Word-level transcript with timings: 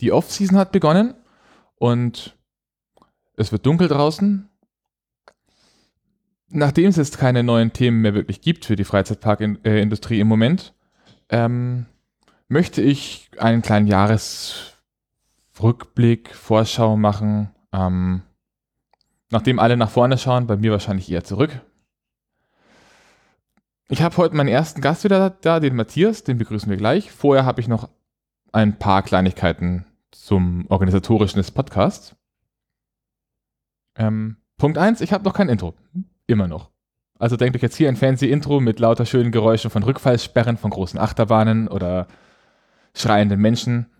Die 0.00 0.12
Off-Season 0.12 0.58
hat 0.58 0.72
begonnen 0.72 1.14
und 1.76 2.36
es 3.36 3.52
wird 3.52 3.66
dunkel 3.66 3.86
draußen. 3.88 4.48
Nachdem 6.48 6.88
es 6.88 6.96
jetzt 6.96 7.18
keine 7.18 7.42
neuen 7.42 7.72
Themen 7.72 8.00
mehr 8.00 8.14
wirklich 8.14 8.40
gibt 8.40 8.64
für 8.64 8.76
die 8.76 8.84
Freizeitparkindustrie 8.84 10.20
im 10.20 10.26
Moment, 10.26 10.74
ähm, 11.28 11.84
möchte 12.48 12.80
ich 12.82 13.30
einen 13.38 13.62
kleinen 13.62 13.86
Jahresrückblick, 13.86 16.34
Vorschau 16.34 16.96
machen. 16.96 17.50
Ähm, 17.72 18.22
nachdem 19.30 19.60
alle 19.60 19.76
nach 19.76 19.90
vorne 19.90 20.18
schauen, 20.18 20.48
bei 20.48 20.56
mir 20.56 20.72
wahrscheinlich 20.72 21.10
eher 21.10 21.24
zurück. 21.24 21.60
Ich 23.88 24.02
habe 24.02 24.16
heute 24.16 24.34
meinen 24.34 24.48
ersten 24.48 24.80
Gast 24.80 25.04
wieder 25.04 25.30
da, 25.30 25.60
den 25.60 25.76
Matthias, 25.76 26.24
den 26.24 26.38
begrüßen 26.38 26.70
wir 26.70 26.76
gleich. 26.76 27.10
Vorher 27.10 27.44
habe 27.44 27.60
ich 27.60 27.68
noch 27.68 27.88
ein 28.52 28.78
paar 28.78 29.02
Kleinigkeiten 29.02 29.86
zum 30.10 30.66
organisatorischen 30.68 31.38
des 31.38 31.50
Podcasts. 31.50 32.16
Ähm, 33.96 34.36
Punkt 34.56 34.78
1, 34.78 35.00
ich 35.00 35.12
habe 35.12 35.24
noch 35.24 35.34
kein 35.34 35.48
Intro. 35.48 35.74
Immer 36.26 36.48
noch. 36.48 36.70
Also 37.18 37.36
denkt 37.36 37.56
euch 37.56 37.62
jetzt 37.62 37.76
hier 37.76 37.88
ein 37.88 37.96
fancy 37.96 38.30
Intro 38.30 38.60
mit 38.60 38.78
lauter 38.78 39.04
schönen 39.04 39.30
Geräuschen 39.30 39.70
von 39.70 39.82
Rückfallsperren 39.82 40.56
von 40.56 40.70
großen 40.70 40.98
Achterbahnen 40.98 41.68
oder 41.68 42.06
schreienden 42.94 43.40
Menschen. 43.40 43.90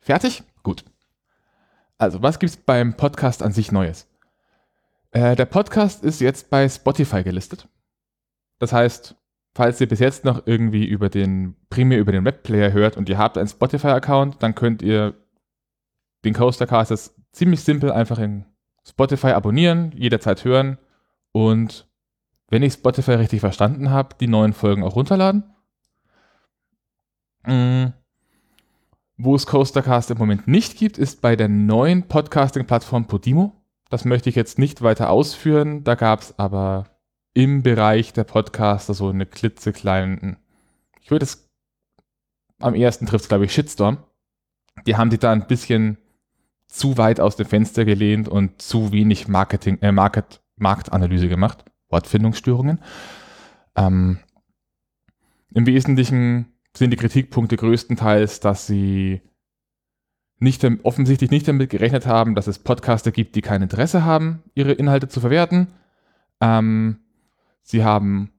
Fertig? 0.00 0.42
Gut. 0.62 0.84
Also, 1.96 2.22
was 2.22 2.38
gibt 2.38 2.50
es 2.50 2.56
beim 2.56 2.96
Podcast 2.96 3.42
an 3.42 3.52
sich 3.52 3.72
Neues? 3.72 4.08
Äh, 5.10 5.36
der 5.36 5.46
Podcast 5.46 6.02
ist 6.02 6.20
jetzt 6.20 6.50
bei 6.50 6.68
Spotify 6.68 7.22
gelistet. 7.22 7.68
Das 8.58 8.72
heißt, 8.72 9.16
falls 9.58 9.80
ihr 9.80 9.88
bis 9.88 9.98
jetzt 9.98 10.24
noch 10.24 10.46
irgendwie 10.46 10.84
über 10.84 11.08
den, 11.08 11.56
primär 11.68 11.98
über 11.98 12.12
den 12.12 12.24
Webplayer 12.24 12.72
hört 12.72 12.96
und 12.96 13.08
ihr 13.08 13.18
habt 13.18 13.36
einen 13.36 13.48
Spotify-Account, 13.48 14.40
dann 14.40 14.54
könnt 14.54 14.82
ihr 14.82 15.14
den 16.24 16.32
Coastercast 16.32 17.12
ziemlich 17.32 17.64
simpel 17.64 17.90
einfach 17.90 18.20
in 18.20 18.44
Spotify 18.86 19.32
abonnieren, 19.32 19.90
jederzeit 19.96 20.44
hören 20.44 20.78
und 21.32 21.88
wenn 22.48 22.62
ich 22.62 22.74
Spotify 22.74 23.14
richtig 23.14 23.40
verstanden 23.40 23.90
habe, 23.90 24.14
die 24.20 24.28
neuen 24.28 24.52
Folgen 24.52 24.84
auch 24.84 24.94
runterladen. 24.94 25.42
Mhm. 27.44 27.94
Wo 29.16 29.34
es 29.34 29.48
Coastercast 29.48 30.12
im 30.12 30.18
Moment 30.18 30.46
nicht 30.46 30.78
gibt, 30.78 30.98
ist 30.98 31.20
bei 31.20 31.34
der 31.34 31.48
neuen 31.48 32.04
Podcasting-Plattform 32.04 33.08
Podimo. 33.08 33.60
Das 33.90 34.04
möchte 34.04 34.30
ich 34.30 34.36
jetzt 34.36 34.60
nicht 34.60 34.82
weiter 34.82 35.10
ausführen. 35.10 35.82
Da 35.82 35.96
gab 35.96 36.20
es 36.20 36.38
aber 36.38 36.97
im 37.34 37.62
Bereich 37.62 38.12
der 38.12 38.24
Podcaster 38.24 38.94
so 38.94 39.08
eine 39.08 39.26
klitzekleinen, 39.26 40.36
ich 41.00 41.10
würde 41.10 41.24
es 41.24 41.48
am 42.60 42.74
ersten 42.74 43.06
trifft 43.06 43.24
es, 43.24 43.28
glaube 43.28 43.44
ich, 43.44 43.52
Shitstorm. 43.52 43.98
Die 44.86 44.96
haben 44.96 45.10
sich 45.10 45.20
da 45.20 45.32
ein 45.32 45.46
bisschen 45.46 45.98
zu 46.66 46.98
weit 46.98 47.20
aus 47.20 47.36
dem 47.36 47.46
Fenster 47.46 47.84
gelehnt 47.84 48.28
und 48.28 48.60
zu 48.60 48.92
wenig 48.92 49.28
Marketing, 49.28 49.78
äh, 49.80 49.92
Market, 49.92 50.42
Marktanalyse 50.56 51.28
gemacht. 51.28 51.64
Wortfindungsstörungen. 51.88 52.80
Ähm, 53.76 54.18
Im 55.54 55.66
Wesentlichen 55.66 56.52
sind 56.76 56.90
die 56.90 56.96
Kritikpunkte 56.96 57.56
größtenteils, 57.56 58.40
dass 58.40 58.66
sie 58.66 59.22
nicht, 60.38 60.64
offensichtlich 60.82 61.30
nicht 61.30 61.48
damit 61.48 61.70
gerechnet 61.70 62.06
haben, 62.06 62.34
dass 62.34 62.46
es 62.46 62.58
Podcaster 62.58 63.10
gibt, 63.10 63.34
die 63.34 63.40
kein 63.40 63.62
Interesse 63.62 64.04
haben, 64.04 64.42
ihre 64.54 64.72
Inhalte 64.72 65.08
zu 65.08 65.20
verwerten. 65.20 65.68
Ähm, 66.40 66.98
sie 67.62 67.84
haben 67.84 68.32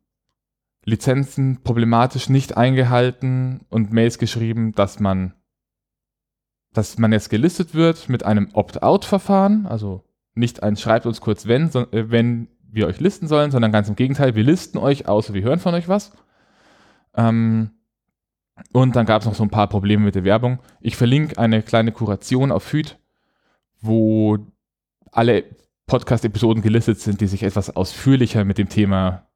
Lizenzen 0.86 1.62
problematisch 1.64 2.30
nicht 2.30 2.58
eingehalten 2.58 3.62
und 3.70 3.94
Mails 3.94 4.18
geschrieben, 4.18 4.74
dass 4.74 5.00
man, 5.00 5.34
dass 6.74 6.98
man 6.98 7.12
jetzt 7.12 7.30
gelistet 7.30 7.74
wird 7.74 8.10
mit 8.10 8.26
einem 8.26 8.50
Opt-out-Verfahren, 8.54 9.66
also 9.66 10.04
nicht 10.36 10.64
ein 10.64 10.78
schreibt 10.78 11.06
uns 11.06 11.22
kurz 11.22 11.48
wenn, 11.48 11.70
so, 11.70 11.82
äh, 11.92 12.10
wenn 12.10 12.48
wir 12.72 12.88
euch 12.88 13.00
listen 13.00 13.28
sollen, 13.28 13.52
sondern 13.52 13.72
ganz 13.72 13.90
im 13.90 13.96
Gegenteil, 13.96 14.36
wir 14.36 14.44
listen 14.44 14.78
euch, 14.78 15.08
außer 15.08 15.34
wir 15.34 15.42
hören 15.42 15.60
von 15.60 15.74
euch 15.74 15.88
was. 15.88 16.12
Ähm, 17.16 17.72
und 18.74 18.96
dann 18.96 19.06
gab 19.06 19.22
es 19.22 19.28
noch 19.28 19.36
so 19.36 19.44
ein 19.44 19.50
paar 19.50 19.68
Probleme 19.68 20.04
mit 20.04 20.16
der 20.16 20.24
Werbung. 20.24 20.60
Ich 20.82 20.96
verlinke 20.96 21.38
eine 21.38 21.64
kleine 21.64 21.92
Kuration 21.92 22.52
auf 22.52 22.64
Feed, 22.64 23.00
wo 23.82 24.38
alle 25.12 25.46
Podcast-Episoden 25.90 26.64
gelistet 26.64 27.00
sind, 27.00 27.20
die 27.20 27.28
sich 27.28 27.44
etwas 27.44 27.76
ausführlicher 27.76 28.46
mit 28.46 28.58
dem 28.58 28.70
Thema 28.70 29.28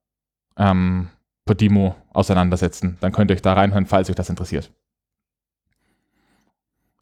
ähm, 0.56 1.10
Podimo 1.46 1.96
auseinandersetzen. 2.14 2.98
Dann 3.02 3.12
könnt 3.12 3.30
ihr 3.30 3.36
euch 3.36 3.42
da 3.42 3.54
reinhören, 3.54 3.86
falls 3.86 4.10
euch 4.10 4.16
das 4.16 4.30
interessiert. 4.30 4.72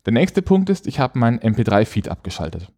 Der 0.05 0.13
nächste 0.13 0.41
Punkt 0.41 0.69
ist, 0.69 0.87
ich 0.87 0.99
habe 0.99 1.19
meinen 1.19 1.39
MP3-Feed 1.39 2.09
abgeschaltet. 2.09 2.71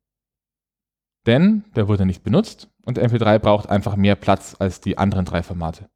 Denn 1.26 1.64
der 1.76 1.88
wurde 1.88 2.06
nicht 2.06 2.24
benutzt 2.24 2.70
und 2.86 3.00
MP3 3.00 3.40
braucht 3.40 3.70
einfach 3.70 3.96
mehr 3.96 4.16
Platz 4.16 4.58
als 4.60 4.82
die 4.82 4.98
anderen 4.98 5.24
drei 5.24 5.42
Formate. 5.42 5.90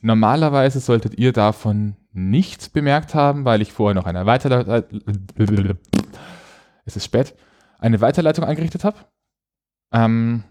Normalerweise 0.00 0.80
solltet 0.80 1.18
ihr 1.18 1.32
davon 1.32 1.96
nichts 2.12 2.68
bemerkt 2.68 3.14
haben, 3.14 3.46
weil 3.46 3.62
ich 3.62 3.72
vorher 3.72 3.94
noch 3.94 4.04
eine 4.04 4.26
Weiterleitung, 4.26 4.84
es 6.84 6.96
ist 6.96 7.04
spät, 7.06 7.34
eine 7.78 8.02
Weiterleitung 8.02 8.44
eingerichtet 8.44 8.84
habe. 8.84 8.98
Ähm, 9.94 10.42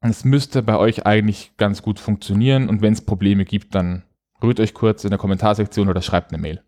es 0.00 0.24
müsste 0.24 0.62
bei 0.62 0.76
euch 0.76 1.06
eigentlich 1.06 1.56
ganz 1.56 1.82
gut 1.82 1.98
funktionieren 1.98 2.68
und 2.68 2.82
wenn 2.82 2.92
es 2.92 3.04
Probleme 3.04 3.44
gibt, 3.44 3.74
dann 3.74 4.02
rührt 4.42 4.60
euch 4.60 4.74
kurz 4.74 5.04
in 5.04 5.10
der 5.10 5.18
Kommentarsektion 5.18 5.88
oder 5.88 6.02
schreibt 6.02 6.32
eine 6.32 6.42
Mail. 6.42 6.62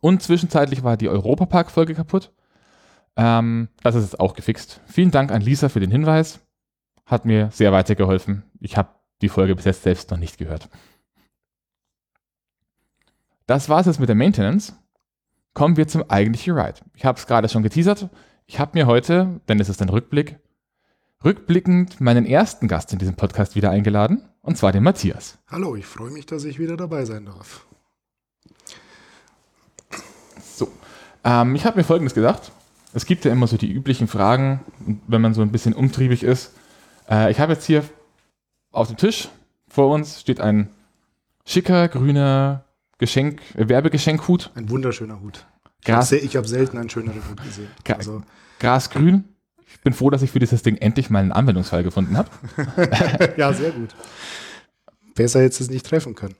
Und 0.00 0.22
zwischenzeitlich 0.22 0.82
war 0.82 0.96
die 0.96 1.08
Europapark-Folge 1.08 1.94
kaputt. 1.94 2.32
Ähm, 3.16 3.68
das 3.82 3.94
ist 3.94 4.04
jetzt 4.04 4.20
auch 4.20 4.34
gefixt. 4.34 4.80
Vielen 4.86 5.10
Dank 5.10 5.30
an 5.30 5.42
Lisa 5.42 5.68
für 5.68 5.80
den 5.80 5.90
Hinweis. 5.90 6.40
Hat 7.04 7.26
mir 7.26 7.50
sehr 7.50 7.72
weitergeholfen. 7.72 8.44
Ich 8.60 8.76
habe 8.76 8.88
die 9.20 9.28
Folge 9.28 9.54
bis 9.54 9.66
jetzt 9.66 9.82
selbst 9.82 10.10
noch 10.10 10.18
nicht 10.18 10.38
gehört. 10.38 10.68
Das 13.46 13.68
war 13.68 13.80
es 13.80 13.86
jetzt 13.86 14.00
mit 14.00 14.08
der 14.08 14.16
Maintenance. 14.16 14.74
Kommen 15.52 15.76
wir 15.76 15.88
zum 15.88 16.08
eigentlichen 16.08 16.56
Ride. 16.56 16.80
Ich 16.94 17.04
habe 17.04 17.18
es 17.18 17.26
gerade 17.26 17.48
schon 17.48 17.62
geteasert. 17.62 18.08
Ich 18.46 18.58
habe 18.58 18.78
mir 18.78 18.86
heute, 18.86 19.40
denn 19.48 19.60
es 19.60 19.68
ist 19.68 19.82
ein 19.82 19.88
Rückblick, 19.88 20.38
rückblickend 21.24 22.00
meinen 22.00 22.24
ersten 22.24 22.68
Gast 22.68 22.92
in 22.92 22.98
diesem 22.98 23.14
Podcast 23.14 23.54
wieder 23.54 23.70
eingeladen, 23.70 24.22
und 24.42 24.56
zwar 24.56 24.72
den 24.72 24.82
Matthias. 24.82 25.38
Hallo, 25.48 25.76
ich 25.76 25.86
freue 25.86 26.10
mich, 26.10 26.26
dass 26.26 26.44
ich 26.44 26.58
wieder 26.58 26.76
dabei 26.76 27.04
sein 27.04 27.26
darf. 27.26 27.66
So, 30.42 30.68
ähm, 31.24 31.54
ich 31.54 31.64
habe 31.66 31.78
mir 31.78 31.84
Folgendes 31.84 32.14
gedacht. 32.14 32.52
Es 32.92 33.06
gibt 33.06 33.24
ja 33.24 33.32
immer 33.32 33.46
so 33.46 33.56
die 33.56 33.70
üblichen 33.70 34.08
Fragen, 34.08 34.60
wenn 35.06 35.20
man 35.20 35.34
so 35.34 35.42
ein 35.42 35.52
bisschen 35.52 35.74
umtriebig 35.74 36.22
ist. 36.22 36.52
Äh, 37.08 37.30
ich 37.30 37.38
habe 37.38 37.52
jetzt 37.52 37.66
hier 37.66 37.84
auf 38.72 38.88
dem 38.88 38.96
Tisch 38.96 39.28
vor 39.70 39.88
uns 39.94 40.20
steht 40.20 40.40
ein 40.40 40.68
schicker 41.46 41.88
grüner 41.88 42.64
Geschenk, 42.98 43.40
äh, 43.54 43.68
Werbegeschenkhut. 43.68 44.50
Ein 44.54 44.68
wunderschöner 44.68 45.20
Hut. 45.20 45.46
Gras, 45.84 46.12
ich 46.12 46.36
habe 46.36 46.46
selten 46.46 46.76
einen 46.76 46.90
schöneren 46.90 47.22
Hut 47.30 47.42
gesehen. 47.42 47.68
Also. 47.88 48.22
Grasgrün. 48.58 49.24
Ich 49.72 49.80
bin 49.82 49.92
froh, 49.92 50.10
dass 50.10 50.22
ich 50.22 50.30
für 50.30 50.38
dieses 50.38 50.62
Ding 50.62 50.76
endlich 50.76 51.10
mal 51.10 51.20
einen 51.20 51.32
Anwendungsfall 51.32 51.82
gefunden 51.82 52.16
habe. 52.16 52.28
ja, 53.36 53.52
sehr 53.52 53.70
gut. 53.70 53.94
Besser 55.14 55.42
jetzt 55.42 55.60
es 55.60 55.70
nicht 55.70 55.86
treffen 55.86 56.14
können. 56.14 56.36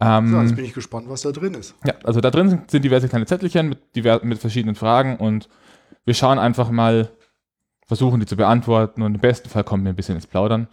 Ähm, 0.00 0.30
so, 0.30 0.40
jetzt 0.40 0.56
bin 0.56 0.64
ich 0.64 0.74
gespannt, 0.74 1.08
was 1.08 1.22
da 1.22 1.32
drin 1.32 1.54
ist. 1.54 1.74
Ja, 1.84 1.94
also 2.04 2.20
da 2.20 2.30
drin 2.30 2.50
sind, 2.50 2.70
sind 2.70 2.84
diverse 2.84 3.08
kleine 3.08 3.26
Zettelchen 3.26 3.68
mit, 3.70 4.24
mit 4.24 4.38
verschiedenen 4.38 4.74
Fragen 4.74 5.16
und 5.16 5.48
wir 6.04 6.14
schauen 6.14 6.38
einfach 6.38 6.70
mal, 6.70 7.10
versuchen 7.86 8.20
die 8.20 8.26
zu 8.26 8.36
beantworten 8.36 9.02
und 9.02 9.14
im 9.14 9.20
besten 9.20 9.48
Fall 9.48 9.64
kommen 9.64 9.84
wir 9.84 9.92
ein 9.92 9.96
bisschen 9.96 10.16
ins 10.16 10.26
Plaudern. 10.26 10.68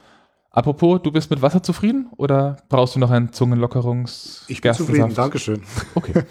Apropos, 0.50 1.02
du 1.02 1.12
bist 1.12 1.30
mit 1.32 1.42
Wasser 1.42 1.64
zufrieden 1.64 2.10
oder 2.18 2.58
brauchst 2.70 2.96
du 2.96 3.00
noch 3.00 3.10
einen 3.12 3.34
Zungenlockerungs? 3.34 4.46
Ich 4.48 4.62
bin 4.62 4.74
zufrieden, 4.74 5.14
Dankeschön. 5.14 5.64
Okay. 5.96 6.14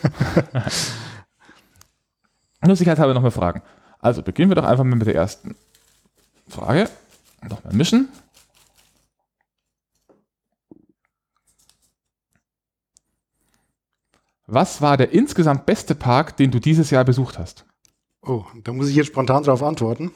Nur 2.64 2.76
sicherheitshalber 2.76 3.14
noch 3.14 3.22
mal 3.22 3.32
Fragen. 3.32 3.62
Also 4.02 4.22
beginnen 4.22 4.50
wir 4.50 4.56
doch 4.56 4.64
einfach 4.64 4.84
mal 4.84 4.96
mit 4.96 5.06
der 5.06 5.14
ersten 5.14 5.54
Frage. 6.49 6.90
Nochmal 7.49 7.72
mischen. 7.72 8.08
Was 14.46 14.82
war 14.82 14.96
der 14.96 15.12
insgesamt 15.12 15.64
beste 15.66 15.94
Park, 15.94 16.37
den 16.37 16.50
du 16.50 16.58
dieses 16.58 16.90
Jahr 16.90 17.04
besucht 17.04 17.38
hast? 17.38 17.64
Oh, 18.22 18.44
da 18.64 18.72
muss 18.72 18.88
ich 18.88 18.96
jetzt 18.96 19.06
spontan 19.06 19.44
darauf 19.44 19.62
antworten. 19.62 20.10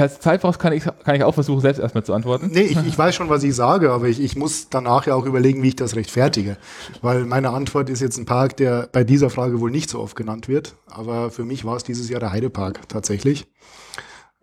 Falls 0.00 0.18
Zeit 0.18 0.40
brauchst, 0.40 0.58
kann 0.58 0.72
ich, 0.72 0.84
kann 1.04 1.14
ich 1.14 1.24
auch 1.24 1.34
versuchen, 1.34 1.60
selbst 1.60 1.78
erstmal 1.78 2.02
zu 2.02 2.14
antworten. 2.14 2.48
Nee, 2.50 2.62
ich, 2.62 2.78
ich 2.86 2.96
weiß 2.96 3.14
schon, 3.14 3.28
was 3.28 3.42
ich 3.42 3.54
sage, 3.54 3.90
aber 3.92 4.08
ich, 4.08 4.18
ich 4.18 4.34
muss 4.34 4.70
danach 4.70 5.06
ja 5.06 5.14
auch 5.14 5.26
überlegen, 5.26 5.62
wie 5.62 5.68
ich 5.68 5.76
das 5.76 5.94
rechtfertige. 5.94 6.56
Weil 7.02 7.26
meine 7.26 7.50
Antwort 7.50 7.90
ist 7.90 8.00
jetzt 8.00 8.16
ein 8.16 8.24
Park, 8.24 8.56
der 8.56 8.88
bei 8.90 9.04
dieser 9.04 9.28
Frage 9.28 9.60
wohl 9.60 9.70
nicht 9.70 9.90
so 9.90 10.00
oft 10.00 10.16
genannt 10.16 10.48
wird. 10.48 10.74
Aber 10.86 11.30
für 11.30 11.44
mich 11.44 11.66
war 11.66 11.76
es 11.76 11.84
dieses 11.84 12.08
Jahr 12.08 12.18
der 12.18 12.32
Heidepark 12.32 12.88
tatsächlich. 12.88 13.46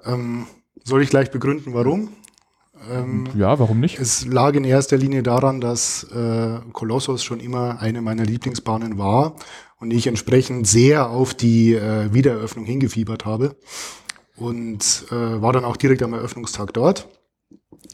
Ähm, 0.05 0.45
soll 0.83 1.01
ich 1.01 1.09
gleich 1.09 1.31
begründen, 1.31 1.73
warum? 1.73 2.09
Ähm, 2.91 3.27
Ja, 3.35 3.57
warum 3.57 3.79
nicht? 3.79 3.97
es 3.99 4.27
lag 4.27 4.53
in 4.53 4.63
erster 4.63 4.97
Linie 4.97 5.23
daran, 5.23 5.59
dass 5.59 6.03
äh, 6.03 6.59
Kolossos 6.71 7.23
schon 7.23 7.39
immer 7.39 7.81
eine 7.81 8.03
meiner 8.03 8.25
Lieblingsbahnen 8.25 8.99
war 8.99 9.35
und 9.79 9.89
ich 9.89 10.05
entsprechend 10.05 10.67
sehr 10.67 11.09
auf 11.09 11.33
die 11.33 11.73
äh, 11.73 12.13
Wiedereröffnung 12.13 12.65
hingefiebert 12.65 13.25
habe 13.25 13.55
und 14.37 15.05
äh, 15.11 15.41
war 15.41 15.51
dann 15.51 15.65
auch 15.65 15.77
direkt 15.77 16.01
am 16.03 16.13
Eröffnungstag 16.13 16.73
dort. 16.73 17.07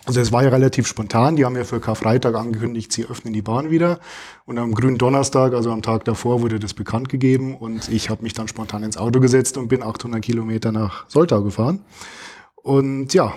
Also 0.05 0.19
es 0.19 0.31
war 0.31 0.43
ja 0.43 0.49
relativ 0.49 0.87
spontan. 0.87 1.35
Die 1.35 1.45
haben 1.45 1.55
ja 1.55 1.63
für 1.63 1.79
Karfreitag 1.79 2.35
angekündigt, 2.35 2.91
sie 2.91 3.05
öffnen 3.05 3.33
die 3.33 3.41
Bahn 3.41 3.69
wieder. 3.69 3.99
Und 4.45 4.57
am 4.57 4.73
grünen 4.73 4.97
Donnerstag, 4.97 5.53
also 5.53 5.71
am 5.71 5.81
Tag 5.81 6.03
davor, 6.05 6.41
wurde 6.41 6.59
das 6.59 6.73
bekannt 6.73 7.09
gegeben. 7.09 7.55
Und 7.55 7.89
ich 7.89 8.09
habe 8.09 8.23
mich 8.23 8.33
dann 8.33 8.47
spontan 8.47 8.83
ins 8.83 8.97
Auto 8.97 9.19
gesetzt 9.19 9.57
und 9.57 9.69
bin 9.69 9.81
800 9.81 10.21
Kilometer 10.21 10.71
nach 10.71 11.09
Soltau 11.09 11.41
gefahren. 11.43 11.85
Und 12.55 13.13
ja, 13.13 13.33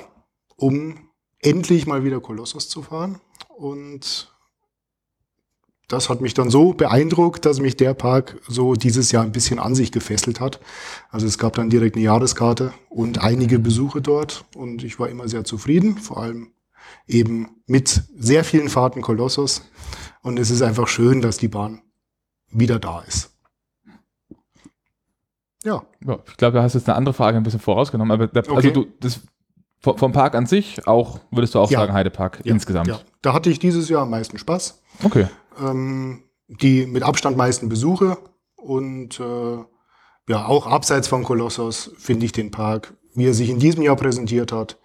um 0.57 1.11
endlich 1.41 1.87
mal 1.87 2.03
wieder 2.03 2.21
Kolossos 2.21 2.69
zu 2.69 2.83
fahren. 2.83 3.21
Und 3.57 4.36
das 5.89 6.09
hat 6.09 6.21
mich 6.21 6.35
dann 6.35 6.51
so 6.51 6.73
beeindruckt, 6.73 7.45
dass 7.47 7.61
mich 7.61 7.77
der 7.77 7.95
Park 7.95 8.41
so 8.49 8.75
dieses 8.75 9.13
Jahr 9.13 9.23
ein 9.23 9.33
bisschen 9.33 9.59
an 9.61 9.75
sich 9.75 9.93
gefesselt 9.93 10.41
hat. 10.41 10.59
Also 11.11 11.27
es 11.27 11.39
gab 11.39 11.55
dann 11.55 11.71
direkt 11.71 11.95
eine 11.97 12.05
Jahreskarte 12.05 12.73
und 12.89 13.19
einige 13.23 13.59
Besuche 13.59 14.01
dort 14.01 14.45
und 14.57 14.83
ich 14.83 14.99
war 14.99 15.09
immer 15.09 15.29
sehr 15.29 15.45
zufrieden, 15.45 15.97
vor 15.99 16.19
allem 16.23 16.53
eben 17.07 17.49
mit 17.67 18.03
sehr 18.17 18.43
vielen 18.45 18.69
Fahrten 18.69 19.01
Kolossos. 19.01 19.63
Und 20.23 20.39
es 20.41 20.51
ist 20.51 20.63
einfach 20.63 20.89
schön, 20.89 21.21
dass 21.23 21.37
die 21.37 21.49
Bahn 21.49 21.83
wieder 22.51 22.79
da 22.81 23.01
ist. 23.03 23.31
Ja, 25.65 25.83
Ja, 26.05 26.19
ich 26.27 26.37
glaube, 26.37 26.57
du 26.59 26.63
hast 26.63 26.75
jetzt 26.75 26.89
eine 26.89 26.97
andere 26.97 27.13
Frage 27.13 27.37
ein 27.37 27.43
bisschen 27.43 27.61
vorausgenommen, 27.61 28.13
aber 28.13 28.27
der, 28.29 28.43
also 28.45 28.55
Okay. 28.57 28.73
du, 28.73 28.87
das, 29.01 29.21
vom 29.81 29.99
vom 29.99 30.13
Park 30.13 30.35
an 30.35 30.47
sich 30.47 30.87
auch, 30.87 31.21
würdest 31.31 31.55
du 31.55 31.59
auch 31.61 31.71
Ja. 31.71 31.81
sagen, 31.81 31.93
Heidepark 31.93 32.41
ja 32.45 32.53
insgesamt. 32.53 32.89
Ja. 32.89 33.01
Da 33.23 33.33
hatte 33.33 33.51
ich 33.51 33.59
dieses 33.59 33.89
Jahr 33.89 34.03
am 34.03 34.11
meisten 34.11 34.39
Spaß. 34.39 34.81
Okay. 35.05 35.27
Ähm, 35.61 36.25
die 36.49 36.87
mit 36.87 37.03
Abstand 37.03 37.37
meisten 37.37 37.69
Besuche 37.69 38.19
und 38.57 39.21
äh, 39.21 39.59
ja, 40.29 40.47
auch 40.47 40.67
abseits 40.67 41.09
von 41.09 41.23
Kolossos 41.23 41.93
finde 41.99 42.27
ich 42.27 42.33
den 42.33 42.51
Park, 42.51 42.95
wie 43.15 43.27
er 43.27 43.35
sich 43.35 43.49
in 43.49 43.59
diesem 43.59 43.83
Jahr 43.83 43.97
präsentiert 43.97 44.53
hat, 44.53 44.79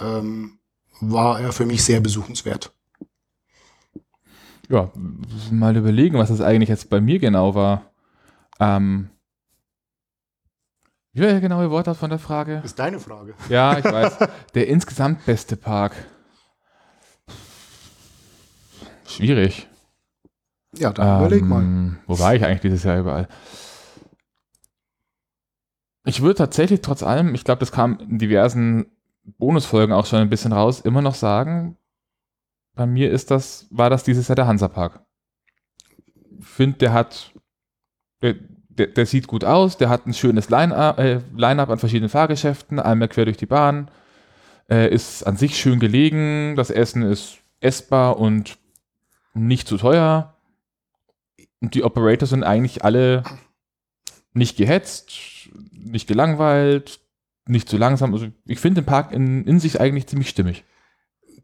ähm, 0.00 0.58
war 1.00 1.40
er 1.40 1.52
für 1.52 1.66
mich 1.66 1.84
sehr 1.84 2.00
besuchenswert. 2.00 2.72
Ja, 4.68 4.90
mal 5.50 5.76
überlegen, 5.76 6.16
was 6.16 6.28
das 6.28 6.40
eigentlich 6.40 6.68
jetzt 6.68 6.90
bei 6.90 7.00
mir 7.00 7.18
genau 7.18 7.54
war. 7.54 7.90
Ähm, 8.60 9.10
wie 11.12 11.22
war 11.22 11.28
der 11.28 11.40
genaue 11.40 11.70
Wortlaut 11.70 11.96
von 11.96 12.10
der 12.10 12.20
Frage? 12.20 12.62
Ist 12.64 12.78
deine 12.78 13.00
Frage. 13.00 13.34
Ja, 13.48 13.76
ich 13.78 13.84
weiß. 13.84 14.18
der 14.54 14.68
insgesamt 14.68 15.26
beste 15.26 15.56
Park. 15.56 15.96
Schwierig. 19.06 19.66
Ja, 20.76 20.92
dann 20.92 21.20
überleg 21.20 21.44
mal. 21.44 21.62
Ähm, 21.62 21.98
Wo 22.06 22.18
war 22.18 22.34
ich 22.34 22.44
eigentlich 22.44 22.60
dieses 22.60 22.84
Jahr 22.84 22.98
überall? 22.98 23.28
Ich 26.04 26.22
würde 26.22 26.36
tatsächlich 26.36 26.80
trotz 26.80 27.02
allem, 27.02 27.34
ich 27.34 27.44
glaube, 27.44 27.60
das 27.60 27.72
kam 27.72 27.98
in 28.00 28.18
diversen 28.18 28.86
Bonusfolgen 29.38 29.94
auch 29.94 30.06
schon 30.06 30.20
ein 30.20 30.30
bisschen 30.30 30.52
raus, 30.52 30.80
immer 30.80 31.02
noch 31.02 31.14
sagen, 31.14 31.76
bei 32.74 32.86
mir 32.86 33.10
ist 33.10 33.30
das, 33.30 33.66
war 33.70 33.90
das 33.90 34.04
dieses 34.04 34.28
Jahr 34.28 34.36
der 34.36 34.46
Hansapark. 34.46 35.04
Ich 36.38 36.46
finde, 36.46 36.78
der 36.78 36.92
hat, 36.92 37.32
der, 38.22 38.36
der, 38.68 38.86
der 38.86 39.06
sieht 39.06 39.26
gut 39.26 39.44
aus, 39.44 39.76
der 39.76 39.90
hat 39.90 40.06
ein 40.06 40.14
schönes 40.14 40.48
Line-Up 40.48 40.98
äh, 40.98 41.20
Line 41.36 41.68
an 41.68 41.78
verschiedenen 41.78 42.08
Fahrgeschäften, 42.08 42.78
einmal 42.78 43.08
quer 43.08 43.26
durch 43.26 43.36
die 43.36 43.46
Bahn, 43.46 43.90
äh, 44.70 44.88
ist 44.88 45.24
an 45.24 45.36
sich 45.36 45.58
schön 45.58 45.80
gelegen, 45.80 46.54
das 46.56 46.70
Essen 46.70 47.02
ist 47.02 47.38
essbar 47.60 48.18
und 48.18 48.56
nicht 49.34 49.68
zu 49.68 49.76
teuer. 49.76 50.29
Und 51.60 51.74
die 51.74 51.84
Operator 51.84 52.26
sind 52.26 52.42
eigentlich 52.42 52.84
alle 52.84 53.22
nicht 54.32 54.56
gehetzt, 54.56 55.12
nicht 55.72 56.06
gelangweilt, 56.06 57.00
nicht 57.46 57.68
zu 57.68 57.76
langsam. 57.76 58.12
Also 58.14 58.28
ich 58.46 58.60
finde 58.60 58.82
den 58.82 58.86
Park 58.86 59.12
in, 59.12 59.44
in 59.44 59.60
sich 59.60 59.80
eigentlich 59.80 60.06
ziemlich 60.06 60.28
stimmig. 60.28 60.64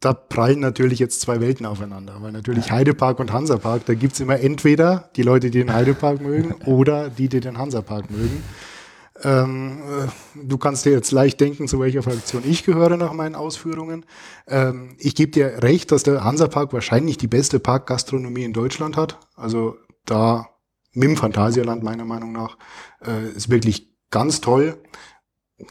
Da 0.01 0.13
prallen 0.13 0.61
natürlich 0.61 0.99
jetzt 0.99 1.21
zwei 1.21 1.41
Welten 1.41 1.65
aufeinander, 1.65 2.17
weil 2.21 2.33
natürlich 2.33 2.71
Heidepark 2.71 3.19
und 3.19 3.33
Hansapark, 3.33 3.87
da 3.87 3.95
gibt's 3.95 4.21
immer 4.21 4.39
entweder 4.39 5.11
die 5.17 5.23
Leute, 5.23 5.51
die 5.51 5.59
den 5.59 5.73
Heidepark 5.73 6.21
mögen 6.21 6.53
oder 6.67 7.09
die, 7.09 7.29
die 7.29 7.41
den 7.41 7.59
Hansapark 7.59 8.11
mögen. 8.11 8.43
Ähm, 9.23 9.79
äh, 9.81 10.45
du 10.47 10.59
kannst 10.59 10.85
dir 10.85 10.93
jetzt 10.93 11.11
leicht 11.11 11.41
denken, 11.41 11.69
zu 11.69 11.81
welcher 11.81 12.03
Fraktion 12.03 12.43
ich 12.45 12.65
gehöre 12.65 12.99
nach 12.99 13.15
meinen 13.15 13.35
Ausführungen. 13.35 14.05
Ähm, 14.47 14.95
ich 14.99 15.15
gebe 15.15 15.33
dir 15.33 15.63
recht, 15.63 15.91
dass 15.91 16.03
der 16.03 16.23
Hansapark 16.23 16.75
wahrscheinlich 16.75 17.17
die 17.17 17.27
beste 17.27 17.59
Parkgastronomie 17.59 18.45
in 18.45 18.53
Deutschland 18.53 18.99
hat. 18.99 19.19
Also 19.35 19.79
da 20.07 20.49
mit 20.93 21.11
dem 21.11 21.17
Phantasialand 21.17 21.83
meiner 21.83 22.05
Meinung 22.05 22.33
nach 22.33 22.57
äh, 23.05 23.29
ist 23.31 23.51
wirklich 23.51 23.91
ganz 24.11 24.41
toll. 24.41 24.79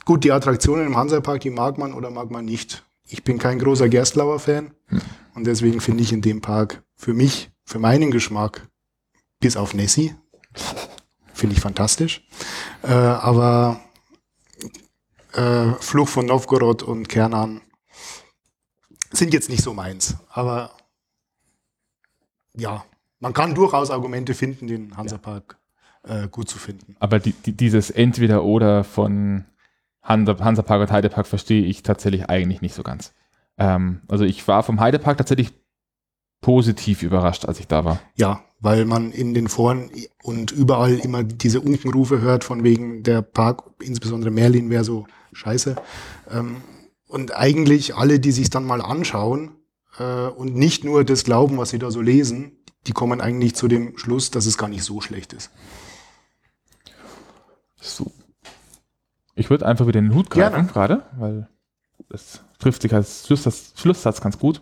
Gut, 0.06 0.24
die 0.24 0.32
Attraktionen 0.32 0.86
im 0.86 0.98
Hansapark, 0.98 1.42
die 1.42 1.50
mag 1.50 1.78
man 1.78 1.94
oder 1.94 2.12
mag 2.12 2.32
man 2.32 2.46
nicht. 2.46 2.84
Ich 3.08 3.24
bin 3.24 3.38
kein 3.38 3.60
großer 3.60 3.90
Gerstlauer-Fan 3.90 4.72
und 5.36 5.46
deswegen 5.46 5.80
finde 5.80 6.04
ich 6.04 6.12
in 6.12 6.22
dem 6.22 6.42
Park 6.42 6.84
für 6.96 7.14
mich, 7.14 7.52
für 7.64 7.80
meinen 7.80 8.12
Geschmack, 8.12 8.68
bis 9.40 9.58
auf 9.58 9.74
Nessie, 9.74 10.16
finde 11.34 11.56
ich 11.56 11.62
fantastisch. 11.62 12.28
Äh, 12.82 12.94
aber 12.94 13.80
äh, 15.34 15.74
Fluch 15.80 16.08
von 16.08 16.26
Novgorod 16.26 16.82
und 16.82 17.10
Kernan 17.10 17.62
sind 19.12 19.34
jetzt 19.34 19.50
nicht 19.50 19.64
so 19.64 19.74
meins. 19.74 20.16
Aber 20.30 20.72
ja, 22.56 22.86
man 23.26 23.34
kann 23.34 23.56
durchaus 23.56 23.90
Argumente 23.90 24.36
finden, 24.36 24.68
den 24.68 24.96
Hansapark 24.98 25.58
äh, 26.04 26.28
gut 26.28 26.48
zu 26.48 26.60
finden. 26.60 26.96
Aber 27.00 27.18
die, 27.18 27.32
die, 27.32 27.54
dieses 27.54 27.90
Entweder-Oder 27.90 28.84
von 28.84 29.46
Hansa, 30.04 30.38
Hansapark 30.38 30.82
und 30.82 30.92
Heidepark 30.92 31.26
verstehe 31.26 31.64
ich 31.66 31.82
tatsächlich 31.82 32.30
eigentlich 32.30 32.62
nicht 32.62 32.76
so 32.76 32.84
ganz. 32.84 33.16
Ähm, 33.58 34.02
also 34.08 34.26
ich 34.26 34.48
war 34.48 34.62
vom 34.62 34.80
Heidepark 34.80 35.18
tatsächlich 35.18 35.54
positiv 36.40 37.02
überrascht, 37.02 37.46
als 37.46 37.60
ich 37.60 37.66
da 37.66 37.84
war. 37.84 38.00
Ja, 38.16 38.44
weil 38.60 38.86
man 38.86 39.12
in 39.12 39.34
den 39.34 39.48
Foren 39.48 39.90
und 40.22 40.52
überall 40.52 41.00
immer 41.00 41.24
diese 41.24 41.62
Unkenrufe 41.62 42.22
hört, 42.22 42.44
von 42.44 42.64
wegen 42.64 43.02
der 43.02 43.24
Park, 43.24 43.64
insbesondere 43.82 44.30
Merlin, 44.30 44.70
wäre 44.70 44.84
so 44.84 45.08
scheiße. 45.34 45.76
Ähm, 46.30 46.58
und 47.08 47.36
eigentlich 47.36 47.96
alle, 47.96 48.20
die 48.20 48.32
sich 48.32 48.52
dann 48.52 48.66
mal 48.66 48.84
anschauen 48.84 49.56
äh, 49.98 50.28
und 50.28 50.56
nicht 50.56 50.84
nur 50.84 51.04
das 51.04 51.24
glauben, 51.24 51.58
was 51.58 51.72
sie 51.72 51.80
da 51.80 51.90
so 51.90 52.02
lesen, 52.02 52.60
die 52.88 52.94
kommen 52.94 53.22
eigentlich 53.22 53.56
zu 53.56 53.68
dem 53.68 53.98
Schluss, 53.98 54.32
dass 54.32 54.46
es 54.46 54.58
gar 54.58 54.70
nicht 54.70 54.84
so 54.84 55.02
schlecht 55.02 55.34
ist. 55.34 55.52
So. 57.82 58.12
Ich 59.36 59.50
würde 59.50 59.66
einfach 59.66 59.88
wieder 59.88 60.02
den 60.02 60.14
Hut 60.14 60.30
greifen 60.30 60.68
gerade, 60.68 61.06
weil 61.18 61.50
das 62.10 62.42
trifft 62.60 62.82
sich 62.82 62.94
als 62.94 63.28
Schlusssatz, 63.28 63.74
Schlusssatz 63.76 64.22
ganz 64.22 64.40
gut. 64.40 64.62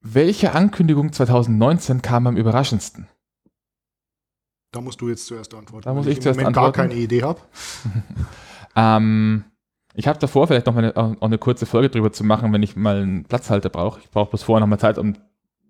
Welche 0.00 0.52
Ankündigung 0.52 1.12
2019 1.12 2.02
kam 2.02 2.26
am 2.26 2.36
überraschendsten? 2.36 3.08
Da 4.70 4.80
musst 4.80 5.00
du 5.00 5.08
jetzt 5.08 5.26
zuerst 5.26 5.54
antworten. 5.54 5.84
Da 5.84 5.94
muss 5.94 6.04
weil 6.04 6.12
ich 6.12 6.18
im 6.18 6.22
zuerst 6.22 6.40
Moment 6.40 6.56
antworten. 6.58 6.76
gar 6.76 6.88
keine 6.88 7.00
Idee 7.00 7.22
habe. 7.22 7.40
Ähm, 8.76 9.44
ich 9.94 10.06
habe 10.08 10.18
davor 10.18 10.46
vielleicht 10.46 10.66
noch 10.66 10.74
mal 10.74 10.84
eine, 10.84 10.96
auch 10.96 11.22
eine 11.26 11.38
kurze 11.38 11.66
Folge 11.66 11.88
drüber 11.90 12.12
zu 12.12 12.24
machen, 12.24 12.52
wenn 12.52 12.62
ich 12.62 12.76
mal 12.76 13.00
einen 13.00 13.24
Platzhalter 13.24 13.68
brauche. 13.70 14.00
Ich 14.00 14.10
brauche 14.10 14.30
bloß 14.30 14.42
vorher 14.42 14.60
noch 14.60 14.66
mal 14.66 14.78
Zeit, 14.78 14.98
um 14.98 15.08
ein 15.08 15.18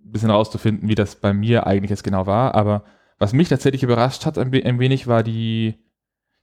bisschen 0.03 0.31
rauszufinden, 0.31 0.89
wie 0.89 0.95
das 0.95 1.17
bei 1.17 1.33
mir 1.35 1.67
eigentlich 1.67 1.91
jetzt 1.91 2.05
genau 2.05 2.27
war. 2.27 2.55
Aber 2.55 2.85
was 3.19 3.33
mich 3.33 3.49
tatsächlich 3.49 3.83
überrascht 3.83 4.25
hat 4.27 4.39
ein, 4.39 4.53
ein 4.53 4.79
wenig, 4.79 5.07
war 5.07 5.23
die, 5.23 5.75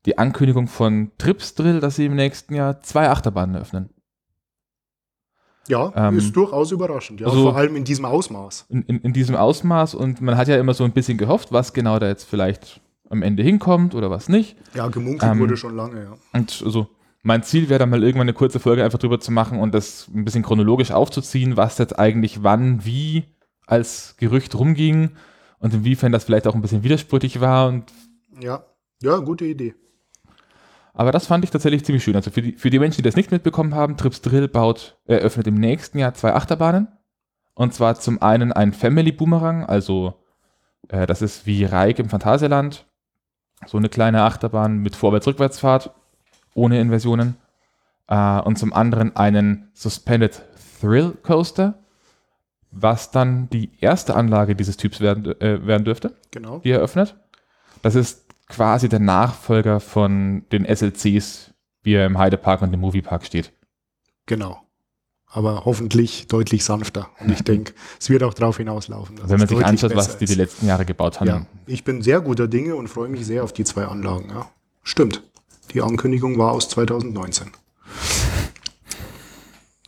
die 0.06 0.18
Ankündigung 0.18 0.68
von 0.68 1.12
Tripsdrill, 1.18 1.80
dass 1.80 1.96
sie 1.96 2.06
im 2.06 2.16
nächsten 2.16 2.54
Jahr 2.56 2.82
zwei 2.82 3.10
Achterbahnen 3.10 3.56
öffnen. 3.56 3.90
Ja, 5.68 5.92
Ähm, 5.96 6.18
ist 6.18 6.36
durchaus 6.36 6.72
überraschend. 6.72 7.20
Ja, 7.22 7.28
also- 7.28 7.44
vor 7.44 7.56
allem 7.56 7.76
in 7.76 7.84
diesem 7.84 8.06
Ausmaß. 8.06 8.66
In, 8.70 8.82
in, 8.84 9.00
in 9.02 9.14
diesem 9.14 9.36
Ausmaß 9.36 9.96
und 9.96 10.22
man 10.22 10.36
hat 10.38 10.48
ja 10.48 10.58
immer 10.58 10.74
so 10.74 10.84
ein 10.84 10.92
bisschen 10.92 11.18
gehofft, 11.18 11.52
was 11.52 11.74
genau 11.74 12.00
da 12.00 12.08
jetzt 12.08 12.24
vielleicht 12.26 12.82
am 13.10 13.22
Ende 13.22 13.44
hinkommt 13.44 13.94
oder 13.94 14.10
was 14.10 14.28
nicht. 14.30 14.56
Ja, 14.74 14.88
gemunkelt 14.88 15.32
Ähm, 15.32 15.40
wurde 15.40 15.58
schon 15.58 15.76
lange, 15.76 16.04
ja. 16.04 16.14
Und 16.34 16.62
also 16.66 16.88
mein 17.24 17.44
Ziel 17.44 17.70
wäre 17.70 17.80
dann 17.80 17.90
mal 17.90 18.04
irgendwann 18.04 18.26
eine 18.26 18.34
kurze 18.34 18.60
Folge 18.60 18.84
einfach 18.84 19.00
drüber 19.00 19.20
zu 19.20 19.32
machen 19.32 19.60
und 19.60 19.74
das 19.76 20.10
ein 20.14 20.26
bisschen 20.26 20.44
chronologisch 20.44 20.92
aufzuziehen, 20.92 21.58
was 21.58 21.78
jetzt 21.78 21.98
eigentlich 22.00 22.44
wann, 22.44 22.84
wie 22.86 23.26
als 23.68 24.16
Gerücht 24.18 24.56
rumging 24.56 25.12
und 25.60 25.74
inwiefern 25.74 26.12
das 26.12 26.24
vielleicht 26.24 26.48
auch 26.48 26.56
ein 26.56 26.62
bisschen 26.62 26.84
widersprüchlich 26.84 27.40
war. 27.40 27.68
Und, 27.68 27.92
Ja, 28.42 28.66
ja, 29.02 29.18
gute 29.18 29.46
Idee. 29.46 29.76
aber 30.94 31.12
das 31.12 31.28
fand 31.28 31.44
ich 31.44 31.52
tatsächlich 31.52 31.86
ziemlich 31.86 32.04
schön. 32.04 32.16
Also 32.16 32.32
für 32.32 32.42
die, 32.42 32.54
für 32.54 32.70
die 32.70 32.80
Menschen, 32.80 32.98
die 32.98 33.08
das 33.08 33.16
nicht 33.16 33.32
mitbekommen 33.32 33.76
haben, 33.76 33.98
Trips 33.98 34.22
Drill 34.22 34.48
baut, 34.48 34.98
eröffnet 35.06 35.48
im 35.48 35.56
nächsten 35.56 36.00
Jahr 36.00 36.14
zwei 36.14 36.34
Achterbahnen. 36.34 36.88
Und 37.54 37.74
zwar 37.74 37.96
zum 38.00 38.22
einen 38.22 38.52
ein 38.52 38.74
Family 38.74 39.12
Boomerang, 39.12 39.66
also 39.66 40.16
äh, 40.90 41.06
das 41.06 41.22
ist 41.22 41.46
wie 41.46 41.66
Reik 41.66 42.00
im 42.00 42.10
Phantasialand. 42.10 42.86
So 43.68 43.78
eine 43.78 43.90
kleine 43.90 44.24
Achterbahn 44.24 44.78
mit 44.80 44.96
Vorwärts-Rückwärtsfahrt. 44.96 45.92
Ohne 46.54 46.80
Inversionen. 46.80 47.36
Äh, 48.08 48.40
und 48.42 48.58
zum 48.58 48.74
anderen 48.74 49.16
einen 49.16 49.70
Suspended 49.74 50.42
Thrill 50.80 51.12
Coaster, 51.24 51.76
was 52.72 53.12
dann 53.12 53.50
die 53.50 53.70
erste 53.80 54.16
Anlage 54.16 54.56
dieses 54.56 54.78
Typs 54.78 55.00
werden, 55.02 55.26
äh, 55.42 55.66
werden 55.66 55.84
dürfte, 55.86 56.16
Genau. 56.32 56.60
die 56.60 56.72
eröffnet. 56.72 57.16
Das 57.82 57.96
ist 57.96 58.26
quasi 58.48 58.90
der 58.90 59.00
Nachfolger 59.00 59.80
von 59.80 60.44
den 60.52 60.66
SLCs, 60.66 61.54
wie 61.84 61.94
er 61.94 62.06
im 62.06 62.18
Heidepark 62.18 62.62
und 62.62 62.74
im 62.74 62.80
Moviepark 62.80 63.26
steht. 63.26 63.52
Genau. 64.26 64.62
Aber 65.34 65.64
hoffentlich 65.64 66.28
deutlich 66.28 66.64
sanfter. 66.66 67.10
Und 67.20 67.32
ich 67.32 67.44
denke, 67.44 67.74
es 68.00 68.10
wird 68.10 68.24
auch 68.24 68.34
darauf 68.34 68.58
hinauslaufen. 68.58 69.16
dass 69.16 69.30
Wenn 69.30 69.40
man 69.40 69.48
sich 69.48 69.66
anschaut, 69.66 69.96
was 69.96 70.18
die 70.18 70.26
die 70.26 70.36
letzten 70.36 70.68
Jahre 70.68 70.86
gebaut 70.86 71.20
haben. 71.20 71.28
Ja, 71.28 71.46
ich 71.68 71.84
bin 71.86 72.02
sehr 72.02 72.20
guter 72.22 72.48
Dinge 72.48 72.76
und 72.76 72.88
freue 72.90 73.08
mich 73.08 73.26
sehr 73.26 73.44
auf 73.44 73.54
die 73.54 73.64
zwei 73.64 73.86
Anlagen. 73.86 74.30
Ja. 74.30 74.50
Stimmt. 74.84 75.24
Die 75.74 75.82
Ankündigung 75.82 76.38
war 76.38 76.52
aus 76.52 76.70
2019. 76.70 77.52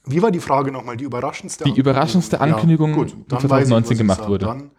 Wie 0.05 0.21
war 0.21 0.31
die 0.31 0.39
Frage 0.39 0.71
nochmal? 0.71 0.97
Die 0.97 1.05
überraschendste 1.05 1.63
Die 1.63 1.77
überraschendste 1.77 2.41
Ankündigung, 2.41 2.93
die 3.05 3.15
dann 3.27 3.39
2019 3.39 3.49
weiß 3.49 3.69
ich, 3.69 3.81
was 3.81 3.91
ich 3.91 3.97
gemacht 3.97 4.27
wurde. 4.27 4.45
Dann, 4.45 4.71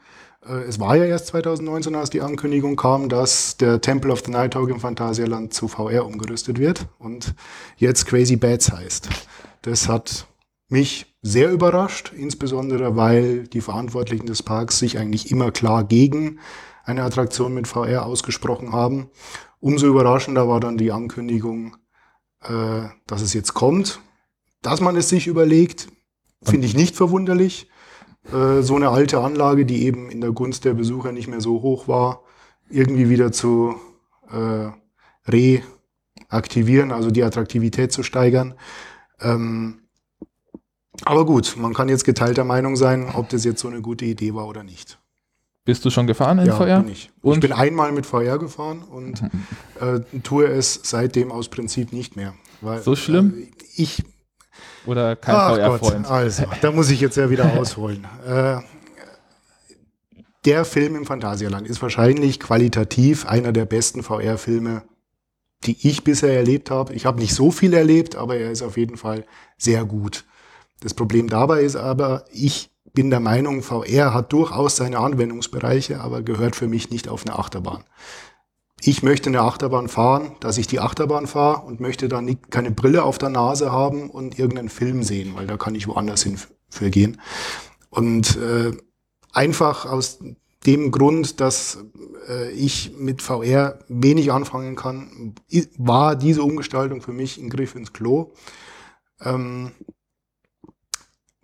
äh, 0.47 0.65
es 0.69 0.79
war 0.79 0.97
ja 0.97 1.05
erst 1.05 1.29
2019, 1.29 1.95
als 1.95 2.11
die 2.11 2.21
Ankündigung 2.21 2.77
kam, 2.77 3.09
dass 3.09 3.57
der 3.57 3.81
Temple 3.81 4.13
of 4.13 4.23
the 4.25 4.31
Nighthawk 4.31 4.69
im 4.69 4.81
Phantasialand 4.81 5.55
zu 5.55 5.69
VR 5.69 6.05
umgerüstet 6.05 6.59
wird 6.59 6.87
und 6.99 7.35
jetzt 7.77 8.07
Crazy 8.07 8.37
Bats 8.37 8.71
heißt. 8.73 9.09
Das 9.63 9.89
hat 9.89 10.27
mich 10.69 11.15
sehr 11.23 11.51
überrascht, 11.51 12.13
insbesondere 12.15 12.97
weil 12.97 13.45
die 13.45 13.63
Verantwortlichen 13.63 14.27
des 14.27 14.43
Parks 14.43 14.79
sich 14.79 14.99
eigentlich 14.99 15.31
immer 15.31 15.53
klar 15.53 15.85
gegen 15.85 16.39
eine 16.85 17.03
Attraktion 17.03 17.55
mit 17.55 17.67
VR 17.67 18.05
ausgesprochen 18.05 18.73
haben. 18.73 19.09
Umso 19.65 19.87
überraschender 19.87 20.47
war 20.47 20.61
dann 20.61 20.77
die 20.77 20.93
Ankündigung, 20.93 21.79
äh, 22.43 22.83
dass 23.07 23.23
es 23.23 23.33
jetzt 23.33 23.55
kommt. 23.55 23.99
Dass 24.61 24.83
man 24.83 24.95
es 24.95 25.09
sich 25.09 25.27
überlegt, 25.27 25.89
finde 26.43 26.67
ich 26.67 26.77
nicht 26.77 26.95
verwunderlich. 26.95 27.71
Äh, 28.31 28.61
so 28.61 28.77
eine 28.77 28.91
alte 28.91 29.21
Anlage, 29.21 29.65
die 29.65 29.87
eben 29.87 30.11
in 30.11 30.21
der 30.21 30.33
Gunst 30.33 30.67
der 30.67 30.75
Besucher 30.75 31.13
nicht 31.13 31.29
mehr 31.29 31.41
so 31.41 31.63
hoch 31.63 31.89
war, 31.89 32.25
irgendwie 32.69 33.09
wieder 33.09 33.33
zu 33.33 33.77
äh, 34.31 34.69
reaktivieren, 35.27 36.93
also 36.93 37.11
die 37.11 37.23
Attraktivität 37.25 37.91
zu 37.91 38.03
steigern. 38.03 38.57
Ähm, 39.19 39.89
aber 41.07 41.25
gut, 41.25 41.57
man 41.57 41.73
kann 41.73 41.89
jetzt 41.89 42.05
geteilter 42.05 42.45
Meinung 42.45 42.77
sein, 42.77 43.09
ob 43.15 43.31
das 43.31 43.47
jetzt 43.47 43.63
so 43.63 43.69
eine 43.69 43.81
gute 43.81 44.05
Idee 44.05 44.35
war 44.35 44.47
oder 44.47 44.63
nicht. 44.63 44.99
Bist 45.65 45.85
du 45.85 45.91
schon 45.91 46.07
gefahren 46.07 46.39
in 46.39 46.47
ja, 46.47 46.57
VR? 46.57 46.81
bin 46.81 46.93
ich. 46.93 47.11
Und? 47.23 47.35
ich 47.35 47.41
bin 47.41 47.53
einmal 47.53 47.91
mit 47.93 48.05
VR 48.05 48.39
gefahren 48.39 48.83
und 48.83 49.23
äh, 49.81 50.01
tue 50.23 50.47
es 50.47 50.81
seitdem 50.83 51.33
aus 51.33 51.49
Prinzip 51.49 51.93
nicht 51.93 52.17
mehr. 52.17 52.35
Weil, 52.61 52.83
So 52.83 52.95
schlimm? 52.95 53.35
Äh, 53.35 53.47
ich 53.77 54.03
Oder 54.85 55.17
kein 55.17 55.35
Ach 55.35 55.57
Gott, 55.57 55.81
VR-Freund? 55.81 56.11
also, 56.11 56.45
da 56.61 56.71
muss 56.71 56.91
ich 56.91 57.01
jetzt 57.01 57.17
ja 57.17 57.31
wieder 57.31 57.53
ausholen. 57.59 58.07
Äh, 58.27 58.59
der 60.45 60.67
Film 60.67 60.97
im 60.97 61.07
Phantasialand 61.07 61.67
ist 61.67 61.81
wahrscheinlich 61.81 62.39
qualitativ 62.39 63.25
einer 63.27 63.53
der 63.53 63.65
besten 63.65 64.03
VR-Filme, 64.03 64.83
die 65.65 65.89
ich 65.89 66.05
bisher 66.05 66.37
erlebt 66.37 66.71
habe. 66.71 66.93
Ich 66.93 67.07
habe 67.07 67.19
nicht 67.21 67.35
so 67.35 67.51
viel 67.51 67.73
erlebt, 67.73 68.17
aber 68.17 68.37
er 68.37 68.51
ist 68.51 68.61
auf 68.61 68.77
jeden 68.77 68.99
Fall 68.99 69.25
sehr 69.57 69.87
gut. 69.87 70.25
Das 70.81 70.93
Problem 70.93 71.29
dabei 71.29 71.63
ist 71.63 71.77
aber, 71.77 72.27
ich 72.31 72.71
bin 72.95 73.11
der 73.11 73.21
Meinung, 73.21 73.63
VR 73.63 74.15
hat 74.15 74.33
durchaus 74.33 74.77
seine 74.77 74.99
Anwendungsbereiche, 74.99 76.01
aber 76.01 76.23
gehört 76.23 76.57
für 76.57 76.69
mich 76.69 76.91
nicht 76.91 77.09
auf 77.09 77.27
eine 77.27 77.39
Achterbahn. 77.39 77.85
Ich 78.81 79.03
möchte 79.03 79.31
eine 79.31 79.41
Achterbahn 79.41 79.89
fahren, 79.89 80.37
dass 80.41 80.59
ich 80.59 80.67
die 80.67 80.81
Achterbahn 80.81 81.27
fahre 81.27 81.65
und 81.67 81.81
möchte 81.81 82.09
dann 82.09 82.25
nicht, 82.25 82.51
keine 82.51 82.71
Brille 82.71 83.03
auf 83.03 83.19
der 83.19 83.31
Nase 83.31 83.73
haben 83.73 84.11
und 84.11 84.39
irgendeinen 84.39 84.69
Film 84.69 85.03
sehen, 85.03 85.35
weil 85.35 85.47
da 85.47 85.57
kann 85.57 85.75
ich 85.75 85.89
woanders 85.89 86.23
hin 86.23 86.39
für 86.69 86.91
gehen. 86.91 87.21
Und 87.91 88.37
äh, 88.37 88.73
einfach 89.33 89.87
aus 89.87 90.21
dem 90.67 90.91
Grund, 90.91 91.41
dass 91.41 91.85
äh, 92.29 92.51
ich 92.53 92.93
mit 92.97 93.23
VR 93.23 93.79
wenig 93.89 94.33
anfangen 94.33 94.77
kann, 94.77 95.35
war 95.79 96.15
diese 96.15 96.43
Umgestaltung 96.43 97.01
für 97.01 97.13
mich 97.13 97.39
ein 97.39 97.51
Griff 97.51 97.75
ins 97.75 97.93
Klo. 97.93 98.33
Ähm, 99.21 99.73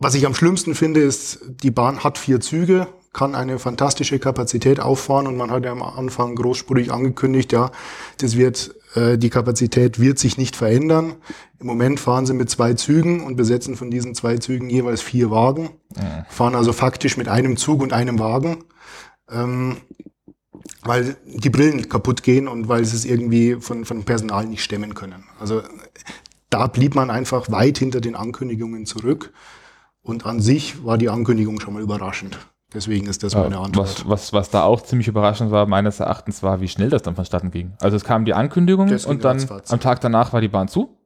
was 0.00 0.14
ich 0.14 0.25
am 0.26 0.35
schlimmsten 0.35 0.75
finde, 0.75 1.00
ist, 1.00 1.40
die 1.62 1.71
Bahn 1.71 2.02
hat 2.02 2.16
vier 2.16 2.40
Züge, 2.40 2.88
kann 3.12 3.35
eine 3.35 3.59
fantastische 3.59 4.19
Kapazität 4.19 4.80
auffahren 4.80 5.26
und 5.26 5.37
man 5.37 5.50
hat 5.50 5.64
ja 5.64 5.73
am 5.73 5.83
Anfang 5.83 6.35
großspurig 6.37 6.90
angekündigt, 6.90 7.52
ja, 7.52 7.71
das 8.19 8.37
wird, 8.37 8.75
äh, 8.95 9.19
die 9.19 9.28
Kapazität 9.28 10.00
wird 10.00 10.19
sich 10.19 10.38
nicht 10.38 10.57
verändern. 10.57 11.16
Im 11.59 11.66
Moment 11.66 12.00
fahren 12.00 12.25
sie 12.25 12.33
mit 12.33 12.49
zwei 12.49 12.73
Zügen 12.75 13.23
und 13.23 13.37
besetzen 13.37 13.76
von 13.76 13.90
diesen 13.90 14.14
zwei 14.14 14.38
Zügen 14.38 14.71
jeweils 14.71 15.02
vier 15.02 15.30
Wagen, 15.30 15.71
fahren 16.30 16.54
also 16.54 16.73
faktisch 16.73 17.19
mit 17.19 17.28
einem 17.28 17.59
Zug 17.59 17.83
und 17.83 17.92
einem 17.92 18.19
Wagen, 18.19 18.64
ähm, 19.30 19.76
weil 20.83 21.16
die 21.26 21.50
Brillen 21.50 21.90
kaputt 21.90 22.23
gehen 22.23 22.49
und 22.49 22.69
weil 22.69 22.87
sie 22.87 22.97
es 22.97 23.04
irgendwie 23.04 23.57
von, 23.61 23.85
von 23.85 24.04
Personal 24.04 24.47
nicht 24.47 24.62
stemmen 24.62 24.95
können. 24.95 25.25
Also 25.38 25.62
da 26.49 26.69
blieb 26.69 26.95
man 26.95 27.11
einfach 27.11 27.50
weit 27.50 27.76
hinter 27.76 28.00
den 28.00 28.14
Ankündigungen 28.14 28.87
zurück. 28.87 29.33
Und 30.02 30.26
an 30.26 30.40
sich 30.40 30.85
war 30.85 30.99
die 30.99 31.09
Ankündigung 31.11 31.61
schon 31.61 31.75
mal 31.75 31.83
überraschend. 31.83 32.38
Deswegen 32.73 33.09
ist 33.09 33.23
das 33.25 33.35
meine 33.35 33.59
Antwort. 33.59 33.88
was, 33.88 34.09
was, 34.09 34.33
was 34.33 34.50
da 34.50 34.62
auch 34.62 34.80
ziemlich 34.83 35.09
überraschend 35.09 35.50
war, 35.50 35.66
meines 35.66 35.99
Erachtens, 35.99 36.42
war, 36.42 36.61
wie 36.61 36.69
schnell 36.69 36.88
das 36.88 37.02
dann 37.02 37.16
vonstatten 37.16 37.50
ging. 37.50 37.73
Also 37.80 37.97
es 37.97 38.04
kam 38.04 38.25
die 38.25 38.33
Ankündigung 38.33 38.87
ging 38.87 39.04
und 39.07 39.25
dann 39.25 39.45
am 39.69 39.80
Tag 39.80 40.00
danach 40.00 40.33
war 40.33 40.40
die 40.40 40.49
Bahn 40.49 40.69
zu. 40.69 40.97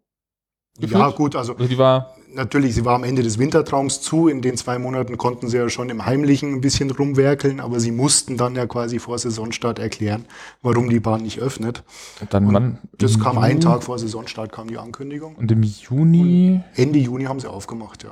Ja, 0.79 0.87
gefühlt? 0.89 1.17
gut, 1.17 1.37
also 1.37 1.55
Also 1.55 1.67
die 1.69 1.79
war, 1.79 2.15
natürlich, 2.35 2.75
sie 2.75 2.85
war 2.85 2.97
am 2.97 3.05
Ende 3.05 3.23
des 3.23 3.39
Wintertraums 3.39 4.03
zu. 4.03 4.29
In 4.29 4.43
den 4.43 4.57
zwei 4.59 4.79
Monaten 4.79 5.17
konnten 5.17 5.49
sie 5.49 5.57
ja 5.57 5.71
schon 5.71 5.89
im 5.89 6.05
Heimlichen 6.05 6.53
ein 6.55 6.61
bisschen 6.61 6.91
rumwerkeln, 6.91 7.61
aber 7.61 7.81
sie 7.81 7.93
mussten 7.93 8.37
dann 8.37 8.55
ja 8.57 8.67
quasi 8.67 8.99
vor 8.99 9.17
Saisonstart 9.19 9.79
erklären, 9.79 10.27
warum 10.61 10.91
die 10.91 11.01
Bahn 11.01 11.23
nicht 11.23 11.39
öffnet. 11.39 11.83
dann 12.29 12.49
Und 12.49 12.55
wann? 12.55 12.79
das 12.99 13.19
kam 13.19 13.37
Juni- 13.37 13.47
einen 13.47 13.61
Tag 13.61 13.85
vor 13.85 13.99
Saisonstart, 13.99 14.53
kam 14.53 14.69
die 14.69 14.77
Ankündigung. 14.77 15.37
Und 15.37 15.51
im 15.51 15.63
Juni 15.63 16.61
Ende 16.75 16.99
Juni 16.99 17.25
haben 17.25 17.41
sie 17.41 17.49
aufgemacht, 17.51 18.03
ja. 18.05 18.11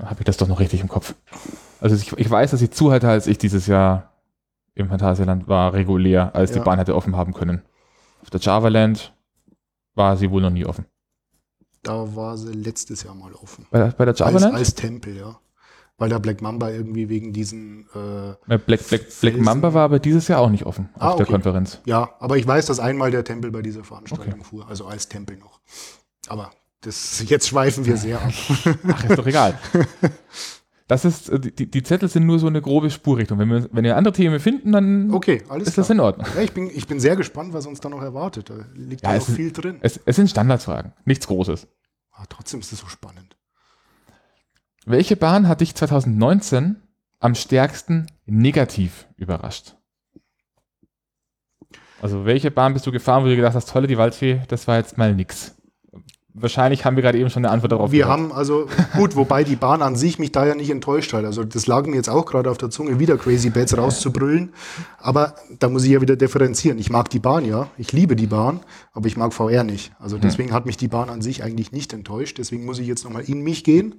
Habe 0.00 0.20
ich 0.20 0.24
das 0.24 0.36
doch 0.36 0.48
noch 0.48 0.60
richtig 0.60 0.80
im 0.80 0.88
Kopf. 0.88 1.14
Also 1.80 1.96
ich, 1.96 2.12
ich 2.12 2.30
weiß, 2.30 2.50
dass 2.50 2.60
sie 2.60 2.70
zu 2.70 2.90
hatte, 2.92 3.08
als 3.08 3.26
ich 3.26 3.38
dieses 3.38 3.66
Jahr 3.66 4.12
im 4.74 4.88
Phantasialand 4.88 5.48
war, 5.48 5.72
regulär, 5.72 6.34
als 6.34 6.52
die 6.52 6.58
Ja. 6.58 6.64
Bahn 6.64 6.78
hätte 6.78 6.94
offen 6.94 7.16
haben 7.16 7.34
können. 7.34 7.62
Auf 8.22 8.30
der 8.30 8.40
Java-Land 8.40 9.12
war 9.94 10.16
sie 10.16 10.30
wohl 10.30 10.42
noch 10.42 10.50
nie 10.50 10.64
offen. 10.64 10.84
Da 11.82 12.14
war 12.14 12.36
sie 12.36 12.52
letztes 12.52 13.02
Jahr 13.02 13.14
mal 13.14 13.32
offen. 13.34 13.66
Bei, 13.70 13.78
der- 13.78 13.86
bei 13.88 14.04
der 14.04 14.12
Als, 14.12 14.18
Java-Land? 14.20 14.54
als 14.54 14.74
Tempel, 14.74 15.16
ja. 15.16 15.38
Weil 16.00 16.10
der 16.10 16.20
Black 16.20 16.42
Mamba 16.42 16.70
irgendwie 16.70 17.08
wegen 17.08 17.32
diesen 17.32 17.88
äh, 17.92 18.30
Äh, 18.54 18.58
Black, 18.58 18.86
Black, 18.86 19.02
Black. 19.20 19.36
Mamba 19.38 19.74
war 19.74 19.82
aber 19.84 19.98
dieses 19.98 20.28
Jahr 20.28 20.40
auch 20.40 20.50
nicht 20.50 20.64
offen 20.64 20.90
Ah, 20.96 21.08
auf 21.10 21.16
der 21.16 21.24
okay. 21.26 21.32
Konferenz. 21.32 21.80
Ja, 21.86 22.10
aber 22.20 22.36
ich 22.36 22.46
weiß, 22.46 22.66
dass 22.66 22.78
einmal 22.78 23.10
der 23.10 23.24
Tempel 23.24 23.50
bei 23.50 23.62
dieser 23.62 23.82
Veranstaltung 23.82 24.44
fuhr, 24.44 24.68
also 24.68 24.86
als 24.86 25.08
Tempel 25.08 25.36
noch. 25.38 25.60
Aber 26.28 26.50
das, 26.88 27.22
jetzt 27.28 27.48
schweifen 27.48 27.84
wir 27.86 27.96
sehr 27.96 28.20
ab. 28.20 28.32
Ach, 28.88 29.04
ist 29.04 29.18
doch 29.18 29.26
egal. 29.26 29.58
Das 30.86 31.04
ist, 31.04 31.28
äh, 31.28 31.38
die, 31.38 31.70
die 31.70 31.82
Zettel 31.82 32.08
sind 32.08 32.24
nur 32.24 32.38
so 32.38 32.46
eine 32.46 32.62
grobe 32.62 32.90
Spurrichtung. 32.90 33.38
Wenn 33.38 33.50
wir, 33.50 33.68
wenn 33.72 33.84
wir 33.84 33.96
andere 33.96 34.14
Themen 34.14 34.40
finden, 34.40 34.72
dann 34.72 35.10
Okay, 35.12 35.36
ist 35.36 35.46
klar. 35.46 35.62
das 35.76 35.90
in 35.90 36.00
Ordnung. 36.00 36.26
Ja, 36.34 36.40
ich, 36.42 36.52
bin, 36.52 36.70
ich 36.74 36.86
bin 36.86 36.98
sehr 36.98 37.14
gespannt, 37.14 37.52
was 37.52 37.66
uns 37.66 37.80
da 37.80 37.88
noch 37.90 38.00
erwartet. 38.02 38.48
Da 38.48 38.54
liegt 38.74 39.02
Ja, 39.02 39.12
ja, 39.12 39.18
noch 39.18 39.26
viel 39.26 39.52
drin. 39.52 39.78
Es, 39.82 40.00
es 40.06 40.16
sind 40.16 40.30
Standardfragen, 40.30 40.92
nichts 41.04 41.26
Großes. 41.26 41.68
Ah, 42.12 42.24
trotzdem 42.28 42.60
ist 42.60 42.72
es 42.72 42.80
so 42.80 42.86
spannend. 42.86 43.36
Welche 44.86 45.16
Bahn 45.16 45.46
hat 45.46 45.60
dich 45.60 45.74
2019 45.74 46.76
am 47.20 47.34
stärksten 47.34 48.06
negativ 48.24 49.06
überrascht? 49.16 49.74
Also 52.00 52.24
welche 52.24 52.50
Bahn 52.50 52.72
bist 52.72 52.86
du 52.86 52.92
gefahren, 52.92 53.24
wo 53.24 53.28
du 53.28 53.36
gedacht 53.36 53.54
hast, 53.54 53.68
tolle, 53.68 53.88
die 53.88 53.98
Waldfee, 53.98 54.40
das 54.48 54.66
war 54.66 54.78
jetzt 54.78 54.96
mal 54.96 55.14
nix? 55.14 55.54
Wahrscheinlich 56.40 56.84
haben 56.84 56.96
wir 56.96 57.02
gerade 57.02 57.18
eben 57.18 57.30
schon 57.30 57.44
eine 57.44 57.52
Antwort 57.52 57.72
darauf 57.72 57.90
Wir 57.90 58.04
gehört. 58.04 58.18
haben 58.18 58.32
also, 58.32 58.68
gut, 58.96 59.16
wobei 59.16 59.44
die 59.44 59.56
Bahn 59.56 59.82
an 59.82 59.96
sich 59.96 60.18
mich 60.18 60.32
da 60.32 60.46
ja 60.46 60.54
nicht 60.54 60.70
enttäuscht 60.70 61.12
hat. 61.12 61.24
Also 61.24 61.44
das 61.44 61.66
lag 61.66 61.86
mir 61.86 61.96
jetzt 61.96 62.08
auch 62.08 62.26
gerade 62.26 62.50
auf 62.50 62.58
der 62.58 62.70
Zunge, 62.70 62.98
wieder 62.98 63.16
Crazy 63.16 63.50
Bats 63.50 63.76
rauszubrüllen. 63.76 64.52
Aber 64.98 65.34
da 65.58 65.68
muss 65.68 65.84
ich 65.84 65.90
ja 65.90 66.00
wieder 66.00 66.16
differenzieren. 66.16 66.78
Ich 66.78 66.90
mag 66.90 67.10
die 67.10 67.18
Bahn, 67.18 67.44
ja. 67.44 67.68
Ich 67.78 67.92
liebe 67.92 68.16
die 68.16 68.26
Bahn, 68.26 68.60
aber 68.92 69.06
ich 69.06 69.16
mag 69.16 69.32
VR 69.32 69.64
nicht. 69.64 69.92
Also 69.98 70.18
deswegen 70.18 70.52
hat 70.52 70.66
mich 70.66 70.76
die 70.76 70.88
Bahn 70.88 71.10
an 71.10 71.22
sich 71.22 71.42
eigentlich 71.42 71.72
nicht 71.72 71.92
enttäuscht. 71.92 72.38
Deswegen 72.38 72.64
muss 72.64 72.78
ich 72.78 72.86
jetzt 72.86 73.04
nochmal 73.04 73.22
in 73.22 73.40
mich 73.40 73.64
gehen 73.64 73.96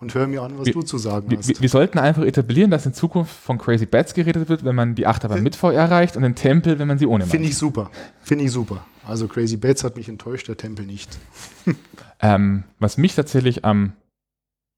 und 0.00 0.14
höre 0.14 0.26
mir 0.26 0.42
an, 0.42 0.56
was 0.58 0.66
Wir- 0.66 0.72
du 0.74 0.82
zu 0.82 0.98
sagen 0.98 1.30
Wir, 1.30 1.38
hast. 1.38 1.48
wir, 1.48 1.60
wir 1.60 1.68
sollten 1.68 1.98
einfach 1.98 2.22
etablieren, 2.22 2.70
dass 2.70 2.86
in 2.86 2.94
Zukunft 2.94 3.32
von 3.34 3.58
Crazy 3.58 3.86
Bats 3.86 4.14
geredet 4.14 4.48
wird, 4.48 4.64
wenn 4.64 4.74
man 4.76 4.94
die 4.94 5.06
Achterbahn 5.06 5.42
mit 5.42 5.56
VR 5.56 5.74
erreicht 5.74 6.16
und 6.16 6.22
den 6.22 6.34
Tempel, 6.34 6.78
wenn 6.78 6.88
man 6.88 6.98
sie 6.98 7.06
ohne 7.06 7.24
macht. 7.24 7.32
Finde 7.32 7.48
ich 7.48 7.56
super. 7.56 7.90
Finde 8.22 8.44
ich 8.44 8.52
super. 8.52 8.84
Also 9.06 9.26
Crazy 9.26 9.56
Bats 9.56 9.82
hat 9.84 9.96
mich 9.96 10.08
enttäuscht, 10.08 10.48
der 10.48 10.56
Tempel 10.56 10.86
nicht. 10.86 11.18
Ähm, 12.20 12.64
was 12.80 12.98
mich 12.98 13.14
tatsächlich 13.14 13.64
am 13.64 13.92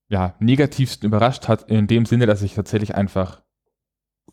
ja, 0.09 0.35
negativsten 0.41 1.07
überrascht 1.07 1.49
hat, 1.49 1.71
in 1.71 1.87
dem 1.87 2.05
Sinne, 2.05 2.27
dass 2.27 2.43
ich 2.43 2.53
tatsächlich 2.53 2.95
einfach 2.95 3.41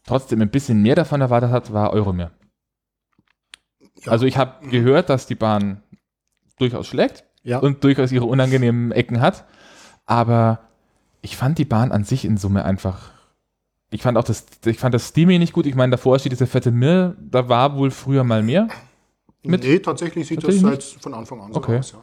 trotzdem 0.04 0.42
ein 0.42 0.50
bisschen 0.50 0.82
mehr 0.82 0.96
davon 0.96 1.22
erwartet 1.22 1.52
hat, 1.52 1.72
war 1.72 1.94
Euromir. 1.94 2.32
Ja. 4.04 4.12
Also 4.12 4.26
ich 4.26 4.36
habe 4.38 4.68
gehört, 4.68 5.10
dass 5.10 5.26
die 5.26 5.36
Bahn 5.36 5.84
durchaus 6.60 6.86
schlägt 6.88 7.24
Ja. 7.44 7.60
und 7.60 7.82
durchaus 7.86 8.12
ihre 8.12 8.26
unangenehmen 8.26 8.92
Ecken 8.92 9.22
hat. 9.22 9.46
Aber 10.06 10.67
ich 11.28 11.36
fand 11.36 11.58
die 11.58 11.66
Bahn 11.66 11.92
an 11.92 12.06
sich 12.06 12.24
in 12.24 12.38
Summe 12.38 12.64
einfach. 12.64 13.12
Ich 13.90 14.02
fand 14.02 14.18
auch 14.18 14.24
das, 14.24 14.46
ich 14.66 14.80
fand 14.80 14.94
das 14.96 15.10
Steamy 15.10 15.40
nicht 15.40 15.52
gut. 15.52 15.66
Ich 15.66 15.76
meine, 15.76 15.92
davor 15.92 16.18
steht 16.20 16.32
diese 16.32 16.48
fette 16.48 16.72
Mir, 16.72 17.16
da 17.20 17.50
war 17.50 17.76
wohl 17.76 17.92
früher 17.92 18.24
mal 18.24 18.42
mehr. 18.44 18.70
Mit- 19.44 19.64
nee, 19.64 19.80
tatsächlich 19.80 20.28
sieht 20.28 20.42
Tatsächlich 20.42 20.72
das 20.76 20.92
seit 20.94 21.02
von 21.04 21.14
Anfang 21.14 21.42
an 21.42 21.52
so 21.54 21.60
Okay. 21.60 21.80
aus. 21.80 21.92
Ja. 21.92 22.00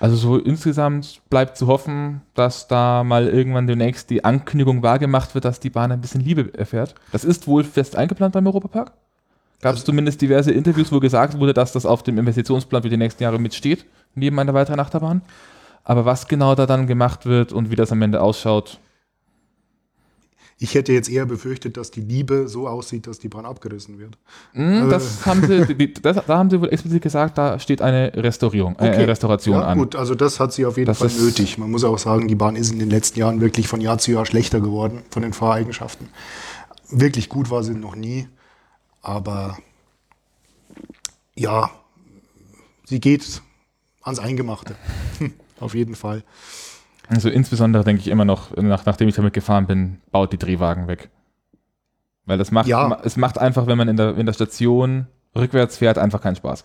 Also 0.00 0.14
so 0.14 0.38
insgesamt 0.38 1.20
bleibt 1.28 1.56
zu 1.56 1.66
hoffen, 1.66 2.20
dass 2.34 2.68
da 2.68 3.02
mal 3.02 3.26
irgendwann 3.26 3.66
demnächst 3.66 4.10
die 4.10 4.24
Ankündigung 4.24 4.80
wahrgemacht 4.84 5.34
wird, 5.34 5.44
dass 5.44 5.58
die 5.58 5.70
Bahn 5.70 5.90
ein 5.90 6.00
bisschen 6.00 6.20
Liebe 6.20 6.54
erfährt. 6.56 6.94
Das 7.10 7.24
ist 7.24 7.48
wohl 7.48 7.64
fest 7.64 7.96
eingeplant 7.96 8.32
beim 8.32 8.46
Europapark. 8.46 8.92
Gab 9.60 9.74
es 9.74 9.84
zumindest 9.84 10.20
diverse 10.22 10.52
Interviews, 10.52 10.92
wo 10.92 11.00
gesagt 11.00 11.36
wurde, 11.40 11.52
dass 11.52 11.72
das 11.72 11.84
auf 11.84 12.04
dem 12.04 12.16
Investitionsplan 12.16 12.82
für 12.82 12.88
die 12.90 12.96
nächsten 12.96 13.24
Jahre 13.24 13.40
mitsteht, 13.40 13.86
neben 14.14 14.38
einer 14.38 14.54
weiteren 14.54 14.78
Achterbahn. 14.78 15.20
Aber 15.88 16.04
was 16.04 16.28
genau 16.28 16.54
da 16.54 16.66
dann 16.66 16.86
gemacht 16.86 17.24
wird 17.24 17.50
und 17.52 17.70
wie 17.70 17.74
das 17.76 17.90
am 17.92 18.02
Ende 18.02 18.20
ausschaut, 18.20 18.78
Ich 20.60 20.74
hätte 20.74 20.92
jetzt 20.92 21.08
eher 21.08 21.24
befürchtet, 21.24 21.76
dass 21.76 21.90
die 21.92 22.00
Liebe 22.00 22.46
so 22.48 22.66
aussieht, 22.68 23.06
dass 23.06 23.20
die 23.20 23.28
Bahn 23.28 23.46
abgerissen 23.46 23.98
wird. 23.98 24.18
mh, 24.54 24.88
das 24.90 25.24
haben 25.24 25.42
sie, 25.46 25.94
das, 25.94 26.16
da 26.26 26.36
haben 26.36 26.50
sie 26.50 26.60
wohl 26.60 26.68
explizit 26.68 27.00
gesagt, 27.02 27.38
da 27.38 27.58
steht 27.58 27.80
eine 27.80 28.12
Restaurierung, 28.14 28.76
äh, 28.78 28.88
Okay. 28.90 29.04
Restauration 29.04 29.60
ja, 29.60 29.66
an. 29.66 29.78
gut, 29.78 29.96
also 29.96 30.14
das 30.14 30.40
hat 30.40 30.52
sie 30.52 30.66
auf 30.66 30.76
jeden 30.76 30.86
Das 30.88 30.98
Fall 30.98 31.08
nötig. 31.08 31.58
Man 31.58 31.70
muss 31.70 31.84
auch 31.84 31.96
sagen, 31.98 32.28
die 32.28 32.34
Bahn 32.34 32.56
ist 32.56 32.70
in 32.72 32.78
den 32.80 32.90
letzten 32.90 33.18
Jahren 33.20 33.40
wirklich 33.40 33.68
von 33.68 33.80
Jahr 33.80 33.98
zu 33.98 34.10
Jahr 34.12 34.26
schlechter 34.26 34.60
geworden 34.60 35.04
von 35.10 35.22
den 35.22 35.32
Fahreigenschaften. 35.32 36.08
Wirklich 36.90 37.28
gut 37.30 37.50
war 37.50 37.62
sie 37.62 37.74
noch 37.74 37.94
nie, 37.96 38.28
aber 39.00 39.56
ja, 41.34 41.70
sie 42.84 43.00
geht 43.00 43.40
ans 44.02 44.18
Eingemachte. 44.18 44.74
auf 45.60 45.74
jeden 45.74 45.94
Fall. 45.94 46.22
Also 47.08 47.28
insbesondere 47.30 47.84
denke 47.84 48.00
ich 48.00 48.08
immer 48.08 48.24
noch, 48.24 48.54
nach, 48.56 48.84
nachdem 48.84 49.08
ich 49.08 49.14
damit 49.14 49.32
gefahren 49.32 49.66
bin, 49.66 49.98
baut 50.10 50.32
die 50.32 50.38
Drehwagen 50.38 50.88
weg. 50.88 51.08
Weil 52.26 52.36
das 52.38 52.50
macht, 52.50 52.66
Ja. 52.68 53.00
es 53.04 53.16
macht 53.16 53.38
einfach, 53.38 53.66
wenn 53.66 53.78
man 53.78 53.88
in 53.88 53.96
der, 53.96 54.16
in 54.16 54.26
der 54.26 54.34
Station 54.34 55.06
rückwärts 55.34 55.78
fährt, 55.78 55.96
einfach 55.96 56.20
keinen 56.20 56.36
Spaß. 56.36 56.64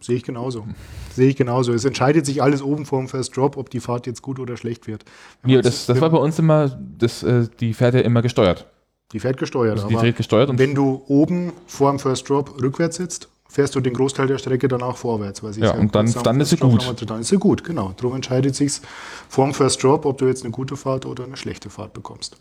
Sehe 0.00 0.16
ich 0.16 0.22
genauso. 0.24 0.66
Sehe 1.12 1.28
ich 1.28 1.36
genauso. 1.36 1.72
Es 1.72 1.84
entscheidet 1.84 2.26
sich 2.26 2.42
alles 2.42 2.62
oben 2.62 2.86
vor 2.86 2.98
dem 3.00 3.08
First 3.08 3.36
Drop, 3.36 3.56
ob 3.56 3.70
die 3.70 3.80
Fahrt 3.80 4.06
jetzt 4.06 4.22
gut 4.22 4.38
oder 4.40 4.56
schlecht 4.56 4.86
wird. 4.86 5.04
Wenn 5.42 5.50
Ja, 5.52 5.62
das, 5.62 5.86
das 5.86 6.00
war 6.00 6.10
bei 6.10 6.18
uns 6.18 6.38
immer, 6.38 6.76
das, 6.98 7.22
äh, 7.22 7.48
die 7.60 7.74
fährt 7.74 7.94
ja 7.94 8.00
immer 8.00 8.22
gesteuert. 8.22 8.66
die 9.12 9.20
fährt 9.20 9.36
gesteuert. 9.36 9.74
Also 9.76 9.88
die 9.88 9.94
dreht 9.96 10.16
gesteuert 10.16 10.48
und 10.50 10.58
wenn 10.58 10.74
du 10.74 11.02
oben 11.06 11.52
vor 11.66 11.90
dem 11.90 11.98
First 11.98 12.28
Drop 12.28 12.60
rückwärts 12.62 12.96
sitzt, 12.96 13.28
fährst 13.52 13.74
du 13.74 13.80
den 13.80 13.92
Großteil 13.94 14.26
der 14.26 14.38
Strecke 14.38 14.66
danach 14.66 14.96
vorwärts. 14.96 15.42
Weil 15.42 15.52
sie 15.52 15.60
Ja, 15.60 15.72
und 15.72 15.94
dann- 15.94 16.10
kurz 16.10 16.22
dann 16.24 16.40
ist 16.40 16.50
sie 16.50 16.56
gut. 16.56 16.80
nochmal- 16.80 16.94
Dann 16.94 17.20
ist 17.20 17.28
sie 17.28 17.36
gut, 17.38 17.62
genau. 17.64 17.92
Darum 17.96 18.14
entscheidet 18.16 18.56
sich 18.56 18.80
vor 19.28 19.44
dem 19.44 19.54
First 19.54 19.82
Drop, 19.82 20.06
ob 20.06 20.18
du 20.18 20.26
jetzt 20.26 20.42
eine 20.42 20.50
gute 20.52 20.76
Fahrt 20.76 21.04
oder 21.06 21.24
eine 21.24 21.36
schlechte 21.36 21.68
Fahrt 21.70 21.92
bekommst. 21.92 22.36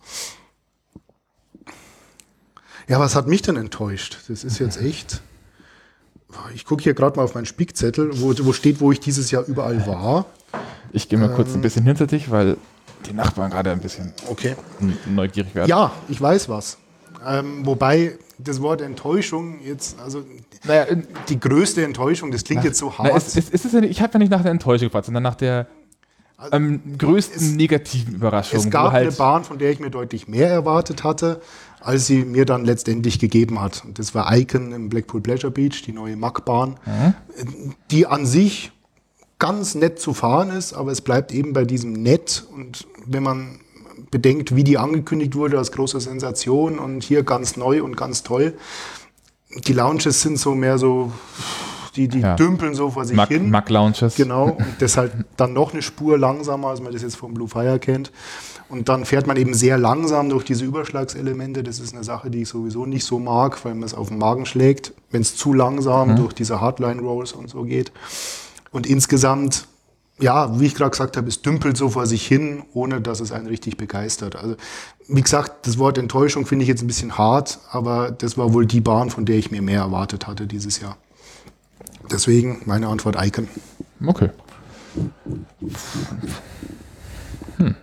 Ja, 2.88 3.00
was 3.00 3.16
hat 3.16 3.28
mich 3.28 3.42
denn 3.42 3.58
enttäuscht? 3.58 4.18
Das 4.28 4.44
ist 4.44 4.60
jetzt 4.60 4.82
echt. 4.82 5.22
Ich 6.56 6.66
gucke 6.66 6.84
hier 6.84 6.94
gerade 6.94 7.18
mal 7.18 7.24
auf 7.24 7.36
meinen 7.36 7.46
Spickzettel, 7.46 8.10
wo, 8.22 8.34
wo 8.46 8.54
steht, 8.54 8.80
wo 8.80 8.92
ich 8.92 9.00
dieses 9.00 9.32
Jahr 9.32 9.44
überall 9.46 9.86
war. 9.86 10.26
ich 10.94 11.08
gehe 11.08 11.18
mal 11.20 11.30
kurz 11.34 11.50
Ähm. 11.50 11.56
ein 11.56 11.62
bisschen 11.62 11.84
hinter 11.86 12.08
dich, 12.08 12.32
weil 12.32 12.58
die 13.06 13.14
Nachbarn 13.14 13.50
gerade 13.52 13.72
ein 13.72 13.80
bisschen 13.80 14.14
Okay. 14.28 14.56
neugierig 15.06 15.56
werden. 15.56 15.70
Ja, 15.70 15.92
ich 16.10 16.20
weiß 16.22 16.50
was. 16.50 16.78
Ähm, 17.26 17.66
wobei 17.66 18.18
das 18.38 18.62
Wort 18.62 18.82
Enttäuschung 18.82 19.60
jetzt, 19.64 20.00
also 20.00 20.24
naja, 20.66 20.86
die 21.30 21.40
größte 21.40 21.84
Enttäuschung, 21.84 22.32
das 22.32 22.44
klingt 22.44 22.64
jetzt 22.64 22.80
so 22.80 22.98
hart. 22.98 23.10
na, 23.12 23.18
es, 23.18 23.36
es, 23.36 23.50
es 23.50 23.66
ist 23.66 23.74
ja 23.74 23.82
nicht, 23.82 23.92
ich 23.92 24.02
habe 24.02 24.14
ja 24.14 24.20
nicht 24.20 24.32
nach 24.32 24.42
der 24.42 24.52
Enttäuschung 24.52 24.88
gefragt, 24.88 25.06
sondern 25.06 25.24
nach 25.24 25.36
der 25.36 25.68
ähm, 26.52 26.82
größten 26.98 27.56
negativen 27.56 28.16
Überraschung. 28.16 28.60
es 28.60 28.70
gab 28.70 28.92
halt, 28.92 29.08
eine 29.08 29.16
Bahn, 29.16 29.44
von 29.44 29.60
der 29.60 29.72
ich 29.72 29.80
mir 29.80 29.92
deutlich 29.92 30.28
mehr 30.28 30.50
erwartet 30.50 31.04
hatte, 31.04 31.42
als 31.80 32.08
sie 32.08 32.26
mir 32.26 32.46
dann 32.46 32.66
letztendlich 32.66 33.20
gegeben 33.20 33.62
hat. 33.62 33.84
Und 33.86 34.00
das 34.00 34.16
war 34.16 34.36
Icon 34.36 34.72
im 34.72 34.90
Blackpool 34.90 35.22
Pleasure 35.22 35.52
Beach, 35.52 35.84
die 35.84 35.92
neue 35.92 36.16
MAC-Bahn, 36.16 36.78
die 37.92 38.08
an 38.08 38.26
sich 38.26 38.72
ganz 39.40 39.76
nett 39.76 40.00
zu 40.00 40.14
fahren 40.14 40.52
ist, 40.52 40.74
aber 40.74 40.92
es 40.92 41.02
bleibt 41.02 41.32
eben 41.32 41.54
bei 41.54 41.66
diesem 41.66 41.94
nett. 41.94 42.46
Und 42.54 42.88
wenn 43.06 43.24
man 43.24 43.60
bedenkt, 44.10 44.56
wie 44.56 44.64
die 44.64 44.78
angekündigt 44.78 45.36
wurde 45.36 45.58
als 45.58 45.72
große 45.72 46.00
Sensation 46.00 46.80
und 46.80 47.04
hier 47.04 47.24
ganz 47.24 47.58
neu 47.58 47.84
und 47.84 47.96
ganz 47.98 48.24
toll, 48.24 48.54
die 49.68 49.74
Lounges 49.74 50.22
sind 50.22 50.40
so 50.40 50.56
mehr 50.56 50.78
so, 50.78 51.12
die, 51.96 52.08
die 52.08 52.22
Ja. 52.22 52.36
dümpeln 52.36 52.74
so 52.74 52.90
vor 52.90 53.04
sich 53.06 53.18
Mac, 53.18 53.28
hin. 53.30 53.50
Mac 53.50 53.70
Lounges. 53.70 54.16
Genau, 54.16 54.46
und 54.58 54.76
deshalb 54.80 55.26
dann 55.38 55.54
noch 55.54 55.74
eine 55.74 55.82
Spur 55.82 56.18
langsamer, 56.18 56.70
als 56.70 56.82
man 56.82 56.94
das 56.94 57.02
jetzt 57.02 57.18
vom 57.18 57.34
Blue 57.34 57.48
Fire 57.50 57.78
kennt. 57.80 58.12
Und 58.70 58.88
dann 58.88 59.04
fährt 59.04 59.28
man 59.28 59.36
eben 59.36 59.54
sehr 59.54 59.78
langsam 59.78 60.30
durch 60.30 60.46
diese 60.46 60.64
Überschlagselemente. 60.64 61.62
Das 61.62 61.80
ist 61.80 61.94
eine 61.94 62.06
Sache, 62.06 62.30
die 62.30 62.44
ich 62.44 62.48
sowieso 62.48 62.86
nicht 62.86 63.04
so 63.04 63.20
mag, 63.20 63.64
weil 63.66 63.74
man 63.76 63.84
es 63.84 63.94
auf 63.94 64.08
den 64.08 64.18
Magen 64.18 64.46
schlägt, 64.46 64.94
wenn 65.10 65.22
es 65.22 65.36
zu 65.36 65.54
langsam 65.54 66.16
durch 66.16 66.32
diese 66.32 66.62
Hardline 66.62 67.02
Rolls 67.02 67.34
und 67.34 67.50
so 67.50 67.64
geht. 67.64 67.92
Und 68.72 68.88
insgesamt, 68.88 69.68
ja, 70.22 70.60
wie 70.60 70.66
ich 70.68 70.76
gerade 70.76 70.92
gesagt 70.92 71.18
habe, 71.18 71.28
es 71.28 71.42
dümpelt 71.42 71.76
so 71.78 71.90
vor 71.90 72.06
sich 72.06 72.26
hin, 72.26 72.64
ohne 72.74 73.02
dass 73.02 73.20
es 73.20 73.32
einen 73.32 73.48
richtig 73.48 73.78
begeistert. 73.78 74.36
Also, 74.36 74.56
wie 75.08 75.22
gesagt, 75.22 75.66
das 75.68 75.78
Wort 75.78 75.98
Enttäuschung 75.98 76.46
finde 76.46 76.64
ich 76.64 76.70
jetzt 76.70 76.82
ein 76.84 76.88
bisschen 76.88 77.18
hart, 77.18 77.60
aber 77.72 78.12
das 78.12 78.38
war 78.38 78.54
wohl 78.54 78.66
die 78.66 78.82
Bahn, 78.82 79.10
von 79.10 79.26
der 79.26 79.38
ich 79.38 79.52
mir 79.52 79.62
mehr 79.62 79.82
erwartet 79.82 80.28
hatte 80.28 80.48
dieses 80.48 80.80
Jahr. 80.80 80.98
Deswegen 82.12 82.62
meine 82.66 82.88
Antwort 82.88 83.18
Icon. 83.20 83.48
Okay. 84.06 84.30
Hm. 87.58 87.76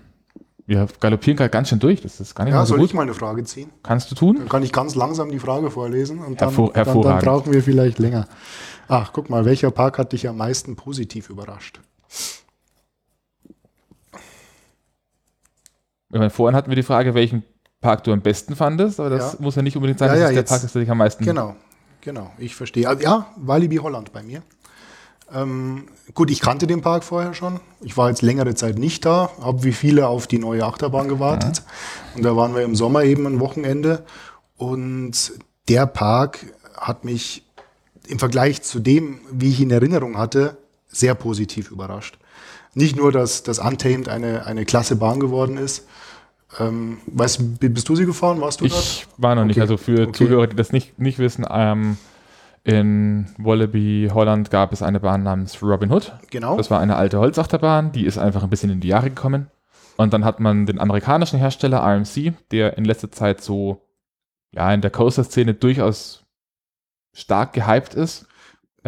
Wir 0.67 0.87
galoppieren 1.01 1.37
gerade 1.39 1.51
ganz 1.51 1.71
schön 1.71 1.79
durch. 1.79 2.03
Das 2.03 2.21
ist 2.21 2.35
gar 2.35 2.45
nicht 2.45 2.53
Ja, 2.53 2.61
so 2.67 2.71
soll 2.71 2.79
gut. 2.81 2.89
ich 2.89 2.95
mal 2.95 3.03
eine 3.03 3.15
Frage 3.15 3.43
ziehen? 3.45 3.71
Kannst 3.83 4.11
du 4.11 4.15
tun? 4.15 4.37
Dann 4.39 4.49
kann 4.49 4.63
ich 4.63 4.73
ganz 4.73 4.95
langsam 4.95 5.31
die 5.31 5.39
Frage 5.39 5.71
vorlesen 5.71 6.19
und 6.19 6.41
dann, 6.41 6.51
Hervor- 6.51 6.73
dann, 6.75 7.01
dann 7.03 7.19
brauchen 7.21 7.53
wir 7.53 7.63
vielleicht 7.63 7.99
länger. 7.99 8.29
Ach, 8.87 9.13
guck 9.13 9.31
mal, 9.31 9.45
welcher 9.47 9.71
Park 9.71 9.99
hat 9.99 10.13
dich 10.13 10.29
am 10.29 10.37
meisten 10.37 10.77
positiv 10.77 11.31
überrascht? 11.31 11.81
Ich 16.11 16.19
meine, 16.19 16.31
vorhin 16.31 16.57
hatten 16.57 16.71
wir 16.71 16.77
die 16.77 16.83
Frage, 16.83 17.15
welchen 17.15 17.45
Park 17.81 18.05
du 18.05 18.13
am 18.13 18.23
besten 18.23 18.57
fandest, 18.57 18.99
aber 18.99 19.11
das 19.11 19.35
Ja. 19.35 19.39
muss 19.41 19.57
ja 19.57 19.63
nicht 19.63 19.77
unbedingt 19.77 19.99
sein, 19.99 20.09
Ja, 20.09 20.15
dass 20.15 20.23
ja, 20.23 20.29
es 20.29 20.35
der 20.35 20.43
Park 20.43 20.65
ist, 20.65 20.75
der 20.75 20.81
dich 20.81 20.91
am 20.91 20.99
meisten. 20.99 21.25
Genau, 21.25 21.55
genau, 22.01 22.31
ich 22.39 22.55
verstehe. 22.55 22.89
Also, 22.89 23.03
ja, 23.03 23.27
Walibi 23.37 23.77
Holland 23.77 24.13
bei 24.13 24.23
mir. 24.23 24.43
Ähm, 25.31 25.89
gut, 26.15 26.31
ich 26.31 26.41
kannte 26.41 26.67
den 26.67 26.81
Park 26.81 27.05
vorher 27.05 27.35
schon. 27.35 27.61
Ich 27.83 27.99
war 27.99 28.09
jetzt 28.09 28.23
längere 28.23 28.55
Zeit 28.55 28.79
nicht 28.79 29.05
da, 29.05 29.31
habe 29.43 29.63
wie 29.63 29.73
viele 29.73 30.09
auf 30.09 30.27
die 30.27 30.39
neue 30.39 30.65
Achterbahn 30.65 31.07
gewartet. 31.09 31.63
Und 32.15 32.23
da 32.25 32.35
waren 32.35 32.55
wir 32.55 32.63
im 32.63 32.75
Sommer 32.75 33.05
eben 33.05 33.27
ein 33.27 33.39
Wochenende. 33.39 34.07
Und 34.57 35.33
der 35.69 35.85
Park 35.87 36.47
hat 36.75 37.05
mich 37.05 37.45
im 38.07 38.19
Vergleich 38.19 38.63
zu 38.63 38.81
dem, 38.81 39.21
wie 39.31 39.51
ich 39.51 39.61
ihn 39.61 39.69
in 39.69 39.75
Erinnerung 39.77 40.17
hatte, 40.17 40.57
sehr 40.89 41.15
positiv 41.15 41.71
überrascht. 41.71 42.19
Nicht 42.75 42.97
nur, 42.97 43.13
dass 43.13 43.43
das 43.43 43.59
Untamed 43.59 44.09
eine, 44.09 44.47
eine 44.47 44.65
klasse 44.65 44.97
Bahn 44.97 45.21
geworden 45.21 45.57
ist. 45.57 45.87
Ähm, 46.59 46.99
weißt, 47.07 47.61
bist 47.61 47.89
du 47.89 47.97
sie 47.97 48.07
gefahren? 48.07 48.41
Warst 48.41 48.61
du 48.61 48.69
dort? 48.69 48.81
Ich 48.81 49.07
war 49.17 49.35
noch 49.35 49.45
nicht. 49.45 49.57
Okay. 49.57 49.63
Also 49.63 49.77
für 49.77 50.03
Okay. 50.09 50.13
Zuhörer, 50.13 50.47
die 50.47 50.57
das 50.57 50.73
nicht, 50.73 50.99
nicht 50.99 51.19
wissen, 51.19 51.45
ähm, 51.51 51.99
in 52.65 53.27
Wallaby 53.39 54.11
Holland 54.13 54.51
gab 54.51 54.73
es 54.73 54.83
eine 54.83 55.01
Bahn 55.01 55.23
namens 55.23 55.63
Robin 55.63 55.91
Hood. 55.93 56.13
Genau. 56.31 56.57
Das 56.57 56.71
war 56.71 56.81
eine 56.81 56.97
alte 56.97 57.19
Holzachterbahn, 57.19 57.93
die 57.93 58.05
ist 58.05 58.19
einfach 58.19 58.43
ein 58.43 58.51
bisschen 58.51 58.71
in 58.71 58.81
die 58.81 58.89
Jahre 58.89 59.09
gekommen. 59.11 59.51
Und 59.97 60.13
dann 60.13 60.25
hat 60.25 60.39
man 60.39 60.67
den 60.67 60.79
amerikanischen 60.79 61.39
Hersteller 61.39 61.81
RMC, 61.83 62.35
der 62.51 62.77
in 62.79 62.85
letzter 62.85 63.11
Zeit 63.11 63.41
so 63.43 63.83
ja 64.53 64.73
in 64.73 64.81
der 64.81 64.91
Coaster-Szene 64.91 65.55
durchaus 65.55 66.25
stark 67.13 67.53
gehypt 67.53 67.95
ist, 67.95 68.27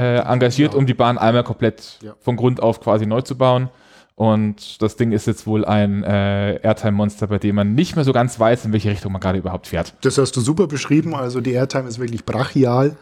äh, 0.00 0.18
engagiert, 0.20 0.72
Ja. 0.72 0.78
um 0.78 0.86
die 0.86 0.94
Bahn 0.94 1.18
einmal 1.18 1.44
komplett 1.44 1.98
Ja. 2.02 2.14
von 2.20 2.36
Grund 2.36 2.62
auf 2.62 2.80
quasi 2.80 3.06
neu 3.06 3.20
zu 3.22 3.36
bauen. 3.36 3.68
Und 4.16 4.82
das 4.82 4.96
Ding 4.96 5.12
ist 5.12 5.26
jetzt 5.26 5.46
wohl 5.46 5.64
ein 5.64 6.02
äh, 6.04 6.60
Airtime-Monster, 6.62 7.26
bei 7.28 7.38
dem 7.38 7.54
man 7.56 7.74
nicht 7.74 7.96
mehr 7.96 8.04
so 8.04 8.12
ganz 8.12 8.38
weiß, 8.38 8.66
in 8.66 8.72
welche 8.72 8.90
Richtung 8.90 9.12
man 9.12 9.20
gerade 9.20 9.38
überhaupt 9.38 9.66
fährt. 9.68 9.94
Das 10.02 10.18
hast 10.18 10.32
du 10.36 10.40
super 10.42 10.66
beschrieben. 10.66 11.14
Also 11.14 11.40
die 11.40 11.52
Airtime 11.52 11.88
ist 11.88 11.98
wirklich 11.98 12.24
brachial. 12.26 12.96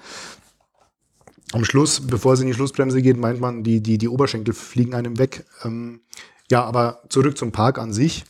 Am 1.53 1.65
Schluss, 1.65 2.01
bevor 2.07 2.37
sie 2.37 2.43
in 2.43 2.49
die 2.49 2.55
Schlussbremse 2.55 3.01
geht, 3.03 3.17
meint 3.17 3.41
man, 3.41 3.65
die, 3.65 3.81
die, 3.83 3.99
die 3.99 4.09
Oberschenkel 4.09 4.55
fliegen 4.55 4.95
einem 4.95 5.19
weg. 5.19 5.45
Ähm, 5.65 6.01
ja, 6.51 6.63
aber 6.65 7.01
zurück 7.09 7.37
zum 7.39 7.53
Park 7.53 7.79
an 7.79 7.93
sich. 7.93 8.25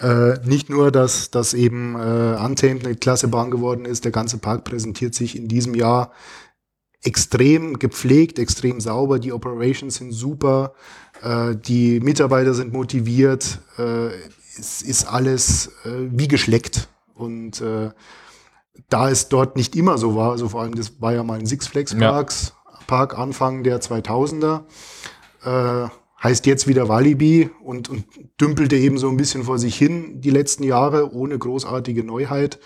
Äh, 0.00 0.38
nicht 0.44 0.68
nur, 0.70 0.90
dass, 0.90 1.30
dass 1.30 1.54
eben 1.54 1.94
äh, 1.94 2.36
Untamed 2.44 2.84
eine 2.86 2.96
klasse 2.96 3.28
Bahn 3.28 3.50
geworden 3.50 3.84
ist, 3.84 4.04
der 4.04 4.10
ganze 4.10 4.38
Park 4.38 4.64
präsentiert 4.64 5.14
sich 5.14 5.36
in 5.36 5.46
diesem 5.48 5.74
Jahr 5.74 6.10
extrem 7.02 7.78
gepflegt, 7.78 8.38
extrem 8.38 8.80
sauber. 8.80 9.18
Die 9.18 9.32
Operations 9.32 9.96
sind 9.96 10.12
super, 10.12 10.74
äh, 11.22 11.56
die 11.56 12.00
Mitarbeiter 12.00 12.54
sind 12.54 12.72
motiviert. 12.72 13.60
Äh, 13.78 14.08
es 14.58 14.82
ist 14.82 15.04
alles 15.06 15.68
äh, 15.84 15.90
wie 16.10 16.28
geschleckt. 16.28 16.88
Und 17.14 17.60
äh, 17.60 17.90
da 18.88 19.10
es 19.10 19.28
dort 19.28 19.56
nicht 19.56 19.76
immer 19.76 19.98
so 19.98 20.16
war, 20.16 20.32
also 20.32 20.48
vor 20.48 20.62
allem 20.62 20.74
das 20.74 21.00
war 21.00 21.12
ja 21.12 21.22
mal 21.22 21.38
ein 21.38 21.46
Six 21.46 21.66
Flags 21.66 21.92
Ja. 21.92 22.10
Parks, 22.12 22.54
Park 22.86 23.18
Anfang 23.18 23.62
der 23.64 23.80
2000er, 23.80 24.62
Äh, 25.44 25.88
heißt 26.22 26.46
jetzt 26.46 26.68
wieder 26.68 26.88
Walibi 26.88 27.50
und, 27.64 27.88
und 27.88 28.04
dümpelte 28.40 28.76
eben 28.76 28.96
so 28.96 29.08
ein 29.08 29.16
bisschen 29.16 29.42
vor 29.42 29.58
sich 29.58 29.76
hin 29.76 30.20
die 30.20 30.30
letzten 30.30 30.62
Jahre 30.62 31.12
ohne 31.12 31.36
großartige 31.36 32.04
Neuheit. 32.04 32.60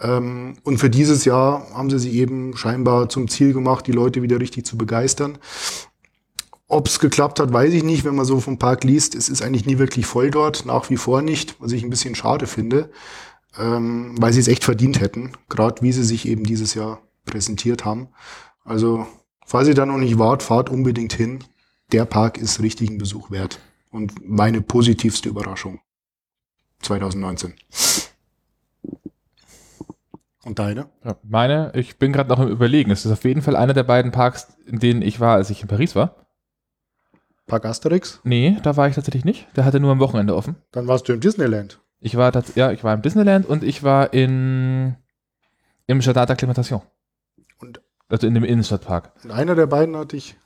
Ähm, 0.00 0.56
und 0.62 0.78
für 0.78 0.90
dieses 0.90 1.24
Jahr 1.24 1.68
haben 1.72 1.90
sie 1.90 1.98
sich 1.98 2.12
eben 2.14 2.56
scheinbar 2.56 3.08
zum 3.08 3.28
Ziel 3.28 3.52
gemacht, 3.52 3.86
die 3.86 3.92
Leute 3.92 4.22
wieder 4.22 4.40
richtig 4.40 4.66
zu 4.66 4.76
begeistern. 4.76 5.38
Ob 6.68 6.88
es 6.88 6.98
geklappt 6.98 7.38
hat, 7.38 7.52
weiß 7.52 7.72
ich 7.72 7.84
nicht. 7.84 8.04
Wenn 8.04 8.16
man 8.16 8.24
so 8.24 8.40
vom 8.40 8.58
Park 8.58 8.84
liest, 8.84 9.14
es 9.14 9.28
ist 9.28 9.42
eigentlich 9.42 9.66
nie 9.66 9.78
wirklich 9.78 10.06
voll 10.06 10.30
dort, 10.30 10.66
nach 10.66 10.90
wie 10.90 10.96
vor 10.96 11.22
nicht, 11.22 11.56
was 11.60 11.72
ich 11.72 11.84
ein 11.84 11.90
bisschen 11.90 12.14
schade 12.14 12.46
finde, 12.46 12.90
ähm, 13.58 14.14
weil 14.18 14.32
sie 14.32 14.40
es 14.40 14.48
echt 14.48 14.64
verdient 14.64 15.00
hätten, 15.00 15.32
gerade 15.48 15.82
wie 15.82 15.92
sie 15.92 16.04
sich 16.04 16.26
eben 16.26 16.44
dieses 16.44 16.74
Jahr 16.74 17.00
präsentiert 17.24 17.84
haben. 17.84 18.08
Also, 18.64 19.06
falls 19.44 19.68
ihr 19.68 19.74
da 19.74 19.86
noch 19.86 19.98
nicht 19.98 20.18
wart, 20.18 20.42
fahrt 20.42 20.68
unbedingt 20.68 21.12
hin. 21.12 21.44
Der 21.92 22.04
Park 22.04 22.36
ist 22.38 22.60
richtigen 22.60 22.98
Besuch 22.98 23.30
wert. 23.30 23.60
Und 23.90 24.28
meine 24.28 24.60
positivste 24.60 25.28
Überraschung 25.28 25.80
2019. 26.82 27.54
Und 30.46 30.60
deine? 30.60 30.86
Ja, 31.04 31.16
meine, 31.24 31.72
ich 31.74 31.98
bin 31.98 32.12
gerade 32.12 32.30
noch 32.30 32.38
im 32.38 32.46
Überlegen. 32.46 32.92
Es 32.92 33.04
ist 33.04 33.10
auf 33.10 33.24
jeden 33.24 33.42
Fall 33.42 33.56
einer 33.56 33.74
der 33.74 33.82
beiden 33.82 34.12
Parks, 34.12 34.56
in 34.64 34.78
denen 34.78 35.02
ich 35.02 35.18
war, 35.18 35.34
als 35.34 35.50
ich 35.50 35.60
in 35.60 35.66
Paris 35.66 35.96
war. 35.96 36.14
Park 37.48 37.64
Asterix? 37.64 38.20
Nee, 38.22 38.56
da 38.62 38.76
war 38.76 38.86
ich 38.86 38.94
tatsächlich 38.94 39.24
nicht. 39.24 39.48
Der 39.56 39.64
hatte 39.64 39.80
nur 39.80 39.90
am 39.90 39.98
Wochenende 39.98 40.36
offen. 40.36 40.54
Dann 40.70 40.86
warst 40.86 41.08
du 41.08 41.12
im 41.12 41.20
Disneyland. 41.20 41.80
Ich 41.98 42.16
war, 42.16 42.32
ja, 42.54 42.70
ich 42.70 42.84
war 42.84 42.94
im 42.94 43.02
Disneyland 43.02 43.44
und 43.44 43.64
ich 43.64 43.82
war 43.82 44.12
in, 44.12 44.94
im 45.88 45.98
Jardin 45.98 46.22
d'Acclimatation. 46.22 46.82
Und, 47.58 47.80
also 48.08 48.28
in 48.28 48.34
dem 48.34 48.44
Innenstadtpark. 48.44 49.14
Und 49.24 49.32
einer 49.32 49.56
der 49.56 49.66
beiden 49.66 49.96
hat 49.96 50.12
dich 50.12 50.36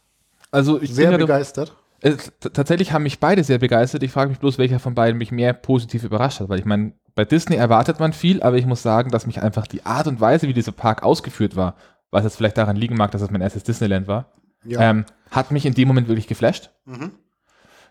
also 0.51 0.81
ich 0.81 0.95
sehr 0.95 1.17
begeistert. 1.17 1.77
Äh, 2.01 2.17
tatsächlich 2.41 2.93
haben 2.93 3.03
mich 3.03 3.21
beide 3.21 3.45
sehr 3.45 3.59
begeistert. 3.59 4.03
Ich 4.03 4.13
frage 4.13 4.31
mich 4.31 4.39
bloß, 4.39 4.57
welcher 4.57 4.79
von 4.79 4.95
beiden 4.95 5.19
mich 5.19 5.31
mehr 5.31 5.53
positiv 5.53 6.05
überrascht 6.05 6.41
hat, 6.41 6.49
weil 6.49 6.59
ich 6.59 6.65
meine, 6.65 6.95
bei 7.21 7.27
Disney 7.27 7.57
erwartet 7.57 8.01
man 8.01 8.15
viel, 8.15 8.43
aber 8.43 8.57
ich 8.57 8.65
muss 8.65 8.83
sagen, 8.83 9.11
dass 9.11 9.27
mich 9.27 9.43
einfach 9.43 9.67
die 9.67 9.85
Art 9.85 10.07
und 10.07 10.23
Weise, 10.23 10.49
wie 10.49 10.55
dieser 10.55 10.73
Park 10.73 11.03
ausgeführt 11.03 11.55
war, 11.55 11.77
was 12.11 12.25
jetzt 12.25 12.37
vielleicht 12.37 12.57
daran 12.57 12.77
liegen 12.77 12.97
mag, 12.97 13.11
dass 13.11 13.21
es 13.21 13.31
mein 13.31 13.43
erstes 13.43 13.63
Disneyland 13.63 14.09
war, 14.09 14.33
ja. 14.65 14.89
ähm, 14.89 15.05
hat 15.31 15.51
mich 15.51 15.67
in 15.67 15.75
dem 15.75 15.87
Moment 15.87 16.09
wirklich 16.09 16.29
geflasht. 16.29 16.71
Mhm. 16.87 17.11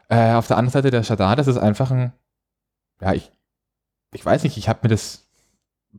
Äh, 0.08 0.34
auf 0.34 0.48
der 0.48 0.58
anderen 0.58 0.72
Seite 0.72 0.89
der 0.89 1.04
Shadar, 1.04 1.36
das 1.36 1.46
ist 1.46 1.60
einfach 1.60 1.92
ein, 1.92 2.12
ja, 3.02 3.13
ich, 3.13 3.32
ich 4.12 4.26
weiß 4.26 4.42
nicht, 4.46 4.58
ich 4.58 4.68
habe 4.68 4.80
mir 4.82 4.89
das 4.89 5.30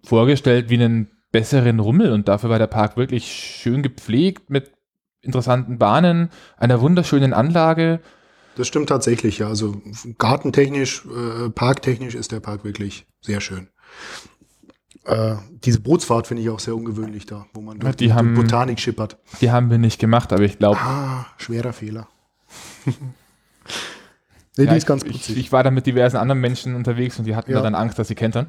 vorgestellt 0.03 0.69
wie 0.69 0.83
einen 0.83 1.13
besseren 1.31 1.79
Rummel 1.79 2.11
und 2.11 2.27
dafür 2.27 2.51
war 2.51 2.59
der 2.59 2.67
Park 2.67 2.97
wirklich 2.97 3.31
schön 3.31 3.85
gepflegt 3.85 4.51
mit 4.51 4.73
interessanten 5.21 5.79
Bahnen, 5.79 6.31
einer 6.57 6.81
wunderschönen 6.81 7.33
Anlage. 7.33 8.01
Das 8.57 8.69
stimmt 8.69 8.89
tatsächlich, 8.89 9.39
ja. 9.39 9.49
Also 9.49 9.81
gartentechnisch, 10.19 11.07
äh, 11.07 11.51
parktechnisch 11.51 12.15
ist 12.15 12.33
der 12.33 12.41
Park 12.41 12.65
wirklich 12.65 13.07
sehr 13.21 13.41
schön. 13.41 13.69
Äh, 15.05 15.37
diese 15.65 15.81
Bootsfahrt 15.81 16.27
finde 16.27 16.43
ich 16.43 16.51
auch 16.51 16.61
sehr 16.61 16.77
ungewöhnlich 16.77 17.27
da, 17.27 17.47
wo 17.55 17.61
man 17.61 17.79
durch 17.79 17.97
die, 17.97 18.07
die 18.07 18.13
haben, 18.13 18.35
Botanik 18.35 18.79
schippert. 18.79 19.17
Die 19.41 19.51
haben 19.51 19.71
wir 19.71 19.79
nicht 19.79 19.99
gemacht, 19.99 20.33
aber 20.33 20.43
ich 20.43 20.59
glaube. 20.59 20.79
Ah, 20.79 21.27
schwerer 21.39 21.73
Fehler. 21.73 22.07
nee, 22.85 24.65
ja, 24.65 24.71
die 24.71 24.77
ist 24.77 24.87
ganz 24.87 25.05
ich, 25.05 25.37
ich, 25.37 25.53
war 25.53 25.63
da 25.63 25.71
mit 25.71 25.87
diversen 25.87 26.17
anderen 26.17 26.41
Menschen 26.41 26.75
unterwegs 26.75 27.19
und 27.19 27.25
die 27.25 27.35
hatten 27.35 27.51
ja. 27.53 27.63
dann 27.63 27.75
Angst, 27.75 27.99
dass 27.99 28.09
sie 28.09 28.15
kentern. 28.15 28.49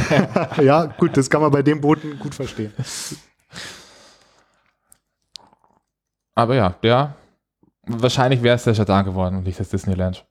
ja, 0.62 0.86
gut, 0.86 1.16
das 1.16 1.30
kann 1.30 1.40
man 1.40 1.52
bei 1.52 1.62
dem 1.62 1.80
Booten 1.80 2.18
gut 2.18 2.34
verstehen. 2.34 2.72
Aber 6.34 6.56
ja, 6.56 6.70
der, 6.82 7.14
wahrscheinlich 7.86 8.42
wäre 8.42 8.56
es 8.56 8.64
der 8.64 8.74
Jardin 8.74 9.04
geworden 9.04 9.36
und 9.36 9.44
nicht 9.44 9.60
das 9.60 9.68
Disneyland. 9.68 10.26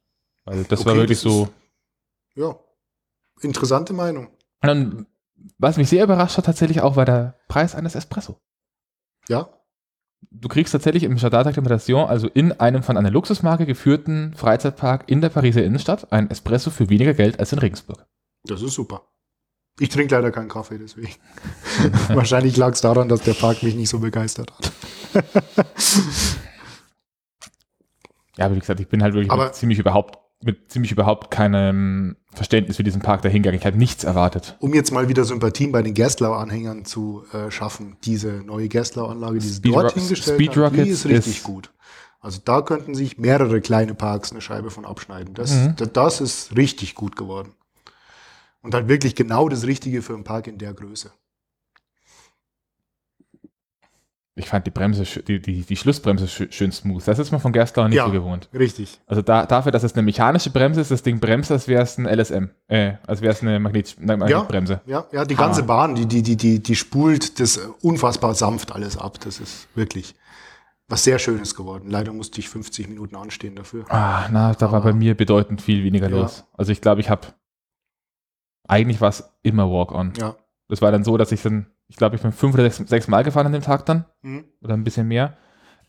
Weil 0.45 0.63
das 0.65 0.81
okay, 0.81 0.89
war 0.89 0.95
wirklich 0.95 1.21
das 1.21 1.31
so. 1.31 1.49
ja, 2.35 2.55
interessante 3.41 3.93
Meinung. 3.93 4.27
Und 4.27 4.67
dann, 4.67 5.07
was 5.57 5.77
mich 5.77 5.89
sehr 5.89 6.03
überrascht 6.03 6.37
hat, 6.37 6.45
tatsächlich 6.45 6.81
auch, 6.81 6.95
war 6.95 7.05
der 7.05 7.37
Preis 7.47 7.75
eines 7.75 7.95
Espresso. 7.95 8.39
Ja. 9.29 9.49
Du 10.31 10.47
kriegst 10.47 10.71
tatsächlich 10.71 11.03
im 11.03 11.17
Jardin 11.17 11.41
d'Acclimatation, 11.41 12.05
also 12.05 12.27
in 12.27 12.53
einem 12.53 12.81
von 12.81 12.97
einer 12.97 13.11
Luxusmarke 13.11 13.65
geführten 13.65 14.33
Freizeitpark 14.35 15.03
in 15.07 15.21
der 15.21 15.29
Pariser 15.29 15.63
Innenstadt, 15.63 16.11
ein 16.11 16.29
Espresso 16.29 16.71
für 16.71 16.89
weniger 16.89 17.13
Geld 17.13 17.39
als 17.39 17.51
in 17.51 17.59
Regensburg. 17.59 18.05
Das 18.43 18.61
ist 18.61 18.73
super. 18.73 19.09
Ich 19.79 19.89
trinke 19.89 20.15
leider 20.15 20.31
keinen 20.31 20.49
Kaffee, 20.49 20.77
deswegen. 20.77 21.13
Wahrscheinlich 22.09 22.55
lag 22.57 22.73
es 22.73 22.81
daran, 22.81 23.09
dass 23.09 23.21
der 23.21 23.33
Park 23.33 23.63
mich 23.63 23.75
nicht 23.75 23.89
so 23.89 23.99
begeistert 23.99 24.51
hat. 24.51 24.71
ja, 28.37 28.45
aber 28.45 28.55
wie 28.55 28.59
gesagt, 28.59 28.79
ich 28.79 28.87
bin 28.87 29.03
halt 29.03 29.13
wirklich 29.13 29.31
aber 29.31 29.45
mit 29.45 29.55
ziemlich 29.55 29.79
überhaupt 29.79 30.19
mit 30.43 30.71
ziemlich 30.71 30.91
überhaupt 30.91 31.31
keinem 31.31 32.17
Verständnis 32.33 32.77
für 32.77 32.83
diesen 32.83 33.01
Park 33.01 33.21
dahingegangen. 33.21 33.59
Ich 33.59 33.65
habe 33.65 33.77
nichts 33.77 34.03
erwartet. 34.03 34.57
Um 34.59 34.73
jetzt 34.73 34.91
mal 34.91 35.07
wieder 35.07 35.23
Sympathien 35.23 35.71
bei 35.71 35.81
den 35.81 35.93
Gerstlau-Anhängern 35.93 36.85
zu 36.85 37.23
äh, 37.31 37.49
schaffen, 37.49 37.95
diese 38.03 38.43
neue 38.43 38.67
Gerstlau-Anlage, 38.67 39.39
die 39.39 39.47
sie 39.47 39.61
dort 39.61 39.93
hingestellt 39.93 40.37
Speed 40.37 40.57
haben, 40.57 40.83
die 40.83 40.89
ist 40.89 41.05
richtig 41.05 41.37
ist 41.37 41.43
gut. 41.43 41.71
Also 42.19 42.39
da 42.43 42.61
könnten 42.61 42.95
sich 42.95 43.17
mehrere 43.17 43.59
kleine 43.61 43.95
Parks 43.95 44.31
eine 44.31 44.41
Scheibe 44.41 44.71
von 44.71 44.85
abschneiden. 44.85 45.33
Das, 45.33 45.53
mhm. 45.53 45.75
das, 45.75 45.91
das 45.93 46.21
ist 46.21 46.55
richtig 46.55 46.95
gut 46.95 47.15
geworden. 47.15 47.53
Und 48.61 48.73
halt 48.73 48.87
wirklich 48.87 49.15
genau 49.15 49.49
das 49.49 49.65
Richtige 49.65 50.01
für 50.01 50.13
einen 50.13 50.23
Park 50.23 50.47
in 50.47 50.57
der 50.57 50.73
Größe. 50.73 51.11
Ich 54.35 54.47
fand 54.47 54.65
die 54.65 54.71
Bremse, 54.71 55.03
die, 55.21 55.39
die, 55.39 55.61
die 55.61 55.75
Schlussbremse 55.75 56.27
schön 56.27 56.71
smooth. 56.71 57.07
Das 57.07 57.19
ist 57.19 57.31
man 57.31 57.39
von 57.39 57.51
Gerstauer 57.51 57.87
nicht 57.87 57.97
ja, 57.97 58.07
so 58.07 58.11
gewohnt. 58.11 58.49
Richtig. 58.51 58.99
Also 59.05 59.21
da, 59.21 59.45
dafür, 59.45 59.71
dass 59.71 59.83
es 59.83 59.93
eine 59.93 60.01
mechanische 60.01 60.49
Bremse 60.49 60.81
ist, 60.81 60.89
das 60.89 61.03
Ding 61.03 61.19
bremst, 61.19 61.51
als 61.51 61.67
wäre 61.67 61.83
es 61.83 61.99
ein 61.99 62.07
LSM. 62.07 62.49
Äh, 62.67 62.93
als 63.05 63.21
wäre 63.21 63.33
es 63.33 63.41
eine 63.43 63.59
Magnet, 63.59 63.95
Magnetbremse. 63.99 64.81
Ja, 64.87 65.05
ja, 65.11 65.19
ja, 65.19 65.25
die 65.25 65.35
ganze 65.35 65.61
Bahn, 65.61 65.93
die, 65.93 66.07
die, 66.07 66.23
die, 66.23 66.35
die, 66.35 66.63
die 66.63 66.75
spult 66.75 67.39
das 67.39 67.57
unfassbar 67.81 68.33
sanft 68.33 68.71
alles 68.71 68.97
ab. 68.97 69.19
Das 69.23 69.39
ist 69.39 69.67
wirklich 69.75 70.15
was 70.87 71.03
sehr 71.03 71.19
Schönes 71.19 71.55
geworden. 71.55 71.89
Leider 71.89 72.11
musste 72.11 72.39
ich 72.39 72.49
50 72.49 72.89
Minuten 72.89 73.15
anstehen 73.15 73.55
dafür. 73.55 73.85
Ah, 73.89 74.27
na, 74.31 74.53
da 74.53 74.65
Aber, 74.65 74.73
war 74.73 74.81
bei 74.81 74.93
mir 74.93 75.15
bedeutend 75.15 75.61
viel 75.61 75.83
weniger 75.83 76.09
ja. 76.09 76.17
los. 76.17 76.43
Also 76.53 76.71
ich 76.71 76.81
glaube, 76.81 77.01
ich 77.01 77.09
habe 77.09 77.27
eigentlich 78.67 79.01
war 79.01 79.09
es 79.09 79.29
immer 79.41 79.69
Walk-on. 79.69 80.13
Ja. 80.17 80.35
Das 80.69 80.81
war 80.81 80.91
dann 80.91 81.03
so, 81.03 81.17
dass 81.17 81.31
ich 81.31 81.41
dann, 81.41 81.67
ich 81.87 81.95
glaube, 81.95 82.15
ich 82.15 82.21
bin 82.21 82.31
fünf 82.31 82.53
oder 82.53 82.69
sechs, 82.69 82.89
sechs 82.89 83.07
Mal 83.07 83.23
gefahren 83.23 83.47
an 83.47 83.53
dem 83.53 83.61
Tag 83.61 83.85
dann. 83.85 84.05
Mhm. 84.21 84.45
Oder 84.61 84.73
ein 84.73 84.83
bisschen 84.83 85.07
mehr. 85.07 85.37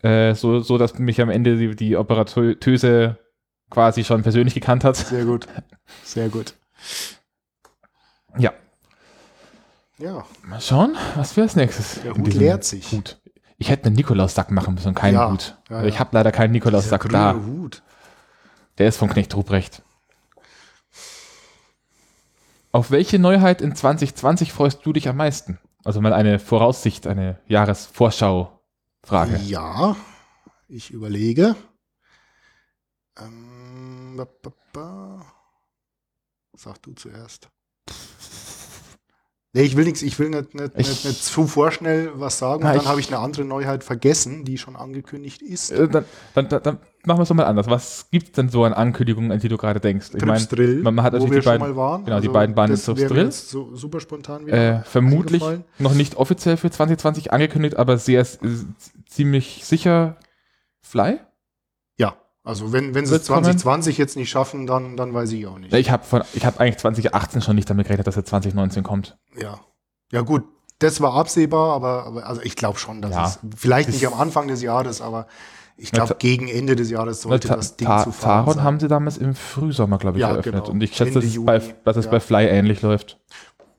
Äh, 0.01 0.35
so, 0.35 0.59
so, 0.59 0.77
dass 0.77 0.99
mich 0.99 1.21
am 1.21 1.29
Ende 1.29 1.57
die, 1.57 1.75
die 1.75 1.97
Operatöse 1.97 3.17
quasi 3.69 4.03
schon 4.03 4.21
persönlich 4.21 4.53
gekannt 4.53 4.83
hat. 4.83 4.95
Sehr 4.97 5.25
gut. 5.25 5.47
Sehr 6.03 6.29
gut. 6.29 6.55
Ja. 8.37 8.53
Ja. 9.97 10.25
Mal 10.43 10.61
schauen, 10.61 10.95
was 11.15 11.35
wäre 11.37 11.45
als 11.45 11.55
nächstes. 11.55 12.01
Der 12.03 12.13
Hut 12.13 12.33
leert 12.33 12.63
sich. 12.63 12.91
Hut. 12.91 13.19
Ich 13.57 13.69
hätte 13.69 13.85
einen 13.85 13.95
Nikolaus-Sack 13.95 14.51
machen 14.51 14.73
müssen 14.73 14.89
und 14.89 14.95
keinen 14.95 15.13
ja, 15.13 15.31
Hut. 15.31 15.57
Ja, 15.69 15.81
ja. 15.81 15.87
Ich 15.87 15.99
habe 15.99 16.09
leider 16.13 16.31
keinen 16.31 16.51
Nikolaus-Sack 16.51 17.07
da. 17.09 17.35
Hut. 17.35 17.81
Der 18.77 18.89
ist 18.89 18.97
von 18.97 19.09
Knecht 19.09 19.35
Ruprecht. 19.35 19.81
Auf 22.73 22.91
welche 22.91 23.19
Neuheit 23.19 23.61
in 23.61 23.73
2020 23.73 24.51
freust 24.51 24.85
du 24.85 24.91
dich 24.91 25.07
am 25.07 25.15
meisten? 25.15 25.59
Also 25.85 26.01
mal 26.01 26.13
eine 26.13 26.39
Voraussicht, 26.39 27.05
eine 27.05 27.39
Jahresvorschau-Frage. 27.47 29.37
Ja, 29.45 29.95
ich 30.67 30.89
überlege. 30.89 31.55
Ähm, 33.19 34.15
ba, 34.17 34.25
ba, 34.25 34.51
ba. 34.73 35.25
Sag 36.53 36.81
du 36.81 36.93
zuerst. 36.93 37.49
Nee, 39.55 39.61
ich 39.61 39.77
will 39.77 39.85
nichts, 39.85 40.01
ich 40.01 40.19
will 40.19 40.31
nicht, 40.31 40.53
nicht, 40.53 40.77
nicht, 40.77 41.05
nicht, 41.05 41.23
zu 41.23 41.47
vorschnell 41.47 42.11
was 42.15 42.39
sagen. 42.39 42.63
Na, 42.63 42.73
dann 42.73 42.87
habe 42.87 42.99
ich 42.99 43.07
eine 43.07 43.19
andere 43.19 43.45
Neuheit 43.45 43.85
vergessen, 43.85 44.43
die 44.43 44.57
schon 44.57 44.75
angekündigt 44.75 45.41
ist. 45.41 45.71
Äh, 45.71 45.87
dann, 45.87 46.03
dann, 46.33 46.49
dann, 46.49 46.61
dann, 46.61 46.77
machen 47.05 47.19
wir 47.19 47.23
es 47.23 47.29
doch 47.29 47.35
mal 47.35 47.45
anders. 47.45 47.69
Was 47.69 48.07
gibt 48.11 48.25
es 48.27 48.31
denn 48.33 48.49
so 48.49 48.65
an 48.65 48.73
Ankündigungen, 48.73 49.31
an 49.31 49.39
die 49.39 49.47
du 49.47 49.55
gerade 49.55 49.79
denkst? 49.79 50.07
Ich 50.13 50.25
meine, 50.25 50.45
man, 50.83 50.95
man, 50.95 51.05
hat 51.05 51.13
natürlich 51.13 51.39
die 51.39 51.45
beiden, 51.45 51.73
waren. 51.77 52.03
Genau, 52.03 52.17
also 52.17 52.27
die 52.27 52.33
beiden 52.33 52.53
Bahnen 52.53 52.75
Trips 52.75 53.05
Drill. 53.05 53.31
So, 53.31 53.73
super 53.73 54.01
spontan 54.01 54.45
äh, 54.49 54.83
vermutlich 54.83 55.41
noch 55.79 55.93
nicht 55.93 56.17
offiziell 56.17 56.57
für 56.57 56.69
2020 56.69 57.31
angekündigt, 57.31 57.77
aber 57.77 57.97
sehr 57.97 58.27
ziemlich 59.07 59.61
sicher 59.63 60.17
Fly. 60.81 61.19
Also 62.45 62.71
wenn, 62.71 62.93
wenn 62.93 63.07
sie 63.07 63.15
es 63.15 63.23
2020 63.23 63.97
jetzt 63.97 64.15
nicht 64.15 64.29
schaffen, 64.29 64.67
dann, 64.67 64.95
dann 64.95 65.13
weiß 65.13 65.31
ich 65.31 65.47
auch 65.47 65.57
nicht. 65.57 65.73
Ich 65.73 65.89
habe 65.89 66.03
hab 66.05 66.59
eigentlich 66.59 66.77
2018 66.77 67.41
schon 67.41 67.55
nicht 67.55 67.69
damit 67.69 67.87
gerechnet, 67.87 68.05
dass 68.05 68.15
er 68.15 68.23
2019 68.23 68.83
kommt. 68.83 69.17
Ja. 69.35 69.59
Ja 70.11 70.21
gut, 70.21 70.43
das 70.77 71.01
war 71.01 71.15
absehbar, 71.15 71.73
aber, 71.73 72.05
aber 72.05 72.27
also 72.27 72.41
ich 72.41 72.55
glaube 72.55 72.77
schon, 72.77 73.01
dass 73.01 73.11
ja. 73.11 73.25
es 73.25 73.39
vielleicht 73.57 73.89
nicht 73.89 74.05
am 74.05 74.13
Anfang 74.13 74.47
des 74.47 74.61
Jahres, 74.61 75.01
aber 75.01 75.25
ich 75.75 75.91
glaube 75.91 76.15
gegen 76.19 76.47
Ende 76.47 76.75
des 76.75 76.91
Jahres 76.91 77.21
sollte 77.21 77.47
das 77.47 77.75
Ding 77.75 77.87
zu 77.87 78.11
fahren 78.11 78.45
Taron 78.45 78.63
haben 78.63 78.79
sie 78.79 78.87
damals 78.87 79.17
im 79.17 79.35
Frühsommer, 79.35 79.97
glaube 79.97 80.19
ich, 80.19 80.21
ja, 80.21 80.29
eröffnet. 80.29 80.53
Genau. 80.53 80.69
Und 80.69 80.81
ich 80.83 80.95
schätze, 80.95 81.13
dass, 81.13 81.23
es 81.25 81.43
bei, 81.43 81.59
dass 81.83 81.97
es 81.97 82.05
ja. 82.05 82.11
bei 82.11 82.19
Fly 82.19 82.45
ähnlich 82.45 82.81
läuft. 82.81 83.19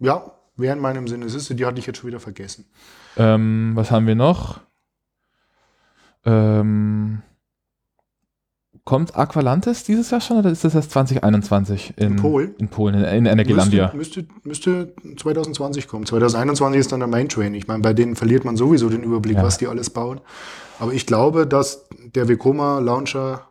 Ja, 0.01 0.33
wäre 0.57 0.75
in 0.75 0.83
meinem 0.83 1.07
Sinne. 1.07 1.29
Siehst 1.29 1.49
du, 1.49 1.55
die 1.55 1.65
hatte 1.65 1.79
ich 1.79 1.87
jetzt 1.87 1.99
schon 1.99 2.09
wieder 2.09 2.21
vergessen. 2.21 2.67
Ähm, 3.17 3.73
was 3.75 3.91
haben 3.91 4.07
wir 4.07 4.15
noch? 4.15 4.61
Ähm, 6.25 7.23
kommt 8.87 9.17
Aqualantis 9.17 9.85
dieses 9.85 10.11
Jahr 10.11 10.21
schon 10.23 10.39
oder 10.39 10.49
ist 10.51 10.65
das 10.65 10.75
erst 10.75 10.93
2021 10.93 11.95
in, 11.99 12.13
In 12.13 12.17
Polen? 12.17 12.55
In 12.57 12.69
Polen, 12.69 12.95
in, 12.95 13.05
in 13.05 13.27
Energielandia. 13.27 13.93
Müsste, 13.95 14.27
müsste, 14.45 14.95
müsste 15.03 15.17
2020 15.19 15.89
kommen. 15.89 16.07
2021 16.07 16.81
ist 16.81 16.93
dann 16.93 17.01
der 17.01 17.09
Main 17.09 17.29
Train. 17.29 17.53
Ich 17.55 17.67
meine, 17.67 17.83
bei 17.83 17.93
denen 17.93 18.17
verliert 18.17 18.45
man 18.45 18.57
sowieso 18.57 18.89
den 18.89 19.03
Überblick, 19.03 19.37
Ja. 19.37 19.43
was 19.43 19.59
die 19.59 19.67
alles 19.67 19.91
bauen. 19.91 20.21
Aber 20.79 20.93
ich 20.93 21.05
glaube, 21.05 21.47
dass 21.47 21.87
der 22.15 22.29
Vekoma 22.29 22.79
Launcher, 22.79 23.47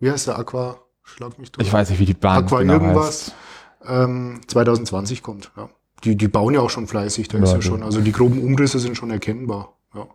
wie 0.00 0.10
heißt 0.10 0.26
der 0.28 0.38
Aqua? 0.38 0.76
Schlag 1.02 1.38
mich 1.38 1.50
durch. 1.50 1.66
Ich 1.66 1.72
weiß 1.72 1.90
nicht, 1.90 1.98
wie 1.98 2.04
die 2.06 2.14
Bahn 2.14 2.44
Aqua 2.44 2.60
genau 2.60 2.74
irgendwas. 2.74 3.32
heißt. 3.80 3.98
ähm, 4.04 4.40
2020 4.46 5.22
kommt. 5.22 5.50
Ja. 5.56 5.68
Die, 6.04 6.14
die 6.16 6.28
bauen 6.28 6.52
ja 6.54 6.60
auch 6.60 6.70
schon 6.70 6.86
fleißig, 6.86 7.28
da 7.28 7.38
Ja, 7.38 7.44
ist 7.44 7.52
ja 7.54 7.62
schon, 7.62 7.82
also 7.82 8.00
die 8.02 8.12
groben 8.12 8.42
Umrisse 8.42 8.78
sind 8.78 8.96
schon 8.98 9.10
erkennbar. 9.10 9.72
Ja. 9.94 10.06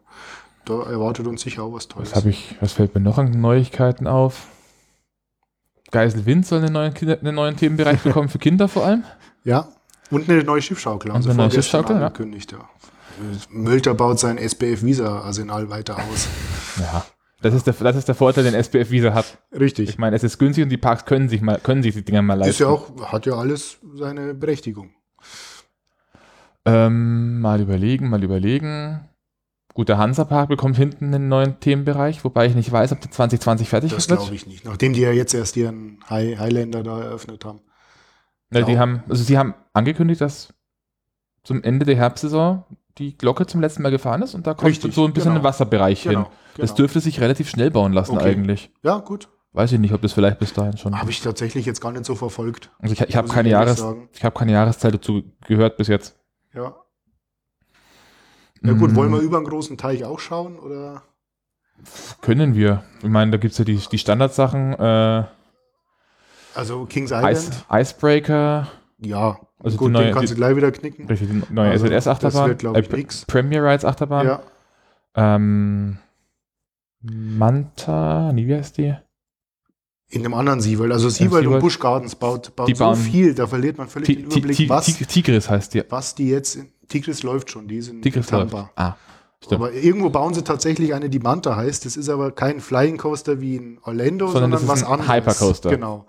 Da 0.65 0.83
erwartet 0.83 1.25
uns 1.25 1.41
sicher 1.41 1.63
auch 1.63 1.73
was 1.73 1.87
Tolles. 1.87 2.15
Was 2.15 2.25
ich, 2.25 2.55
was 2.61 2.73
fällt 2.73 2.93
mir 2.93 3.01
noch 3.01 3.17
an 3.17 3.31
Neuigkeiten 3.41 4.05
auf? 4.05 4.45
Geiselwind 5.91 6.45
soll 6.45 6.59
einen 6.59 6.73
neuen, 6.73 6.93
einen 6.95 7.35
neuen 7.35 7.55
Themenbereich 7.57 8.01
bekommen 8.01 8.29
für 8.29 8.39
Kinder 8.39 8.67
vor 8.67 8.85
allem. 8.85 9.03
Ja, 9.43 9.69
und 10.11 10.29
eine 10.29 10.43
neue 10.43 10.61
Schiffschaukel 10.61 11.11
Und 11.11 11.25
eine 11.25 11.35
neue 11.35 11.51
Schiffschaukel, 11.51 11.95
ja. 11.95 12.07
angekündigt. 12.07 12.51
Ja. 12.51 12.69
Mölter 13.49 13.93
baut 13.93 14.19
sein 14.19 14.37
SBF 14.37 14.83
Visa 14.83 15.19
Arsenal 15.21 15.69
weiter 15.69 15.97
aus. 15.97 16.27
Ja. 16.79 17.05
Das 17.41 17.53
ist 17.53 17.67
der, 17.67 17.73
das 17.73 17.95
ist 17.95 18.07
der 18.07 18.15
Vorteil, 18.15 18.43
den 18.43 18.53
SBF 18.53 18.91
Visa 18.91 19.13
hat. 19.13 19.37
Richtig. 19.57 19.89
Ich 19.89 19.97
meine, 19.97 20.15
es 20.15 20.23
ist 20.23 20.39
günstig 20.39 20.63
und 20.63 20.69
die 20.69 20.77
Parks 20.77 21.05
können 21.05 21.29
sich 21.29 21.41
mal, 21.41 21.57
können 21.59 21.83
sich 21.83 21.93
die 21.93 22.03
Dinger 22.03 22.21
mal 22.21 22.33
leisten. 22.33 22.51
Ist 22.51 22.59
ja 22.59 22.67
auch, 22.67 23.11
hat 23.11 23.25
ja 23.25 23.33
alles 23.33 23.77
seine 23.95 24.33
Berechtigung. 24.33 24.91
Ähm, 26.65 27.39
mal 27.39 27.61
überlegen, 27.61 28.09
mal 28.09 28.23
überlegen. 28.23 29.08
Gut, 29.79 29.87
der 29.87 29.97
Hansa-Park 29.97 30.49
bekommt 30.49 30.75
hinten 30.75 31.05
einen 31.15 31.29
neuen 31.29 31.57
Themenbereich, 31.61 32.25
wobei 32.25 32.47
ich 32.47 32.53
nicht 32.53 32.69
weiß, 32.69 32.91
ob 32.91 32.99
der 32.99 33.11
2020 33.11 33.69
fertig 33.69 33.93
Das 33.93 34.09
wird. 34.09 34.19
glaube 34.19 34.35
ich 34.35 34.45
nicht. 34.45 34.65
Nachdem 34.65 34.91
die 34.91 34.99
ja 34.99 35.13
jetzt 35.13 35.33
erst 35.33 35.55
ihren 35.55 35.99
High 36.09 36.37
Highlander 36.37 36.83
da 36.83 36.99
eröffnet 36.99 37.45
haben. 37.45 37.61
Ja, 38.51 38.59
die 38.59 38.65
glaub- 38.73 38.77
haben, 38.77 39.03
also 39.07 39.23
sie 39.23 39.37
haben 39.37 39.53
angekündigt, 39.71 40.19
dass 40.19 40.53
zum 41.43 41.63
Ende 41.63 41.85
der 41.85 41.95
Herbstsaison 41.95 42.65
die 42.97 43.17
Glocke 43.17 43.45
zum 43.45 43.61
letzten 43.61 43.81
Mal 43.83 43.91
gefahren 43.91 44.21
ist 44.21 44.35
und 44.35 44.47
da 44.47 44.53
kommt 44.53 44.69
Richtig, 44.69 44.93
so 44.93 45.05
ein 45.05 45.13
bisschen 45.13 45.29
genau. 45.31 45.39
ein 45.39 45.43
Wasserbereich 45.45 46.03
hin. 46.03 46.11
Genau. 46.11 46.31
Das 46.57 46.71
genau. 46.71 46.75
dürfte 46.75 46.99
sich 46.99 47.21
relativ 47.21 47.49
schnell 47.49 47.71
bauen 47.71 47.93
lassen 47.93 48.17
Okay. 48.17 48.31
eigentlich. 48.31 48.71
Ja, 48.83 48.97
gut. 48.97 49.29
Weiß 49.53 49.71
ich 49.71 49.79
nicht, 49.79 49.93
ob 49.93 50.01
das 50.01 50.11
vielleicht 50.11 50.39
bis 50.39 50.51
dahin 50.51 50.75
schon. 50.75 50.99
Habe 50.99 51.09
ich 51.09 51.21
tatsächlich 51.21 51.65
jetzt 51.65 51.79
gar 51.79 51.93
nicht 51.93 52.03
so 52.03 52.15
verfolgt. 52.15 52.69
also 52.79 52.91
ich, 52.91 52.99
ich 52.99 53.15
habe 53.15 53.29
keine, 53.29 53.47
Jahres, 53.47 53.81
ich 54.11 54.25
hab 54.25 54.35
keine 54.37 54.51
Jahreszeit 54.51 54.93
dazu 54.93 55.23
gehört 55.47 55.77
bis 55.77 55.87
jetzt. 55.87 56.19
Ja. 56.53 56.75
Ja 58.61 58.73
gut, 58.73 58.93
wollen 58.95 59.11
wir 59.11 59.19
über 59.19 59.37
einen 59.37 59.45
großen 59.45 59.77
Teich 59.77 60.03
auch 60.03 60.19
schauen? 60.19 60.57
Oder? 60.59 61.03
Können 62.21 62.55
wir. 62.55 62.83
Ich 63.01 63.07
meine, 63.09 63.31
da 63.31 63.37
gibt 63.37 63.53
es 63.53 63.57
ja 63.57 63.63
die, 63.65 63.77
die 63.77 63.97
Standardsachen. 63.97 64.73
Äh, 64.73 65.23
Also 66.55 66.85
Kings 66.85 67.11
Island? 67.11 67.37
Ice, 67.37 67.51
Icebreaker, 67.71 68.67
Ja. 68.97 69.39
Also 69.61 69.77
gut, 69.77 69.89
die 69.89 69.93
neue- 69.93 70.03
den 70.05 70.13
kannst 70.13 70.29
die- 70.29 70.35
du 70.35 70.39
gleich 70.39 70.55
wieder 70.55 70.71
knicken. 70.71 71.05
richtig, 71.07 71.29
die 71.29 71.53
neue 71.53 71.71
Also, 71.71 71.85
SLS-Achterbahn. 71.85 72.57
das 72.57 72.63
wird, 72.75 72.91
nix. 72.93 73.25
Premier 73.25 73.63
Rides 73.63 73.83
Achterbahn. 73.85 74.25
Ja. 74.25 74.41
Ähm, 75.15 75.97
Manta, 77.01 78.31
nee, 78.33 78.45
wie 78.47 78.55
heißt 78.55 78.77
die? 78.77 78.95
In 80.09 80.23
dem 80.23 80.33
anderen 80.33 80.59
Seaworld. 80.59 80.91
Also 80.91 81.09
Seaworld 81.09 81.47
und. 81.47 81.59
Busch 81.59 81.79
Gardens 81.79 82.15
baut, 82.15 82.55
baut 82.55 82.75
so 82.75 82.95
viel, 82.95 83.33
da 83.35 83.47
verliert 83.47 83.77
man 83.77 83.87
völlig 83.87 84.07
den 84.07 84.25
Überblick, 84.25 84.67
was, 84.69 84.85
Ti- 84.87 85.05
Tigris 85.05 85.49
heißt 85.49 85.73
die. 85.75 85.83
was 85.89 86.15
die 86.15 86.29
jetzt. 86.29 86.59
Tigris 86.89 87.23
läuft 87.23 87.49
schon, 87.51 87.67
die 87.67 87.81
sind 87.81 88.01
Tigris 88.01 88.25
in 88.25 88.31
Tampa. 88.37 88.57
läuft. 88.57 88.71
Ah, 88.75 88.97
stimmt. 89.43 89.61
Aber 89.61 89.71
irgendwo 89.73 90.09
bauen 90.09 90.33
sie 90.33 90.43
tatsächlich 90.43 90.93
eine, 90.93 91.09
die 91.09 91.19
Manta 91.19 91.55
heißt. 91.55 91.85
Das 91.85 91.95
ist 91.95 92.09
aber 92.09 92.31
kein 92.31 92.59
Flying 92.59 92.97
Coaster 92.97 93.39
wie 93.39 93.55
in 93.55 93.79
Orlando, 93.83 94.27
Sondern 94.27 94.51
sondern, 94.51 94.61
ist 94.61 94.67
was 94.67 94.83
anderes. 94.83 95.11
Hypercoaster. 95.11 95.69
Genau. 95.69 96.05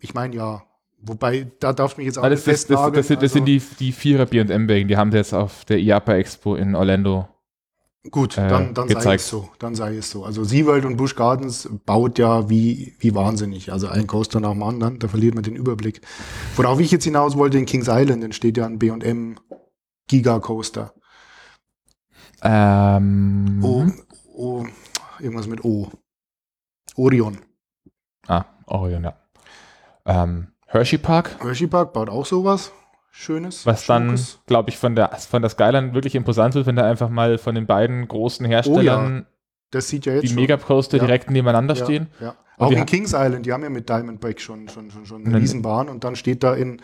Ich 0.00 0.12
meine 0.14 0.36
ja. 0.36 0.62
Wobei, 1.02 1.50
da 1.60 1.72
darf 1.72 1.92
ich 1.92 1.96
mich 1.96 2.06
jetzt 2.06 2.18
auch 2.18 2.28
nicht 2.28 2.46
das, 2.46 2.66
das, 2.66 2.66
das, 2.66 2.92
das, 2.92 3.06
sind, 3.06 3.22
das 3.22 3.32
sind 3.32 3.42
also- 3.42 3.44
die, 3.46 3.62
die 3.78 3.92
Vierer 3.92 4.26
B&M-Wägen, 4.26 4.86
die 4.86 4.98
haben 4.98 5.10
sie 5.10 5.16
jetzt 5.16 5.32
auf 5.32 5.64
der 5.64 5.78
IAPA 5.78 6.16
Expo 6.16 6.56
in 6.56 6.74
Orlando. 6.74 7.26
Gut, 8.10 8.38
äh, 8.38 8.48
dann, 8.48 8.72
dann 8.72 8.88
sei 8.88 8.94
gezeigt. 8.94 9.20
es 9.22 9.28
so. 9.28 9.48
Dann 9.58 9.74
sei 9.74 9.96
es 9.96 10.10
so. 10.10 10.24
Also 10.24 10.42
SeaWorld 10.42 10.84
und 10.86 10.96
Busch 10.96 11.14
Gardens 11.16 11.68
baut 11.84 12.18
ja 12.18 12.48
wie, 12.48 12.94
wie 12.98 13.14
wahnsinnig. 13.14 13.72
Also 13.72 13.88
ein 13.88 14.06
Coaster 14.06 14.40
nach 14.40 14.52
dem 14.52 14.62
anderen, 14.62 14.98
da 14.98 15.08
verliert 15.08 15.34
man 15.34 15.42
den 15.44 15.54
Überblick. 15.54 16.00
Worauf 16.56 16.80
ich 16.80 16.90
jetzt 16.90 17.04
hinaus 17.04 17.36
wollte, 17.36 17.58
in 17.58 17.66
Kings 17.66 17.88
Island 17.90 18.24
entsteht 18.24 18.56
ja 18.56 18.64
ein 18.66 18.78
B&M 18.78 19.36
Giga 20.10 20.40
Coaster. 20.40 20.92
Ähm, 22.42 23.60
O, 23.62 23.86
o, 24.34 24.66
irgendwas 25.20 25.46
mit 25.46 25.64
O. 25.64 25.88
Orion. 26.96 27.38
Ah, 28.26 28.44
Orion, 28.66 29.04
ja. 29.04 29.14
Ähm, 30.06 30.48
Hershey 30.66 30.98
Park, 30.98 31.36
Hershey 31.40 31.68
Park 31.68 31.92
baut 31.92 32.08
auch 32.08 32.26
sowas 32.26 32.72
Schönes. 33.12 33.66
was 33.66 33.86
dann, 33.86 34.08
Schmuckes. 34.08 34.40
glaube 34.46 34.70
ich, 34.70 34.78
von 34.78 34.96
der, 34.96 35.10
von 35.12 35.42
der 35.42 35.48
Skyline 35.50 35.94
wirklich 35.94 36.16
imposant 36.16 36.54
wird, 36.56 36.66
wenn 36.66 36.74
da 36.76 36.84
einfach 36.90 37.08
mal 37.08 37.38
von 37.38 37.54
den 37.54 37.66
beiden 37.66 38.08
großen 38.08 38.44
Herstellern 38.46 39.26
Das 39.70 39.88
sieht 39.88 40.06
ja 40.06 40.14
jetzt 40.14 40.22
die 40.24 40.28
schon. 40.28 40.36
Megacoaster 40.36 40.96
Ja. 40.96 41.04
direkt 41.04 41.30
nebeneinander 41.30 41.74
ja, 41.74 41.84
stehen. 41.84 42.08
Ja. 42.20 42.34
Auch 42.58 42.72
in 42.72 42.84
Kings 42.84 43.12
Island, 43.14 43.46
die 43.46 43.52
haben 43.52 43.62
ja 43.62 43.70
mit 43.70 43.88
Diamondback 43.88 44.40
schon, 44.40 44.68
schon, 44.68 44.90
schon, 44.90 45.06
schon 45.06 45.24
eine 45.24 45.38
Riesenbahn 45.38 45.88
und 45.88 46.02
dann 46.04 46.16
steht 46.16 46.42
da 46.42 46.54
in 46.54 46.82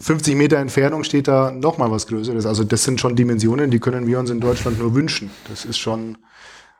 50 0.00 0.34
Meter 0.36 0.58
Entfernung 0.58 1.04
steht 1.04 1.28
da 1.28 1.50
nochmal 1.50 1.90
was 1.90 2.06
Größeres. 2.06 2.46
Also 2.46 2.64
das 2.64 2.84
sind 2.84 3.00
schon 3.00 3.16
Dimensionen, 3.16 3.70
die 3.70 3.78
können 3.78 4.06
wir 4.06 4.18
uns 4.18 4.30
in 4.30 4.40
Deutschland 4.40 4.78
nur 4.78 4.94
wünschen. 4.94 5.30
Das 5.48 5.64
ist 5.64 5.78
schon, 5.78 6.18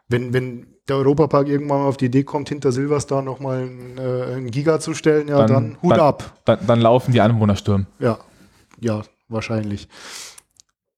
wenn, 0.08 0.32
wenn 0.32 0.66
der 0.88 0.96
Europapark 0.96 1.48
irgendwann 1.48 1.78
mal 1.80 1.86
auf 1.88 1.96
die 1.96 2.06
Idee 2.06 2.24
kommt, 2.24 2.48
hinter 2.48 2.72
Silverstar 2.72 3.22
nochmal 3.22 3.62
ein, 3.62 3.98
äh, 4.46 4.50
Giga 4.50 4.80
zu 4.80 4.94
stellen, 4.94 5.28
ja, 5.28 5.38
Dann- 5.46 5.48
dann, 5.48 5.82
Hut 5.82 5.92
dann- 5.92 6.00
ab. 6.00 6.40
Dann, 6.44 6.58
dann 6.66 6.80
laufen 6.80 7.12
die 7.12 7.20
Anwohnerstürmen. 7.20 7.86
Ja, 7.98 8.18
ja, 8.80 9.02
wahrscheinlich. 9.28 9.88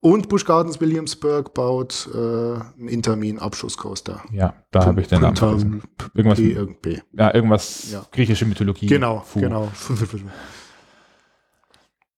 Und 0.00 0.28
Busch 0.28 0.44
Gardens 0.44 0.80
Williamsburg 0.80 1.52
baut 1.54 2.08
äh, 2.14 2.16
einen 2.16 2.88
Intermin-Abschusscoaster. 2.88 4.22
Ja, 4.30 4.54
da 4.70 4.84
habe 4.86 5.00
ich 5.00 5.08
den 5.08 5.20
Namen. 5.20 5.82
Irgendwas, 6.14 6.38
ja, 7.12 7.34
irgendwas 7.34 7.96
griechische 8.12 8.44
Mythologie. 8.44 8.86
Genau, 8.86 9.24
genau. 9.34 9.68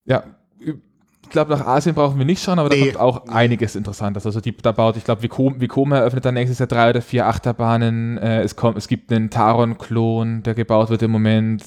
Ja, 0.09 0.25
ich 0.61 1.31
glaube, 1.31 1.51
nach 1.51 1.67
Asien 1.67 1.95
brauchen 1.95 2.17
wir 2.19 2.25
nicht 2.25 2.43
schauen, 2.43 2.59
aber 2.59 2.71
da 2.71 2.77
Nee. 2.77 2.85
kommt 2.87 2.97
auch 2.97 3.29
einiges 3.29 3.77
Interessantes. 3.77 4.25
Also 4.25 4.41
die, 4.41 4.57
da 4.57 4.73
baut, 4.73 4.97
ich 4.97 5.05
glaube, 5.05 5.23
Vicom, 5.23 5.93
eröffnet 5.93 6.25
dann 6.25 6.33
nächstes 6.35 6.59
Jahr 6.59 6.67
drei 6.69 6.89
oder 6.91 7.03
vier 7.03 7.27
Achterbahnen. 7.27 8.17
Äh, 8.17 8.41
es, 8.43 8.57
kommt, 8.57 8.79
es 8.79 8.89
gibt 8.89 9.13
einen 9.13 9.29
Taron-Klon, 9.29 10.43
der 10.43 10.55
gebaut 10.55 10.89
wird 10.89 11.03
im 11.03 11.11
Moment. 11.11 11.63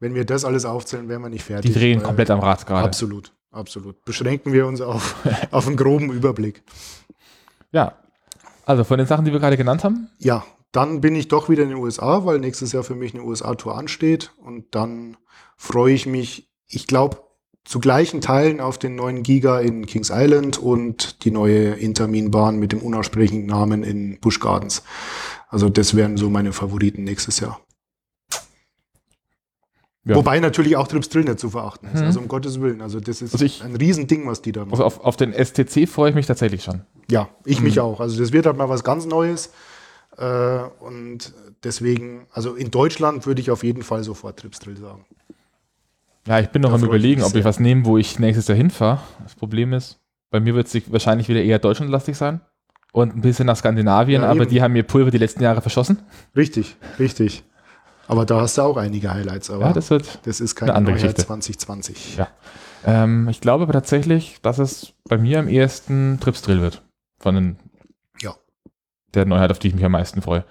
Wenn 0.00 0.14
wir 0.14 0.26
das 0.26 0.44
alles 0.44 0.64
aufzählen, 0.66 1.08
wären 1.08 1.22
wir 1.22 1.30
nicht 1.30 1.44
fertig. 1.44 1.72
Die 1.72 1.78
drehen 1.78 2.00
weil- 2.00 2.06
komplett 2.06 2.30
am 2.30 2.40
Rad 2.40 2.66
gerade. 2.66 2.84
Absolut, 2.86 3.32
absolut. 3.50 4.04
Beschränken 4.04 4.52
wir 4.52 4.66
uns 4.66 4.82
auf, 4.82 5.16
auf 5.50 5.66
einen 5.66 5.76
groben 5.76 6.10
Überblick. 6.12 6.62
Ja, 7.72 7.94
also 8.66 8.84
von 8.84 8.98
den 8.98 9.06
Sachen, 9.06 9.24
die 9.24 9.32
wir 9.32 9.40
gerade 9.40 9.56
genannt 9.56 9.82
haben, 9.84 10.08
Ja, 10.18 10.44
dann 10.72 11.00
bin 11.00 11.16
ich 11.16 11.28
doch 11.28 11.48
wieder 11.48 11.62
in 11.62 11.70
den 11.70 11.78
USA, 11.78 12.24
weil 12.26 12.38
nächstes 12.38 12.72
Jahr 12.72 12.82
für 12.84 12.94
mich 12.94 13.14
eine 13.14 13.24
USA-Tour 13.24 13.76
ansteht. 13.76 14.30
Und 14.44 14.74
dann 14.74 15.16
freue 15.56 15.94
ich 15.94 16.04
mich, 16.06 16.50
ich 16.66 16.86
glaube, 16.86 17.18
zu 17.64 17.78
gleichen 17.78 18.20
Teilen 18.20 18.60
auf 18.60 18.78
den 18.78 18.94
neuen 18.96 19.22
Giga 19.22 19.60
in 19.60 19.86
Kings 19.86 20.10
Island 20.12 20.58
und 20.58 21.24
die 21.24 21.30
neue 21.30 21.70
Intermin-Bahn 21.74 22.58
mit 22.58 22.72
dem 22.72 22.80
unaussprechlichen 22.80 23.46
Namen 23.46 23.82
in 23.84 24.18
Busch 24.20 24.40
Gardens. 24.40 24.82
Also 25.48 25.68
das 25.68 25.94
wären 25.94 26.16
so 26.16 26.30
meine 26.30 26.52
Favoriten 26.52 27.04
nächstes 27.04 27.40
Jahr. 27.40 27.60
Ja. 30.04 30.16
Wobei 30.16 30.40
natürlich 30.40 30.76
auch 30.76 30.88
Trips 30.88 31.10
Drill 31.10 31.24
nicht 31.24 31.38
zu 31.38 31.50
verachten 31.50 31.88
ist. 31.92 32.00
Mhm. 32.00 32.06
Also 32.06 32.20
um 32.20 32.28
Gottes 32.28 32.60
Willen. 32.60 32.80
Also 32.80 33.00
das 33.00 33.20
ist 33.20 33.34
Also 33.34 33.44
ich- 33.44 33.62
ein 33.62 33.76
Riesending, 33.76 34.26
was 34.26 34.40
die 34.40 34.50
da 34.52 34.60
machen. 34.60 34.72
also 34.72 34.84
auf, 34.84 35.00
auf 35.00 35.16
den 35.16 35.32
STC 35.34 35.86
freue 35.86 36.08
ich 36.10 36.14
mich 36.16 36.26
tatsächlich 36.26 36.64
schon. 36.64 36.82
Ja, 37.10 37.28
ich 37.44 37.60
mich 37.60 37.76
Mhm. 37.76 37.82
auch. 37.82 38.00
Also 38.00 38.18
das 38.18 38.32
wird 38.32 38.46
halt 38.46 38.56
mal 38.56 38.70
was 38.70 38.82
ganz 38.82 39.04
Neues. 39.04 39.50
Äh, 40.16 40.60
und 40.80 41.34
deswegen, 41.64 42.26
also 42.32 42.54
in 42.54 42.70
Deutschland 42.70 43.26
würde 43.26 43.42
ich 43.42 43.50
auf 43.50 43.62
jeden 43.62 43.82
Fall 43.82 44.02
sofort 44.02 44.38
Trips 44.40 44.58
Drill 44.60 44.76
sagen. 44.78 45.04
Ja, 46.30 46.38
ich 46.38 46.50
bin 46.50 46.62
noch 46.62 46.72
am 46.72 46.80
ich 46.80 46.86
überlegen, 46.86 47.24
ob 47.24 47.34
ich 47.34 47.44
was 47.44 47.58
nehme, 47.58 47.84
wo 47.84 47.98
ich 47.98 48.20
nächstes 48.20 48.46
Jahr 48.46 48.56
hinfahre. 48.56 49.00
Das 49.24 49.34
Problem 49.34 49.72
ist, 49.72 49.98
bei 50.30 50.38
mir 50.38 50.54
wird 50.54 50.72
es 50.72 50.92
wahrscheinlich 50.92 51.28
wieder 51.28 51.42
eher 51.42 51.58
deutschlandlastig 51.58 52.16
sein 52.16 52.40
und 52.92 53.16
ein 53.16 53.20
bisschen 53.20 53.46
nach 53.46 53.56
Skandinavien, 53.56 54.22
Ja, 54.22 54.28
aber 54.30 54.46
die 54.46 54.62
haben 54.62 54.72
mir 54.74 54.84
Pulver 54.84 55.10
die 55.10 55.18
letzten 55.18 55.42
Jahre 55.42 55.60
verschossen. 55.60 55.98
Richtig, 56.36 56.76
richtig. 57.00 57.42
Aber 58.06 58.24
da 58.26 58.40
hast 58.42 58.58
du 58.58 58.62
auch 58.62 58.76
einige 58.76 59.12
Highlights. 59.12 59.50
Aber 59.50 59.64
Ja, 59.66 59.72
das 59.72 59.90
wird 59.90 60.20
das 60.24 60.40
ist 60.40 60.52
eine 60.52 60.66
keine 60.68 60.74
andere 60.74 60.94
Neuheit 60.94 61.14
Geschichte. 61.16 61.26
2020. 61.26 62.16
Ja. 62.16 62.28
Ähm, 62.86 63.28
ich 63.28 63.40
glaube 63.40 63.64
aber 63.64 63.72
tatsächlich, 63.72 64.38
dass 64.40 64.58
es 64.60 64.92
bei 65.08 65.18
mir 65.18 65.40
am 65.40 65.48
ehesten 65.48 66.18
Trips 66.20 66.42
Drill 66.42 66.60
wird. 66.60 66.80
Von 67.18 67.34
den, 67.34 67.56
Ja. 68.22 68.34
der 69.14 69.26
Neuheit, 69.26 69.50
auf 69.50 69.58
die 69.58 69.66
ich 69.66 69.74
mich 69.74 69.84
am 69.84 69.92
meisten 69.92 70.22
freue. 70.22 70.44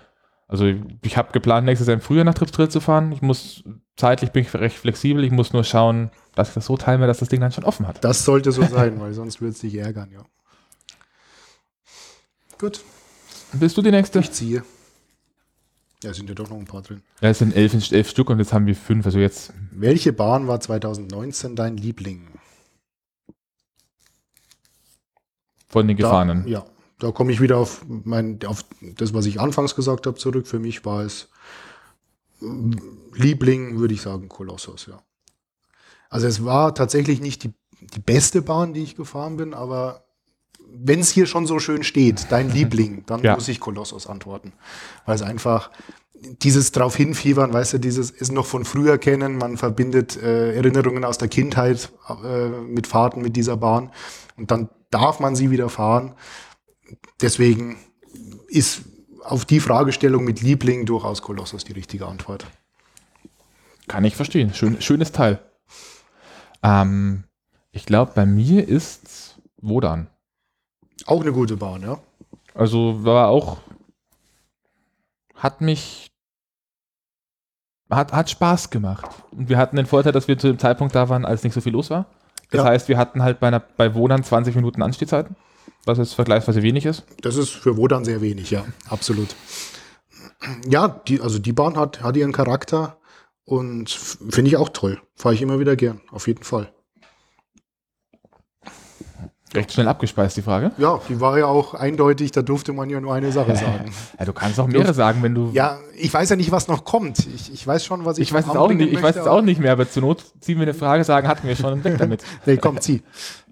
Also 0.50 0.66
ich 1.04 1.16
habe 1.16 1.32
geplant, 1.32 1.66
nächstes 1.66 1.88
Jahr 1.88 1.94
im 1.94 2.02
Frühjahr 2.02 2.26
nach 2.26 2.34
Trips 2.34 2.52
Drill 2.52 2.70
zu 2.70 2.80
fahren. 2.82 3.12
Ich 3.12 3.22
muss, 3.22 3.64
zeitlich 3.96 4.32
bin 4.32 4.42
ich 4.44 4.54
recht 4.56 4.76
flexibel. 4.78 5.24
Ich 5.24 5.32
muss 5.32 5.54
nur 5.54 5.64
schauen, 5.64 6.10
dass 6.34 6.50
ich 6.50 6.54
das 6.56 6.66
so 6.66 6.76
teile, 6.76 7.06
dass 7.06 7.20
das 7.20 7.30
Ding 7.30 7.40
dann 7.40 7.52
schon 7.52 7.64
offen 7.64 7.88
hat. 7.88 8.04
Das 8.04 8.26
sollte 8.26 8.52
so 8.52 8.64
sein, 8.64 9.00
weil 9.00 9.14
sonst 9.14 9.42
würde 9.42 9.52
es 9.52 9.60
dich 9.60 9.76
ärgern, 9.76 10.10
ja. 10.12 10.24
Gut, 12.58 12.82
Bist 13.54 13.78
du 13.78 13.82
die 13.84 13.92
Nächste? 13.92 14.20
ich 14.20 14.32
ziehe. 14.32 14.64
Ja, 16.04 16.14
sind 16.14 16.30
ja 16.30 16.36
doch 16.36 16.50
noch 16.50 16.58
ein 16.58 16.66
paar 16.66 16.82
drin. 16.82 17.04
Ja, 17.22 17.30
es 17.30 17.40
sind 17.40 17.56
elf, 17.56 17.92
elf 17.92 18.10
Stück 18.10 18.30
und 18.30 18.40
jetzt 18.40 18.52
haben 18.52 18.66
wir 18.66 18.76
fünf. 18.76 19.06
Also 19.06 19.20
jetzt 19.20 19.54
Welche 19.72 20.14
Bahn 20.14 20.48
war 20.48 20.60
2019 20.60 21.56
dein 21.56 21.78
Liebling? 21.78 22.28
von 25.68 25.88
den 25.88 25.98
Gefahrenen. 25.98 26.44
Da, 26.44 26.50
ja, 26.50 26.66
da 27.00 27.12
komme 27.12 27.32
ich 27.32 27.42
wieder 27.42 27.58
auf, 27.58 27.84
mein, 27.88 28.40
auf 28.46 28.66
das, 28.82 29.14
was 29.14 29.26
ich 29.26 29.40
anfangs 29.40 29.76
gesagt 29.76 30.06
habe, 30.06 30.18
zurück. 30.18 30.48
Für 30.48 30.60
mich 30.60 30.86
war 30.86 31.04
es 31.04 31.30
mm, 32.42 32.74
Liebling, 33.16 33.80
würde 33.80 33.94
ich 33.94 34.02
sagen, 34.02 34.30
Kolossos, 34.30 34.86
ja. 34.88 35.02
Also 36.10 36.28
es 36.28 36.44
war 36.44 36.74
tatsächlich 36.76 37.22
nicht 37.22 37.44
die, 37.44 37.54
die 37.82 38.00
beste 38.00 38.42
Bahn, 38.42 38.74
die 38.74 38.84
ich 38.84 38.96
gefahren 38.96 39.38
bin, 39.38 39.54
aber 39.54 40.04
wenn 40.72 41.00
es 41.00 41.10
hier 41.10 41.26
schon 41.26 41.48
so 41.48 41.60
schön 41.60 41.84
steht, 41.84 42.28
dein 42.32 42.50
Liebling, 42.54 43.04
dann 43.06 43.24
Ja. 43.24 43.36
muss 43.36 43.48
ich 43.48 43.60
Kolossos 43.60 44.08
antworten. 44.08 44.54
Weil 45.06 45.16
es 45.16 45.22
einfach 45.22 45.72
dieses 46.42 46.72
drauf 46.72 46.96
hinfiebern, 46.96 47.54
weißt 47.54 47.74
du, 47.74 47.78
dieses 47.80 48.12
ist 48.12 48.32
noch 48.32 48.46
von 48.46 48.66
früher 48.66 48.98
kennen, 48.98 49.38
man 49.38 49.56
verbindet 49.58 50.18
äh, 50.22 50.54
Erinnerungen 50.56 51.06
aus 51.06 51.18
der 51.18 51.30
Kindheit 51.30 51.92
äh, 52.26 52.50
mit 52.50 52.88
Fahrten 52.88 53.22
mit 53.22 53.38
dieser 53.38 53.56
Bahn 53.56 53.92
und 54.36 54.52
dann 54.52 54.70
darf 54.92 55.20
man 55.22 55.36
sie 55.36 55.50
wieder 55.50 55.70
fahren. 55.70 56.16
Deswegen 57.22 57.78
ist 58.48 58.82
auf 59.24 59.46
die 59.46 59.60
Fragestellung 59.60 60.24
mit 60.24 60.42
Liebling 60.42 60.86
durchaus 60.86 61.22
Kolossos 61.22 61.64
die 61.64 61.74
richtige 61.74 62.08
Antwort. 62.08 62.46
Kann 63.88 64.04
ich 64.06 64.16
verstehen. 64.16 64.54
Schön, 64.54 64.82
schönes 64.82 65.12
Teil. 65.12 65.40
Ähm, 66.64 67.24
ich 67.72 67.86
glaube, 67.86 68.12
bei 68.16 68.26
mir 68.26 68.68
ist 68.68 69.40
Wodan. 69.58 70.08
Auch 71.06 71.22
eine 71.22 71.32
gute 71.32 71.58
Bahn, 71.58 71.82
ja. 71.82 72.00
Also 72.54 73.04
war 73.04 73.28
auch, 73.30 73.58
hat 75.36 75.62
mich, 75.62 76.12
hat, 77.90 78.12
hat 78.12 78.30
Spaß 78.30 78.70
gemacht. 78.70 79.08
Und 79.32 79.50
wir 79.50 79.58
hatten 79.58 79.76
den 79.78 79.86
Vorteil, 79.86 80.12
dass 80.12 80.28
wir 80.28 80.38
zu 80.38 80.48
dem 80.48 80.60
Zeitpunkt 80.60 80.96
da 80.96 81.10
waren, 81.10 81.26
als 81.26 81.44
nicht 81.44 81.54
so 81.54 81.62
viel 81.62 81.74
los 81.74 81.90
war. 81.90 82.08
Das 82.52 82.60
Ja. 82.60 82.66
heißt, 82.66 82.88
wir 82.90 82.98
hatten 82.98 83.22
halt 83.24 83.40
bei, 83.40 83.48
einer, 83.48 83.60
bei 83.60 83.94
Wodan 83.96 84.24
20 84.24 84.56
Minuten 84.56 84.82
Anstehzeiten, 84.82 85.36
was 85.86 85.98
jetzt 85.98 86.14
vergleichsweise 86.14 86.62
wenig 86.62 86.86
ist. 86.86 87.04
Das 87.22 87.36
ist 87.36 87.50
für 87.50 87.78
Wodan 87.78 88.06
sehr 88.06 88.22
wenig, 88.22 88.52
ja, 88.52 88.66
absolut. 88.90 89.36
Ja, 90.68 90.88
die, 90.88 91.22
also 91.22 91.40
die 91.40 91.54
Bahn 91.54 91.76
hat, 91.76 92.02
hat 92.02 92.16
ihren 92.16 92.32
Charakter 92.32 92.98
und 93.44 93.90
finde 93.90 94.50
ich 94.50 94.58
auch 94.58 94.70
toll. 94.70 95.02
Fahre 95.16 95.36
ich 95.36 95.42
immer 95.42 95.60
wieder 95.60 95.76
gern, 95.76 96.02
auf 96.12 96.28
jeden 96.28 96.44
Fall. 96.44 96.72
Recht 99.56 99.72
schnell 99.74 99.88
abgespeist, 99.88 100.38
die 100.38 100.44
Frage. 100.44 100.72
Ja, 100.78 101.02
die 101.10 101.20
war 101.20 101.40
ja 101.40 101.48
auch 101.48 101.74
eindeutig, 101.74 102.32
da 102.32 102.44
durfte 102.44 102.72
man 102.72 102.88
ja 102.92 103.02
nur 103.02 103.16
eine 103.16 103.32
Sache 103.32 103.56
sagen. 103.56 103.92
Ja, 104.20 104.26
du 104.26 104.34
kannst 104.34 104.60
auch 104.60 104.68
mehrere 104.68 104.94
sagen, 104.94 105.24
wenn 105.24 105.34
du. 105.34 105.50
Ja, 105.54 105.80
ich 105.98 106.14
weiß 106.14 106.30
ja 106.30 106.36
nicht, 106.36 106.52
was 106.52 106.68
noch 106.68 106.86
kommt. 106.86 107.26
Ich, 107.34 107.52
ich 107.52 107.66
weiß 107.66 107.84
schon, 107.84 108.06
was 108.06 108.20
ich 108.20 108.28
ich 108.28 108.34
weiß 108.34 108.46
es 108.46 108.56
auch 108.56 108.70
nicht, 108.70 108.94
ich 108.94 109.02
weiß 109.02 109.16
es 109.16 109.26
auch 109.26 109.42
nicht 109.42 109.60
mehr, 109.60 109.72
aber 109.72 109.90
zur 109.90 110.04
Not 110.04 110.24
ziehen 110.40 110.58
wir 110.60 110.64
eine 110.64 110.76
Frage, 110.76 111.04
sagen, 111.04 111.28
hatten 111.28 111.48
wir 111.48 111.56
schon 111.56 111.74
und 111.74 111.84
weg 111.84 111.98
damit. 111.98 112.24
Nee, 112.46 112.58
kommt 112.58 112.84
sie. 112.84 113.02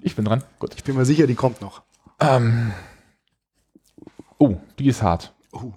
Ich 0.03 0.15
bin 0.15 0.25
dran. 0.25 0.43
Gut. 0.59 0.73
Ich 0.75 0.83
bin 0.83 0.95
mir 0.95 1.05
sicher, 1.05 1.25
die 1.25 1.35
kommt 1.35 1.61
noch. 1.61 1.81
Ähm. 2.19 2.73
Oh, 4.37 4.57
die 4.77 4.87
ist 4.87 5.01
hart. 5.01 5.33
Oh, 5.51 5.73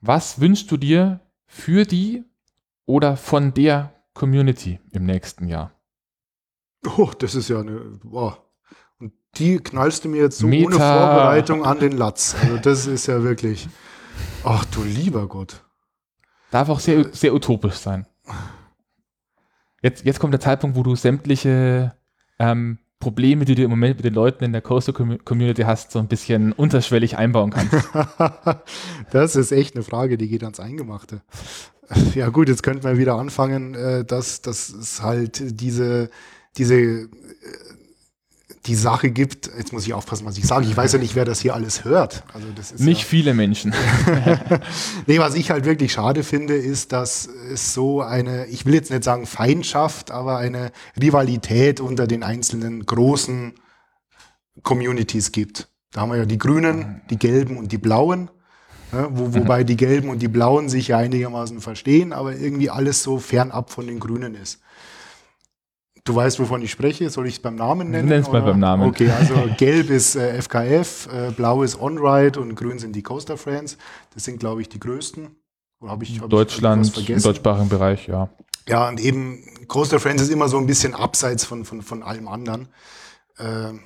Was 0.00 0.40
wünschst 0.40 0.70
du 0.70 0.76
dir 0.76 1.20
für 1.46 1.84
die 1.84 2.24
oder 2.86 3.16
von 3.16 3.54
der 3.54 3.92
Community 4.14 4.80
im 4.92 5.04
nächsten 5.04 5.48
Jahr? 5.48 5.72
oh 6.96 7.10
das 7.18 7.34
ist 7.34 7.48
ja 7.48 7.60
eine. 7.60 7.78
Boah. 8.02 8.38
Und 8.98 9.12
die 9.36 9.58
knallst 9.58 10.04
du 10.04 10.08
mir 10.08 10.22
jetzt 10.22 10.38
so 10.38 10.46
ohne 10.46 10.56
Meta. 10.56 10.98
Vorbereitung 10.98 11.64
an 11.64 11.78
den 11.78 11.92
Latz. 11.92 12.34
Also 12.40 12.58
das 12.58 12.86
ist 12.86 13.06
ja 13.06 13.22
wirklich. 13.22 13.68
Ach 14.44 14.64
du 14.66 14.82
lieber 14.82 15.26
Gott. 15.26 15.64
Darf 16.50 16.68
auch 16.68 16.80
sehr, 16.80 17.12
sehr 17.12 17.34
utopisch 17.34 17.74
sein. 17.74 18.06
Jetzt, 19.82 20.04
jetzt 20.04 20.20
kommt 20.20 20.32
der 20.32 20.40
Zeitpunkt, 20.40 20.76
wo 20.76 20.82
du 20.82 20.94
sämtliche 20.94 21.96
ähm, 22.38 22.78
Probleme, 23.00 23.44
die 23.44 23.54
du 23.54 23.62
im 23.62 23.70
Moment 23.70 23.96
mit 23.96 24.04
den 24.04 24.14
Leuten 24.14 24.44
in 24.44 24.52
der 24.52 24.62
Coastal 24.62 24.94
Commu- 24.94 25.22
Community 25.24 25.62
hast, 25.62 25.90
so 25.90 25.98
ein 25.98 26.08
bisschen 26.08 26.52
unterschwellig 26.52 27.18
einbauen 27.18 27.50
kannst. 27.50 27.74
das 29.10 29.36
ist 29.36 29.52
echt 29.52 29.74
eine 29.74 29.84
Frage, 29.84 30.16
die 30.16 30.28
geht 30.28 30.42
ans 30.42 30.60
Eingemachte. 30.60 31.20
Ja 32.14 32.30
gut, 32.30 32.48
jetzt 32.48 32.62
könnten 32.62 32.84
wir 32.84 32.96
wieder 32.96 33.16
anfangen, 33.16 33.74
äh, 33.74 34.04
dass, 34.04 34.40
dass 34.40 34.70
es 34.70 35.02
halt 35.02 35.60
diese, 35.60 36.08
diese 36.56 37.08
die 38.66 38.74
Sache 38.74 39.10
gibt, 39.10 39.50
jetzt 39.58 39.72
muss 39.72 39.86
ich 39.86 39.92
aufpassen, 39.92 40.24
was 40.24 40.38
ich 40.38 40.46
sage. 40.46 40.66
Ich 40.66 40.76
weiß 40.76 40.94
ja 40.94 40.98
nicht, 40.98 41.14
wer 41.14 41.26
das 41.26 41.40
hier 41.40 41.54
alles 41.54 41.84
hört. 41.84 42.24
Also 42.32 42.46
das 42.54 42.72
ist 42.72 42.80
Nicht 42.80 43.02
ja, 43.02 43.06
viele 43.06 43.34
Menschen. 43.34 43.74
Nee, 45.06 45.18
was 45.18 45.34
ich 45.34 45.50
halt 45.50 45.66
wirklich 45.66 45.92
schade 45.92 46.22
finde, 46.22 46.54
ist, 46.54 46.92
dass 46.92 47.26
es 47.26 47.74
so 47.74 48.00
eine, 48.00 48.46
ich 48.46 48.64
will 48.64 48.74
jetzt 48.74 48.90
nicht 48.90 49.04
sagen 49.04 49.26
Feindschaft, 49.26 50.10
aber 50.10 50.38
eine 50.38 50.72
Rivalität 51.00 51.80
unter 51.80 52.06
den 52.06 52.22
einzelnen 52.22 52.86
großen 52.86 53.54
Communities 54.62 55.32
gibt. 55.32 55.68
Da 55.92 56.02
haben 56.02 56.10
wir 56.10 56.18
ja 56.18 56.26
die 56.26 56.38
Grünen, 56.38 57.02
die 57.10 57.18
Gelben 57.18 57.58
und 57.58 57.70
die 57.72 57.78
Blauen. 57.78 58.30
Ja, 58.92 59.08
wo, 59.10 59.34
wobei 59.34 59.64
die 59.64 59.76
Gelben 59.76 60.08
und 60.08 60.22
die 60.22 60.28
Blauen 60.28 60.68
sich 60.68 60.88
ja 60.88 60.98
einigermaßen 60.98 61.60
verstehen, 61.60 62.12
aber 62.12 62.36
irgendwie 62.36 62.70
alles 62.70 63.02
so 63.02 63.18
fernab 63.18 63.70
von 63.70 63.86
den 63.86 63.98
Grünen 63.98 64.34
ist. 64.34 64.60
Du 66.04 66.14
weißt, 66.14 66.38
wovon 66.38 66.60
ich 66.60 66.70
spreche. 66.70 67.08
Soll 67.08 67.26
ich 67.26 67.34
es 67.34 67.40
beim 67.40 67.56
Namen 67.56 67.90
nennen? 67.90 68.08
Nenn's 68.08 68.28
mal 68.28 68.42
oder? 68.42 68.52
beim 68.52 68.60
Namen. 68.60 68.88
Okay, 68.88 69.10
also 69.18 69.34
gelb 69.56 69.88
ist 69.88 70.16
äh, 70.16 70.40
FKF, 70.40 71.08
äh, 71.10 71.30
blau 71.30 71.62
ist 71.62 71.80
OnRide 71.80 72.38
und 72.40 72.54
grün 72.54 72.78
sind 72.78 72.94
die 72.94 73.02
Coaster 73.02 73.38
Friends. 73.38 73.78
Das 74.12 74.24
sind, 74.24 74.38
glaube 74.38 74.60
ich, 74.60 74.68
die 74.68 74.78
größten. 74.78 75.34
Oder 75.80 75.90
habe 75.90 76.04
ich, 76.04 76.18
hab 76.18 76.26
ich 76.26 76.30
Deutschland, 76.30 76.86
irgendwas 76.86 77.08
im 77.08 77.22
deutschsprachigen 77.22 77.68
Bereich, 77.70 78.06
ja. 78.06 78.28
Ja, 78.68 78.88
und 78.88 79.00
eben 79.00 79.44
Coaster 79.66 79.98
Friends 79.98 80.22
ist 80.22 80.30
immer 80.30 80.48
so 80.48 80.58
ein 80.58 80.66
bisschen 80.66 80.94
abseits 80.94 81.44
von, 81.44 81.64
von, 81.64 81.80
von 81.80 82.02
allem 82.02 82.28
anderen. 82.28 82.68
Ähm, 83.38 83.80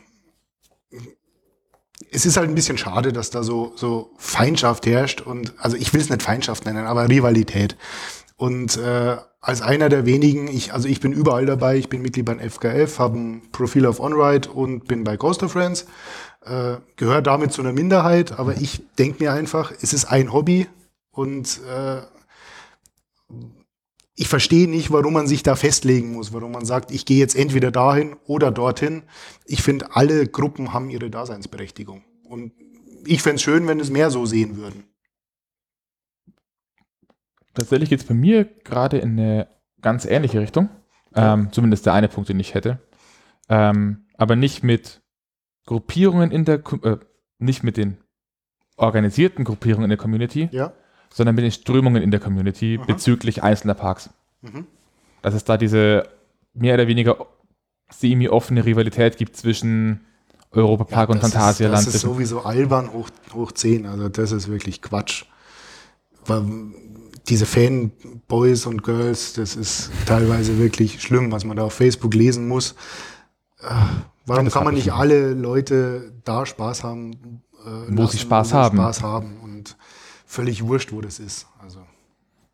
es 2.10 2.26
ist 2.26 2.36
halt 2.36 2.48
ein 2.48 2.54
bisschen 2.54 2.78
schade, 2.78 3.12
dass 3.12 3.30
da 3.30 3.42
so, 3.42 3.72
so 3.76 4.12
Feindschaft 4.18 4.86
herrscht 4.86 5.20
und, 5.20 5.54
also 5.58 5.76
ich 5.76 5.92
will 5.92 6.00
es 6.00 6.10
nicht 6.10 6.22
Feindschaft 6.22 6.64
nennen, 6.64 6.86
aber 6.86 7.08
Rivalität. 7.08 7.76
Und 8.38 8.76
äh, 8.76 9.16
als 9.40 9.62
einer 9.62 9.88
der 9.88 10.06
wenigen, 10.06 10.46
ich, 10.46 10.72
also 10.72 10.88
ich 10.88 11.00
bin 11.00 11.12
überall 11.12 11.44
dabei, 11.44 11.76
ich 11.76 11.88
bin 11.88 12.02
Mitglied 12.02 12.24
beim 12.24 12.38
FKF, 12.38 13.00
habe 13.00 13.18
ein 13.18 13.42
Profil 13.50 13.84
auf 13.84 13.98
OnRide 13.98 14.48
und 14.48 14.86
bin 14.86 15.02
bei 15.02 15.16
Coaster 15.16 15.48
Friends, 15.48 15.86
äh, 16.44 16.76
gehöre 16.94 17.20
damit 17.20 17.52
zu 17.52 17.62
einer 17.62 17.72
Minderheit, 17.72 18.38
aber 18.38 18.56
ich 18.56 18.80
denke 18.96 19.24
mir 19.24 19.32
einfach, 19.32 19.72
es 19.82 19.92
ist 19.92 20.04
ein 20.04 20.32
Hobby 20.32 20.68
und 21.10 21.60
äh, 21.68 22.02
ich 24.14 24.28
verstehe 24.28 24.68
nicht, 24.68 24.92
warum 24.92 25.14
man 25.14 25.26
sich 25.26 25.42
da 25.42 25.56
festlegen 25.56 26.12
muss, 26.12 26.32
warum 26.32 26.52
man 26.52 26.64
sagt, 26.64 26.92
ich 26.92 27.06
gehe 27.06 27.18
jetzt 27.18 27.34
entweder 27.34 27.72
dahin 27.72 28.14
oder 28.26 28.52
dorthin. 28.52 29.02
Ich 29.46 29.62
finde, 29.62 29.96
alle 29.96 30.28
Gruppen 30.28 30.72
haben 30.72 30.90
ihre 30.90 31.10
Daseinsberechtigung. 31.10 32.04
Und 32.22 32.52
ich 33.04 33.20
fände 33.20 33.36
es 33.36 33.42
schön, 33.42 33.66
wenn 33.66 33.80
es 33.80 33.90
mehr 33.90 34.10
so 34.10 34.26
sehen 34.26 34.56
würden. 34.56 34.84
Tatsächlich 37.58 37.90
geht 37.90 38.00
es 38.00 38.06
bei 38.06 38.14
mir 38.14 38.44
gerade 38.44 38.98
in 38.98 39.18
eine 39.18 39.48
ganz 39.80 40.04
ähnliche 40.04 40.40
Richtung. 40.40 40.68
Ähm, 41.14 41.48
zumindest 41.50 41.86
der 41.86 41.94
eine 41.94 42.08
Punkt, 42.08 42.28
den 42.28 42.38
ich 42.38 42.54
hätte. 42.54 42.78
Ähm, 43.48 44.06
aber 44.16 44.36
nicht 44.36 44.62
mit 44.62 45.00
Gruppierungen 45.66 46.30
in 46.30 46.44
der, 46.44 46.62
äh, 46.82 46.98
nicht 47.38 47.64
mit 47.64 47.76
den 47.76 47.98
organisierten 48.76 49.44
Gruppierungen 49.44 49.84
in 49.84 49.90
der 49.90 49.98
Community, 49.98 50.48
Ja? 50.52 50.72
sondern 51.12 51.34
mit 51.34 51.44
den 51.44 51.50
Strömungen 51.50 52.02
in 52.02 52.10
der 52.10 52.20
Community 52.20 52.78
Aha. 52.78 52.86
bezüglich 52.86 53.42
einzelner 53.42 53.74
Parks. 53.74 54.10
Mhm. 54.42 54.66
Dass 55.22 55.34
es 55.34 55.44
da 55.44 55.56
diese 55.56 56.08
mehr 56.52 56.74
oder 56.74 56.86
weniger 56.86 57.26
semi-offene 57.90 58.64
Rivalität 58.64 59.16
gibt 59.16 59.36
zwischen 59.36 60.04
Europapark 60.52 61.08
und 61.10 61.22
das 61.22 61.32
Phantasialand. 61.32 61.80
Ist, 61.80 61.88
das 61.88 61.94
ist 61.96 62.00
sowieso 62.02 62.42
albern 62.42 62.92
hoch, 62.92 63.08
hoch 63.34 63.52
10. 63.52 63.86
Also 63.86 64.08
das 64.08 64.32
ist 64.32 64.48
wirklich 64.48 64.82
Quatsch. 64.82 65.24
Diese 67.28 67.46
Fanboys 67.46 68.66
und 68.66 68.82
Girls, 68.82 69.34
das 69.34 69.54
ist 69.56 69.90
teilweise 70.06 70.58
wirklich 70.58 71.02
schlimm, 71.02 71.30
was 71.30 71.44
man 71.44 71.56
da 71.56 71.64
auf 71.64 71.74
Facebook 71.74 72.14
lesen 72.14 72.48
muss. 72.48 72.72
Äh, 73.60 73.66
Warum 74.26 74.44
das 74.46 74.54
kann 74.54 74.64
man 74.64 74.74
ich 74.74 74.84
nicht 74.84 74.94
nicht. 74.94 75.00
alle 75.00 75.32
Leute 75.34 76.12
da 76.24 76.46
Spaß 76.46 76.84
haben, 76.84 77.42
äh, 77.64 77.70
Wo 77.88 78.06
sie 78.06 78.18
Spaß 78.18 78.52
haben. 78.54 78.76
Spaß 78.78 79.02
haben 79.02 79.40
und 79.42 79.76
völlig 80.26 80.64
wurscht, 80.66 80.92
wo 80.92 81.00
das 81.00 81.18
ist. 81.18 81.46
Also 81.62 81.80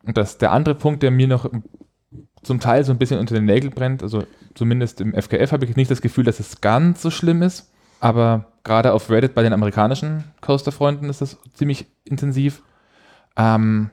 Und 0.04 0.16
das 0.16 0.38
der 0.38 0.52
andere 0.52 0.74
Punkt, 0.74 1.02
der 1.02 1.10
mir 1.10 1.28
noch 1.28 1.50
zum 2.42 2.60
Teil 2.60 2.84
so 2.84 2.92
ein 2.92 2.98
bisschen 2.98 3.18
unter 3.18 3.34
den 3.34 3.44
Nägeln 3.46 3.72
brennt, 3.72 4.02
also 4.02 4.24
zumindest 4.54 5.00
im 5.00 5.14
FKF 5.14 5.52
habe 5.52 5.64
ich 5.64 5.76
nicht 5.76 5.90
das 5.90 6.00
Gefühl, 6.02 6.24
dass 6.24 6.40
es 6.40 6.60
ganz 6.60 7.02
so 7.02 7.10
schlimm 7.10 7.42
ist, 7.42 7.70
aber 8.00 8.46
gerade 8.64 8.92
auf 8.92 9.08
Reddit 9.10 9.34
bei 9.34 9.42
den 9.42 9.52
amerikanischen 9.52 10.24
Coaster-Freunden 10.40 11.08
ist 11.08 11.20
das 11.20 11.38
ziemlich 11.54 11.86
intensiv. 12.04 12.62
Ähm, 13.36 13.90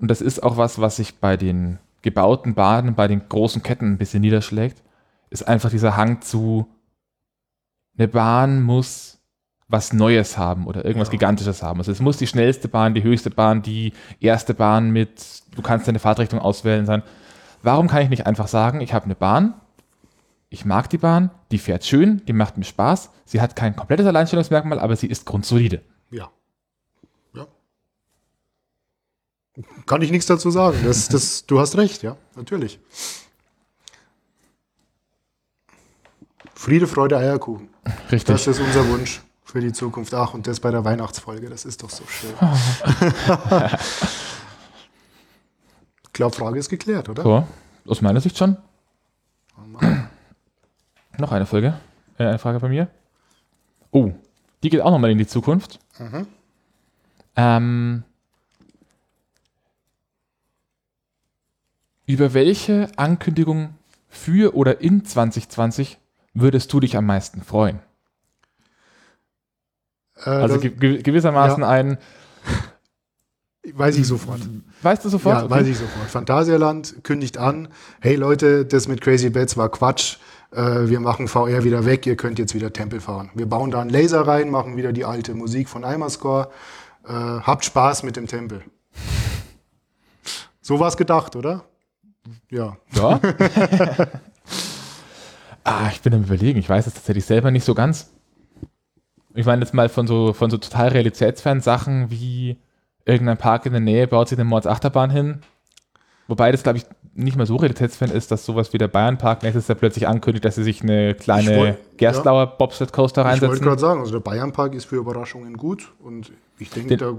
und 0.00 0.08
das 0.08 0.20
ist 0.20 0.42
auch 0.42 0.56
was, 0.56 0.80
was 0.80 0.96
sich 0.96 1.16
bei 1.16 1.36
den 1.36 1.78
gebauten 2.02 2.54
Bahnen, 2.54 2.94
bei 2.94 3.08
den 3.08 3.28
großen 3.28 3.62
Ketten 3.62 3.92
ein 3.92 3.98
bisschen 3.98 4.22
niederschlägt, 4.22 4.82
ist 5.28 5.46
einfach 5.46 5.70
dieser 5.70 5.96
Hang 5.96 6.22
zu, 6.22 6.66
eine 7.96 8.08
Bahn 8.08 8.62
muss 8.62 9.18
was 9.68 9.92
Neues 9.92 10.36
haben 10.36 10.66
oder 10.66 10.84
irgendwas 10.84 11.08
Ja. 11.08 11.12
Gigantisches 11.12 11.62
haben. 11.62 11.78
Also 11.78 11.92
es 11.92 12.00
muss 12.00 12.16
die 12.16 12.26
schnellste 12.26 12.66
Bahn, 12.66 12.92
die 12.92 13.04
höchste 13.04 13.30
Bahn, 13.30 13.62
die 13.62 13.92
erste 14.18 14.52
Bahn 14.52 14.90
mit, 14.90 15.42
du 15.54 15.62
kannst 15.62 15.86
deine 15.86 16.00
Fahrtrichtung 16.00 16.40
auswählen 16.40 16.86
sein. 16.86 17.04
Warum 17.62 17.86
kann 17.86 18.02
ich 18.02 18.08
nicht 18.08 18.26
einfach 18.26 18.48
sagen, 18.48 18.80
ich 18.80 18.92
habe 18.92 19.04
eine 19.04 19.14
Bahn, 19.14 19.54
ich 20.48 20.64
mag 20.64 20.90
die 20.90 20.98
Bahn, 20.98 21.30
die 21.52 21.58
fährt 21.58 21.84
schön, 21.84 22.22
die 22.26 22.32
macht 22.32 22.58
mir 22.58 22.64
Spaß, 22.64 23.10
sie 23.26 23.40
hat 23.40 23.54
kein 23.54 23.76
komplettes 23.76 24.06
Alleinstellungsmerkmal, 24.06 24.80
aber 24.80 24.96
sie 24.96 25.06
ist 25.06 25.24
grundsolide. 25.24 25.82
Ja. 26.10 26.18
Ja. 26.18 26.30
Kann 29.86 30.02
ich 30.02 30.10
nichts 30.10 30.26
dazu 30.26 30.50
sagen. 30.50 30.78
Das, 30.84 31.08
das, 31.08 31.46
du 31.46 31.60
hast 31.60 31.76
recht, 31.76 32.02
ja, 32.02 32.16
natürlich. 32.36 32.78
Friede, 36.54 36.86
Freude, 36.86 37.16
Eierkuchen. 37.16 37.68
Richtig. 38.12 38.24
Das 38.24 38.46
ist 38.46 38.60
unser 38.60 38.86
Wunsch 38.88 39.22
für 39.44 39.60
die 39.60 39.72
Zukunft. 39.72 40.12
Ach, 40.14 40.34
und 40.34 40.46
das 40.46 40.60
bei 40.60 40.70
der 40.70 40.84
Weihnachtsfolge, 40.84 41.48
das 41.48 41.64
ist 41.64 41.82
doch 41.82 41.90
so 41.90 42.04
schön. 42.06 42.34
ich 46.04 46.12
glaube, 46.12 46.36
Frage 46.36 46.58
ist 46.58 46.68
geklärt, 46.68 47.08
oder? 47.08 47.22
So, 47.22 47.46
aus 47.86 48.02
meiner 48.02 48.20
Sicht 48.20 48.36
schon. 48.36 48.56
Noch 51.18 51.32
eine 51.32 51.46
Folge, 51.46 51.80
äh, 52.18 52.24
eine 52.24 52.38
Frage 52.38 52.60
bei 52.60 52.68
mir. 52.68 52.88
Oh, 53.90 54.12
die 54.62 54.70
geht 54.70 54.80
auch 54.80 54.90
nochmal 54.90 55.10
in 55.10 55.18
die 55.18 55.26
Zukunft. 55.26 55.78
Mhm. 55.98 56.26
Ähm, 57.36 58.04
über 62.12 62.34
welche 62.34 62.88
Ankündigung 62.96 63.74
für 64.08 64.54
oder 64.56 64.80
in 64.80 65.04
2020 65.04 65.98
würdest 66.34 66.72
du 66.72 66.80
dich 66.80 66.96
am 66.96 67.06
meisten 67.06 67.42
freuen? 67.42 67.78
Äh, 70.24 70.30
Also 70.30 70.54
das, 70.54 70.62
ge 70.62 70.70
ge 70.70 71.02
gewissermaßen 71.02 71.62
ein, 71.62 71.98
weiß 73.74 73.96
ich 73.96 74.06
sofort. 74.06 74.40
weißt 74.82 75.04
du 75.04 75.08
sofort? 75.08 75.36
Ja, 75.38 75.44
Okay. 75.44 75.54
weiß 75.54 75.66
ich 75.68 75.78
sofort. 75.78 76.08
Phantasialand 76.10 77.04
kündigt 77.04 77.38
an, 77.38 77.68
hey 78.00 78.16
Leute, 78.16 78.64
das 78.66 78.88
mit 78.88 79.00
Crazy 79.00 79.30
Bets 79.30 79.56
war 79.56 79.68
Quatsch. 79.68 80.16
Äh, 80.52 80.88
wir 80.88 80.98
machen 80.98 81.28
VR 81.28 81.62
wieder 81.62 81.84
weg, 81.84 82.06
ihr 82.06 82.16
könnt 82.16 82.38
jetzt 82.40 82.54
wieder 82.54 82.72
Tempel 82.72 83.00
fahren. 83.00 83.30
Wir 83.34 83.46
bauen 83.46 83.70
da 83.70 83.80
einen 83.80 83.90
Laser 83.90 84.26
rein, 84.26 84.50
machen 84.50 84.76
wieder 84.76 84.92
die 84.92 85.04
alte 85.04 85.34
Musik 85.34 85.68
von 85.68 85.84
Eimerscore. 85.84 86.50
Äh, 87.06 87.12
habt 87.12 87.64
Spaß 87.64 88.02
mit 88.02 88.16
dem 88.16 88.26
Tempel. 88.26 88.62
So 90.60 90.80
war 90.80 90.88
es 90.88 90.96
gedacht, 90.96 91.36
oder? 91.36 91.64
Ja. 92.50 92.76
Ja. 92.94 93.20
ah, 95.64 95.88
ich 95.92 96.00
bin 96.00 96.14
am 96.14 96.22
überlegen. 96.24 96.58
Ich 96.58 96.68
weiß 96.68 96.86
es 96.86 96.94
tatsächlich 96.94 97.24
selber 97.24 97.50
nicht 97.50 97.64
so 97.64 97.74
ganz. 97.74 98.10
Ich 99.34 99.46
meine 99.46 99.62
jetzt 99.62 99.74
mal 99.74 99.88
von 99.88 100.06
so, 100.06 100.32
von 100.32 100.50
so 100.50 100.58
total 100.58 100.88
realitätsfernen 100.88 101.60
Sachen 101.62 102.10
wie 102.10 102.58
irgendein 103.04 103.36
Park 103.38 103.66
in 103.66 103.72
der 103.72 103.80
Nähe 103.80 104.06
baut 104.06 104.28
sich 104.28 104.38
eine 104.38 104.44
Mordsachterbahn 104.48 105.10
hin. 105.10 105.40
Wobei 106.28 106.52
das, 106.52 106.62
glaube 106.62 106.78
ich, 106.78 106.86
nicht 107.14 107.36
mal 107.36 107.46
so 107.46 107.56
realitätsfern 107.56 108.10
ist, 108.10 108.30
dass 108.30 108.44
sowas 108.44 108.72
wie 108.72 108.78
der 108.78 108.86
Bayernpark 108.88 109.42
nächstes 109.42 109.66
Jahr 109.68 109.76
plötzlich 109.76 110.06
ankündigt, 110.06 110.44
dass 110.44 110.54
sie 110.54 110.62
sich 110.62 110.82
eine 110.82 111.14
kleine 111.14 111.56
woll- 111.56 111.78
Gerstlauer 111.96 112.46
Bobsled 112.56 112.92
Coaster 112.92 113.22
Ich 113.22 113.26
wollte 113.26 113.42
reinsetzen. 113.46 113.66
gerade 113.66 113.80
sagen, 113.80 114.00
also 114.00 114.12
der 114.12 114.20
Bayernpark 114.20 114.74
ist 114.74 114.84
für 114.86 114.96
Überraschungen 114.96 115.56
gut 115.56 115.92
und 116.02 116.32
ich 116.58 116.70
denke, 116.70 116.96
da 116.96 117.12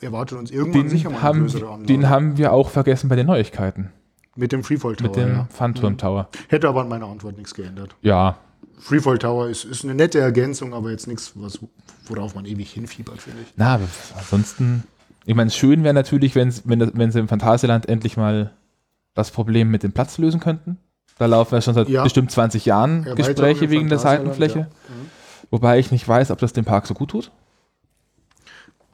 erwartet 0.00 0.38
uns 0.38 0.50
irgendwann 0.50 0.88
sicher 0.90 1.08
Den 1.08 1.12
mal 1.12 1.18
eine 1.20 1.22
haben, 1.28 1.40
größere 1.40 1.66
Anlage. 1.66 1.84
den 1.86 2.08
haben 2.10 2.36
wir 2.36 2.52
auch 2.52 2.68
vergessen 2.68 3.08
bei 3.08 3.16
den 3.16 3.26
Neuigkeiten. 3.26 3.92
Mit 4.36 4.52
dem 4.52 4.62
Freefall 4.64 4.96
Tower. 4.96 5.08
Mit 5.08 5.16
dem 5.16 5.32
ja. 5.32 5.48
Funturm 5.50 5.98
Tower. 5.98 6.28
Hätte 6.48 6.68
aber 6.68 6.82
an 6.82 6.88
meiner 6.88 7.06
Antwort 7.06 7.36
nichts 7.36 7.54
geändert. 7.54 7.94
Ja, 8.02 8.36
Freefall 8.80 9.18
Tower 9.18 9.48
ist, 9.48 9.64
ist 9.64 9.84
eine 9.84 9.94
nette 9.94 10.18
Ergänzung, 10.18 10.72
aber 10.74 10.90
jetzt 10.90 11.06
nichts, 11.06 11.32
was, 11.34 11.58
worauf 12.06 12.34
man 12.34 12.46
ewig 12.46 12.72
hinfiebert, 12.72 13.20
finde 13.20 13.42
ich. 13.42 13.48
Na, 13.56 13.74
aber 13.74 13.84
ansonsten, 14.16 14.84
ich 15.26 15.34
meine, 15.34 15.50
schön 15.50 15.84
wäre 15.84 15.94
natürlich, 15.94 16.34
wenn's, 16.34 16.62
wenn, 16.64 16.78
das, 16.78 16.90
wenn 16.94 17.12
sie 17.12 17.18
im 17.20 17.28
Phantasialand 17.28 17.88
endlich 17.88 18.16
mal 18.16 18.52
das 19.14 19.30
Problem 19.30 19.70
mit 19.70 19.82
dem 19.82 19.92
Platz 19.92 20.18
lösen 20.18 20.40
könnten. 20.40 20.78
Da 21.18 21.26
laufen 21.26 21.54
ja 21.54 21.60
schon 21.60 21.74
seit 21.74 21.88
Ja. 21.88 22.02
bestimmt 22.02 22.30
20 22.30 22.64
Jahren 22.64 23.04
Erweiterung 23.04 23.16
Gespräche 23.16 23.70
wegen 23.70 23.88
der 23.88 23.98
Seitenfläche. 23.98 24.58
ja. 24.60 24.64
Mhm. 24.64 25.10
Wobei 25.50 25.78
ich 25.78 25.90
nicht 25.90 26.06
weiß, 26.08 26.30
ob 26.30 26.38
das 26.38 26.52
dem 26.52 26.64
Park 26.64 26.86
so 26.86 26.94
gut 26.94 27.10
tut. 27.10 27.30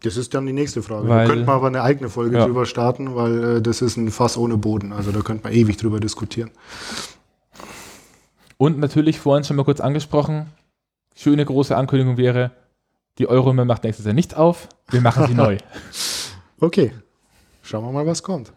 Das 0.02 0.16
ist 0.16 0.34
dann 0.34 0.46
die 0.46 0.52
nächste 0.52 0.82
Frage. 0.82 1.08
Weil- 1.08 1.26
da 1.26 1.32
könnte 1.32 1.46
man 1.46 1.56
aber 1.56 1.66
eine 1.68 1.82
eigene 1.82 2.08
Folge 2.10 2.36
Ja. 2.38 2.44
drüber 2.46 2.66
starten, 2.66 3.14
weil 3.16 3.56
äh, 3.56 3.62
das 3.62 3.82
ist 3.82 3.96
ein 3.96 4.10
Fass 4.10 4.36
ohne 4.36 4.56
Boden. 4.56 4.92
Also 4.92 5.10
da 5.12 5.20
könnte 5.20 5.44
man 5.44 5.52
ewig 5.52 5.76
drüber 5.78 6.00
diskutieren. 6.00 6.50
Und 8.58 8.78
natürlich 8.78 9.18
vorhin 9.20 9.44
schon 9.44 9.56
mal 9.56 9.64
kurz 9.64 9.80
angesprochen, 9.80 10.46
schöne 11.14 11.44
große 11.44 11.76
Ankündigung 11.76 12.16
wäre, 12.16 12.52
die 13.18 13.28
Euromme 13.28 13.64
macht 13.64 13.84
nächstes 13.84 14.04
Jahr 14.06 14.14
nicht 14.14 14.36
auf, 14.36 14.68
wir 14.90 15.00
machen 15.00 15.26
sie 15.26 15.34
neu. 15.34 15.58
Okay, 16.58 16.90
schauen 17.62 17.84
wir 17.84 17.92
mal, 17.92 18.06
was 18.06 18.22
kommt. 18.22 18.50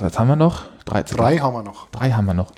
Was 0.00 0.18
haben 0.18 0.26
wir 0.26 0.34
noch? 0.34 0.64
Drei, 0.84 1.04
Drei 1.04 1.38
haben 1.38 1.54
wir 1.54 1.62
noch. 1.62 1.88
Drei 1.90 2.10
haben 2.10 2.24
wir 2.26 2.34
noch. 2.34 2.50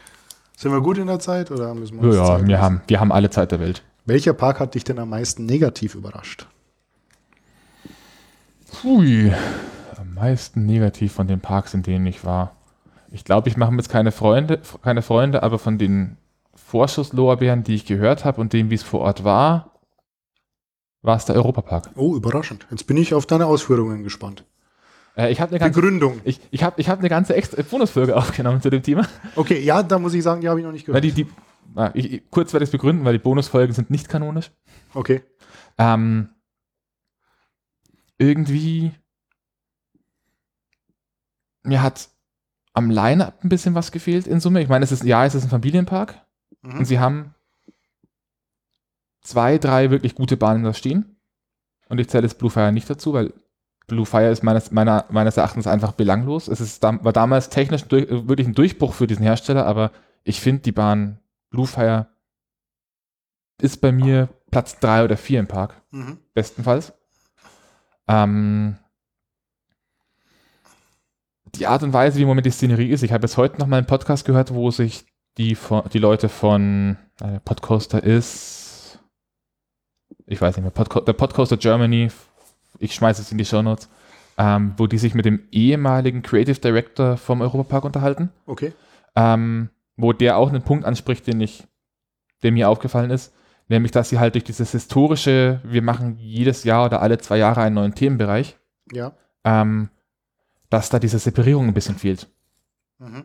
Sind 0.56 0.72
wir 0.72 0.80
gut 0.80 0.96
in 0.96 1.06
der 1.08 1.18
Zeit 1.20 1.50
oder 1.50 1.74
müssen 1.74 2.00
wir 2.00 2.04
Ja, 2.04 2.20
uns 2.20 2.28
ja 2.30 2.36
Zeit 2.38 2.48
wir, 2.48 2.60
haben, 2.62 2.80
wir 2.86 3.00
haben 3.00 3.12
alle 3.12 3.28
Zeit 3.28 3.52
der 3.52 3.60
Welt. 3.60 3.82
Welcher 4.06 4.32
Park 4.32 4.60
hat 4.60 4.74
dich 4.74 4.84
denn 4.84 4.98
am 4.98 5.10
meisten 5.10 5.44
negativ 5.44 5.94
überrascht? 5.94 6.46
Hui, 8.82 9.32
am 9.96 10.14
meisten 10.14 10.64
negativ 10.64 11.12
von 11.12 11.26
den 11.26 11.40
Parks, 11.40 11.74
in 11.74 11.82
denen 11.82 12.06
ich 12.06 12.24
war. 12.24 12.56
Ich 13.12 13.24
glaube, 13.24 13.48
ich 13.48 13.56
mache 13.56 13.72
mir 13.72 13.78
jetzt 13.78 13.90
keine 13.90 14.12
Freunde, 14.12 14.60
keine 14.82 15.02
Freunde, 15.02 15.42
aber 15.42 15.58
von 15.58 15.78
den 15.78 16.16
Vorschusslorbeeren, 16.54 17.64
die 17.64 17.74
ich 17.74 17.84
gehört 17.84 18.24
habe 18.24 18.40
und 18.40 18.52
dem, 18.52 18.70
wie 18.70 18.74
es 18.74 18.82
vor 18.82 19.00
Ort 19.00 19.24
war, 19.24 19.80
war 21.02 21.16
es 21.16 21.24
der 21.24 21.36
Europapark. 21.36 21.90
Oh, 21.96 22.14
überraschend. 22.14 22.66
Jetzt 22.70 22.86
bin 22.86 22.96
ich 22.96 23.14
auf 23.14 23.26
deine 23.26 23.46
Ausführungen 23.46 24.04
gespannt. 24.04 24.44
Äh, 25.16 25.32
ich 25.32 25.40
habe 25.40 25.50
eine 25.50 25.58
ganze, 25.58 25.80
Begründung. 25.80 26.20
ich, 26.24 26.40
ich 26.50 26.62
hab, 26.62 26.78
ich 26.78 26.88
hab 26.88 27.00
eine 27.00 27.08
ganze 27.08 27.34
extra 27.34 27.62
Bonusfolge 27.62 28.16
aufgenommen 28.16 28.62
zu 28.62 28.70
dem 28.70 28.82
Thema. 28.82 29.06
Okay, 29.36 29.60
ja, 29.60 29.82
da 29.82 29.98
muss 29.98 30.14
ich 30.14 30.22
sagen, 30.22 30.40
die 30.40 30.48
habe 30.48 30.60
ich 30.60 30.66
noch 30.66 30.72
nicht 30.72 30.86
gehört. 30.86 31.02
die, 31.02 31.12
die, 31.12 31.26
ich, 31.94 32.12
ich, 32.12 32.30
kurz 32.30 32.52
werde 32.52 32.64
ich 32.64 32.68
es 32.68 32.72
begründen, 32.72 33.04
weil 33.04 33.14
die 33.14 33.18
Bonusfolgen 33.18 33.74
sind 33.74 33.90
nicht 33.90 34.08
kanonisch. 34.08 34.50
Okay. 34.94 35.22
Ähm, 35.78 36.30
irgendwie, 38.20 38.92
mir 41.62 41.82
hat 41.82 42.08
am 42.74 42.90
Line-Up 42.90 43.42
ein 43.42 43.48
bisschen 43.48 43.74
was 43.74 43.90
gefehlt 43.92 44.26
in 44.26 44.40
Summe. 44.40 44.62
Ich 44.62 44.68
meine, 44.68 44.84
es 44.84 44.92
ist, 44.92 45.02
ja, 45.04 45.24
es 45.24 45.34
ist 45.34 45.44
ein 45.44 45.50
Familienpark 45.50 46.14
und 46.62 46.80
Mhm. 46.80 46.84
sie 46.84 46.98
haben 47.00 47.34
zwei, 49.22 49.58
drei 49.58 49.90
wirklich 49.90 50.14
gute 50.14 50.36
Bahnen 50.36 50.64
da 50.64 50.72
stehen. 50.74 51.16
Und 51.88 51.98
ich 51.98 52.08
zähle 52.08 52.24
jetzt 52.24 52.38
Blue 52.38 52.50
Fire 52.50 52.70
nicht 52.72 52.88
dazu, 52.88 53.12
weil 53.12 53.32
Blue 53.88 54.06
Fire 54.06 54.30
ist 54.30 54.44
meines, 54.44 54.70
meiner, 54.70 55.06
meines 55.10 55.36
Erachtens 55.36 55.66
einfach 55.66 55.92
belanglos. 55.92 56.46
Es 56.46 56.60
ist, 56.60 56.82
war 56.82 57.12
damals 57.12 57.48
technisch 57.48 57.84
durch, 57.84 58.08
wirklich 58.08 58.46
ein 58.46 58.54
Durchbruch 58.54 58.92
für 58.94 59.06
diesen 59.08 59.24
Hersteller, 59.24 59.66
aber 59.66 59.90
ich 60.22 60.40
finde 60.40 60.62
die 60.62 60.72
Bahn 60.72 61.18
Blue 61.50 61.66
Fire 61.66 62.06
ist 63.60 63.80
bei 63.80 63.90
mir 63.92 64.28
Platz 64.50 64.78
drei 64.78 65.04
oder 65.04 65.16
vier 65.16 65.40
im 65.40 65.48
Park 65.48 65.82
Mhm. 65.90 66.18
bestenfalls. 66.34 66.92
Ähm, 68.10 68.76
die 71.54 71.66
Art 71.66 71.82
und 71.82 71.92
Weise, 71.92 72.18
wie 72.18 72.22
im 72.22 72.28
Moment 72.28 72.46
die 72.46 72.50
Szenerie 72.50 72.90
ist. 72.90 73.02
Ich 73.02 73.12
habe 73.12 73.24
jetzt 73.24 73.36
heute 73.36 73.58
noch 73.58 73.66
mal 73.66 73.78
einen 73.78 73.86
Podcast 73.86 74.24
gehört, 74.24 74.52
wo 74.54 74.70
sich 74.70 75.04
die, 75.36 75.54
von, 75.54 75.82
die 75.92 75.98
Leute 75.98 76.28
von 76.28 76.96
äh, 77.20 77.40
Podcoaster 77.40 78.02
ist, 78.02 78.98
ich 80.26 80.40
weiß 80.40 80.56
nicht 80.56 80.62
mehr, 80.62 80.70
Podco 80.70 81.00
der 81.00 81.12
Podcoaster 81.12 81.56
Germany, 81.56 82.10
ich 82.78 82.94
schmeiße 82.94 83.22
es 83.22 83.32
in 83.32 83.38
die 83.38 83.44
Shownotes, 83.44 83.88
ähm, 84.38 84.74
wo 84.76 84.86
die 84.86 84.98
sich 84.98 85.14
mit 85.14 85.24
dem 85.24 85.46
ehemaligen 85.50 86.22
Creative 86.22 86.58
Director 86.60 87.16
vom 87.16 87.40
Europapark 87.40 87.84
unterhalten 87.84 88.30
Okay. 88.46 88.72
ähm, 89.16 89.70
wo 89.96 90.12
der 90.12 90.36
auch 90.36 90.48
einen 90.48 90.62
Punkt 90.62 90.84
anspricht, 90.84 91.26
den 91.26 91.40
ich, 91.40 91.66
der 92.42 92.52
mir 92.52 92.68
aufgefallen 92.68 93.10
ist, 93.10 93.34
nämlich, 93.70 93.92
dass 93.92 94.10
sie 94.10 94.18
halt 94.18 94.34
durch 94.34 94.44
dieses 94.44 94.72
historische, 94.72 95.60
wir 95.64 95.80
machen 95.82 96.16
jedes 96.18 96.64
Jahr 96.64 96.84
oder 96.86 97.00
alle 97.00 97.18
zwei 97.18 97.38
Jahre 97.38 97.62
einen 97.62 97.76
neuen 97.76 97.94
Themenbereich, 97.94 98.58
Ja. 98.92 99.12
ähm, 99.44 99.88
dass 100.68 100.90
da 100.90 100.98
diese 100.98 101.18
Separierung 101.18 101.68
ein 101.68 101.74
bisschen 101.74 101.96
fehlt. 101.96 102.28
Mhm. 102.98 103.24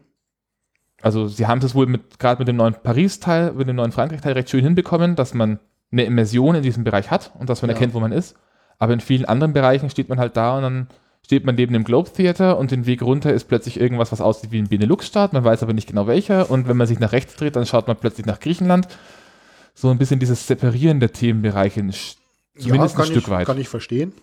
Also 1.02 1.28
sie 1.28 1.46
haben 1.46 1.60
es 1.62 1.76
wohl 1.76 1.88
mit, 1.88 2.20
gerade 2.20 2.40
mit 2.40 2.48
dem 2.48 2.56
neuen 2.56 2.76
Paris-Teil, 2.82 3.52
mit 3.54 3.68
dem 3.68 3.76
neuen 3.76 3.92
Frankreich-Teil 3.92 4.34
recht 4.34 4.50
schön 4.50 4.64
hinbekommen, 4.64 5.16
dass 5.16 5.34
man 5.34 5.60
eine 5.92 6.04
Immersion 6.04 6.56
in 6.56 6.64
diesem 6.64 6.84
Bereich 6.84 7.12
hat 7.12 7.32
und 7.38 7.50
dass 7.50 7.62
man 7.62 7.70
Ja. 7.70 7.76
erkennt, 7.76 7.94
wo 7.94 8.00
man 8.00 8.12
ist. 8.12 8.36
Aber 8.80 8.94
in 8.94 9.00
vielen 9.02 9.26
anderen 9.26 9.54
Bereichen 9.54 9.90
steht 9.90 10.10
man 10.10 10.20
halt 10.20 10.38
da 10.38 10.56
und 10.58 10.64
dann 10.64 10.88
steht 11.24 11.46
man 11.46 11.56
neben 11.56 11.74
dem 11.74 11.84
Globe 11.84 12.12
Theater 12.12 12.58
und 12.58 12.72
den 12.72 12.86
Weg 12.86 13.02
runter 13.02 13.34
ist 13.34 13.46
plötzlich 13.46 13.80
irgendwas, 13.80 14.12
was 14.12 14.22
aussieht 14.22 14.52
wie 14.52 14.60
ein 14.60 14.68
Benelux-Staat, 14.70 15.34
man 15.34 15.44
weiß 15.44 15.64
aber 15.64 15.74
nicht 15.74 15.88
genau 15.88 16.06
welcher 16.08 16.50
und 16.52 16.68
wenn 16.68 16.78
man 16.78 16.86
sich 16.88 17.00
nach 17.00 17.12
rechts 17.14 17.36
dreht, 17.36 17.56
dann 17.56 17.66
schaut 17.66 17.88
man 17.88 17.98
plötzlich 17.98 18.26
nach 18.28 18.40
Griechenland. 18.40 18.88
So 19.76 19.90
ein 19.90 19.98
bisschen 19.98 20.20
dieses 20.20 20.48
Separieren 20.48 21.00
der 21.00 21.12
Themenbereiche, 21.12 21.82
zumindest 22.58 22.98
ja, 22.98 23.04
ein 23.04 23.06
Stück 23.06 23.24
ich, 23.24 23.30
weit. 23.30 23.46
Kann 23.46 23.60
ich 23.60 23.68
verstehen. 23.68 24.14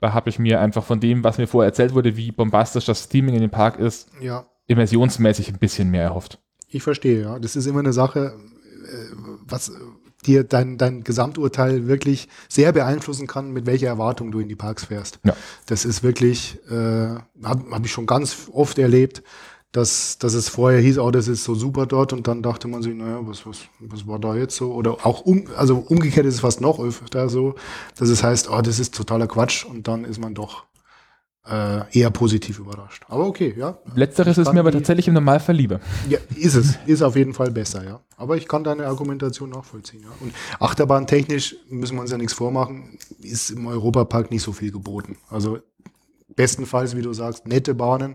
Da 0.00 0.12
habe 0.12 0.28
ich 0.28 0.38
mir 0.38 0.60
einfach 0.60 0.84
von 0.84 1.00
dem, 1.00 1.24
was 1.24 1.38
mir 1.38 1.46
vorher 1.46 1.70
erzählt 1.70 1.94
wurde, 1.94 2.16
wie 2.16 2.30
bombastisch 2.30 2.84
das 2.84 3.04
Steaming 3.04 3.34
in 3.34 3.40
dem 3.40 3.50
Park 3.50 3.78
ist, 3.78 4.08
Ja. 4.20 4.44
immersionsmäßig 4.66 5.48
ein 5.48 5.58
bisschen 5.58 5.90
mehr 5.90 6.02
erhofft. 6.02 6.38
Ich 6.68 6.82
verstehe, 6.82 7.22
ja. 7.22 7.38
Das 7.38 7.56
ist 7.56 7.66
immer 7.66 7.80
eine 7.80 7.94
Sache, 7.94 8.36
äh, 8.86 9.14
was, 9.46 9.72
dir 10.26 10.44
dein, 10.44 10.78
dein 10.78 11.04
Gesamturteil 11.04 11.86
wirklich 11.86 12.28
sehr 12.48 12.72
beeinflussen 12.72 13.26
kann, 13.26 13.52
mit 13.52 13.66
welcher 13.66 13.86
Erwartung 13.86 14.32
du 14.32 14.40
in 14.40 14.48
die 14.48 14.56
Parks 14.56 14.84
fährst. 14.84 15.20
Ja. 15.24 15.36
Das 15.66 15.84
ist 15.84 16.02
wirklich, 16.02 16.58
äh, 16.70 17.14
habe 17.42 17.70
hab 17.70 17.84
ich 17.84 17.92
schon 17.92 18.06
ganz 18.06 18.48
oft 18.52 18.78
erlebt, 18.78 19.22
dass, 19.74 20.18
dass 20.18 20.34
es 20.34 20.48
vorher 20.48 20.80
hieß, 20.80 20.98
oh, 20.98 21.10
das 21.10 21.26
ist 21.26 21.42
so 21.42 21.56
super 21.56 21.86
dort 21.86 22.12
und 22.12 22.28
dann 22.28 22.42
dachte 22.42 22.68
man 22.68 22.80
sich, 22.80 22.94
naja, 22.94 23.18
was, 23.22 23.44
was, 23.44 23.62
was 23.80 24.06
war 24.06 24.20
da 24.20 24.36
jetzt 24.36 24.54
so? 24.54 24.72
Oder 24.72 25.04
auch 25.04 25.22
um, 25.22 25.46
also 25.56 25.84
umgekehrt 25.88 26.24
ist 26.26 26.34
es 26.34 26.40
fast 26.40 26.60
noch 26.60 26.78
öfter 26.78 27.28
so, 27.28 27.56
dass 27.98 28.08
es 28.08 28.22
heißt, 28.22 28.48
oh, 28.48 28.62
das 28.62 28.78
ist 28.78 28.94
totaler 28.94 29.26
Quatsch 29.26 29.64
und 29.64 29.88
dann 29.88 30.04
ist 30.04 30.20
man 30.20 30.32
doch 30.32 30.66
äh, 31.44 31.98
eher 31.98 32.10
positiv 32.10 32.60
überrascht. 32.60 33.02
Aber 33.08 33.26
okay, 33.26 33.52
ja. 33.58 33.76
Letzteres 33.96 34.38
ist 34.38 34.52
mir 34.52 34.60
aber 34.60 34.70
tatsächlich 34.70 35.08
im 35.08 35.14
Normalfall 35.14 35.56
lieber. 35.56 35.80
Ja, 36.08 36.20
ist 36.36 36.54
es. 36.54 36.78
Ist 36.86 37.02
auf 37.02 37.16
jeden 37.16 37.34
Fall 37.34 37.50
besser, 37.50 37.84
ja. 37.84 38.00
Aber 38.16 38.36
ich 38.36 38.46
kann 38.46 38.62
deine 38.62 38.86
Argumentation 38.86 39.50
nachvollziehen, 39.50 40.04
ja. 40.04 40.10
Und 40.20 40.32
Achterbahn 40.60 41.08
technisch 41.08 41.56
müssen 41.68 41.96
wir 41.96 42.02
uns 42.02 42.12
ja 42.12 42.16
nichts 42.16 42.32
vormachen, 42.32 42.96
ist 43.20 43.50
im 43.50 43.66
Europapark 43.66 44.30
nicht 44.30 44.42
so 44.42 44.52
viel 44.52 44.70
geboten. 44.70 45.16
Also 45.28 45.58
bestenfalls, 46.36 46.96
wie 46.96 47.02
du 47.02 47.12
sagst, 47.12 47.48
nette 47.48 47.74
Bahnen, 47.74 48.14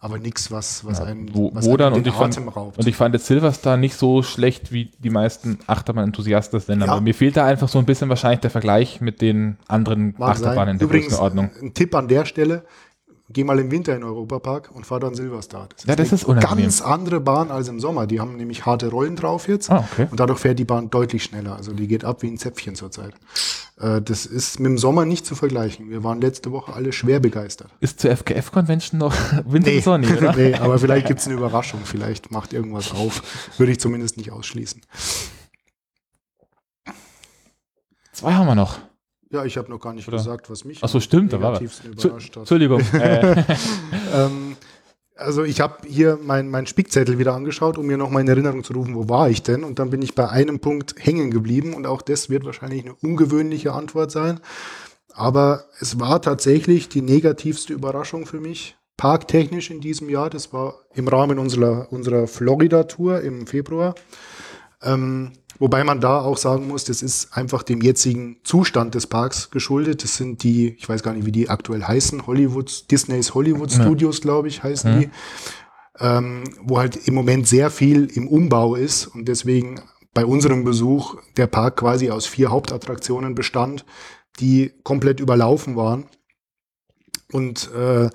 aber 0.00 0.18
nichts, 0.18 0.50
was, 0.52 0.84
was 0.84 0.98
Ja, 1.00 1.06
einen, 1.06 1.34
wo, 1.34 1.50
was 1.54 1.64
wo 1.64 1.70
einem 1.70 1.78
dann 1.78 1.92
und 1.94 2.06
ich, 2.06 2.14
fand, 2.14 2.36
Atem 2.36 2.48
raubt. 2.48 2.78
und 2.78 2.86
ich 2.86 2.94
fand 2.96 3.14
jetzt 3.14 3.26
Silverstar 3.26 3.76
nicht 3.76 3.94
so 3.96 4.22
schlecht, 4.22 4.72
wie 4.72 4.90
die 4.98 5.10
meisten 5.10 5.58
Achterbahn-Enthusiasten 5.66 6.58
das 6.58 6.68
nennen. 6.68 6.82
Ja. 6.82 6.92
Aber 6.92 7.00
mir 7.00 7.14
fehlt 7.14 7.36
da 7.36 7.44
einfach 7.46 7.68
so 7.68 7.78
ein 7.78 7.84
bisschen 7.86 8.08
wahrscheinlich 8.08 8.40
der 8.40 8.50
Vergleich 8.50 9.00
mit 9.00 9.20
den 9.20 9.58
anderen 9.66 10.14
Mag 10.18 10.30
Achterbahnen 10.36 10.74
sein. 10.74 10.78
der 10.78 10.86
Übrigens, 10.86 11.08
Größenordnung. 11.08 11.50
ein 11.62 11.74
Tipp 11.74 11.94
an 11.96 12.06
der 12.08 12.24
Stelle, 12.26 12.64
geh 13.30 13.42
mal 13.44 13.58
im 13.58 13.70
Winter 13.70 13.92
in 13.94 14.00
den 14.02 14.08
Europapark 14.08 14.70
und 14.72 14.86
fahr 14.86 15.00
dann 15.00 15.14
Silverstar. 15.14 15.68
Das 15.74 15.84
Ja, 15.84 15.96
das 15.96 16.08
eine 16.08 16.14
ist 16.14 16.24
unangenehm. 16.24 16.62
ganz 16.64 16.80
andere 16.80 17.20
Bahn 17.20 17.50
als 17.50 17.68
im 17.68 17.80
Sommer. 17.80 18.06
Die 18.06 18.20
haben 18.20 18.36
nämlich 18.36 18.64
harte 18.66 18.88
Rollen 18.90 19.16
drauf 19.16 19.48
jetzt. 19.48 19.68
Ah, 19.70 19.84
okay. 19.92 20.06
Und 20.10 20.20
dadurch 20.20 20.38
fährt 20.38 20.58
die 20.60 20.64
Bahn 20.64 20.90
deutlich 20.90 21.24
schneller. 21.24 21.56
Also 21.56 21.72
die 21.72 21.88
geht 21.88 22.04
ab 22.04 22.22
wie 22.22 22.28
ein 22.28 22.38
Zäpfchen 22.38 22.74
zurzeit. 22.76 23.12
Äh, 23.80 24.02
das 24.02 24.26
ist 24.26 24.58
mit 24.60 24.66
dem 24.70 24.78
Sommer 24.78 25.04
nicht 25.04 25.24
zu 25.24 25.34
vergleichen. 25.34 25.88
Wir 25.90 26.02
waren 26.02 26.20
letzte 26.20 26.50
Woche 26.52 26.72
alle 26.72 26.92
schwer 26.92 27.20
begeistert. 27.20 27.70
Ist 27.80 28.00
zur 28.00 28.10
FKF-Convention 28.10 28.98
noch 28.98 29.14
Winter 29.46 29.70
nee. 29.70 29.80
Sonny, 29.80 30.06
oder? 30.08 30.32
nee, 30.36 30.54
aber 30.54 30.78
vielleicht 30.78 31.06
gibt's 31.06 31.26
eine 31.26 31.36
Überraschung. 31.36 31.80
Vielleicht 31.84 32.30
macht 32.30 32.52
irgendwas 32.52 32.92
auf. 32.92 33.22
Würde 33.58 33.72
ich 33.72 33.80
zumindest 33.80 34.16
nicht 34.16 34.32
ausschließen. 34.32 34.82
Zwei 38.12 38.32
haben 38.34 38.46
wir 38.46 38.54
noch. 38.54 38.78
Ja, 39.30 39.44
ich 39.44 39.56
habe 39.58 39.70
noch 39.70 39.78
gar 39.78 39.92
nicht 39.92 40.08
Oder? 40.08 40.16
gesagt, 40.16 40.48
was 40.50 40.64
mich 40.64 40.82
Ach 40.82 40.88
so, 40.88 41.00
stimmt, 41.00 41.32
war 41.32 41.40
er. 41.40 41.46
negativsten 41.50 41.98
Zu- 41.98 42.08
überrascht 42.08 42.30
hat. 42.30 42.36
Entschuldigung. 42.38 42.80
äh, 42.94 43.44
Ähm, 44.14 44.47
also 45.18 45.44
ich 45.44 45.60
habe 45.60 45.86
hier 45.86 46.18
meinen 46.22 46.48
mein 46.48 46.66
Spickzettel 46.66 47.18
wieder 47.18 47.34
angeschaut, 47.34 47.76
um 47.76 47.86
mir 47.86 47.98
nochmal 47.98 48.22
in 48.22 48.28
Erinnerung 48.28 48.64
zu 48.64 48.72
rufen, 48.72 48.94
wo 48.94 49.08
war 49.08 49.28
ich 49.28 49.42
denn? 49.42 49.64
Und 49.64 49.78
dann 49.78 49.90
bin 49.90 50.00
ich 50.00 50.14
bei 50.14 50.28
einem 50.28 50.60
Punkt 50.60 50.94
hängen 50.98 51.30
geblieben 51.30 51.74
und 51.74 51.86
auch 51.86 52.02
das 52.02 52.30
wird 52.30 52.44
wahrscheinlich 52.44 52.84
eine 52.84 52.94
ungewöhnliche 52.94 53.72
Antwort 53.72 54.10
sein. 54.10 54.40
Aber 55.12 55.64
es 55.80 55.98
war 55.98 56.22
tatsächlich 56.22 56.88
die 56.88 57.02
negativste 57.02 57.72
Überraschung 57.72 58.26
für 58.26 58.40
mich, 58.40 58.76
parktechnisch 58.96 59.70
in 59.70 59.80
diesem 59.80 60.08
Jahr. 60.08 60.30
Das 60.30 60.52
war 60.52 60.74
im 60.94 61.08
Rahmen 61.08 61.38
unserer, 61.38 61.92
unserer 61.92 62.28
Florida-Tour 62.28 63.20
im 63.22 63.46
Februar. 63.46 63.94
Ähm, 64.82 65.32
wobei 65.58 65.84
man 65.84 66.00
da 66.00 66.20
auch 66.20 66.36
sagen 66.36 66.68
muss, 66.68 66.84
das 66.84 67.02
ist 67.02 67.36
einfach 67.36 67.62
dem 67.62 67.80
jetzigen 67.80 68.36
Zustand 68.44 68.94
des 68.94 69.06
Parks 69.06 69.50
geschuldet. 69.50 70.02
Das 70.04 70.16
sind 70.16 70.42
die, 70.42 70.74
ich 70.78 70.88
weiß 70.88 71.02
gar 71.02 71.12
nicht, 71.14 71.26
wie 71.26 71.32
die 71.32 71.48
aktuell 71.50 71.82
heißen, 71.84 72.26
Hollywood, 72.26 72.90
Disneys 72.90 73.34
Hollywood 73.34 73.70
Ja. 73.72 73.82
Studios, 73.82 74.20
glaube 74.20 74.48
ich, 74.48 74.62
heißen 74.62 74.94
Mhm. 74.94 75.00
die. 75.00 75.10
Ähm, 76.00 76.44
wo 76.62 76.78
halt 76.78 77.08
im 77.08 77.14
Moment 77.14 77.48
sehr 77.48 77.70
viel 77.70 78.04
im 78.14 78.28
Umbau 78.28 78.76
ist 78.76 79.06
und 79.08 79.26
deswegen 79.26 79.80
bei 80.14 80.24
unserem 80.24 80.62
Besuch 80.62 81.16
der 81.36 81.48
Park 81.48 81.76
quasi 81.78 82.10
aus 82.10 82.24
vier 82.26 82.50
Hauptattraktionen 82.50 83.34
bestand, 83.34 83.84
die 84.38 84.72
komplett 84.84 85.18
überlaufen 85.18 85.74
waren. 85.74 86.06
Und 87.32 87.70
äh, 87.72 88.08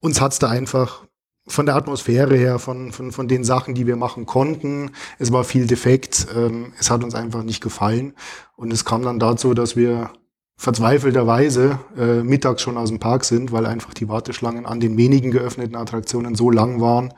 uns 0.00 0.20
hat's 0.20 0.38
da 0.40 0.48
einfach 0.48 1.05
von 1.46 1.66
der 1.66 1.76
Atmosphäre 1.76 2.36
her, 2.36 2.58
von, 2.58 2.92
von, 2.92 3.12
von 3.12 3.28
den 3.28 3.44
Sachen, 3.44 3.74
die 3.74 3.86
wir 3.86 3.96
machen 3.96 4.26
konnten, 4.26 4.90
es 5.18 5.32
war 5.32 5.44
viel 5.44 5.66
defekt, 5.66 6.26
ähm, 6.34 6.72
es 6.78 6.90
hat 6.90 7.04
uns 7.04 7.14
einfach 7.14 7.42
nicht 7.42 7.62
gefallen. 7.62 8.14
Und 8.56 8.72
es 8.72 8.84
kam 8.84 9.02
dann 9.02 9.18
dazu, 9.18 9.54
dass 9.54 9.76
wir 9.76 10.10
verzweifelterweise 10.56 11.78
äh, 11.96 12.22
mittags 12.22 12.62
schon 12.62 12.78
aus 12.78 12.88
dem 12.88 12.98
Park 12.98 13.24
sind, 13.24 13.52
weil 13.52 13.66
einfach 13.66 13.92
die 13.94 14.08
Warteschlangen 14.08 14.66
an 14.66 14.80
den 14.80 14.96
wenigen 14.96 15.30
geöffneten 15.30 15.76
Attraktionen 15.76 16.34
so 16.34 16.50
lang 16.50 16.80
waren, 16.80 17.12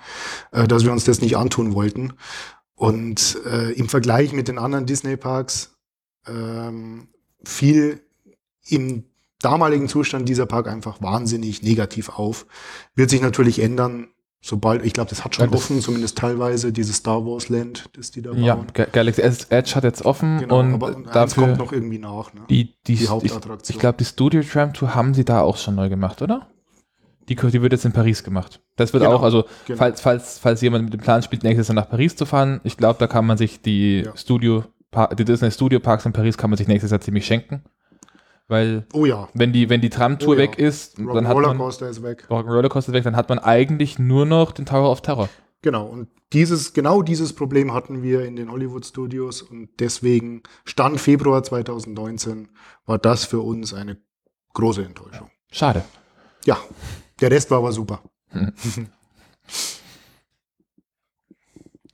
äh, 0.51 0.67
dass 0.67 0.85
wir 0.85 0.93
uns 0.93 1.05
das 1.05 1.21
nicht 1.21 1.37
antun 1.37 1.73
wollten. 1.73 2.15
Und 2.75 3.39
äh, 3.47 3.73
im 3.73 3.89
Vergleich 3.89 4.33
mit 4.33 4.49
den 4.49 4.59
anderen 4.59 4.87
Disney-Parks 4.87 5.77
ähm, 6.27 7.09
fiel 7.45 8.03
im 8.67 9.05
damaligen 9.41 9.89
Zustand 9.89 10.29
dieser 10.29 10.47
Park 10.47 10.69
einfach 10.69 11.01
wahnsinnig 11.01 11.63
negativ 11.63 12.09
auf. 12.11 12.47
Wird 12.95 13.11
sich 13.11 13.23
natürlich 13.23 13.61
ändern, 13.61 14.09
sobald, 14.41 14.85
ich 14.85 14.93
glaube, 14.93 15.11
das 15.11 15.25
hat 15.25 15.35
schon 15.35 15.51
Ja, 15.51 15.57
offen, 15.57 15.81
zumindest 15.81 16.19
teilweise, 16.19 16.73
dieses 16.73 16.97
Star 16.97 17.25
Wars 17.27 17.49
Land, 17.49 17.89
das 17.97 18.11
die 18.11 18.23
da 18.23 18.33
ja, 18.33 18.55
bauen. 18.55 18.67
Ga- 18.73 18.87
Galaxy 18.93 19.21
Edge 19.23 19.75
hat 19.75 19.85
jetzt 19.85 20.05
offen 20.05 20.39
Genau, 20.39 20.61
und 20.61 20.75
aber 20.75 20.97
eins 20.97 21.11
dafür 21.13 21.45
kommt 21.47 21.59
noch 21.59 21.73
irgendwie 21.73 21.99
nach. 21.99 22.33
Ne? 22.35 22.43
die, 22.49 22.65
die, 22.87 22.95
die 22.97 23.05
ich, 23.05 23.09
Hauptattraktion. 23.11 23.75
ich 23.75 23.81
glaube, 23.81 23.99
die 23.99 24.05
Studio 24.05 24.43
Tram 24.43 24.73
Tour 24.73 24.95
haben 24.95 25.15
sie 25.15 25.25
da 25.25 25.41
auch 25.43 25.57
schon 25.57 25.75
neu 25.75 25.89
gemacht, 25.89 26.23
oder? 26.23 26.49
Die, 27.29 27.35
die 27.37 27.61
wird 27.63 27.73
jetzt 27.73 27.85
in 27.85 27.93
Paris 27.93 28.25
gemacht. 28.25 28.61
Das 28.77 28.95
wird 28.95 29.03
Genau, 29.03 29.17
auch, 29.17 29.23
also 29.23 29.45
genau. 29.67 29.77
falls, 29.79 30.01
falls, 30.01 30.39
falls 30.39 30.63
jemand 30.63 30.85
mit 30.85 30.95
dem 30.95 31.01
Plan 31.01 31.23
spielt, 31.23 31.43
nächstes 31.43 31.69
Jahr 31.69 31.75
nach 31.75 31.91
Paris 31.91 32.17
zu 32.17 32.25
fahren, 32.25 32.61
ich 32.65 32.79
glaube, 32.79 32.99
da 32.99 33.07
kann 33.07 33.27
man 33.27 33.37
sich 33.37 33.61
die 33.61 34.03
Ja. 34.07 34.17
Studio, 34.17 34.65
die 35.19 35.25
Disney 35.27 35.51
Studio 35.51 35.79
Parks 35.81 36.07
in 36.07 36.15
Paris 36.15 36.39
kann 36.39 36.49
man 36.49 36.57
sich 36.57 36.69
nächstes 36.69 36.91
Jahr 36.91 37.01
ziemlich 37.03 37.27
schenken. 37.27 37.63
Weil 38.49 38.87
Oh 38.95 39.05
ja, 39.05 39.29
wenn 39.35 39.53
die, 39.53 39.69
wenn 39.69 39.81
die 39.83 39.91
Tram-Tour 39.91 40.31
Oh 40.31 40.33
ja. 40.33 40.39
weg 40.39 40.59
ist, 40.59 40.99
Rock 40.99 41.15
dann 41.15 41.29
hat 41.29 41.35
man 41.37 41.45
Rollercoaster 41.45 41.89
ist 41.89 42.03
weg. 42.03 42.27
Rock'n'Roller 42.31 42.69
Coaster 42.69 42.93
weg, 42.95 43.05
dann 43.05 43.15
hat 43.15 43.29
man 43.29 43.39
eigentlich 43.39 43.99
nur 43.99 44.25
noch 44.25 44.53
den 44.53 44.65
Tower 44.65 44.91
of 44.91 45.03
Terror. 45.03 45.29
Genau, 45.61 45.85
und 45.87 46.09
dieses, 46.33 46.73
genau 46.73 47.03
dieses 47.03 47.35
Problem 47.35 47.75
hatten 47.75 48.03
wir 48.03 48.25
in 48.25 48.37
den 48.37 48.51
Hollywood 48.51 48.87
Studios 48.87 49.43
und 49.43 49.69
deswegen 49.81 50.43
Stand 50.65 51.01
Februar 51.01 51.43
2019 51.43 52.49
war 52.87 52.99
das 52.99 53.25
für 53.25 53.41
uns 53.41 53.75
eine 53.75 53.99
große 54.55 54.85
Enttäuschung. 54.85 55.31
Schade. 55.51 55.85
Ja, 56.45 56.57
der 57.21 57.31
Rest 57.31 57.51
war 57.51 57.59
aber 57.59 57.73
super. 57.73 58.03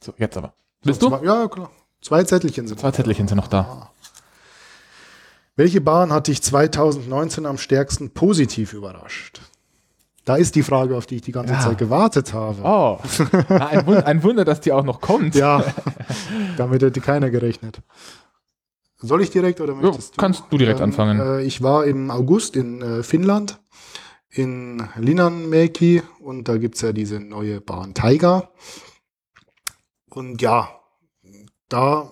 So, 0.05 0.13
jetzt 0.19 0.37
aber. 0.37 0.53
Bist 0.83 1.01
du? 1.01 1.09
Zwei, 1.09 1.25
ja, 1.25 1.49
klar. 1.49 1.71
Zwei 2.03 2.23
Zettelchen 2.25 2.69
sind 2.69 2.79
Zwei 2.79 2.91
Zettelchen 2.91 3.27
sind 3.27 3.39
noch 3.39 3.49
da. 3.49 3.61
Ah. 3.61 3.94
Welche 5.57 5.81
Bahn 5.81 6.13
hat 6.13 6.27
dich 6.27 6.43
2019 6.43 7.47
am 7.47 7.59
stärksten 7.59 8.11
positiv 8.11 8.73
überrascht? 8.73 9.41
Da 10.25 10.37
ist 10.37 10.55
die 10.55 10.63
Frage, 10.63 10.97
auf 10.97 11.07
die 11.07 11.17
ich 11.17 11.23
die 11.23 11.33
ganze 11.33 11.53
Ja. 11.53 11.61
Zeit 11.61 11.79
gewartet 11.79 12.33
habe. 12.33 12.63
Oh, 12.65 12.99
ein, 13.51 13.87
Wunder, 13.87 14.07
ein 14.07 14.23
Wunder, 14.23 14.45
dass 14.45 14.61
die 14.61 14.73
auch 14.73 14.85
noch 14.85 15.01
kommt. 15.01 15.35
Ja, 15.35 15.63
damit 16.57 16.83
hätte 16.83 17.01
keiner 17.01 17.31
gerechnet. 17.31 17.83
Soll 18.97 19.21
ich 19.23 19.31
direkt 19.31 19.61
oder 19.61 19.75
möchtest 19.75 20.15
du? 20.17 20.21
kannst 20.21 20.45
du 20.51 20.57
direkt 20.57 20.81
anfangen. 20.81 21.21
Äh, 21.21 21.43
ich 21.43 21.63
war 21.63 21.85
im 21.85 22.11
August 22.11 22.57
in 22.57 22.81
äh, 22.81 23.03
Finnland, 23.03 23.61
in 24.31 24.89
Linnanmäki 24.97 26.03
und 26.21 26.49
da 26.49 26.57
gibt's 26.57 26.81
ja 26.81 26.93
diese 26.93 27.21
neue 27.21 27.61
Bahn 27.61 27.93
Taiga. 27.93 28.49
Und 30.09 30.41
ja, 30.41 30.71
da 31.69 32.11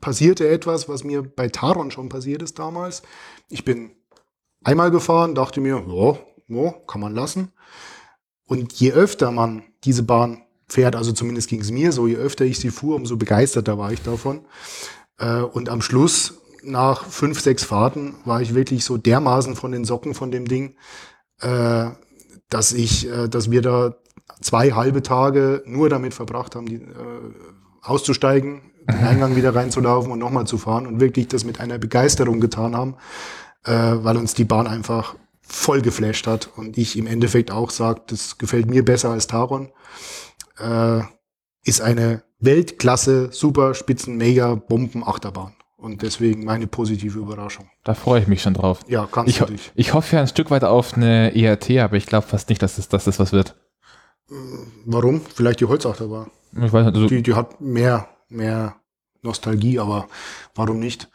passierte 0.00 0.48
etwas, 0.48 0.88
was 0.88 1.04
mir 1.04 1.22
bei 1.22 1.48
Taron 1.48 1.90
schon 1.90 2.08
passiert 2.08 2.42
ist 2.42 2.58
damals. 2.58 3.02
Ich 3.48 3.64
bin 3.64 3.92
einmal 4.64 4.90
gefahren, 4.90 5.34
dachte 5.34 5.60
mir, 5.60 5.84
ja, 5.86 6.18
ja, 6.48 6.74
kann 6.86 7.00
man 7.00 7.14
lassen. 7.14 7.52
Und 8.46 8.72
je 8.72 8.92
öfter 8.92 9.30
man 9.30 9.62
diese 9.84 10.02
Bahn 10.02 10.42
fährt, 10.68 10.96
also 10.96 11.12
zumindest 11.12 11.48
ging 11.48 11.60
es 11.60 11.70
mir 11.70 11.92
so, 11.92 12.06
je 12.06 12.16
öfter 12.16 12.44
ich 12.44 12.58
sie 12.58 12.70
fuhr, 12.70 12.96
umso 12.96 13.16
begeisterter 13.16 13.78
war 13.78 13.92
ich 13.92 14.02
davon. 14.02 14.44
Äh, 15.18 15.42
und 15.42 15.68
am 15.68 15.82
Schluss, 15.82 16.40
nach 16.62 17.04
fünf, 17.04 17.40
sechs 17.40 17.64
Fahrten, 17.64 18.16
war 18.24 18.42
ich 18.42 18.54
wirklich 18.54 18.84
so 18.84 18.96
dermaßen 18.96 19.56
von 19.56 19.72
den 19.72 19.84
Socken 19.84 20.14
von 20.14 20.30
dem 20.30 20.46
Ding, 20.46 20.76
äh, 21.40 21.90
dass 22.48 22.72
ich, 22.72 23.08
äh, 23.08 23.28
dass 23.28 23.50
wir 23.50 23.62
da 23.62 23.96
zwei 24.40 24.72
halbe 24.72 25.02
Tage 25.02 25.62
nur 25.66 25.88
damit 25.88 26.14
verbracht 26.14 26.56
haben, 26.56 26.66
die, 26.66 26.80
auszusteigen, 27.82 28.69
den 28.88 29.04
Eingang 29.04 29.36
wieder 29.36 29.54
reinzulaufen 29.54 30.10
und 30.12 30.18
nochmal 30.18 30.46
zu 30.46 30.58
fahren 30.58 30.86
und 30.86 31.00
wirklich 31.00 31.28
das 31.28 31.44
mit 31.44 31.60
einer 31.60 31.78
Begeisterung 31.78 32.40
getan 32.40 32.76
haben, 32.76 32.96
äh, 33.64 33.72
weil 33.72 34.16
uns 34.16 34.34
die 34.34 34.44
Bahn 34.44 34.66
einfach 34.66 35.14
voll 35.42 35.82
geflasht 35.82 36.26
hat 36.26 36.50
und 36.56 36.78
ich 36.78 36.96
im 36.96 37.06
Endeffekt 37.06 37.50
auch 37.50 37.70
sage, 37.70 38.02
das 38.06 38.38
gefällt 38.38 38.68
mir 38.70 38.84
besser 38.84 39.10
als 39.10 39.26
Taron. 39.26 39.70
Äh, 40.58 41.00
ist 41.64 41.80
eine 41.80 42.22
Weltklasse, 42.38 43.28
super 43.32 43.74
Spitzen, 43.74 44.16
mega 44.16 44.54
Bomben 44.54 45.02
Achterbahn 45.06 45.52
und 45.76 46.02
deswegen 46.02 46.44
meine 46.44 46.66
positive 46.66 47.18
Überraschung. 47.18 47.68
Da 47.84 47.94
freue 47.94 48.20
ich 48.22 48.28
mich 48.28 48.42
schon 48.42 48.54
drauf. 48.54 48.80
Ja, 48.88 49.08
kannst 49.10 49.30
Ich, 49.30 49.38
du 49.38 49.46
dich. 49.46 49.72
ich 49.74 49.92
hoffe 49.92 50.16
ja 50.16 50.22
ein 50.22 50.28
Stück 50.28 50.50
weit 50.50 50.64
auf 50.64 50.94
eine 50.94 51.34
ERT, 51.34 51.70
aber 51.78 51.96
ich 51.96 52.06
glaube 52.06 52.26
fast 52.26 52.48
nicht, 52.48 52.62
dass 52.62 52.76
das, 52.76 52.88
dass 52.88 53.04
das 53.04 53.18
was 53.18 53.32
wird. 53.32 53.56
Warum? 54.86 55.20
Vielleicht 55.34 55.60
die 55.60 55.64
Holzachterbahn. 55.66 56.30
Ich 56.52 56.72
weiß 56.72 56.86
nicht, 56.86 56.94
also, 56.94 57.08
Die, 57.08 57.22
die 57.22 57.34
hat 57.34 57.60
mehr, 57.60 58.08
mehr 58.30 58.76
Nostalgie, 59.22 59.78
aber 59.78 60.08
warum 60.54 60.78
nicht? 60.78 61.08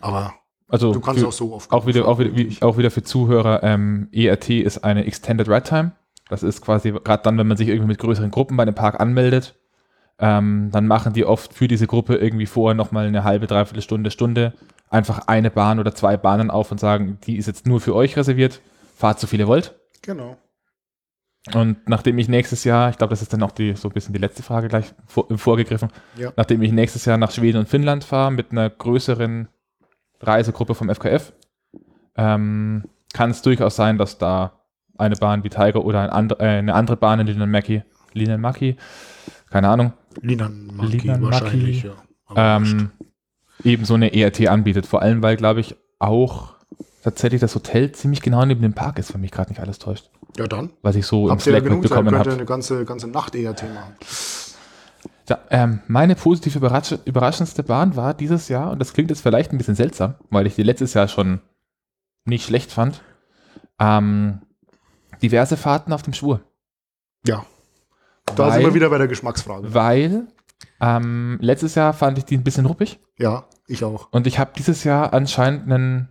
Aber 0.00 0.34
Also 0.68 0.92
du 0.92 1.00
kannst 1.00 1.20
für, 1.20 1.28
auch 1.28 1.32
so 1.32 1.54
oft. 1.54 1.70
auch 1.70 1.86
wieder, 1.86 2.06
auch 2.08 2.18
wieder, 2.18 2.36
wie, 2.36 2.56
auch 2.62 2.76
wieder 2.76 2.90
für 2.90 3.02
Zuhörer, 3.02 3.62
ähm, 3.62 4.08
ERT 4.12 4.50
ist 4.50 4.84
eine 4.84 5.04
Extended 5.04 5.48
Ride 5.48 5.62
Time. 5.62 5.92
Das 6.28 6.42
ist 6.42 6.60
quasi 6.60 6.90
gerade 6.90 7.22
dann, 7.22 7.38
wenn 7.38 7.46
man 7.46 7.56
sich 7.56 7.68
irgendwie 7.68 7.88
mit 7.88 7.98
größeren 7.98 8.30
Gruppen 8.30 8.56
bei 8.56 8.64
einem 8.64 8.74
Park 8.74 9.00
anmeldet, 9.00 9.54
ähm, 10.18 10.70
dann 10.72 10.86
machen 10.86 11.12
die 11.12 11.24
oft 11.24 11.54
für 11.54 11.68
diese 11.68 11.86
Gruppe 11.86 12.16
irgendwie 12.16 12.46
vorher 12.46 12.74
nochmal 12.74 13.06
eine 13.06 13.22
halbe, 13.22 13.46
dreiviertel 13.46 13.82
Stunde, 13.82 14.10
Stunde 14.10 14.54
einfach 14.88 15.28
eine 15.28 15.50
Bahn 15.50 15.78
oder 15.78 15.94
zwei 15.94 16.16
Bahnen 16.16 16.50
auf 16.50 16.70
und 16.70 16.78
sagen, 16.78 17.18
die 17.26 17.36
ist 17.36 17.46
jetzt 17.46 17.66
nur 17.66 17.80
für 17.80 17.94
euch 17.94 18.16
reserviert, 18.16 18.60
fahrt 18.96 19.20
so 19.20 19.26
viele 19.26 19.46
wollt. 19.46 19.74
Genau. 20.02 20.36
Und 21.54 21.88
nachdem 21.88 22.18
ich 22.18 22.28
nächstes 22.28 22.64
Jahr, 22.64 22.90
ich 22.90 22.98
glaube, 22.98 23.10
das 23.10 23.22
ist 23.22 23.32
dann 23.32 23.42
auch 23.42 23.52
die, 23.52 23.74
so 23.76 23.88
ein 23.88 23.92
bisschen 23.94 24.12
die 24.12 24.18
letzte 24.18 24.42
Frage 24.42 24.68
gleich 24.68 24.92
vor, 25.06 25.26
vorgegriffen, 25.36 25.90
Ja. 26.16 26.32
nachdem 26.36 26.60
ich 26.62 26.72
nächstes 26.72 27.04
Jahr 27.04 27.18
nach 27.18 27.30
Schweden 27.30 27.58
und 27.58 27.68
Finnland 27.68 28.02
fahre 28.04 28.32
mit 28.32 28.50
einer 28.50 28.68
größeren 28.68 29.48
Reisegruppe 30.20 30.74
vom 30.74 30.88
FKF, 30.90 31.32
ähm, 32.16 32.84
kann 33.12 33.30
es 33.30 33.42
durchaus 33.42 33.76
sein, 33.76 33.98
dass 33.98 34.18
da 34.18 34.60
eine 34.98 35.16
Bahn 35.16 35.44
wie 35.44 35.48
Tiger 35.50 35.84
oder 35.84 36.00
ein 36.02 36.10
and, 36.10 36.32
äh, 36.40 36.44
eine 36.44 36.74
andere 36.74 36.96
Bahn 36.96 37.20
in 37.20 37.26
Linenmaki, 37.26 37.82
Linenmaki, 38.12 38.76
keine 39.50 39.68
Ahnung, 39.68 39.92
Linan 40.22 40.66
Maki 40.74 40.96
Linan 40.98 41.20
Maki. 41.20 41.32
wahrscheinlich, 41.44 41.82
ja. 41.84 41.92
Ähm, 42.34 42.90
eben 43.62 43.84
so 43.84 43.94
eine 43.94 44.12
ERT 44.14 44.48
anbietet. 44.48 44.86
Vor 44.86 45.02
allem, 45.02 45.22
weil, 45.22 45.36
glaube 45.36 45.60
ich, 45.60 45.76
auch 45.98 46.54
tatsächlich 47.04 47.40
das 47.40 47.54
Hotel 47.54 47.92
ziemlich 47.92 48.20
genau 48.22 48.44
neben 48.44 48.62
dem 48.62 48.72
Park 48.72 48.98
ist, 48.98 49.14
wenn 49.14 49.20
mich 49.20 49.30
gerade 49.30 49.50
nicht 49.50 49.60
alles 49.60 49.78
täuscht. 49.78 50.10
Ja, 50.38 50.46
dann. 50.46 50.70
Was 50.82 50.96
ich 50.96 51.06
so 51.06 51.24
im 51.24 51.30
Habt 51.32 51.46
ja 51.46 51.52
Slack 51.52 51.62
Zeit, 51.64 51.72
mitbekommen 51.72 52.18
habe. 52.18 52.32
eine 52.32 52.44
ganze, 52.44 52.84
ganze 52.84 53.08
Nacht 53.08 53.34
ERT 53.34 53.62
machen. 53.74 53.94
Ja, 55.28 55.38
ähm, 55.50 55.80
meine 55.88 56.14
positiv 56.14 56.54
überrasch 56.56 56.94
überraschendste 57.04 57.62
Bahn 57.64 57.96
war 57.96 58.14
dieses 58.14 58.48
Jahr, 58.48 58.70
und 58.70 58.78
das 58.78 58.92
klingt 58.92 59.10
jetzt 59.10 59.22
vielleicht 59.22 59.52
ein 59.52 59.58
bisschen 59.58 59.74
seltsam, 59.74 60.14
weil 60.30 60.46
ich 60.46 60.54
die 60.54 60.62
letztes 60.62 60.94
Jahr 60.94 61.08
schon 61.08 61.40
nicht 62.24 62.44
schlecht 62.46 62.70
fand, 62.70 63.02
ähm, 63.80 64.40
diverse 65.22 65.56
Fahrten 65.56 65.92
auf 65.92 66.02
dem 66.02 66.12
Schwur. 66.12 66.40
Ja. 67.26 67.44
Da 68.36 68.52
sind 68.52 68.62
wir 68.62 68.74
wieder 68.74 68.90
bei 68.90 68.98
der 68.98 69.08
Geschmacksfrage. 69.08 69.72
Weil 69.72 70.26
ähm, 70.80 71.38
letztes 71.40 71.74
Jahr 71.74 71.92
fand 71.92 72.18
ich 72.18 72.24
die 72.24 72.36
ein 72.36 72.44
bisschen 72.44 72.66
ruppig 72.66 73.00
Ja, 73.18 73.46
ich 73.66 73.84
auch. 73.84 74.08
und 74.12 74.26
ich 74.26 74.38
habe 74.38 74.52
dieses 74.56 74.84
Jahr 74.84 75.12
anscheinend 75.12 75.64
einen 75.64 76.08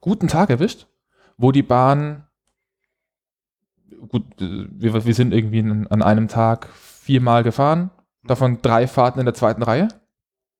guten 0.00 0.28
Tag 0.28 0.50
erwischt, 0.50 0.86
wo 1.36 1.52
die 1.52 1.62
Bahn, 1.62 2.26
gut, 4.08 4.24
äh, 4.40 4.66
wir, 4.70 5.04
wir 5.04 5.14
sind 5.14 5.32
irgendwie 5.32 5.60
an 5.60 5.86
an 5.88 6.02
einem 6.02 6.28
Tag 6.28 6.68
viermal 6.74 7.42
gefahren, 7.42 7.90
davon 8.24 8.60
drei 8.62 8.86
Fahrten 8.86 9.18
in 9.18 9.24
der 9.24 9.34
zweiten 9.34 9.62
Reihe. 9.62 9.88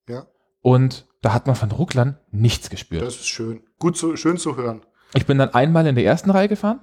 Ja. 0.08 0.26
Und 0.60 1.06
da 1.20 1.32
hat 1.32 1.46
man 1.46 1.56
von 1.56 1.70
Rucklern 1.70 2.18
nichts 2.30 2.70
gespürt. 2.70 3.02
Das 3.02 3.16
ist 3.16 3.26
schön. 3.26 3.62
Gut 3.78 3.96
zu, 3.96 4.16
schön 4.16 4.36
zu 4.38 4.56
hören. 4.56 4.82
ich 5.14 5.26
bin 5.26 5.38
dann 5.38 5.54
einmal 5.54 5.86
in 5.86 5.94
der 5.94 6.04
ersten 6.04 6.30
Reihe 6.30 6.48
gefahren. 6.48 6.80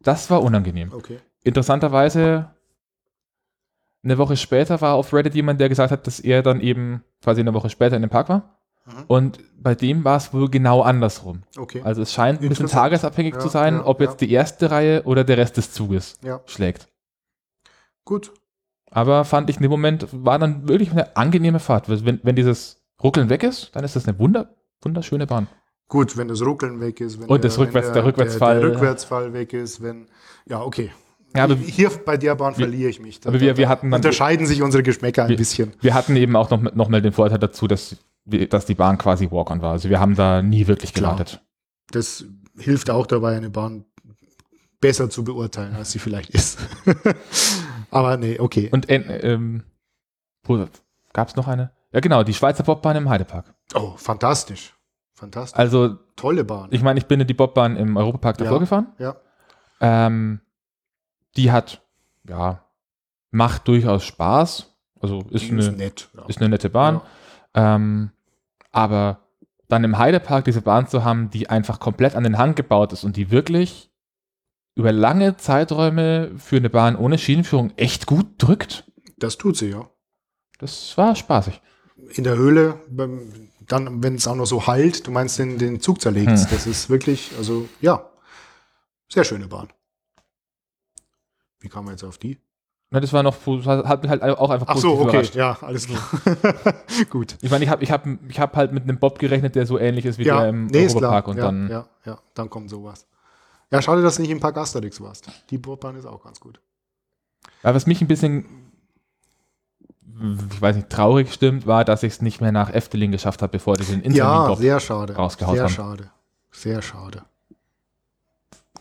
Das 0.00 0.30
war 0.30 0.42
unangenehm. 0.42 0.92
Okay. 0.92 1.18
Interessanterweise, 1.44 2.50
eine 4.02 4.18
Woche 4.18 4.36
später 4.36 4.80
war 4.80 4.94
auf 4.94 5.12
Reddit 5.12 5.34
jemand, 5.34 5.60
der 5.60 5.68
gesagt 5.68 5.92
hat, 5.92 6.06
dass 6.06 6.18
er 6.18 6.42
dann 6.42 6.60
eben 6.60 7.04
quasi 7.22 7.40
eine 7.40 7.54
Woche 7.54 7.70
später 7.70 7.96
in 7.96 8.02
dem 8.02 8.10
Park 8.10 8.28
war. 8.28 8.58
Mhm. 8.84 9.04
Und 9.06 9.38
bei 9.56 9.74
dem 9.74 10.04
war 10.04 10.16
es 10.16 10.32
wohl 10.32 10.50
genau 10.50 10.82
andersrum. 10.82 11.42
Okay. 11.56 11.82
Also 11.84 12.02
es 12.02 12.12
scheint 12.12 12.42
ein 12.42 12.48
bisschen 12.48 12.66
tagesabhängig 12.66 13.34
Ja, 13.34 13.40
zu 13.40 13.48
sein, 13.48 13.74
ja, 13.76 13.86
ob 13.86 14.00
ja. 14.00 14.08
jetzt 14.08 14.20
die 14.20 14.30
erste 14.32 14.70
Reihe 14.70 15.02
oder 15.04 15.22
der 15.24 15.36
Rest 15.38 15.56
des 15.56 15.72
Zuges 15.72 16.18
Ja, 16.24 16.40
schlägt. 16.46 16.88
gut. 18.04 18.32
Aber 18.90 19.24
fand 19.24 19.48
ich 19.48 19.56
in 19.56 19.62
dem 19.62 19.70
Moment, 19.70 20.06
war 20.12 20.38
dann 20.38 20.68
wirklich 20.68 20.90
eine 20.92 21.16
angenehme 21.16 21.60
Fahrt. 21.60 21.88
Wenn, 21.88 22.20
wenn 22.22 22.36
dieses 22.36 22.82
Ruckeln 23.02 23.30
weg 23.30 23.42
ist, 23.42 23.70
dann 23.74 23.84
ist 23.84 23.96
das 23.96 24.06
eine 24.06 24.18
wunder, 24.18 24.54
wunderschöne 24.82 25.26
Bahn. 25.26 25.46
Gut, 25.88 26.16
wenn 26.18 26.28
das 26.28 26.42
Ruckeln 26.44 26.78
weg 26.80 27.00
ist, 27.00 27.18
wenn, 27.20 27.28
Und 27.28 27.42
das 27.44 27.58
wenn 27.58 27.68
Rückwärts- 27.68 27.92
der 27.92 28.04
Rückwärtsfall. 28.04 28.60
Der, 28.60 28.62
der 28.68 28.74
Rückwärtsfall 28.76 29.32
weg 29.32 29.52
ist, 29.54 29.82
wenn. 29.82 30.08
Ja, 30.46 30.60
okay. 30.62 30.90
Ja, 31.34 31.44
aber 31.44 31.54
Hier 31.54 31.90
bei 32.04 32.18
der 32.18 32.34
Bahn 32.34 32.54
verliere 32.54 32.90
ich 32.90 33.00
mich. 33.00 33.20
Da, 33.20 33.30
aber 33.30 33.40
wir- 33.40 33.56
wir 33.56 33.68
hatten 33.70 33.90
dann- 33.90 33.98
unterscheiden 34.00 34.44
sich 34.46 34.60
unsere 34.60 34.82
Geschmäcker 34.82 35.22
ein 35.24 35.30
Wir- 35.30 35.36
bisschen. 35.38 35.72
wir 35.80 35.94
hatten 35.94 36.14
eben 36.16 36.36
auch 36.36 36.50
noch, 36.50 36.60
noch 36.74 36.88
mal 36.88 37.00
den 37.00 37.12
Vorteil 37.12 37.38
dazu, 37.38 37.66
dass, 37.66 37.96
dass 38.24 38.66
die 38.66 38.74
Bahn 38.74 38.98
quasi 38.98 39.30
Walk-on 39.30 39.62
war. 39.62 39.72
Also 39.72 39.88
wir 39.88 40.00
haben 40.00 40.14
da 40.14 40.42
nie 40.42 40.66
wirklich 40.66 40.94
gewartet. 40.94 41.42
Das 41.90 42.24
hilft 42.56 42.90
auch 42.90 43.06
dabei, 43.06 43.36
eine 43.36 43.50
Bahn 43.50 43.84
besser 44.80 45.10
zu 45.10 45.24
beurteilen, 45.24 45.74
als 45.74 45.92
sie 45.92 45.98
vielleicht 45.98 46.30
ist. 46.30 46.58
aber 47.90 48.16
nee, 48.16 48.38
okay. 48.38 48.68
Und 48.72 48.88
äh, 48.88 48.96
ähm, 49.32 49.64
gab 51.12 51.28
es 51.28 51.36
noch 51.36 51.48
eine? 51.48 51.72
Ja 51.92 52.00
genau, 52.00 52.22
die 52.22 52.34
Schweizer 52.34 52.64
Bobbahn 52.64 52.96
im 52.96 53.08
Heidepark. 53.08 53.54
oh, 53.74 53.94
fantastisch. 53.96 54.74
Fantastisch. 55.14 55.58
Also 55.58 55.96
Tolle 56.16 56.44
Bahn. 56.44 56.68
ich 56.72 56.82
meine, 56.82 56.98
ich 56.98 57.06
bin 57.06 57.20
in 57.20 57.26
die 57.26 57.34
Bobbahn 57.34 57.76
im 57.76 57.96
Europapark 57.96 58.38
davor 58.38 58.54
Ja. 58.54 58.58
gefahren. 58.58 58.86
ja. 58.98 59.16
Ähm, 59.80 60.40
die 61.36 61.50
hat, 61.50 61.82
ja, 62.28 62.64
macht 63.30 63.66
durchaus 63.68 64.04
Spaß. 64.04 64.68
Also 65.00 65.22
ist 65.30 65.50
eine, 65.50 65.72
nett. 65.72 66.08
Ja. 66.14 66.24
ist 66.26 66.38
eine 66.38 66.48
nette 66.48 66.70
Bahn. 66.70 67.00
Ähm, 67.54 68.10
aber 68.70 69.28
dann 69.68 69.84
im 69.84 69.98
Heidepark 69.98 70.44
diese 70.44 70.62
Bahn 70.62 70.86
zu 70.86 71.04
haben, 71.04 71.30
die 71.30 71.48
einfach 71.48 71.80
komplett 71.80 72.14
an 72.14 72.24
den 72.24 72.38
Hang 72.38 72.54
gebaut 72.54 72.92
ist 72.92 73.04
und 73.04 73.16
die 73.16 73.30
wirklich 73.30 73.90
über 74.74 74.92
lange 74.92 75.36
Zeiträume 75.36 76.32
für 76.38 76.56
eine 76.56 76.70
Bahn 76.70 76.96
ohne 76.96 77.18
Schienenführung 77.18 77.72
echt 77.76 78.06
gut 78.06 78.26
drückt, 78.38 78.84
Das 79.18 79.38
tut 79.38 79.56
sie, 79.56 79.68
ja. 79.68 79.88
das 80.58 80.96
war 80.96 81.14
spaßig. 81.14 81.60
In 82.14 82.24
der 82.24 82.36
Höhle, 82.36 82.80
dann, 83.60 84.02
wenn 84.02 84.16
es 84.16 84.26
auch 84.26 84.34
noch 84.34 84.46
so 84.46 84.66
halt, 84.66 85.06
du 85.06 85.10
meinst 85.10 85.38
den, 85.38 85.58
den 85.58 85.80
Zug 85.80 86.00
zerlegt. 86.00 86.30
Hm. 86.30 86.46
Das 86.50 86.66
ist 86.66 86.90
wirklich, 86.90 87.32
also 87.38 87.68
ja, 87.80 88.10
sehr 89.08 89.24
schöne 89.24 89.46
Bahn. 89.46 89.68
Wie 91.60 91.68
kam 91.68 91.84
man 91.84 91.94
jetzt 91.94 92.04
auf 92.04 92.18
die? 92.18 92.38
Na, 92.92 93.00
das 93.00 93.12
war 93.14 93.22
noch, 93.22 93.34
hat 93.66 94.02
mir 94.02 94.10
halt 94.10 94.22
auch 94.22 94.50
einfach 94.50 94.66
Ach 94.68 94.76
so, 94.76 94.92
okay, 95.00 95.02
überrascht. 95.08 95.34
ja, 95.34 95.56
alles 95.62 95.86
klar. 95.88 96.02
Gut. 97.10 97.36
Ich 97.40 97.50
meine, 97.50 97.64
ich 97.64 97.70
habe 97.70 97.82
ich 97.82 97.90
hab, 97.90 98.06
ich 98.28 98.38
hab 98.38 98.54
halt 98.54 98.72
mit 98.72 98.82
einem 98.82 98.98
Bob 98.98 99.18
gerechnet, 99.18 99.54
der 99.54 99.64
so 99.64 99.78
ähnlich 99.78 100.04
ist 100.04 100.18
wie 100.18 100.24
Ja, 100.24 100.40
der 100.40 100.50
im 100.50 100.66
nee, 100.66 100.84
ist 100.84 100.96
klar. 100.96 101.10
Europapark 101.10 101.28
und 101.28 101.36
ja, 101.38 101.42
dann 101.44 101.68
ja, 101.70 101.86
ja, 102.04 102.18
dann 102.34 102.50
kommt 102.50 102.68
sowas. 102.68 103.06
Ja, 103.70 103.80
schade, 103.80 104.02
dass 104.02 104.16
du 104.16 104.22
nicht 104.22 104.30
im 104.30 104.40
Park 104.40 104.58
Asterix 104.58 105.00
warst. 105.00 105.26
Die 105.48 105.56
Bobbahn 105.56 105.96
ist 105.96 106.04
auch 106.04 106.22
ganz 106.22 106.38
gut. 106.38 106.60
Aber 107.62 107.74
was 107.74 107.86
mich 107.86 108.02
ein 108.02 108.08
bisschen, 108.08 108.44
ich 110.50 110.60
weiß 110.60 110.76
nicht, 110.76 110.90
traurig 110.90 111.32
stimmt, 111.32 111.66
war, 111.66 111.86
dass 111.86 112.02
ich 112.02 112.12
es 112.12 112.20
nicht 112.20 112.42
mehr 112.42 112.52
nach 112.52 112.68
Efteling 112.68 113.10
geschafft 113.10 113.40
habe, 113.40 113.52
bevor 113.52 113.76
die 113.76 113.84
den 113.84 114.12
Ja, 114.12 114.40
Intermin 114.42 114.56
sehr 114.60 114.80
schade. 114.80 115.16
rausgehauen 115.16 115.54
Sehr 115.56 115.64
haben. 115.64 115.72
schade. 115.72 116.10
Sehr 116.50 116.82
schade. 116.82 117.22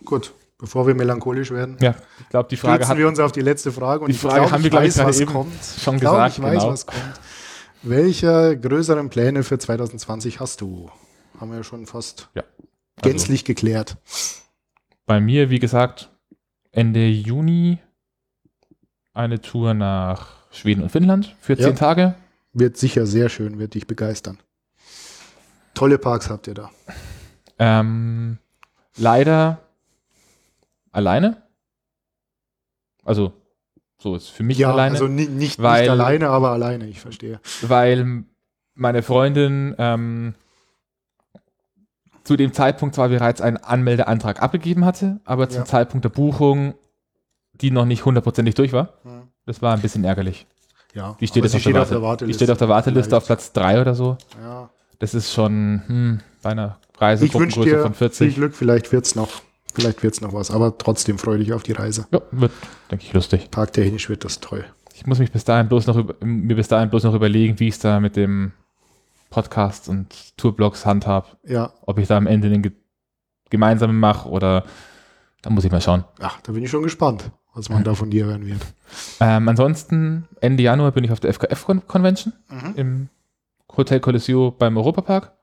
Gut, 0.03 0.34
bevor 0.62 0.88
wir 0.88 0.95
melancholisch 0.95 1.51
werden, 1.51 1.76
Ja, 1.82 1.95
ich 2.22 2.30
glaube, 2.30 2.47
die 2.49 2.55
Frage 2.55 2.88
hat 2.88 2.97
wir 2.97 3.07
uns 3.07 3.20
auf 3.20 3.34
die 3.34 3.41
letzte 3.41 3.72
Frage. 3.74 4.01
Und 4.05 4.07
Die 4.07 4.14
ich 4.16 4.22
Frage 4.22 4.36
glaub, 4.41 4.51
haben 4.51 4.64
wir, 4.64 4.72
ich 4.72 4.74
ich, 4.74 4.97
weiß, 4.97 5.20
was 5.20 5.26
kommt. 5.26 5.53
schon 5.84 5.95
Ich 5.95 6.01
gesagt, 6.01 6.38
Ich 6.38 6.43
weiß, 6.43 6.59
genau. 6.59 6.72
was 6.72 6.86
kommt. 6.86 7.20
Welche 7.84 8.57
größeren 8.59 9.09
Pläne 9.09 9.43
für 9.43 9.57
2020 9.57 10.39
hast 10.39 10.62
du? 10.62 10.89
Haben 11.39 11.49
wir 11.51 11.57
ja 11.57 11.64
schon 11.64 11.86
fast 11.88 12.30
also 12.36 12.47
gänzlich 13.01 13.43
geklärt. 13.43 13.97
bei 15.07 15.20
mir, 15.20 15.49
wie 15.49 15.59
gesagt, 15.59 16.09
Ende 16.72 17.07
Juni 17.07 17.80
eine 19.14 19.41
Tour 19.41 19.74
nach 19.74 20.28
Schweden 20.51 20.84
und 20.84 20.89
Finnland 20.91 21.36
für 21.41 21.53
Ja. 21.57 21.66
zehn 21.68 21.76
Tage. 21.76 22.16
Wird 22.53 22.78
sicher 22.78 23.05
sehr 23.07 23.30
schön, 23.30 23.57
wird 23.59 23.74
dich 23.74 23.88
begeistern. 23.88 24.38
Tolle 25.74 25.97
Parks 25.97 26.30
habt 26.30 26.47
ihr 26.47 26.53
da. 26.53 26.70
Ähm, 27.57 28.38
leider 28.97 29.59
alleine. 30.92 31.42
Also, 33.04 33.34
so 34.00 34.16
ist 34.16 34.30
für 34.30 34.44
mich 34.44 34.58
ja, 34.58 34.72
alleine. 34.72 34.94
also 34.96 35.08
ni- 35.08 35.28
nicht, 35.28 35.62
weil- 35.62 35.82
nicht 35.82 35.89
alleine, 35.92 36.30
aber 36.30 36.52
alleine, 36.52 36.88
ich 36.88 37.00
verstehe. 37.00 37.39
weil 37.62 38.24
meine 38.74 39.04
Freundin 39.04 39.76
ähm, 39.78 40.36
zu 42.24 42.36
dem 42.36 42.54
Zeitpunkt 42.54 42.96
zwar 42.96 43.10
bereits 43.10 43.42
einen 43.42 43.58
Anmeldeantrag 43.58 44.42
abgegeben 44.42 44.86
hatte, 44.86 45.20
aber 45.26 45.50
zum 45.50 45.62
Ja. 45.62 45.66
Zeitpunkt 45.66 46.04
der 46.06 46.10
Buchung 46.10 46.76
die 47.54 47.70
noch 47.70 47.86
nicht 47.86 48.06
hundertprozentig 48.06 48.56
durch 48.56 48.74
war. 48.74 48.94
Hm. 49.04 49.24
Das 49.46 49.62
war 49.62 49.76
ein 49.76 49.82
bisschen 49.82 50.04
ärgerlich. 50.04 50.48
Ja, 50.96 51.16
Die 51.20 51.28
steht, 51.28 51.44
aber 51.44 51.52
jetzt 51.54 51.64
sie 51.64 51.70
auf, 51.70 51.74
der 51.74 51.76
Warte- 51.76 51.96
die 51.96 52.02
Warteliste. 52.02 52.39
steht 52.46 52.50
auf 52.52 52.58
der 52.58 52.70
Warteliste 52.70 53.18
auf 53.18 53.26
Platz 53.26 53.52
3 53.54 53.82
oder 53.82 53.94
so. 53.94 54.18
Ja. 54.42 54.70
Das 54.98 55.14
ist 55.14 55.32
schon 55.32 55.84
hm, 55.86 56.20
bei 56.42 56.52
einer 56.52 56.80
Reisegruppengröße 56.98 57.82
von 57.84 57.94
viel 57.94 58.10
40. 58.10 58.36
Glück, 58.36 58.56
vielleicht 58.56 58.92
wird's 58.92 59.14
noch, 59.16 59.30
vielleicht 59.74 60.03
wird's 60.03 60.22
noch 60.22 60.34
was, 60.34 60.51
aber 60.51 60.78
trotzdem 60.78 61.17
freu 61.17 61.38
dich 61.38 61.53
auf 61.53 61.63
die 61.63 61.72
Reise. 61.74 62.07
Ja, 62.11 62.22
wird, 62.32 62.51
denke 62.89 63.05
ich, 63.05 63.13
lustig. 63.13 63.49
Parktechnisch 63.51 64.09
wird 64.09 64.24
das 64.26 64.39
toll. 64.39 64.65
Ich 64.93 65.05
muss 65.05 65.19
mich 65.19 65.32
bis 65.32 65.43
dahin 65.45 65.67
bloß 65.69 65.88
noch 65.88 66.03
mir 66.22 66.55
bis 66.55 66.67
dahin 66.67 66.89
bloß 66.89 67.03
noch 67.05 67.13
überlegen, 67.13 67.59
wie 67.59 67.67
ich 67.69 67.76
es 67.76 67.80
da 67.80 67.99
mit 67.99 68.15
dem 68.15 68.51
Podcast 69.30 69.88
und 69.89 70.38
Tourblogs 70.38 70.86
handhab. 70.86 71.38
Ja, 71.45 71.72
Ob 71.86 71.97
ich 71.97 72.07
da 72.07 72.17
am 72.17 72.28
Ende 72.28 72.49
den 72.49 72.61
ge 72.61 72.72
gemeinsamen 73.49 73.99
mache 73.99 74.30
oder 74.30 74.63
da 75.41 75.49
muss 75.49 75.65
ich 75.65 75.72
mal 75.72 75.82
schauen. 75.82 76.05
ach, 76.22 76.39
da 76.41 76.51
bin 76.53 76.63
ich 76.63 76.69
schon 76.69 76.84
gespannt. 76.84 77.32
was 77.53 77.67
man 77.69 77.84
da 77.84 77.95
von 77.95 78.09
dir 78.09 78.26
hören 78.26 78.45
wird. 78.45 78.61
Ähm, 79.19 79.49
ansonsten, 79.49 80.28
Ende 80.39 80.63
Januar 80.63 80.91
bin 80.91 81.03
ich 81.03 81.11
auf 81.11 81.19
der 81.19 81.34
FKF-Convention 81.34 82.34
Mhm. 82.49 82.74
im 82.76 83.09
Hotel 83.76 83.99
Coliseo 83.99 84.51
beim 84.51 84.78
Europapark. 84.78 85.34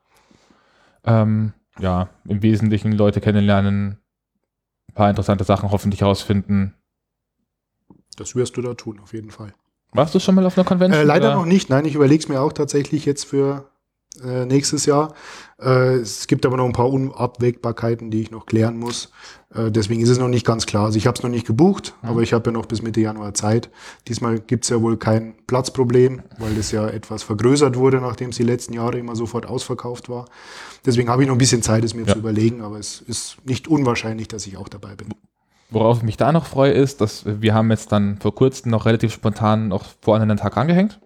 Ähm, 1.04 1.52
ja, 1.78 2.08
im 2.26 2.42
Wesentlichen 2.42 2.92
Leute 2.92 3.20
kennenlernen, 3.20 3.98
paar 4.98 5.08
interessante 5.08 5.44
Sachen 5.44 5.70
hoffentlich 5.70 6.00
herausfinden. 6.00 6.74
Das 8.16 8.34
wirst 8.34 8.56
du 8.56 8.62
da 8.62 8.74
tun, 8.74 8.98
auf 9.00 9.14
jeden 9.14 9.30
Fall. 9.30 9.54
Warst 9.92 10.12
du 10.12 10.18
schon 10.18 10.34
mal 10.34 10.44
auf 10.44 10.58
einer 10.58 10.66
Convention? 10.66 11.00
Äh, 11.00 11.04
leider 11.04 11.28
oder? 11.28 11.36
noch 11.36 11.46
nicht. 11.46 11.70
Nein, 11.70 11.84
ich 11.84 11.94
überlege 11.94 12.20
es 12.20 12.28
mir 12.28 12.40
auch 12.40 12.52
tatsächlich 12.52 13.06
jetzt 13.06 13.24
für 13.24 13.70
äh, 14.24 14.46
nächstes 14.46 14.86
Jahr. 14.86 15.14
Äh, 15.60 15.96
es 15.96 16.26
gibt 16.26 16.46
aber 16.46 16.56
noch 16.56 16.64
ein 16.66 16.72
paar 16.72 16.88
Unabwägbarkeiten, 16.90 18.10
die 18.10 18.20
ich 18.22 18.30
noch 18.30 18.46
klären 18.46 18.78
muss. 18.78 19.10
Äh, 19.54 19.70
deswegen 19.70 20.00
ist 20.00 20.08
es 20.08 20.18
noch 20.18 20.28
nicht 20.28 20.46
ganz 20.46 20.66
klar. 20.66 20.86
Also 20.86 20.98
ich 20.98 21.06
habe 21.06 21.16
es 21.16 21.22
noch 21.22 21.30
nicht 21.30 21.46
gebucht, 21.46 21.94
Mhm. 22.02 22.08
aber 22.08 22.22
ich 22.22 22.32
habe 22.32 22.50
ja 22.50 22.52
noch 22.52 22.66
bis 22.66 22.82
Mitte 22.82 23.00
Januar 23.00 23.34
Zeit. 23.34 23.70
Diesmal 24.06 24.38
gibt 24.40 24.64
es 24.64 24.70
ja 24.70 24.80
wohl 24.82 24.96
kein 24.96 25.34
Platzproblem, 25.46 26.22
weil 26.38 26.54
das 26.54 26.70
ja 26.72 26.86
etwas 26.88 27.22
vergrößert 27.22 27.76
wurde, 27.76 28.00
nachdem 28.00 28.30
es 28.30 28.36
die 28.36 28.42
letzten 28.44 28.72
Jahre 28.74 28.98
immer 28.98 29.16
sofort 29.16 29.46
ausverkauft 29.46 30.08
war. 30.08 30.26
Deswegen 30.86 31.08
habe 31.08 31.22
ich 31.22 31.28
noch 31.28 31.34
ein 31.34 31.38
bisschen 31.38 31.62
Zeit, 31.62 31.84
es 31.84 31.94
mir 31.94 32.06
Ja. 32.06 32.12
zu 32.12 32.18
überlegen, 32.18 32.60
aber 32.62 32.78
es 32.78 33.00
ist 33.00 33.36
nicht 33.44 33.68
unwahrscheinlich, 33.68 34.28
dass 34.28 34.46
ich 34.46 34.56
auch 34.56 34.68
dabei 34.68 34.94
bin. 34.94 35.08
Worauf 35.70 35.98
ich 35.98 36.02
mich 36.04 36.16
da 36.16 36.32
noch 36.32 36.46
freue, 36.46 36.72
ist, 36.72 37.00
dass 37.02 37.24
wir 37.26 37.52
haben 37.52 37.70
jetzt 37.70 37.92
dann 37.92 38.18
vor 38.20 38.34
kurzem 38.34 38.70
noch 38.70 38.86
relativ 38.86 39.12
spontan 39.12 39.68
noch 39.68 39.84
vor 40.00 40.16
einen 40.16 40.36
Tag 40.38 40.56
angehängt 40.56 40.98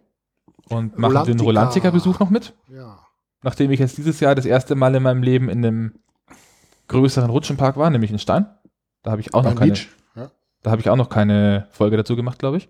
und 0.68 0.98
machen 0.98 1.12
den 1.26 1.40
Rolantica. 1.40 1.44
Rolantica-Besuch 1.44 2.18
noch 2.20 2.30
mit. 2.30 2.54
Ja. 2.68 2.98
Nachdem 3.42 3.70
ich 3.70 3.80
jetzt 3.80 3.98
dieses 3.98 4.20
Jahr 4.20 4.34
das 4.34 4.46
erste 4.46 4.74
Mal 4.74 4.94
in 4.94 5.02
meinem 5.02 5.22
Leben 5.22 5.48
in 5.48 5.64
einem 5.64 5.92
größeren 6.88 7.30
Rutschenpark 7.30 7.76
war, 7.76 7.90
nämlich 7.90 8.10
in 8.10 8.18
Stein. 8.18 8.46
Da 9.02 9.10
habe 9.10 9.20
ich 9.20 9.34
auch 9.34 9.42
noch 9.42 9.50
Beim 9.50 9.58
keine, 9.58 9.72
Beach. 9.72 9.88
Ja. 10.14 10.30
da 10.62 10.70
habe 10.70 10.80
ich 10.80 10.88
auch 10.88 10.96
noch 10.96 11.08
keine 11.08 11.66
Folge 11.70 11.96
dazu 11.96 12.14
gemacht, 12.16 12.38
glaube 12.38 12.58
ich. 12.58 12.68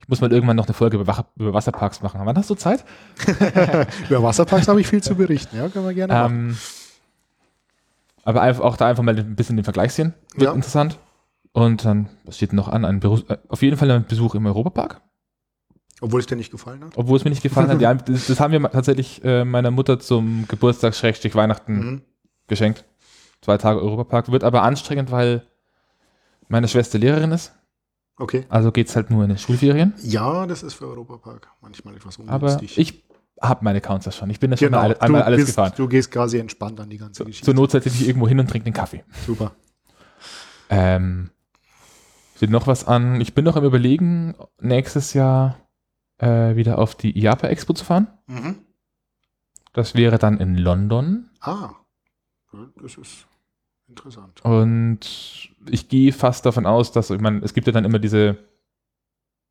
Ich 0.00 0.08
muss 0.08 0.20
mal 0.20 0.32
irgendwann 0.32 0.56
noch 0.56 0.66
eine 0.66 0.74
Folge 0.74 0.98
über, 0.98 1.26
über 1.36 1.52
Wasserparks 1.54 2.02
machen. 2.02 2.20
Wann 2.24 2.36
hast 2.36 2.50
du 2.50 2.54
Zeit? 2.54 2.84
Über 4.08 4.22
Wasserparks 4.22 4.68
habe 4.68 4.80
ich 4.80 4.86
viel 4.86 5.02
zu 5.02 5.16
berichten. 5.16 5.56
Ja, 5.56 5.68
können 5.68 5.84
wir 5.86 5.94
gerne 5.94 6.12
machen. 6.12 6.48
Ähm, 6.50 6.56
aber 8.24 8.42
auch 8.64 8.76
da 8.76 8.86
einfach 8.86 9.02
mal 9.02 9.18
ein 9.18 9.34
bisschen 9.36 9.56
den 9.56 9.64
Vergleich 9.64 9.92
sehen. 9.94 10.14
Wird 10.34 10.42
Ja. 10.50 10.52
interessant. 10.52 10.98
Und 11.52 11.84
dann, 11.84 12.08
was 12.24 12.36
steht 12.36 12.52
noch 12.52 12.68
an? 12.68 12.84
Ein 12.84 13.00
Beruf, 13.00 13.24
äh, 13.28 13.38
auf 13.48 13.62
jeden 13.62 13.76
Fall 13.76 13.90
ein 13.90 14.04
Besuch 14.06 14.34
im 14.34 14.46
Europapark. 14.46 15.00
Obwohl 16.00 16.20
es 16.20 16.26
dir 16.26 16.36
nicht 16.36 16.50
gefallen 16.50 16.84
hat. 16.84 16.92
Obwohl 16.96 17.16
es 17.16 17.24
mir 17.24 17.30
nicht 17.30 17.42
gefallen 17.42 17.68
hat. 17.68 17.80
Ja, 17.80 17.94
das, 17.94 18.26
das 18.26 18.38
haben 18.40 18.52
wir 18.52 18.60
tatsächlich 18.70 19.24
äh, 19.24 19.44
meiner 19.44 19.70
Mutter 19.70 19.98
zum 19.98 20.46
Geburtstag, 20.48 20.94
Schrägstrich 20.94 21.34
Weihnachten 21.34 21.72
Mhm. 21.78 22.02
geschenkt. 22.48 22.84
Zwei 23.42 23.56
Tage 23.58 23.80
Europapark. 23.80 24.30
Wird 24.30 24.44
aber 24.44 24.62
anstrengend, 24.62 25.10
weil 25.10 25.46
meine 26.48 26.68
Schwester 26.68 26.98
Lehrerin 26.98 27.32
ist. 27.32 27.52
Okay. 28.18 28.44
Also 28.48 28.72
geht 28.72 28.88
es 28.88 28.96
halt 28.96 29.10
nur 29.10 29.22
in 29.24 29.28
den 29.30 29.38
Schulferien. 29.38 29.92
Ja, 30.02 30.46
das 30.46 30.62
ist 30.62 30.74
für 30.74 30.86
Europapark 30.86 31.48
manchmal 31.60 31.94
etwas 31.96 32.18
Aber 32.26 32.46
ungünstig. 32.52 32.78
ich 32.78 33.04
habe 33.42 33.62
meine 33.64 33.78
Accounts 33.78 34.06
ja 34.06 34.12
schon. 34.12 34.30
Ich 34.30 34.40
bin 34.40 34.56
schon 34.56 34.68
genau, 34.68 34.78
mal 34.78 34.84
alle, 34.84 35.00
einmal 35.02 35.20
du, 35.22 35.26
alles 35.26 35.36
bist, 35.44 35.48
gefahren. 35.48 35.72
du 35.76 35.86
gehst 35.88 36.10
quasi 36.10 36.38
entspannt 36.38 36.80
an 36.80 36.88
die 36.88 36.96
ganze 36.96 37.18
Zur 37.18 37.26
Geschichte. 37.26 37.52
Not 37.52 37.70
setze 37.72 37.88
ich 37.90 37.98
mich 38.00 38.08
irgendwo 38.08 38.26
hin 38.28 38.38
und 38.40 38.48
trinke 38.48 38.64
den 38.64 38.72
Kaffee. 38.72 39.04
Super. 39.26 39.52
Ähm, 40.70 41.30
steht 42.36 42.50
noch 42.50 42.66
was 42.66 42.86
an? 42.86 43.20
Ich 43.20 43.34
bin 43.34 43.44
noch 43.44 43.56
am 43.56 43.64
überlegen, 43.64 44.34
nächstes 44.60 45.12
Jahr 45.12 45.56
äh, 46.18 46.56
wieder 46.56 46.78
auf 46.78 46.94
die 46.94 47.18
IAPA 47.18 47.48
Expo 47.48 47.72
zu 47.74 47.84
fahren. 47.84 48.06
Mhm. 48.26 48.56
Das 49.72 49.94
wäre 49.94 50.18
dann 50.18 50.38
in 50.38 50.56
London. 50.56 51.28
Ah, 51.40 51.70
Ja, 52.52 52.66
das 52.80 52.96
ist 52.96 53.26
interessant. 53.88 54.42
Und 54.44 55.00
ich 55.68 55.88
gehe 55.88 56.12
fast 56.12 56.46
davon 56.46 56.64
aus, 56.66 56.92
dass, 56.92 57.10
ich 57.10 57.20
meine, 57.20 57.40
es 57.44 57.52
gibt 57.54 57.66
ja 57.66 57.72
dann 57.72 57.84
immer 57.84 57.98
diese 57.98 58.38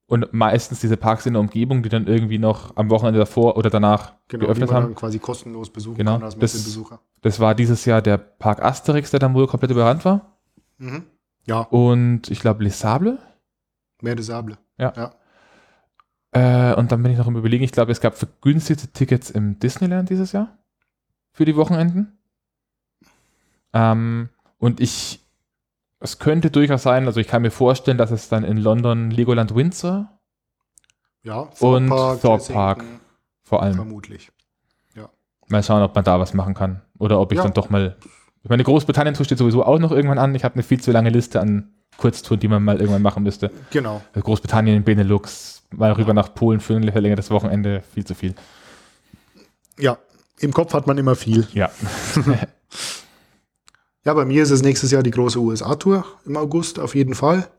und 0.07 0.33
meistens 0.33 0.79
diese 0.81 0.97
Parks 0.97 1.25
in 1.25 1.33
der 1.33 1.39
Umgebung, 1.41 1.81
die 1.81 1.89
dann 1.89 2.05
irgendwie 2.05 2.37
noch 2.37 2.75
am 2.77 2.91
Wochenende 2.91 3.19
davor 3.19 3.57
oder 3.57 3.71
danach 3.71 4.13
Genau, 4.27 4.41
die 4.41 4.45
geöffnet 4.45 4.67
man 4.69 4.75
haben. 4.75 4.83
dann 4.85 4.95
quasi 4.95 5.17
kostenlos 5.17 5.71
besuchen 5.71 5.97
Genau, 5.97 6.13
kann 6.13 6.23
als 6.23 6.35
das- 6.37 6.53
Messebesucher. 6.53 6.99
Das 7.21 7.39
war 7.39 7.55
dieses 7.55 7.85
Jahr 7.85 8.03
der 8.03 8.17
Park 8.19 8.61
Asterix, 8.63 9.09
der 9.09 9.19
dann 9.19 9.33
wohl 9.33 9.47
komplett 9.47 9.71
überrannt 9.71 10.05
war. 10.05 10.37
Mhm. 10.77 11.05
Ja, 11.47 11.61
Und 11.61 12.29
ich 12.29 12.39
glaube 12.39 12.63
Les 12.63 12.79
Sables. 12.79 13.17
Mer 14.01 14.15
de 14.15 14.23
Sable. 14.23 14.57
Äh, 16.35 16.73
und 16.75 16.91
dann 16.91 17.01
bin 17.01 17.11
ich 17.13 17.17
noch 17.17 17.27
im 17.27 17.37
Überlegen, 17.37 17.63
ich 17.63 17.71
glaube, 17.71 17.91
es 17.93 18.01
gab 18.01 18.15
vergünstigte 18.17 18.87
Tickets 18.89 19.29
im 19.29 19.57
Disneyland 19.59 20.09
dieses 20.09 20.33
Jahr 20.33 20.57
für 21.31 21.45
die 21.45 21.55
Wochenenden. 21.55 22.17
Ähm, 23.73 24.29
und 24.59 24.79
ich, 24.81 25.23
es 25.99 26.19
könnte 26.19 26.51
durchaus 26.51 26.83
sein, 26.83 27.05
also 27.07 27.19
ich 27.19 27.27
kann 27.27 27.41
mir 27.41 27.51
vorstellen, 27.51 27.97
dass 27.97 28.11
es 28.11 28.27
dann 28.27 28.43
in 28.43 28.57
London 28.57 29.11
Legoland 29.11 29.55
Windsor 29.55 30.09
Ja, 31.23 31.47
Und 31.59 31.87
Thorpe 31.87 32.21
Thorpe 32.21 32.53
Park. 32.53 32.83
Vor 33.43 33.63
allem. 33.63 33.75
Vermutlich. 33.75 34.31
Mal 35.47 35.61
schauen, 35.61 35.83
ob 35.83 35.93
man 35.93 36.03
da 36.03 36.19
was 36.19 36.33
machen 36.33 36.55
kann. 36.55 36.81
Oder 36.97 37.19
ob 37.19 37.31
ich 37.31 37.37
Ja. 37.37 37.43
dann 37.43 37.53
doch 37.53 37.69
mal. 37.69 37.95
Ich 38.41 38.49
meine, 38.49 38.63
Großbritannien-Tour 38.63 39.25
steht 39.25 39.37
sowieso 39.37 39.63
auch 39.63 39.77
noch 39.77 39.91
irgendwann 39.91 40.17
an. 40.17 40.33
Ich 40.33 40.43
habe 40.43 40.55
eine 40.55 40.63
viel 40.63 40.81
zu 40.81 40.91
lange 40.91 41.11
Liste 41.11 41.39
an 41.39 41.71
Kurztouren, 41.97 42.39
die 42.39 42.47
man 42.47 42.63
mal 42.63 42.77
irgendwann 42.79 43.03
machen 43.03 43.21
müsste. 43.21 43.51
Genau. 43.69 44.01
Also 44.13 44.25
Großbritannien, 44.25 44.83
Benelux, 44.83 45.63
mal 45.71 45.91
rüber 45.91 46.13
nach 46.13 46.33
Polen 46.33 46.59
für 46.59 46.75
ein 46.75 46.91
verlängertes 46.91 47.31
Wochenende, 47.31 47.83
viel 47.93 48.05
zu 48.05 48.15
viel. 48.15 48.35
Ja, 49.77 49.97
im 50.39 50.53
Kopf 50.53 50.73
hat 50.73 50.87
man 50.87 50.97
immer 50.97 51.15
viel. 51.15 51.47
Ja. 51.53 51.69
Ja, 54.05 54.13
bei 54.13 54.23
mir 54.23 54.43
ist 54.43 54.51
es 54.51 54.61
nächstes 54.61 54.91
Jahr 54.91 55.01
die 55.01 55.09
große 55.09 55.39
USA-Tour 55.39 56.05
im 56.25 56.37
August 56.37 56.77
auf 56.77 56.93
jeden 56.93 57.15
Fall. 57.15 57.49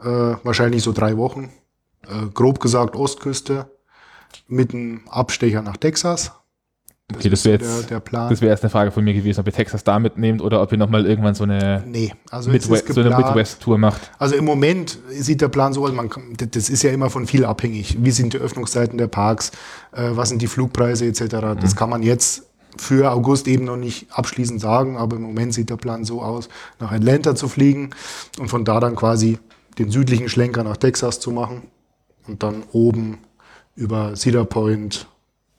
Äh, 0.00 0.34
wahrscheinlich 0.42 0.82
so 0.82 0.92
drei 0.92 1.16
Wochen. 1.16 1.52
Äh, 2.08 2.26
grob 2.34 2.58
gesagt 2.58 2.96
Ostküste 2.96 3.70
mit 4.48 4.74
einem 4.74 5.06
Abstecher 5.08 5.62
nach 5.62 5.76
Texas. 5.76 6.32
Okay, 7.14 7.28
das 7.28 7.42
so 7.42 7.48
wäre 7.50 7.58
der, 7.58 7.76
jetzt, 7.76 7.90
der 7.90 8.00
Plan. 8.00 8.30
das 8.30 8.40
wäre 8.40 8.52
jetzt 8.52 8.62
eine 8.62 8.70
Frage 8.70 8.90
von 8.90 9.02
mir 9.04 9.14
gewesen, 9.14 9.40
ob 9.40 9.46
ihr 9.46 9.52
Texas 9.52 9.84
da 9.84 9.98
mitnehmt 9.98 10.40
oder 10.42 10.62
ob 10.62 10.72
ihr 10.72 10.78
nochmal 10.78 11.06
irgendwann 11.06 11.34
so 11.34 11.44
eine, 11.44 11.82
nee, 11.86 12.12
also 12.30 12.50
es 12.50 12.68
Midwest, 12.68 12.92
so 12.92 13.00
eine 13.00 13.16
Midwest-Tour 13.16 13.78
macht. 13.78 14.10
Also 14.18 14.34
im 14.36 14.44
Moment 14.44 14.98
sieht 15.10 15.40
der 15.40 15.48
Plan 15.48 15.72
so 15.72 15.84
aus, 15.84 15.92
man 15.92 16.08
kann, 16.08 16.34
das- 16.36 16.70
ist 16.70 16.82
ja 16.82 16.90
immer 16.90 17.10
von 17.10 17.26
viel 17.26 17.44
abhängig. 17.44 17.96
Wie 18.00 18.10
sind 18.10 18.32
die 18.32 18.38
Öffnungszeiten 18.38 18.98
der 18.98 19.08
Parks, 19.08 19.50
äh, 19.92 20.10
was 20.12 20.28
sind 20.28 20.40
die 20.42 20.46
Flugpreise 20.46 21.06
etc. 21.06 21.20
Mhm. 21.54 21.60
Das 21.60 21.74
kann 21.76 21.90
man 21.90 22.02
jetzt 22.02 22.44
für 22.76 23.10
August 23.10 23.48
eben 23.48 23.64
noch 23.64 23.76
nicht 23.76 24.06
abschließend 24.12 24.60
sagen, 24.60 24.96
aber 24.96 25.16
im 25.16 25.22
Moment 25.22 25.52
sieht 25.52 25.70
der 25.70 25.76
Plan 25.76 26.04
so 26.04 26.22
aus, 26.22 26.48
nach 26.78 26.92
Atlanta 26.92 27.34
zu 27.34 27.48
fliegen 27.48 27.90
und 28.38 28.48
von 28.48 28.64
da 28.64 28.78
dann 28.78 28.94
quasi 28.94 29.38
den 29.78 29.90
südlichen 29.90 30.28
Schlenker 30.28 30.62
nach 30.62 30.76
Texas 30.76 31.18
zu 31.20 31.32
machen 31.32 31.62
und 32.28 32.42
dann 32.42 32.62
oben 32.72 33.18
über 33.74 34.14
Cedar 34.14 34.44
Point 34.44 35.06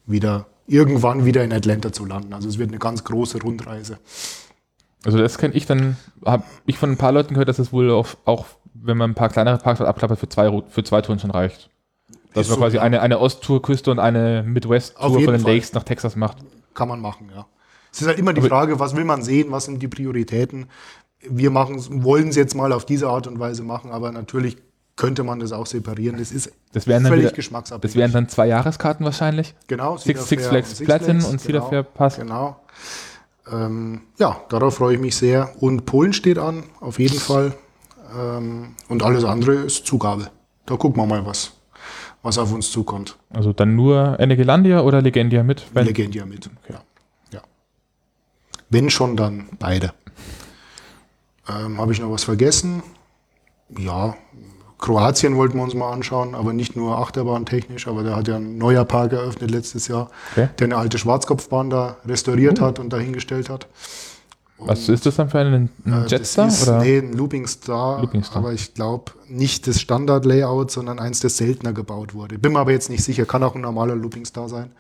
wieder 0.06 0.46
irgendwann 0.68 1.26
wieder 1.26 1.44
in 1.44 1.52
Atlanta 1.54 1.92
zu 1.92 2.06
landen. 2.06 2.34
Also 2.34 2.48
es 2.48 2.58
wird 2.58 2.70
eine 2.70 2.80
ganz 2.80 3.04
große 3.04 3.42
Rundreise. 3.42 3.98
Also 5.04 5.18
das 5.18 5.38
kenne 5.38 5.54
ich 5.56 5.66
dann, 5.66 5.98
habe 6.24 6.44
ich 6.66 6.78
von 6.78 6.92
ein 6.92 6.98
paar 6.98 7.12
Leuten 7.12 7.34
gehört, 7.34 7.50
dass 7.50 7.60
es 7.60 7.74
wohl 7.74 7.90
auch, 7.92 8.10
auch, 8.26 8.46
wenn 8.74 8.98
man 8.98 9.12
ein 9.12 9.16
paar 9.16 9.30
kleinere 9.30 9.58
Parks 9.58 9.82
abklappert, 9.82 10.20
für 10.20 10.30
zwei, 10.30 10.64
für 10.70 10.84
zwei 10.84 11.02
Touren 11.02 11.20
schon 11.20 11.32
reicht. 11.32 11.70
Dass 12.34 12.48
man 12.48 12.56
so, 12.56 12.62
quasi 12.62 12.78
eine, 12.78 13.02
eine 13.02 13.20
Osttour-Küste 13.20 13.92
und 13.92 14.00
eine 14.00 14.44
Midwest-Tour 14.44 15.22
von 15.22 15.34
den 15.34 15.42
Fall. 15.42 15.54
Lakes 15.54 15.74
nach 15.74 15.84
Texas 15.84 16.16
macht. 16.16 16.38
Kann 16.74 16.88
man 16.88 17.02
machen, 17.02 17.30
ja. 17.34 17.46
Es 17.92 18.02
ist 18.02 18.08
halt 18.08 18.20
immer 18.20 18.32
die 18.32 18.42
Frage, 18.42 18.80
was 18.80 18.96
will 18.96 19.04
man 19.04 19.22
sehen, 19.22 19.52
was 19.52 19.66
sind 19.66 19.82
die 19.82 19.90
Prioritäten. 19.90 20.68
Wir 21.20 21.52
machen, 21.52 22.04
wollen 22.04 22.30
es 22.30 22.38
jetzt 22.38 22.56
mal 22.56 22.72
auf 22.72 22.86
diese 22.86 23.10
Art 23.10 23.28
und 23.28 23.38
Weise 23.38 23.64
machen, 23.64 23.92
aber 23.92 24.12
natürlich 24.14 24.58
könnte 25.02 25.24
man 25.24 25.40
das 25.40 25.52
auch 25.52 25.66
separieren. 25.66 26.20
Das 26.20 26.32
ist 26.32 26.52
Das 26.74 26.86
wären 26.86 27.02
dann, 27.04 27.12
völlig 27.12 27.26
wieder, 27.26 27.36
geschmacksabhängig. 27.36 27.94
das 27.96 28.00
wären 28.00 28.12
dann 28.12 28.30
zwei 28.30 28.46
Jahreskarten 28.46 29.04
wahrscheinlich. 29.04 29.56
genau, 29.66 29.98
Six, 29.98 30.28
Six 30.30 30.46
Flags 30.46 30.80
und 30.80 30.86
Platin 30.86 31.22
Flags, 31.22 31.26
und 31.26 31.42
Cedar 31.42 31.62
genau, 31.62 31.70
Fair 31.70 31.84
Pass. 31.84 32.18
Genau. 32.18 32.60
Ähm, 33.52 34.02
ja, 34.20 34.40
darauf 34.50 34.76
freue 34.76 34.94
ich 34.94 35.02
mich 35.02 35.16
sehr. 35.16 35.56
Und 35.60 35.88
Polen 35.88 36.14
steht 36.14 36.38
an, 36.38 36.66
auf 36.82 37.00
jeden 37.00 37.18
Fall. 37.18 37.56
Ähm, 38.16 38.76
und 38.90 39.02
alles 39.02 39.24
andere 39.24 39.54
ist 39.54 39.88
Zugabe. 39.88 40.30
Da 40.68 40.76
gucken 40.76 41.02
wir 41.02 41.08
mal, 41.08 41.26
was, 41.26 41.54
was 42.22 42.38
auf 42.38 42.54
uns 42.54 42.70
zukommt. 42.70 43.18
Also 43.32 43.54
dann 43.54 43.76
nur 43.76 44.20
Enegelandia 44.20 44.82
oder 44.82 45.02
Legendia 45.02 45.42
mit? 45.42 45.66
Legendia 45.74 46.28
mit. 46.28 46.48
Ja. 46.70 46.82
ja. 47.34 47.42
Wenn 48.70 48.92
schon, 48.92 49.18
dann 49.18 49.50
beide. 49.58 49.94
Ähm, 51.50 51.80
Habe 51.80 51.92
ich 51.92 52.00
noch 52.00 52.12
was 52.12 52.24
vergessen? 52.24 52.84
Ja, 53.76 54.16
Kroatien 54.82 55.38
wollten 55.38 55.58
wir 55.58 55.64
uns 55.64 55.74
mal 55.74 55.92
anschauen, 55.92 56.36
aber 56.36 56.52
nicht 56.54 56.76
nur 56.76 56.98
achterbahntechnisch, 56.98 57.88
aber 57.88 58.04
da 58.04 58.16
hat 58.18 58.28
ja 58.28 58.36
ein 58.36 58.58
neuer 58.58 58.84
Park 58.84 59.14
eröffnet 59.14 59.50
letztes 59.52 59.88
Jahr, 59.88 60.10
Okay. 60.34 60.50
der 60.60 60.66
eine 60.66 60.76
alte 60.78 60.98
Schwarzkopfbahn 60.98 61.70
da 61.70 61.98
restauriert 62.06 62.60
hat 62.60 62.80
und 62.80 62.92
dahingestellt 62.92 63.50
hat. 63.50 63.68
Was 64.64 64.90
ist 64.90 65.06
das 65.08 65.16
dann 65.16 65.30
für 65.30 65.40
einen, 65.40 65.70
ein 65.86 66.04
Äh, 66.04 66.08
Jetstar? 66.08 66.48
Ist, 66.48 66.68
Oder? 66.68 66.80
nee, 66.82 67.00
ein 67.00 67.14
Looping 67.14 67.48
Star, 67.48 68.00
Looping 68.02 68.24
Star. 68.24 68.38
aber 68.38 68.54
ich 68.54 68.74
glaube 68.76 69.12
nicht 69.28 69.66
das 69.66 69.80
Standard-Layout, 69.82 70.70
sondern 70.70 71.00
eins, 71.00 71.20
das 71.20 71.38
seltener 71.38 71.74
gebaut 71.74 72.14
wurde. 72.14 72.38
Bin 72.38 72.54
mir 72.54 72.60
aber 72.60 72.72
jetzt 72.72 72.90
nicht 72.90 73.04
sicher, 73.04 73.26
kann 73.26 73.42
auch 73.44 73.56
ein 73.56 73.62
normaler 73.62 73.96
Looping 73.96 74.26
Star 74.26 74.50
sein. 74.50 74.72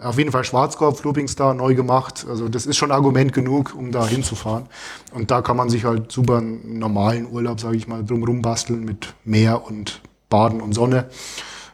Auf 0.00 0.16
jeden 0.16 0.30
Fall 0.30 0.44
Schwarzkopf, 0.44 1.02
Looping-Star, 1.02 1.54
neu 1.54 1.74
gemacht. 1.74 2.24
Also 2.28 2.48
das 2.48 2.66
ist 2.66 2.76
schon 2.76 2.92
Argument 2.92 3.32
genug, 3.32 3.74
um 3.74 3.90
da 3.90 4.06
hinzufahren. 4.06 4.66
Und 5.12 5.30
da 5.32 5.42
kann 5.42 5.56
man 5.56 5.70
sich 5.70 5.84
halt 5.84 6.12
super 6.12 6.38
einen 6.38 6.78
normalen 6.78 7.28
Urlaub, 7.28 7.58
sage 7.58 7.76
ich 7.76 7.88
mal, 7.88 8.04
drumrum 8.04 8.40
basteln 8.40 8.84
mit 8.84 9.12
Meer 9.24 9.64
und 9.66 10.00
Baden 10.28 10.60
und 10.60 10.72
Sonne. 10.72 11.10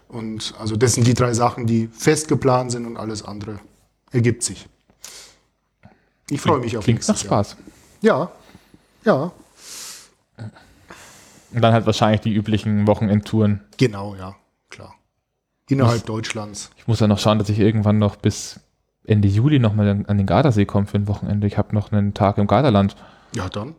Und 0.08 0.54
also 0.58 0.76
das 0.76 0.94
sind 0.94 1.06
die 1.06 1.12
drei 1.12 1.34
Sachen, 1.34 1.66
die 1.66 1.88
fest 1.88 2.28
geplant 2.28 2.72
sind 2.72 2.86
und 2.86 2.96
alles 2.96 3.22
andere 3.22 3.58
ergibt 4.10 4.42
sich. 4.42 4.68
Ich 6.30 6.40
freue 6.40 6.60
mich 6.60 6.78
auf 6.78 6.84
Klingt 6.84 7.06
nach 7.06 7.16
Spaß. 7.18 7.56
Jahr. 8.00 8.30
Ja, 9.04 9.32
ja, 10.38 10.52
Und 11.52 11.60
dann 11.60 11.74
halt 11.74 11.84
wahrscheinlich 11.84 12.22
die 12.22 12.32
üblichen 12.34 12.86
Wochenendtouren. 12.86 13.60
genau, 13.76 14.14
ja. 14.14 14.34
Innerhalb 15.68 16.04
Deutschlands. 16.06 16.70
Ich 16.76 16.86
muss 16.86 17.00
ja 17.00 17.06
noch 17.06 17.18
schauen, 17.18 17.38
dass 17.38 17.48
ich 17.48 17.58
irgendwann 17.58 17.98
noch 17.98 18.16
bis 18.16 18.60
Ende 19.06 19.28
Juli 19.28 19.58
nochmal 19.58 19.88
an 19.88 20.06
an 20.06 20.18
den 20.18 20.26
Gardasee 20.26 20.64
komme 20.66 20.86
für 20.86 20.98
ein 20.98 21.08
Wochenende. 21.08 21.46
Ich 21.46 21.56
habe 21.58 21.74
noch 21.74 21.92
einen 21.92 22.14
Tag 22.14 22.38
im 22.38 22.46
Gardaland. 22.46 22.96
Ja, 23.34 23.48
dann. 23.48 23.74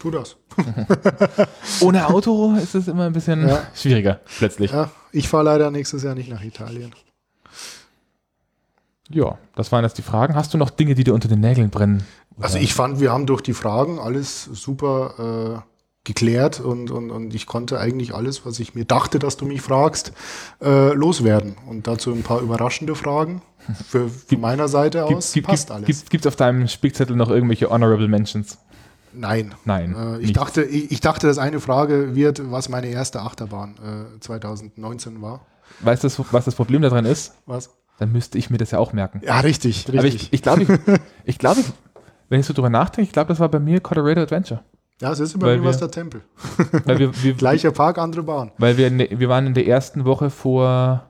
Tu 0.00 0.10
das. 0.10 0.36
Ohne 1.80 2.06
Auto 2.08 2.54
ist 2.54 2.74
es 2.74 2.88
immer 2.88 3.06
ein 3.06 3.12
bisschen 3.12 3.48
Ja. 3.48 3.62
schwieriger, 3.74 4.20
plötzlich. 4.38 4.72
Ja, 4.72 4.90
ich 5.12 5.28
fahre 5.28 5.44
leider 5.44 5.70
nächstes 5.70 6.02
Jahr 6.02 6.14
nicht 6.14 6.28
nach 6.28 6.42
Italien. 6.42 6.92
Ja, 9.08 9.38
das 9.54 9.70
waren 9.72 9.84
jetzt 9.84 9.98
die 9.98 10.02
Fragen. 10.02 10.34
Hast 10.34 10.54
du 10.54 10.58
noch 10.58 10.70
Dinge, 10.70 10.94
die 10.94 11.04
dir 11.04 11.14
unter 11.14 11.28
den 11.28 11.40
Nägeln 11.40 11.70
brennen? 11.70 12.04
Also 12.40 12.58
ich 12.58 12.72
fand, 12.74 12.98
wir 12.98 13.12
haben 13.12 13.26
durch 13.26 13.42
die 13.42 13.52
Fragen 13.52 13.98
alles 13.98 14.44
super 14.44 15.62
äh, 15.64 15.71
geklärt 16.04 16.58
und, 16.60 16.90
und, 16.90 17.10
und 17.10 17.34
ich 17.34 17.46
konnte 17.46 17.78
eigentlich 17.78 18.14
alles, 18.14 18.44
was 18.44 18.58
ich 18.58 18.74
mir 18.74 18.84
dachte, 18.84 19.18
dass 19.18 19.36
du 19.36 19.44
mich 19.44 19.60
fragst, 19.60 20.12
äh, 20.60 20.92
loswerden. 20.94 21.56
Und 21.68 21.86
dazu 21.86 22.12
ein 22.12 22.22
paar 22.22 22.40
überraschende 22.40 22.94
Fragen. 22.94 23.42
Für, 23.88 24.08
von 24.08 24.40
meiner 24.40 24.66
Seite 24.66 25.04
aus 25.04 25.32
passt 25.42 25.70
alles. 25.70 25.86
Gibt, 25.86 26.10
gibt's 26.10 26.26
auf 26.26 26.34
deinem 26.34 26.66
Spickzettel 26.66 27.14
noch 27.14 27.30
irgendwelche 27.30 27.70
Honorable 27.70 28.08
Mentions? 28.08 28.58
Nein. 29.12 29.54
Nein. 29.64 29.94
Äh, 29.94 30.16
ich, 30.16 30.26
nicht. 30.28 30.36
dachte, 30.36 30.64
ich, 30.64 30.90
ich 30.90 31.00
dachte, 31.00 31.28
dass 31.28 31.38
eine 31.38 31.60
Frage 31.60 32.16
wird, 32.16 32.50
was 32.50 32.68
meine 32.68 32.88
erste 32.88 33.20
Achterbahn 33.20 33.76
äh, 34.16 34.20
2019 34.20 35.22
war. 35.22 35.46
Weißt 35.80 36.02
du, 36.02 36.08
was 36.32 36.44
das 36.44 36.54
Problem 36.56 36.82
daran 36.82 37.04
ist? 37.04 37.34
Was? 37.46 37.70
Dann 37.98 38.10
müsste 38.10 38.38
ich 38.38 38.50
mir 38.50 38.58
das 38.58 38.72
ja 38.72 38.78
auch 38.78 38.92
merken. 38.92 39.20
Ja, 39.24 39.38
richtig. 39.40 39.86
richtig. 39.92 39.98
Aber 39.98 40.08
ich, 40.08 40.42
glaube, 40.42 40.62
ich, 40.62 40.78
ich 41.24 41.38
glaube, 41.38 41.60
ich, 41.60 41.66
wenn 42.28 42.40
ich 42.40 42.46
so 42.46 42.52
drüber 42.52 42.70
nachdenke, 42.70 43.06
ich 43.06 43.12
glaube, 43.12 43.28
das 43.28 43.38
war 43.38 43.48
bei 43.48 43.60
mir 43.60 43.80
Colorado 43.80 44.22
Adventure. 44.22 44.64
Ja, 45.02 45.10
es 45.12 45.20
ist 45.20 45.38
bei 45.38 45.46
weil 45.48 45.64
was 45.64 45.76
wir- 45.76 45.88
der 45.88 45.90
Tempel. 45.90 46.22
Weil 46.86 46.98
wir, 46.98 47.10
wir, 47.22 47.34
Gleicher 47.34 47.70
Park, 47.72 47.98
andere 47.98 48.22
Bahn. 48.22 48.52
weil 48.58 48.76
wir, 48.78 48.88
der- 48.90 49.18
wir 49.18 49.28
waren 49.28 49.46
in 49.46 49.54
der 49.54 49.66
ersten 49.66 50.04
Woche 50.04 50.30
vor, 50.30 51.02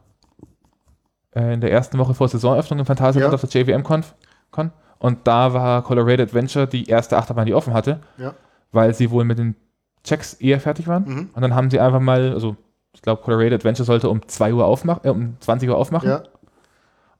äh, 1.34 1.54
in 1.54 1.60
der 1.60 1.70
ersten 1.70 1.98
Woche 1.98 2.14
vor 2.14 2.28
Saisonöffnung 2.28 2.78
im 2.80 2.86
Phantasialand 2.86 3.32
Ja. 3.32 3.34
auf 3.34 3.48
der 3.50 3.62
JVM-Con. 3.62 4.04
Con, 4.50 4.70
und 4.98 5.18
da 5.26 5.52
war 5.54 5.82
Colorado 5.82 6.22
Adventure 6.22 6.66
die 6.66 6.86
erste 6.88 7.16
Achterbahn, 7.16 7.46
die 7.46 7.54
offen 7.54 7.72
hatte, 7.74 8.00
Ja. 8.18 8.34
weil 8.70 8.94
sie 8.94 9.10
wohl 9.10 9.24
mit 9.24 9.38
den 9.38 9.56
Checks 10.04 10.34
eher 10.34 10.60
fertig 10.60 10.86
waren. 10.88 11.04
Mhm. 11.04 11.30
Und 11.32 11.42
dann 11.42 11.54
haben 11.54 11.70
sie 11.70 11.80
einfach 11.80 12.00
mal, 12.00 12.32
also 12.32 12.56
ich 12.92 13.02
glaube, 13.02 13.22
Colorado 13.22 13.54
Adventure 13.54 13.84
sollte 13.86 14.08
um 14.10 14.26
2 14.28 14.52
Uhr 14.54 14.64
aufmachen, 14.66 15.00
äh, 15.04 15.10
um 15.10 15.36
20 15.40 15.68
Uhr 15.68 15.76
aufmachen 15.76 16.08
Ja, 16.10 16.22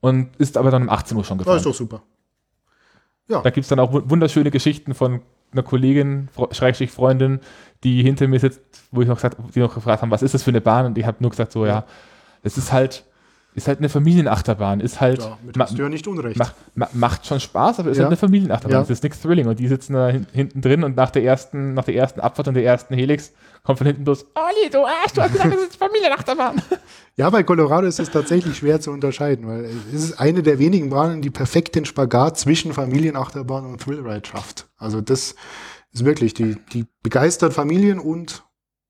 und 0.01 0.37
ist 0.37 0.57
aber 0.59 0.71
dann 0.71 0.83
um 0.83 0.89
18 0.91 1.17
Uhr 1.17 1.25
schon 1.25 1.39
das 1.39 1.45
gefahren. 1.45 1.59
ist 1.59 1.67
doch 1.67 1.75
super. 1.75 2.03
Da 3.29 3.41
gibt 3.51 3.59
es 3.65 3.69
dann 3.69 3.79
auch 3.81 3.93
wu- 3.95 4.03
wunderschöne 4.05 4.51
Geschichten 4.51 4.93
von 4.95 5.23
einer 5.53 5.63
Kollegin, 5.63 6.29
Schrägstrich 6.51 6.91
Freundin, 6.91 7.41
die 7.85 8.03
hinter 8.03 8.29
mir 8.29 8.41
sitzt, 8.41 8.61
wo 8.91 9.03
ich 9.03 9.09
noch 9.09 9.17
gesagt, 9.17 9.37
die 9.55 9.61
noch 9.61 9.75
gefragt 9.75 10.03
haben, 10.03 10.11
was 10.11 10.23
ist 10.23 10.35
das 10.35 10.43
für 10.43 10.51
eine 10.51 10.61
Bahn? 10.61 10.87
Und 10.87 10.99
ich 10.99 11.05
habe 11.07 11.19
nur 11.21 11.31
gesagt, 11.31 11.53
so 11.53 11.67
ja, 11.67 11.85
es 12.43 12.57
ist 12.59 12.73
halt, 12.73 13.05
ist 13.55 13.69
halt 13.69 13.81
eine 13.81 13.91
Familienachterbahn, 13.91 14.81
ist 14.81 15.01
halt, 15.01 15.21
Ja, 15.21 15.37
mit 15.45 15.57
ma, 15.57 15.67
ja 15.67 15.89
nicht 15.91 16.07
unrecht. 16.07 16.39
mach, 16.39 16.55
ma, 16.75 16.89
macht 16.95 17.27
schon 17.27 17.39
Spaß, 17.39 17.81
aber 17.81 17.91
ist 17.91 17.99
Ja. 17.99 18.05
halt 18.05 18.11
eine 18.13 18.17
Familienachterbahn. 18.17 18.77
Ja. 18.79 18.83
Es 18.83 18.89
ist 18.91 19.03
nichts 19.03 19.21
Thrilling. 19.21 19.47
Und 19.47 19.59
die 19.59 19.69
sitzen 19.69 19.93
da 19.93 20.09
hin, 20.09 20.27
hinten 20.33 20.63
drin 20.63 20.85
und 20.85 20.97
nach 20.97 21.11
der 21.11 21.23
ersten, 21.23 21.75
nach 21.75 21.85
der 21.85 21.95
ersten 21.97 22.21
Abfahrt 22.21 22.49
und 22.49 22.55
der 22.55 22.65
ersten 22.65 22.95
Helix 22.95 23.33
kommt 23.63 23.79
von 23.79 23.87
hinten 23.87 24.05
bloß, 24.05 24.25
Olli, 24.35 24.71
du 24.71 24.79
Arsch, 24.87 25.13
du 25.15 25.21
hast 25.23 25.33
gesagt, 25.33 25.53
das 25.55 25.61
ist 25.63 25.77
Familienachterbahn. 25.77 26.63
Ja, 27.17 27.29
bei 27.29 27.43
Colorado 27.43 27.87
ist 27.87 28.01
es 28.01 28.11
tatsächlich 28.11 28.57
schwer 28.57 28.81
zu 28.81 28.91
unterscheiden, 28.91 29.47
weil 29.47 29.67
es 29.67 30.03
ist 30.03 30.19
eine 30.19 30.43
der 30.43 30.59
wenigen 30.59 30.89
Bahnen, 30.89 31.21
die 31.21 31.29
perfekt 31.29 31.75
den 31.75 31.85
Spagat 31.85 32.39
zwischen 32.39 32.73
Familienachterbahn 32.73 33.67
und 33.67 33.83
Thrillride 33.83 34.27
schafft. 34.27 34.67
Also 34.83 35.01
das 35.01 35.35
ist 35.93 36.05
wirklich, 36.05 36.35
die, 36.35 36.57
die 36.73 36.87
begeistert 37.03 37.53
Familien 37.53 37.99
und, 37.99 38.45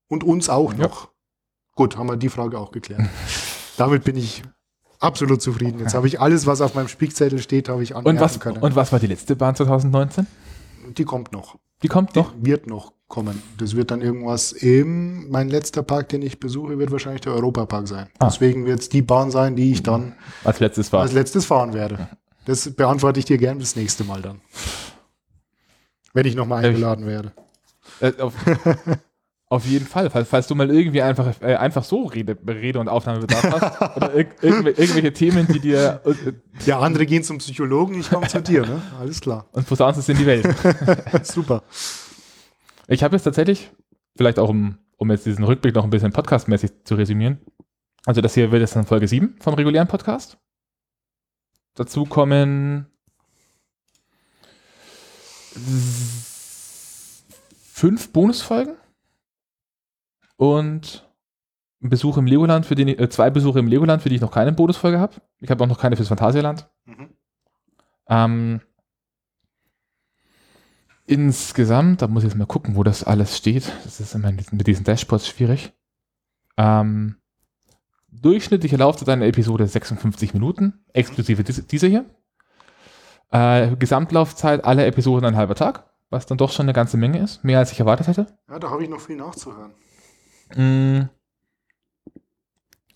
und 0.07 0.23
uns 0.23 0.49
auch 0.49 0.73
Ja. 0.73 0.79
noch. 0.87 1.09
Gut, 1.75 1.97
haben 1.97 2.07
wir 2.07 2.17
die 2.17 2.29
Frage 2.29 2.57
auch 2.59 2.71
geklärt. 2.71 3.01
Damit 3.77 4.03
bin 4.03 4.15
ich 4.15 4.43
absolut 4.99 5.41
zufrieden. 5.41 5.79
Jetzt 5.79 5.95
habe 5.95 6.07
ich 6.07 6.19
alles, 6.21 6.45
was 6.45 6.61
auf 6.61 6.75
meinem 6.75 6.87
Spickzettel 6.87 7.39
steht, 7.39 7.67
habe 7.69 7.83
ich 7.83 7.95
Und 7.95 8.19
was, 8.19 8.39
können. 8.39 8.57
und 8.57 8.75
was 8.75 8.91
war 8.91 8.99
die 8.99 9.07
letzte 9.07 9.35
Bahn 9.35 9.55
2019? 9.55 10.27
die 10.97 11.05
kommt 11.05 11.31
noch. 11.31 11.57
Die 11.81 11.87
kommt 11.87 12.15
noch. 12.15 12.33
Die 12.35 12.45
wird 12.45 12.67
noch 12.67 12.93
kommen. 13.07 13.41
Das 13.57 13.75
wird 13.75 13.91
dann 13.91 14.01
irgendwas 14.01 14.51
im, 14.51 15.29
mein 15.29 15.49
letzter 15.49 15.83
Park, 15.83 16.09
den 16.09 16.21
ich 16.21 16.39
besuche, 16.39 16.77
wird 16.79 16.91
wahrscheinlich 16.91 17.21
der 17.21 17.33
Europapark 17.33 17.87
sein. 17.87 18.07
Ah. 18.19 18.25
Deswegen 18.27 18.65
wird 18.65 18.79
es 18.81 18.89
die 18.89 19.01
Bahn 19.01 19.31
sein, 19.31 19.55
die 19.55 19.71
ich 19.71 19.83
dann 19.83 20.13
Als 20.43 20.59
letztes 20.59 20.93
als 20.93 21.13
letztes 21.13 21.45
fahren 21.45 21.73
werde. 21.73 22.09
Das 22.45 22.69
beantworte 22.73 23.19
ich 23.19 23.25
dir 23.25 23.37
gern 23.37 23.59
das 23.59 23.75
nächste 23.75 24.03
Mal 24.03 24.21
dann. 24.21 24.41
Wenn 26.13 26.25
ich 26.25 26.35
nochmal 26.35 26.61
ich- 26.63 26.69
eingeladen 26.69 27.05
werde. 27.07 27.31
Äh, 27.99 28.13
auf, 28.21 28.33
auf 29.47 29.65
jeden 29.65 29.85
Fall. 29.85 30.09
Falls, 30.09 30.29
falls 30.29 30.47
du 30.47 30.55
mal 30.55 30.69
irgendwie 30.69 31.01
einfach, 31.01 31.33
äh, 31.41 31.55
einfach 31.55 31.83
so 31.83 32.05
Rede, 32.05 32.37
Rede 32.47 32.79
und 32.79 32.87
Aufnahmebedarf 32.87 33.43
hast 33.43 33.81
oder 33.97 34.13
irg 34.13 34.41
irgendw 34.41 34.69
irgendwelche 34.69 35.11
Themen, 35.13 35.47
die 35.47 35.59
dir 35.59 36.01
äh, 36.05 36.33
Ja, 36.65 36.79
andere 36.79 37.05
gehen 37.05 37.23
zum 37.23 37.39
Psychologen, 37.39 37.99
ich 37.99 38.09
komme 38.09 38.27
zu 38.27 38.41
dir, 38.41 38.61
ne? 38.65 38.81
Alles 38.99 39.19
klar. 39.21 39.47
und 39.51 39.67
posaunst 39.67 39.99
es 39.99 40.09
in 40.09 40.17
die 40.17 40.25
Welt. 40.25 40.47
Super. 41.25 41.63
Ich 42.87 43.03
habe 43.03 43.15
jetzt 43.15 43.23
tatsächlich, 43.23 43.71
vielleicht 44.15 44.39
auch 44.39 44.49
um, 44.49 44.77
um 44.97 45.11
jetzt 45.11 45.25
diesen 45.25 45.43
Rückblick 45.43 45.75
noch 45.75 45.83
ein 45.83 45.89
bisschen 45.89 46.11
podcastmäßig 46.13 46.71
zu 46.85 46.95
resümieren. 46.95 47.39
Also 48.05 48.21
das 48.21 48.33
hier 48.33 48.51
wird 48.51 48.61
jetzt 48.61 48.75
dann 48.75 48.85
Folge 48.85 49.07
7 49.07 49.35
vom 49.39 49.53
regulären 49.53 49.87
Podcast. 49.87 50.37
Dazu 51.75 52.05
kommen 52.05 52.85
fünf 57.71 58.11
Bonusfolgen 58.11 58.75
und 60.37 61.07
ein 61.81 61.89
Besuch 61.89 62.17
im 62.17 62.25
Legoland, 62.27 62.65
für 62.65 62.75
den 62.75 62.87
ich, 62.87 62.99
äh, 62.99 63.09
zwei 63.09 63.29
Besuche 63.29 63.59
im 63.59 63.67
Legoland, 63.67 64.01
für 64.01 64.09
die 64.09 64.15
ich 64.15 64.21
noch 64.21 64.31
keine 64.31 64.53
Bonusfolge 64.53 64.99
habe. 64.99 65.15
Ich 65.41 65.49
habe 65.51 65.63
auch 65.63 65.67
noch 65.67 65.79
keine 65.79 65.95
fürs 65.95 66.07
Phantasialand. 66.07 66.69
Mhm. 66.85 67.09
Ähm, 68.07 68.61
insgesamt, 71.05 72.01
da 72.01 72.07
muss 72.07 72.23
ich 72.23 72.29
jetzt 72.29 72.37
mal 72.37 72.45
gucken, 72.45 72.75
wo 72.75 72.83
das 72.83 73.03
alles 73.03 73.37
steht. 73.37 73.71
Das 73.83 73.99
ist 73.99 74.15
immer 74.15 74.31
mit 74.31 74.67
diesen- 74.67 74.85
Dashboards 74.85 75.27
schwierig. 75.27 75.73
Ähm, 76.57 77.17
durchschnittliche 78.11 78.77
Laufzeit 78.77 79.09
einer 79.09 79.25
Episode 79.25 79.67
56 79.67 80.33
Minuten, 80.33 80.85
exklusive 80.93 81.43
dis- 81.43 81.67
dieser 81.67 81.87
hier. 81.87 82.05
Äh, 83.33 83.75
Gesamtlaufzeit 83.77 84.63
aller 84.63 84.85
Episoden 84.85 85.25
ein 85.25 85.35
halber 85.35 85.55
Tag, 85.55 85.85
was 86.11 86.27
dann 86.27 86.37
doch 86.37 86.51
schon 86.51 86.65
eine 86.65 86.73
ganze 86.73 86.97
Menge 86.97 87.17
ist. 87.17 87.43
Mehr 87.43 87.57
als 87.57 87.71
ich 87.71 87.79
erwartet 87.79 88.07
hätte. 88.07 88.27
Ja, 88.47 88.59
da 88.59 88.69
habe 88.69 88.83
ich 88.83 88.89
noch 88.89 89.01
viel 89.01 89.15
nachzuhören. 89.15 89.71
Mm. 90.55 91.09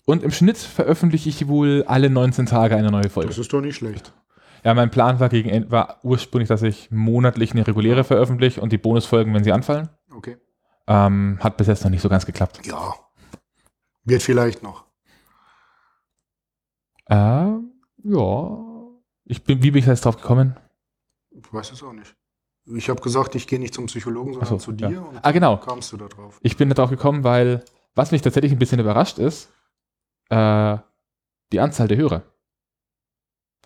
Und 0.04 0.22
im 0.22 0.30
Schnitt 0.30 0.56
veröffentliche 0.56 1.28
ich 1.28 1.48
wohl 1.48 1.84
alle 1.88 2.08
19 2.08 2.46
Tage 2.46 2.76
eine 2.76 2.92
neue 2.92 3.10
Folge. 3.10 3.30
Das 3.30 3.38
ist 3.38 3.52
doch 3.52 3.60
nicht 3.60 3.74
schlecht. 3.74 4.12
Ja, 4.62 4.74
mein 4.74 4.90
Plan 4.90 5.18
war, 5.18 5.28
gegen, 5.28 5.70
war 5.72 5.98
ursprünglich, 6.04 6.48
dass 6.48 6.62
ich 6.62 6.88
monatlich 6.92 7.50
eine 7.50 7.66
reguläre 7.66 8.04
veröffentliche 8.04 8.60
und 8.60 8.70
die 8.70 8.78
Bonusfolgen, 8.78 9.34
wenn 9.34 9.42
sie 9.42 9.52
anfallen. 9.52 9.88
Okay. 10.14 10.36
Ähm, 10.86 11.38
hat 11.40 11.56
bis 11.56 11.66
jetzt 11.66 11.82
noch 11.82 11.90
nicht 11.90 12.00
so 12.00 12.08
ganz 12.08 12.26
geklappt. 12.26 12.60
Ja. 12.64 12.94
Wird 14.04 14.22
vielleicht 14.22 14.62
noch. 14.62 14.84
Äh, 17.06 17.14
ja. 18.04 18.67
Ich 19.28 19.44
bin, 19.44 19.62
wie 19.62 19.70
bin 19.70 19.80
ich 19.80 19.86
jetzt 19.86 20.04
drauf 20.04 20.16
gekommen? 20.16 20.56
Ich 21.30 21.52
weiß 21.52 21.72
es 21.72 21.82
auch 21.82 21.92
nicht. 21.92 22.16
Ich 22.64 22.88
habe 22.88 23.00
gesagt, 23.00 23.34
ich 23.34 23.46
gehe 23.46 23.58
nicht 23.58 23.74
zum 23.74 23.86
Psychologen, 23.86 24.32
sondern 24.32 24.48
so, 24.48 24.56
zu 24.58 24.72
dir. 24.72 24.90
ja. 24.90 25.04
Ah, 25.22 25.32
genau. 25.32 25.58
kamst 25.58 25.92
du 25.92 25.96
da 25.96 26.08
drauf. 26.08 26.38
Ich 26.42 26.56
bin 26.56 26.68
da 26.68 26.74
drauf 26.74 26.90
gekommen, 26.90 27.24
weil 27.24 27.64
was 27.94 28.10
mich 28.10 28.22
tatsächlich 28.22 28.52
ein 28.52 28.58
bisschen 28.58 28.80
überrascht 28.80 29.18
ist, 29.18 29.52
äh, 30.30 30.76
die 31.52 31.60
Anzahl 31.60 31.88
der 31.88 31.98
Hörer. 31.98 32.22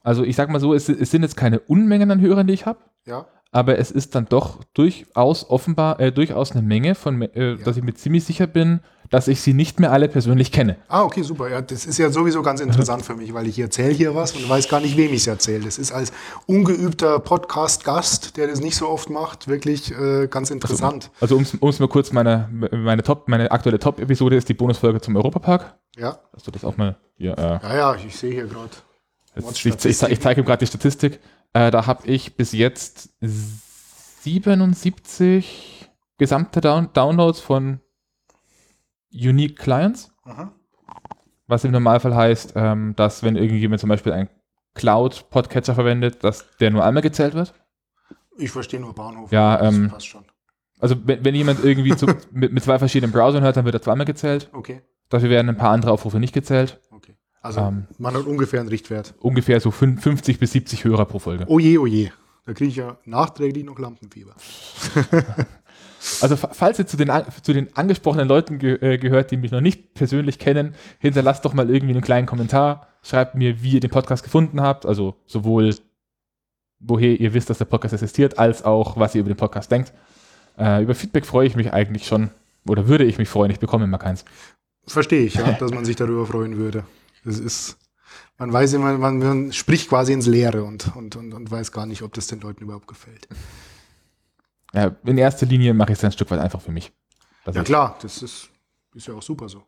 Also 0.03 0.25
ich 0.25 0.35
sag 0.37 0.51
mal 0.51 0.61
so, 0.61 0.75
es, 0.75 0.89
es 0.89 1.11
sind 1.11 1.23
jetzt 1.23 1.37
keine 1.37 1.61
Unmengen 1.61 2.11
an 2.11 2.21
Hörern, 2.21 2.47
die 2.47 2.55
ich 2.55 2.67
habe, 2.67 2.81
Ja. 3.07 3.27
Aber 3.53 3.79
es 3.79 3.91
ist 3.91 4.15
dann 4.15 4.25
doch 4.25 4.65
durchaus 4.73 5.49
offenbar, 5.49 6.01
äh, 6.01 6.11
durchaus 6.11 6.53
eine 6.53 6.63
Menge, 6.63 6.95
von, 6.95 7.21
äh, 7.21 7.59
dass 7.59 7.77
ich 7.77 7.83
mir 7.83 7.95
ziemlich 7.95 8.25
sicher 8.25 8.47
bin, 8.47 8.81
dass 9.11 9.29
ich 9.29 9.43
sie 9.43 9.53
nicht 9.53 9.79
mehr 9.79 9.93
alle 9.93 10.09
persönlich 10.09 10.53
kenne. 10.53 10.79
Ah, 10.89 11.03
okay, 11.03 11.23
super. 11.23 11.51
Ja, 11.51 11.61
das 11.61 11.85
ist 11.85 11.99
ja 11.99 12.09
sowieso 12.09 12.41
ganz 12.41 12.63
interessant 12.63 13.05
für 13.05 13.15
mich, 13.15 13.35
weil 13.35 13.47
ich 13.47 13.59
erzähle 13.59 13.93
hier 13.93 14.15
was 14.15 14.33
und 14.33 14.49
weiß 14.49 14.71
gar 14.71 14.81
nicht, 14.81 14.97
wem 14.97 15.13
ich 15.13 15.21
es 15.21 15.27
erzähle. 15.27 15.67
Das 15.67 15.77
ist 15.77 15.93
als 15.93 16.13
ungeübter 16.47 17.19
Podcast-Gast, 17.19 18.39
der 18.39 18.47
das 18.47 18.63
nicht 18.63 18.75
so 18.75 18.89
oft 18.89 19.11
macht, 19.11 19.49
wirklich 19.49 19.93
äh, 19.93 20.29
ganz 20.29 20.51
interessant. 20.51 21.11
Also 21.21 21.37
um 21.37 21.69
es 21.69 21.79
mal 21.79 21.89
kurz, 21.89 22.11
meine, 22.11 22.49
meine, 22.73 23.03
Top, 23.03 23.29
meine 23.29 23.51
aktuelle 23.51 23.79
Top-Episode 23.79 24.37
ist 24.37 24.49
die 24.49 24.55
Bonusfolge 24.55 25.03
zum 25.03 25.15
Europapark. 25.15 25.75
Ja, 25.99 26.19
Dass 26.33 26.45
du 26.45 26.51
das 26.51 26.65
auch 26.65 26.79
mal 26.79 26.97
hier, 27.19 27.37
äh, 27.37 27.43
ja, 27.43 27.77
ja 27.77 27.97
ich 27.97 28.17
sehe 28.17 28.33
hier 28.33 28.47
gerade 28.47 28.71
ich, 29.35 29.67
ich, 29.67 30.03
ich 30.03 30.21
zeige 30.21 30.41
ihm 30.41 30.45
gerade 30.45 30.59
die 30.59 30.67
Statistik. 30.67 31.21
Äh, 31.55 31.71
da 31.71 31.87
habe 31.87 32.07
ich 32.07 32.37
bis 32.37 32.53
jetzt 32.53 33.15
77 33.21 35.91
gesamte 36.19 36.61
Down 36.61 36.91
Downloads 36.93 37.41
von 37.41 37.81
Unique 39.13 39.59
Clients. 39.59 40.13
Aha. 40.25 40.53
Was 41.47 41.65
im 41.65 41.73
Normalfall 41.73 42.15
heißt, 42.15 42.53
ähm, 42.57 42.95
dass 42.97 43.23
wenn 43.23 43.37
irgendjemand 43.37 43.81
zum 43.81 43.91
Beispiel 43.91 44.13
einen 44.13 44.29
Cloud-Podcatcher 44.75 45.75
verwendet, 45.75 46.25
dass 46.25 46.47
der 46.59 46.71
nur 46.71 46.85
einmal 46.85 47.03
gezählt 47.03 47.35
wird. 47.35 47.53
Ich 48.39 48.51
verstehe 48.51 48.81
nur 48.81 48.95
Bahnhof. 48.95 49.31
Ja, 49.31 49.61
ähm, 49.61 49.91
passt 49.91 50.07
schon. 50.07 50.25
Also 50.79 50.97
wenn, 51.05 51.23
wenn 51.25 51.35
jemand 51.35 51.63
irgendwie 51.63 51.95
zu, 51.95 52.07
mit, 52.31 52.53
mit 52.53 52.65
zwei 52.65 52.79
verschiedenen 52.79 53.13
Browsern 53.13 53.43
hört, 53.43 53.57
dann 53.57 53.67
wird 53.67 53.75
er 53.75 53.83
zweimal 53.83 54.07
gezählt. 54.07 54.49
Okay, 54.53 54.81
Dafür 55.13 55.29
werden 55.29 55.51
ein 55.51 55.59
paar 55.59 55.73
andere 55.73 55.93
Aufrufe 55.93 56.19
nicht 56.19 56.33
gezählt. 56.33 56.81
Also 57.43 57.61
Ähm. 57.61 57.87
man 57.99 58.15
hat 58.15 58.25
ungefähr 58.27 58.61
einen 58.61 58.69
Richtwert. 58.69 59.15
Ungefähr 59.21 59.61
so 59.61 59.71
fün- 59.71 59.99
50 59.99 60.39
bis 60.39 60.53
70 60.53 60.85
Hörer 60.85 61.05
pro 61.07 61.19
Folge. 61.19 61.45
Oh 61.49 61.59
je, 61.59 61.77
oh 61.79 61.87
je. 61.87 62.11
Da 62.47 62.55
kriege 62.55 62.71
ich 62.71 62.77
ja 62.77 62.97
nachträglich 63.05 63.65
noch 63.65 63.79
Lampenfieber. 63.79 64.35
Also 66.21 66.37
fa- 66.37 66.51
falls 66.53 66.81
ihr 66.81 66.87
zu 66.89 66.97
den, 66.97 67.11
zu 67.43 67.53
den 67.53 67.77
angesprochenen 67.77 68.27
Leuten 68.27 68.59
ge 68.59 68.75
äh, 68.81 68.99
gehört, 68.99 69.31
die 69.31 69.37
mich 69.37 69.53
noch 69.53 69.61
nicht 69.61 69.95
persönlich 69.95 70.41
kennen, 70.41 70.75
hinterlasst 70.99 71.45
doch 71.45 71.55
mal 71.55 71.71
irgendwie 71.71 71.93
einen 71.95 72.03
kleinen 72.03 72.27
Kommentar. 72.27 72.89
Schreibt 73.05 73.37
mir, 73.37 73.63
wie 73.63 73.75
ihr 73.75 73.81
den 73.81 73.91
Podcast 73.91 74.25
gefunden 74.25 74.61
habt. 74.61 74.85
Also 74.85 75.15
sowohl 75.27 75.73
woher 76.81 77.21
ihr 77.21 77.35
wisst, 77.35 77.51
dass 77.51 77.59
der 77.59 77.67
Podcast 77.67 77.95
existiert, 77.95 78.37
als 78.37 78.65
auch 78.65 78.97
was 78.97 79.15
ihr 79.15 79.21
über 79.21 79.31
den 79.31 79.37
Podcast 79.37 79.71
denkt. 79.71 79.93
Äh, 80.59 80.83
über 80.83 80.97
Feedback 80.97 81.25
freue 81.25 81.47
ich 81.47 81.55
mich 81.55 81.73
eigentlich 81.73 82.05
schon. 82.05 82.31
Oder 82.67 82.89
würde 82.89 83.05
ich 83.05 83.19
mich 83.19 83.29
freuen. 83.29 83.53
Ich 83.53 83.61
bekomme 83.61 83.85
immer 83.85 83.99
keins. 83.99 84.25
Verstehe 84.89 85.23
ich, 85.25 85.35
ja, 85.35 85.53
dass 85.61 85.73
man 85.73 85.85
sich 85.85 85.95
darüber 85.95 86.27
freuen 86.27 86.57
würde. 86.57 86.83
Das 87.25 87.39
ist, 87.39 87.77
man 88.39 88.53
weiß 88.53 88.73
immer, 88.75 88.97
man, 88.99 89.19
man 89.19 89.53
spricht 89.53 89.89
quasi 89.89 90.13
ins 90.13 90.27
Leere 90.27 90.65
und, 90.65 90.95
und, 90.97 91.17
und, 91.17 91.33
und 91.33 91.51
weiß 91.51 91.73
gar 91.73 91.87
nicht, 91.87 92.03
ob 92.03 92.13
das 92.15 92.27
den 92.27 92.41
Leuten 92.41 92.65
überhaupt 92.65 92.87
gefällt. 92.89 93.29
Ja, 94.75 94.95
in 95.05 95.19
erster 95.19 95.47
Linie 95.47 95.75
mache 95.75 95.93
ich 95.93 95.99
es 95.99 96.05
ein 96.05 96.13
Stück 96.13 96.31
weit 96.31 96.41
einfach 96.41 96.61
für 96.61 96.73
mich. 96.73 96.93
Dass 97.45 97.55
Ja 97.57 97.63
klar, 97.63 97.99
das 98.03 98.23
ist, 98.23 98.49
ist 98.95 99.07
ja 99.07 99.15
auch 99.15 99.23
super 99.23 99.49
so. 99.49 99.63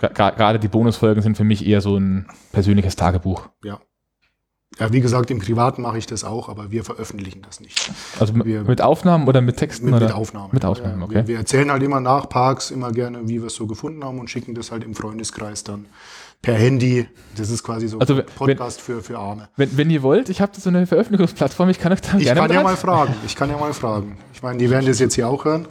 Gerade 0.00 0.58
die 0.58 0.68
Bonusfolgen 0.68 1.22
sind 1.22 1.36
für 1.36 1.44
mich 1.44 1.64
eher 1.66 1.80
so 1.80 1.96
ein 1.96 2.26
persönliches 2.52 2.96
Tagebuch. 2.96 3.48
Ja. 3.62 3.80
Ja, 4.78 4.90
wie 4.90 5.02
gesagt, 5.02 5.30
im 5.30 5.38
Privaten 5.38 5.82
mache 5.82 5.98
ich 5.98 6.06
das 6.06 6.24
auch, 6.24 6.48
aber 6.48 6.70
wir 6.70 6.82
veröffentlichen 6.82 7.42
das 7.42 7.60
nicht. 7.60 7.92
Also 8.18 8.34
Wir- 8.42 8.62
mit 8.64 8.80
Aufnahmen 8.80 9.28
oder 9.28 9.42
mit 9.42 9.58
Texten? 9.58 9.84
Mit, 9.84 9.94
oder? 9.94 10.06
mit 10.06 10.14
Aufnahmen. 10.14 10.48
Mit 10.50 10.64
Aufnahmen, 10.64 11.00
Ja, 11.00 11.04
okay. 11.04 11.14
wir, 11.14 11.26
wir 11.28 11.36
erzählen 11.36 11.70
halt 11.70 11.82
immer 11.82 12.00
nach 12.00 12.26
Parks 12.30 12.70
immer 12.70 12.90
gerne, 12.90 13.28
wie 13.28 13.40
wir 13.40 13.48
es 13.48 13.54
so 13.54 13.66
gefunden 13.66 14.02
haben 14.02 14.18
und 14.18 14.30
schicken 14.30 14.54
das 14.54 14.70
halt 14.72 14.82
im 14.82 14.94
Freundeskreis 14.94 15.62
dann 15.62 15.84
per 16.42 16.54
Handy. 16.54 17.08
Das 17.36 17.48
ist 17.50 17.62
quasi 17.62 17.88
so 17.88 17.98
Also 18.00 18.14
ein 18.14 18.18
wenn- 18.18 18.26
Podcast 18.26 18.80
für, 18.80 19.00
für 19.02 19.18
Arme. 19.18 19.48
Wenn, 19.56 19.76
wenn 19.76 19.88
ihr 19.90 20.02
wollt, 20.02 20.28
ich 20.28 20.40
habe 20.40 20.58
so 20.60 20.68
eine 20.68 20.86
Veröffentlichungsplattform, 20.86 21.68
ich 21.70 21.78
kann 21.78 21.92
euch 21.92 22.00
da 22.00 22.18
Ich 22.18 22.24
gerne 22.24 22.40
kann 22.40 22.52
ja 22.52 22.62
mal 22.62 22.76
fragen. 22.76 23.14
Ich 23.24 23.36
kann 23.36 23.48
ja 23.48 23.56
mal 23.56 23.72
fragen. 23.72 24.18
Ich 24.34 24.42
meine, 24.42 24.58
die 24.58 24.68
werden 24.68 24.86
das 24.86 24.98
jetzt 24.98 25.14
hier 25.14 25.28
auch 25.28 25.44
hören. 25.44 25.68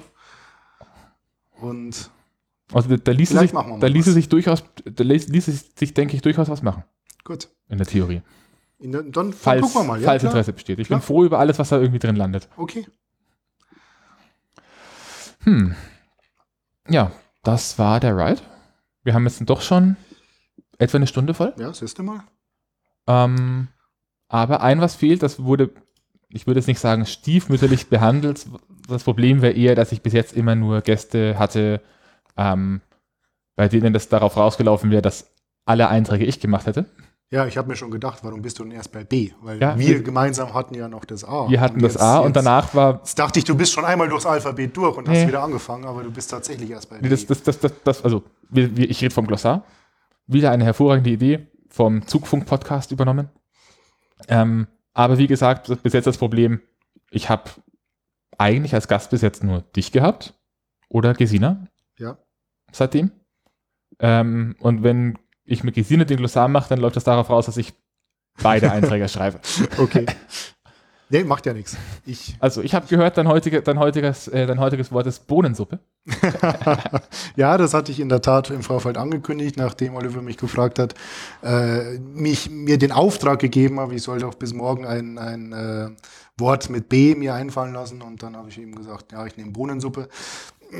Und 1.60 2.10
Also 2.74 2.90
da, 2.90 2.96
da 2.98 3.12
ließe 3.12 3.38
sich, 3.38 3.52
da 3.52 3.88
ließe 3.88 4.12
sich 4.14 4.30
durchaus, 4.30 4.64
da 4.86 5.04
ließ- 5.04 5.30
ließe 5.32 5.52
sich, 5.78 5.94
denke 5.94 6.16
ich, 6.16 6.22
durchaus 6.22 6.50
was 6.50 6.62
machen. 6.64 6.84
gut. 7.24 7.50
In 7.70 7.78
der 7.78 7.86
Theorie. 7.88 8.22
In 8.80 8.92
der, 8.92 9.04
dann, 9.04 9.12
dann 9.12 9.34
Falls, 9.34 9.62
gucken 9.62 9.82
wir 9.82 9.84
mal. 9.84 10.02
Ja, 10.02 10.08
falls 10.08 10.22
klar. 10.22 10.32
Interesse 10.32 10.54
besteht. 10.54 10.80
Ich 10.80 10.88
Klar. 10.88 11.00
bin 11.00 11.06
froh 11.06 11.24
über 11.24 11.38
alles, 11.38 11.60
was 11.60 11.70
da 11.70 11.78
irgendwie 11.80 12.00
drin 12.00 12.16
landet. 12.16 12.50
Okay. 12.58 12.88
Hm. 15.44 15.76
Ja, 16.90 17.12
das 17.44 17.78
war 17.80 18.00
der 18.00 18.16
Ride. 18.18 18.42
Wir 19.04 19.14
haben 19.14 19.26
jetzt 19.26 19.42
doch 19.50 19.62
schon 19.62 19.96
etwa 20.82 20.98
eine 20.98 21.08
Stunde 21.08 21.34
voll. 21.34 21.54
Ja, 21.58 21.74
siehst 21.74 21.98
du 22.00 22.04
mal. 22.04 22.22
Ähm, 23.08 23.68
aber 24.28 24.62
ein 24.62 24.82
was 24.82 24.96
fehlt, 24.96 25.24
das 25.24 25.44
wurde, 25.44 25.70
ich 26.30 26.48
würde 26.48 26.60
jetzt 26.60 26.68
nicht 26.68 26.80
sagen 26.80 27.06
stiefmütterlich 27.06 27.88
behandelt. 27.90 28.46
Das 28.88 29.04
Problem 29.04 29.42
wäre 29.42 29.54
eher, 29.54 29.76
dass 29.76 29.92
ich 29.92 30.02
bis 30.02 30.14
jetzt 30.14 30.34
immer 30.36 30.56
nur 30.56 30.82
Gäste 30.82 31.38
hatte, 31.38 31.82
ähm, 32.38 32.82
bei 33.56 33.68
denen 33.68 33.94
das 33.94 34.10
darauf 34.10 34.38
rausgelaufen 34.38 34.92
wäre, 34.92 35.02
dass 35.02 35.32
alle 35.66 35.88
Einträge 35.90 36.26
ich 36.26 36.40
gemacht 36.40 36.66
hätte. 36.66 36.86
Ja, 37.30 37.46
ich 37.46 37.58
habe 37.58 37.70
mir 37.70 37.76
schon 37.78 37.92
gedacht, 37.92 38.20
warum 38.24 38.42
bist 38.42 38.60
du 38.60 38.64
denn 38.64 38.74
erst 38.74 38.92
bei 38.92 39.06
B? 39.06 39.32
Weil 39.42 39.60
Ja, 39.62 39.78
wir 39.80 39.88
wir- 39.88 40.04
gemeinsam 40.04 40.54
hatten 40.54 40.74
ja 40.76 40.90
noch 40.90 41.06
das 41.06 41.24
A. 41.24 41.50
Wir 41.50 41.62
hatten 41.62 41.80
das 41.80 41.94
jetzt- 41.94 42.02
A 42.04 42.18
und 42.20 42.26
jetzt- 42.28 42.36
danach 42.36 42.74
war 42.76 42.96
Jetzt 42.96 43.18
dachte 43.18 43.40
ich, 43.40 43.46
du 43.46 43.56
bist 43.56 43.72
schon 43.72 43.86
einmal 43.86 44.10
durchs 44.10 44.26
Alphabet 44.26 44.76
durch 44.76 44.98
und 44.98 45.08
hast 45.08 45.16
Nee. 45.18 45.28
wieder 45.28 45.42
angefangen, 45.44 45.86
aber 45.86 46.04
du 46.04 46.12
bist 46.12 46.30
tatsächlich 46.30 46.70
erst 46.72 46.90
bei 46.90 46.98
B. 46.98 47.08
das, 47.08 47.26
das, 47.26 47.42
das, 47.44 47.58
das, 47.84 48.04
also, 48.04 48.24
ich 48.54 49.02
rede 49.02 49.14
vom 49.14 49.28
Glossar. 49.28 49.64
Wieder 50.32 50.52
eine 50.52 50.64
hervorragende 50.64 51.10
Idee 51.10 51.48
vom 51.70 52.08
Zugfunk-Podcast 52.08 52.92
übernommen. 52.92 53.30
Ähm, 54.28 54.68
aber 54.94 55.18
wie 55.18 55.28
gesagt, 55.28 55.68
bis 55.84 55.94
jetzt 55.94 56.08
das 56.08 56.18
Problem, 56.18 56.62
ich 57.10 57.30
habe 57.30 57.50
eigentlich 58.38 58.74
als 58.74 58.88
Gast 58.88 59.10
bis 59.12 59.22
jetzt 59.22 59.44
nur 59.44 59.62
dich 59.62 59.92
gehabt 59.92 60.34
oder 60.90 61.14
Gesina 61.14 61.68
ja. 61.98 62.18
seitdem. 62.72 63.12
Ähm, 64.00 64.56
und 64.60 64.84
wenn 64.84 65.18
ich 65.44 65.64
mit 65.64 65.76
Gesine 65.76 66.06
den 66.06 66.18
Glossar 66.18 66.48
mache, 66.48 66.70
dann 66.70 66.80
läuft 66.80 66.96
das 66.96 67.04
darauf 67.04 67.30
raus, 67.30 67.46
dass 67.46 67.58
ich 67.58 67.74
beide 68.42 68.72
Einträge 68.72 69.10
schreibe. 69.10 69.40
Okay. 69.78 70.06
Nee, 71.12 71.24
macht 71.24 71.46
ja 71.46 71.54
nichts. 71.54 71.78
Ich, 72.06 72.36
Also 72.40 72.62
ich 72.62 72.74
habe 72.74 72.88
gehört, 72.88 73.18
dein, 73.18 73.28
heutige, 73.28 73.62
dein, 73.62 73.80
heutiges, 73.80 74.28
äh, 74.28 74.48
dein 74.48 74.60
heutiges 74.60 74.92
Wort 74.92 75.08
ist 75.08 75.28
Bohnensuppe. 75.28 75.80
ja, 77.36 77.58
das 77.58 77.74
hatte 77.74 77.92
ich 77.92 78.00
in 78.00 78.10
der 78.10 78.22
Tat 78.22 78.50
im 78.50 78.64
Vorfeld 78.64 78.98
angekündigt, 78.98 79.58
nachdem 79.58 79.96
Oliver 79.96 80.22
mich 80.22 80.38
gefragt 80.38 80.80
hat, 80.80 80.96
äh, 81.44 82.00
mich, 82.00 82.50
mir 82.50 82.78
den 82.78 82.92
Auftrag 82.92 83.40
gegeben 83.40 83.80
habe, 83.80 83.94
ich 83.96 84.02
soll 84.02 84.20
doch 84.20 84.36
bis 84.36 84.54
morgen 84.54 84.86
ein, 84.86 85.18
ein 85.18 85.54
äh, 85.54 85.90
Wort 86.38 86.70
mit 86.70 86.90
B 86.90 87.16
mir 87.16 87.36
einfallen 87.36 87.74
lassen. 87.74 88.02
Und 88.02 88.24
dann 88.24 88.36
habe 88.36 88.50
ich 88.50 88.58
ihm 88.58 88.76
gesagt, 88.76 89.12
ja, 89.12 89.26
ich 89.26 89.38
nehme 89.38 89.52
Bohnensuppe. 89.52 90.10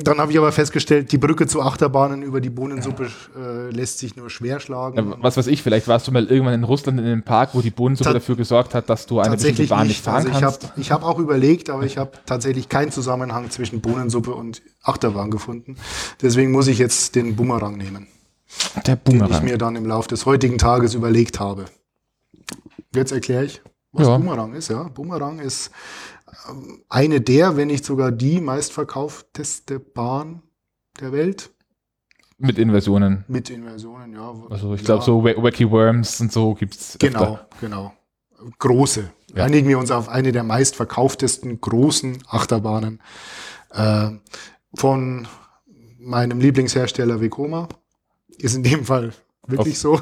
Dann 0.04 0.20
habe 0.20 0.32
ich 0.32 0.38
aber 0.38 0.52
festgestellt, 0.54 1.12
die 1.12 1.18
Brücke 1.18 1.48
zu 1.48 1.62
Achterbahnen 1.62 2.24
über 2.24 2.40
die 2.40 2.50
Bohnensuppe 2.50 3.10
äh, 3.38 3.70
lässt 3.72 4.00
sich 4.00 4.16
nur 4.16 4.30
schwer 4.30 4.60
schlagen. 4.62 4.98
Ja, 4.98 5.18
was 5.22 5.36
weiß 5.36 5.48
ich, 5.48 5.62
vielleicht 5.64 5.88
warst 5.90 6.08
du 6.08 6.12
mal 6.14 6.26
irgendwann 6.26 6.54
in 6.54 6.64
Russland 6.64 6.98
in 7.00 7.06
einem 7.06 7.24
Park, 7.24 7.50
wo 7.54 7.62
die 7.62 7.72
Bohnensuppe 7.72 8.10
Ta- 8.10 8.14
dafür 8.14 8.36
gesorgt 8.38 8.74
hat, 8.74 8.90
dass 8.90 9.06
du 9.06 9.20
eine 9.20 9.36
bestimmte 9.36 9.66
Bahn 9.68 9.88
nicht 9.88 9.98
nicht. 9.98 10.04
fahren 10.06 10.16
Also 10.16 10.30
ich 10.30 10.40
kannst. 10.40 10.64
habe 10.64 10.74
ich 10.82 10.92
hab 10.92 11.04
auch 11.04 11.20
überlegt, 11.20 11.70
aber 11.70 11.84
ich 11.84 11.98
habe 11.98 12.12
tatsächlich 12.26 12.70
keinen 12.70 12.92
Zusammenhang 12.92 13.50
zwischen 13.50 13.82
Bohnensuppe 13.82 14.34
und 14.34 14.62
Achterbahn 14.82 15.30
gefunden. 15.30 15.76
Deswegen 16.22 16.52
muss 16.52 16.68
ich 16.68 16.78
jetzt 16.78 17.16
den 17.16 17.36
Bumerang 17.36 17.76
nehmen, 17.78 18.08
Der 18.88 18.96
den 18.96 19.26
ich 19.30 19.42
mir 19.42 19.58
dann 19.58 19.76
im 19.76 19.86
Laufe 19.86 20.08
des 20.08 20.26
heutigen 20.26 20.58
Tages 20.58 20.94
überlegt 20.94 21.40
habe. 21.42 21.66
Jetzt 22.96 23.12
erkläre 23.12 23.46
ich, 23.46 23.62
was 23.92 24.08
Ja. 24.08 24.18
Bumerang 24.18 24.54
ist. 24.54 24.70
Ja, 24.70 24.84
Bumerang 24.84 25.40
ist 25.40 25.72
eine 26.90 27.22
der, 27.22 27.58
wenn 27.58 27.68
nicht 27.68 27.86
sogar 27.86 28.12
die 28.12 28.42
meistverkaufteste 28.42 29.80
Bahn 29.80 30.42
der 31.00 31.12
Welt 31.12 31.52
Mit 32.38 32.58
Inversionen. 32.58 33.24
mit 33.28 33.50
Inversionen. 33.50 34.14
Ja, 34.14 34.34
Also 34.50 34.74
ich 34.74 34.82
ja. 34.82 34.86
glaube, 34.86 35.04
so 35.04 35.24
Wa- 35.24 35.42
Wacky 35.44 35.70
Worms 35.70 36.20
und 36.22 36.32
so 36.32 36.54
gibt 36.56 36.76
es. 36.76 36.98
Genau, 37.00 37.40
genau. 37.60 37.94
Große. 38.60 39.12
Ja. 39.36 39.44
Einigen 39.46 39.68
wir 39.68 39.78
uns 39.78 39.92
auf 39.92 40.10
eine 40.10 40.32
der 40.32 40.44
meistverkauftesten 40.44 41.62
großen 41.62 42.24
Achterbahnen 42.28 43.00
äh, 43.72 44.10
von 44.74 45.28
meinem 46.00 46.40
Lieblingshersteller 46.40 47.22
Vekoma. 47.22 47.70
Ist 48.38 48.56
in 48.56 48.64
dem 48.64 48.84
Fall 48.86 49.14
wirklich 49.52 49.80
so. 49.80 50.00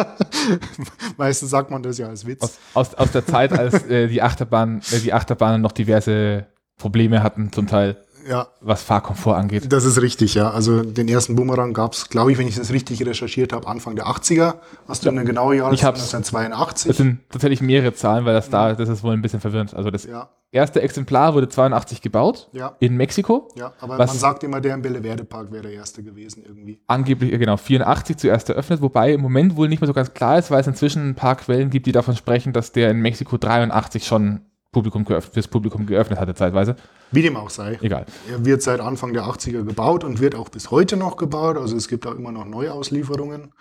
Meistens 1.16 1.50
sagt 1.50 1.70
man 1.70 1.82
das 1.82 1.98
ja 1.98 2.08
als 2.08 2.26
Witz. 2.26 2.42
Aus, 2.42 2.58
aus, 2.74 2.94
aus 2.94 3.12
der 3.12 3.26
Zeit, 3.26 3.52
als 3.52 3.84
äh, 3.84 4.08
die, 4.08 4.22
Achterbahn, 4.22 4.82
äh, 4.92 4.98
die 5.00 5.12
Achterbahnen 5.12 5.60
noch 5.60 5.72
diverse 5.72 6.46
Probleme 6.76 7.22
hatten, 7.22 7.52
zum 7.52 7.66
Teil, 7.66 7.96
ja, 8.28 8.48
was 8.60 8.82
Fahrkomfort 8.82 9.36
angeht. 9.36 9.72
das 9.72 9.84
ist 9.84 10.00
richtig, 10.02 10.34
ja. 10.34 10.50
Also 10.50 10.82
den 10.82 11.08
ersten 11.08 11.36
Boomerang 11.36 11.72
gab 11.72 11.92
es, 11.94 12.08
glaube 12.08 12.32
ich, 12.32 12.38
wenn 12.38 12.46
ich 12.48 12.56
das 12.56 12.72
richtig 12.72 13.04
recherchiert 13.06 13.52
habe, 13.52 13.66
Anfang 13.66 13.96
der 13.96 14.06
80er. 14.06 14.54
Hast 14.88 15.04
du 15.04 15.10
eine 15.10 15.24
genaue 15.24 15.54
Ich 15.54 15.60
Jahreszahl? 15.60 15.88
hab's. 15.88 16.14
1982. 16.14 16.88
Das 16.88 16.96
sind 16.96 17.20
tatsächlich 17.30 17.60
mehrere 17.60 17.94
Zahlen, 17.94 18.24
weil 18.24 18.34
das 18.34 18.50
da, 18.50 18.74
das 18.74 18.88
ist 18.88 19.02
wohl 19.02 19.12
ein 19.14 19.22
bisschen 19.22 19.40
verwirrend. 19.40 19.74
Also 19.74 19.90
das 19.90 20.04
ja, 20.04 20.28
erste 20.52 20.82
Exemplar 20.82 21.34
wurde 21.34 21.48
82 21.48 22.02
gebaut 22.02 22.48
ja, 22.52 22.76
in 22.80 22.96
Mexiko. 22.96 23.48
ja. 23.56 23.72
Aber 23.80 23.98
Was- 23.98 24.10
man 24.10 24.18
sagt 24.18 24.44
immer, 24.44 24.60
der 24.60 24.74
im 24.74 24.82
Belleverde-Park 24.82 25.52
wäre 25.52 25.62
der 25.62 25.72
erste 25.72 26.02
gewesen 26.02 26.42
irgendwie. 26.46 26.80
Angeblich, 26.86 27.30
genau, 27.30 27.56
84 27.56 28.16
zuerst 28.16 28.48
eröffnet, 28.48 28.80
wobei 28.82 29.12
im 29.12 29.20
Moment 29.20 29.56
wohl 29.56 29.68
nicht 29.68 29.80
mehr 29.80 29.86
so 29.88 29.94
ganz 29.94 30.12
klar 30.14 30.38
ist, 30.38 30.50
weil 30.50 30.60
es 30.60 30.66
inzwischen 30.66 31.08
ein 31.10 31.14
paar 31.14 31.36
Quellen 31.36 31.70
gibt, 31.70 31.86
die 31.86 31.92
davon 31.92 32.16
sprechen, 32.16 32.52
dass 32.52 32.72
der 32.72 32.90
in 32.90 33.00
Mexiko 33.00 33.36
83 33.38 34.06
schon 34.06 34.40
Publikum 34.72 35.04
geöffnet, 35.04 35.34
fürs 35.34 35.48
Publikum 35.48 35.84
geöffnet 35.86 36.18
hatte, 36.20 36.34
zeitweise. 36.34 36.76
Wie 37.10 37.22
dem 37.22 37.36
auch 37.36 37.50
sei. 37.50 37.78
Egal. 37.82 38.06
Er 38.30 38.44
wird 38.44 38.62
seit 38.62 38.80
Anfang 38.80 39.12
der 39.12 39.24
80er 39.24 39.64
gebaut 39.64 40.04
und 40.04 40.20
wird 40.20 40.34
auch 40.36 40.48
bis 40.48 40.70
heute 40.70 40.96
noch 40.96 41.16
gebaut. 41.16 41.56
Also 41.56 41.76
es 41.76 41.88
gibt 41.88 42.06
auch 42.06 42.14
immer 42.14 42.30
noch 42.30 42.44
Neuauslieferungen. 42.44 43.52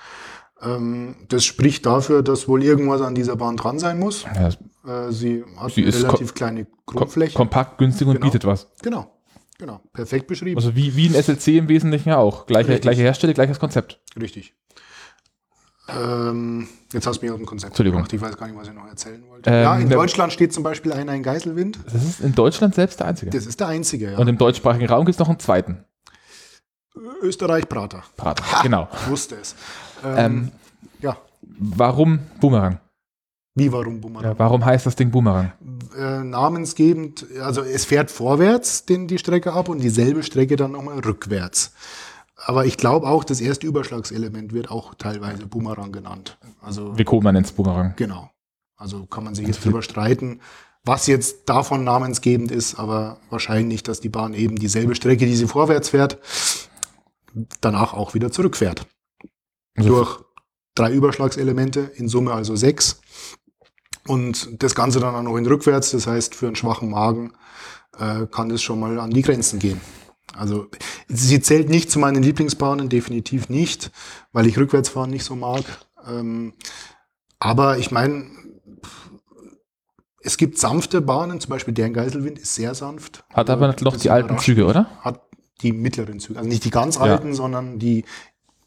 Ähm, 0.61 1.15
das 1.29 1.45
spricht 1.45 1.85
dafür, 1.85 2.21
dass 2.21 2.47
wohl 2.47 2.63
irgendwas 2.63 3.01
an 3.01 3.15
dieser 3.15 3.35
Bahn 3.35 3.57
dran 3.57 3.79
sein 3.79 3.97
muss. 3.99 4.23
Ja, 4.35 4.49
Äh, 5.07 5.11
sie 5.11 5.43
hat 5.57 5.71
Sie 5.71 5.81
eine 5.81 5.89
ist 5.89 6.03
relativ 6.03 6.33
kleine 6.33 6.67
Grundfläche. 6.85 7.35
kompakt, 7.35 7.77
günstig 7.79 8.07
und 8.07 8.13
Genau. 8.15 8.25
bietet 8.25 8.45
was. 8.45 8.67
genau, 8.81 9.11
genau. 9.57 9.81
Perfekt 9.93 10.27
beschrieben. 10.27 10.57
Also 10.57 10.75
wie, 10.75 10.95
wie 10.95 11.07
ein 11.07 11.15
SLC 11.15 11.57
im 11.57 11.67
Wesentlichen 11.69 12.09
ja 12.09 12.17
auch. 12.17 12.45
Gleiche, 12.45 12.69
Richtig. 12.69 12.81
gleiche 12.83 13.01
Hersteller, 13.01 13.33
gleiches 13.33 13.59
Konzept. 13.59 13.99
Richtig. 14.19 14.53
Ähm, 15.97 16.67
jetzt 16.93 17.07
hast 17.07 17.19
du 17.21 17.25
mich 17.25 17.31
aus 17.31 17.37
dem 17.37 17.45
Konzept 17.45 17.71
Entschuldigung. 17.71 17.99
gebracht. 18.03 18.13
Ich 18.13 18.21
weiß 18.21 18.37
gar 18.37 18.47
nicht, 18.47 18.57
was 18.57 18.67
ich 18.67 18.73
noch 18.73 18.87
erzählen 18.87 19.23
wollte. 19.29 19.49
Ähm, 19.49 19.63
ja, 19.63 19.77
in 19.77 19.89
Deutschland 19.89 20.33
steht 20.33 20.53
zum 20.53 20.63
Beispiel 20.63 20.93
einer 20.93 21.13
in 21.13 21.23
Geiselwind. 21.23 21.79
Das 21.85 22.03
ist 22.03 22.19
in 22.19 22.33
Deutschland 22.35 22.75
selbst 22.75 22.99
der 22.99 23.07
einzige. 23.07 23.31
Das 23.31 23.45
ist 23.45 23.59
der 23.59 23.67
einzige, 23.67 24.11
ja. 24.11 24.17
Und 24.17 24.27
im 24.27 24.37
deutschsprachigen 24.37 24.87
Raum 24.87 25.05
gibt 25.05 25.15
es 25.15 25.19
noch 25.19 25.29
einen 25.29 25.39
zweiten 25.39 25.83
Österreich 27.21 27.67
Prater. 27.69 28.03
Prater. 28.17 28.43
Genau. 28.63 28.87
Ich 28.93 29.09
wusste 29.09 29.35
es. 29.35 29.55
Ähm, 30.03 30.17
Ähm, 30.17 30.51
ja, 31.01 31.17
warum 31.41 32.19
Boomerang? 32.39 32.79
wie 33.55 33.71
warum 33.73 33.99
Bumerang? 33.99 34.23
Ja, 34.31 34.39
warum 34.39 34.63
heißt 34.63 34.85
das 34.85 34.95
Ding 34.95 35.11
Boomerang? 35.11 35.51
Äh, 35.97 36.23
namensgebend, 36.23 37.25
also 37.41 37.61
es 37.61 37.83
fährt 37.83 38.09
vorwärts 38.09 38.85
den, 38.85 39.07
die 39.07 39.17
Strecke 39.17 39.51
ab 39.51 39.67
und 39.67 39.79
dieselbe 39.79 40.23
Strecke 40.23 40.55
dann 40.55 40.71
nochmal 40.71 40.99
rückwärts. 40.99 41.73
Aber 42.45 42.65
ich 42.65 42.77
glaube 42.77 43.07
auch, 43.07 43.23
das 43.23 43.41
erste 43.41 43.67
Überschlagselement 43.67 44.53
wird 44.53 44.71
auch 44.71 44.95
teilweise 44.95 45.45
Boomerang 45.45 45.91
genannt. 45.91 46.37
Also 46.61 46.97
Vekoma 46.97 47.31
nennt 47.31 47.47
es 47.47 47.51
Boomerang. 47.51 47.93
Genau. 47.97 48.29
Also 48.77 49.05
kann 49.05 49.25
man 49.25 49.35
sich 49.35 49.45
jetzt 49.45 49.65
drüber 49.65 49.81
streiten, 49.81 50.39
was 50.85 51.07
jetzt 51.07 51.49
davon 51.49 51.83
namensgebend 51.83 52.49
ist, 52.51 52.79
aber 52.79 53.17
wahrscheinlich, 53.29 53.83
dass 53.83 53.99
die 53.99 54.09
Bahn 54.09 54.33
eben 54.33 54.55
dieselbe 54.55 54.95
Strecke, 54.95 55.25
die 55.25 55.35
sie 55.35 55.47
vorwärts 55.47 55.89
fährt, 55.89 56.17
danach 57.59 57.93
auch 57.93 58.13
wieder 58.13 58.31
zurückfährt. 58.31 58.87
Also 59.75 59.89
Durch 59.89 60.19
drei 60.75 60.91
Überschlagselemente, 60.91 61.91
in 61.95 62.07
Summe 62.07 62.33
also 62.33 62.55
sechs. 62.55 63.01
Und 64.07 64.63
das 64.63 64.75
Ganze 64.75 64.99
dann 64.99 65.13
auch 65.13 65.21
noch 65.21 65.35
in 65.35 65.45
rückwärts, 65.45 65.91
das 65.91 66.07
heißt, 66.07 66.33
für 66.33 66.47
einen 66.47 66.55
schwachen 66.55 66.89
Magen 66.89 67.33
äh, 67.99 68.25
kann 68.27 68.49
das 68.49 68.61
schon 68.61 68.79
mal 68.79 68.97
an 68.99 69.11
die 69.11 69.21
Grenzen 69.21 69.59
gehen. 69.59 69.79
Also 70.35 70.67
sie 71.07 71.41
zählt 71.41 71.69
nicht 71.69 71.89
zu 71.91 71.99
meinen 71.99 72.21
Lieblingsbahnen, 72.23 72.89
definitiv 72.89 73.49
nicht, 73.49 73.91
weil 74.31 74.47
ich 74.47 74.57
Rückwärtsfahren 74.57 75.09
nicht 75.09 75.23
so 75.23 75.35
mag. 75.35 75.63
Ähm, 76.07 76.53
aber 77.39 77.77
ich 77.77 77.91
meine, 77.91 78.25
es 80.21 80.37
gibt 80.37 80.57
sanfte 80.57 81.01
Bahnen, 81.01 81.39
zum 81.39 81.49
Beispiel 81.49 81.73
der 81.73 81.87
in 81.87 81.93
Geiselwind 81.93 82.39
ist 82.39 82.55
sehr 82.55 82.75
sanft. 82.75 83.23
Hat 83.29 83.49
Also, 83.49 83.53
aber 83.63 83.75
noch 83.81 83.97
die 83.97 84.09
alten 84.09 84.37
Züge, 84.37 84.65
oder? 84.65 84.87
Hat 85.01 85.21
die 85.61 85.71
mittleren 85.71 86.19
Züge, 86.19 86.39
also 86.39 86.49
nicht 86.49 86.65
die 86.65 86.69
ganz 86.69 86.95
Ja. 86.95 87.01
alten, 87.03 87.33
sondern 87.33 87.79
die 87.79 88.05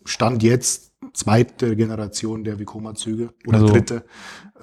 Stand 0.04 0.42
jetzt 0.42 0.92
zweite 1.14 1.76
Generation 1.76 2.44
der 2.44 2.58
Vekoma-Züge 2.58 3.30
oder 3.46 3.58
Also- 3.60 3.72
dritte. 3.72 4.04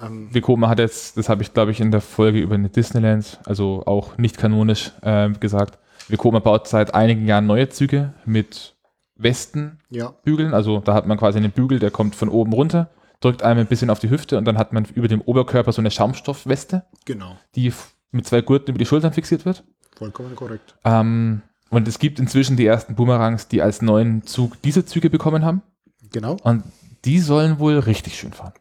Ähm, 0.00 0.32
Vekoma 0.34 0.68
hat 0.68 0.78
jetzt, 0.78 1.16
das 1.16 1.28
habe 1.28 1.42
ich 1.42 1.52
glaube 1.52 1.70
ich 1.70 1.80
in 1.80 1.90
der 1.90 2.00
Folge 2.00 2.40
über 2.40 2.54
eine 2.54 2.70
Disneyland, 2.70 3.38
also 3.44 3.82
auch 3.86 4.16
nicht 4.18 4.38
kanonisch 4.38 4.92
äh, 5.02 5.30
gesagt, 5.30 5.78
Vekoma 6.10 6.38
baut 6.40 6.68
seit 6.68 6.94
einigen 6.94 7.26
Jahren 7.26 7.46
neue 7.46 7.68
Züge 7.68 8.14
mit 8.24 8.76
Westenbügeln. 9.16 10.50
ja, 10.50 10.56
Also 10.56 10.80
da 10.80 10.94
hat 10.94 11.06
man 11.06 11.18
quasi 11.18 11.38
einen 11.38 11.52
Bügel, 11.52 11.78
der 11.78 11.90
kommt 11.90 12.14
von 12.14 12.28
oben 12.28 12.52
runter, 12.52 12.90
drückt 13.20 13.42
einem 13.42 13.60
ein 13.60 13.66
bisschen 13.66 13.90
auf 13.90 13.98
die 13.98 14.10
Hüfte 14.10 14.38
und 14.38 14.44
dann 14.44 14.58
hat 14.58 14.72
man 14.72 14.84
über 14.94 15.08
dem 15.08 15.20
Oberkörper 15.20 15.72
so 15.72 15.82
eine 15.82 15.90
Schaumstoffweste, 15.90 16.84
genau. 17.04 17.36
die 17.54 17.72
mit 18.10 18.26
zwei 18.26 18.40
Gurten 18.40 18.70
über 18.70 18.78
die 18.78 18.86
Schultern 18.86 19.12
fixiert 19.12 19.44
wird. 19.44 19.64
Vollkommen 19.96 20.34
korrekt. 20.34 20.74
Ähm, 20.84 21.42
und 21.68 21.86
es 21.86 21.98
gibt 21.98 22.18
inzwischen 22.18 22.56
die 22.56 22.66
ersten 22.66 22.94
Boomerangs, 22.94 23.48
die 23.48 23.62
als 23.62 23.82
neuen 23.82 24.24
Zug 24.24 24.60
diese 24.62 24.84
Züge 24.84 25.10
bekommen 25.10 25.44
haben. 25.44 25.62
Genau. 26.10 26.36
Und 26.42 26.64
die 27.04 27.20
sollen 27.20 27.58
wohl 27.58 27.78
richtig 27.78 28.18
schön 28.18 28.32
fahren. 28.32 28.54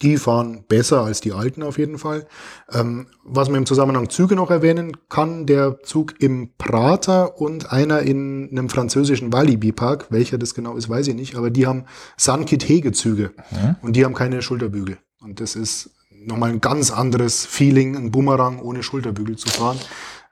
Die 0.00 0.16
fahren 0.16 0.64
besser 0.68 1.02
als 1.02 1.20
die 1.20 1.32
alten 1.32 1.62
auf 1.62 1.78
jeden 1.78 1.98
Fall. 1.98 2.26
Ähm, 2.72 3.06
was 3.24 3.48
man 3.48 3.58
im 3.58 3.66
Zusammenhang 3.66 4.10
Züge 4.10 4.36
noch 4.36 4.50
erwähnen 4.50 4.96
kann, 5.08 5.46
der 5.46 5.82
Zug 5.82 6.20
im 6.20 6.50
Prater 6.56 7.40
und 7.40 7.72
einer 7.72 8.00
in 8.00 8.48
einem 8.50 8.68
französischen 8.68 9.32
Walibi-Park, 9.32 10.06
welcher 10.10 10.38
das 10.38 10.54
genau 10.54 10.76
ist, 10.76 10.88
weiß 10.88 11.08
ich 11.08 11.14
nicht, 11.14 11.36
aber 11.36 11.50
die 11.50 11.66
haben 11.66 11.84
Sankit-Hege-Züge 12.16 13.32
Ja. 13.50 13.76
und 13.82 13.94
die 13.94 14.04
haben 14.04 14.14
keine 14.14 14.42
Schulterbügel. 14.42 14.98
Und 15.20 15.40
das 15.40 15.56
ist 15.56 15.90
nochmal 16.10 16.50
ein 16.50 16.60
ganz 16.60 16.90
anderes 16.90 17.44
Feeling, 17.46 17.96
ein 17.96 18.10
Boomerang 18.10 18.60
ohne 18.60 18.82
Schulterbügel 18.82 19.36
zu 19.36 19.48
fahren. 19.48 19.78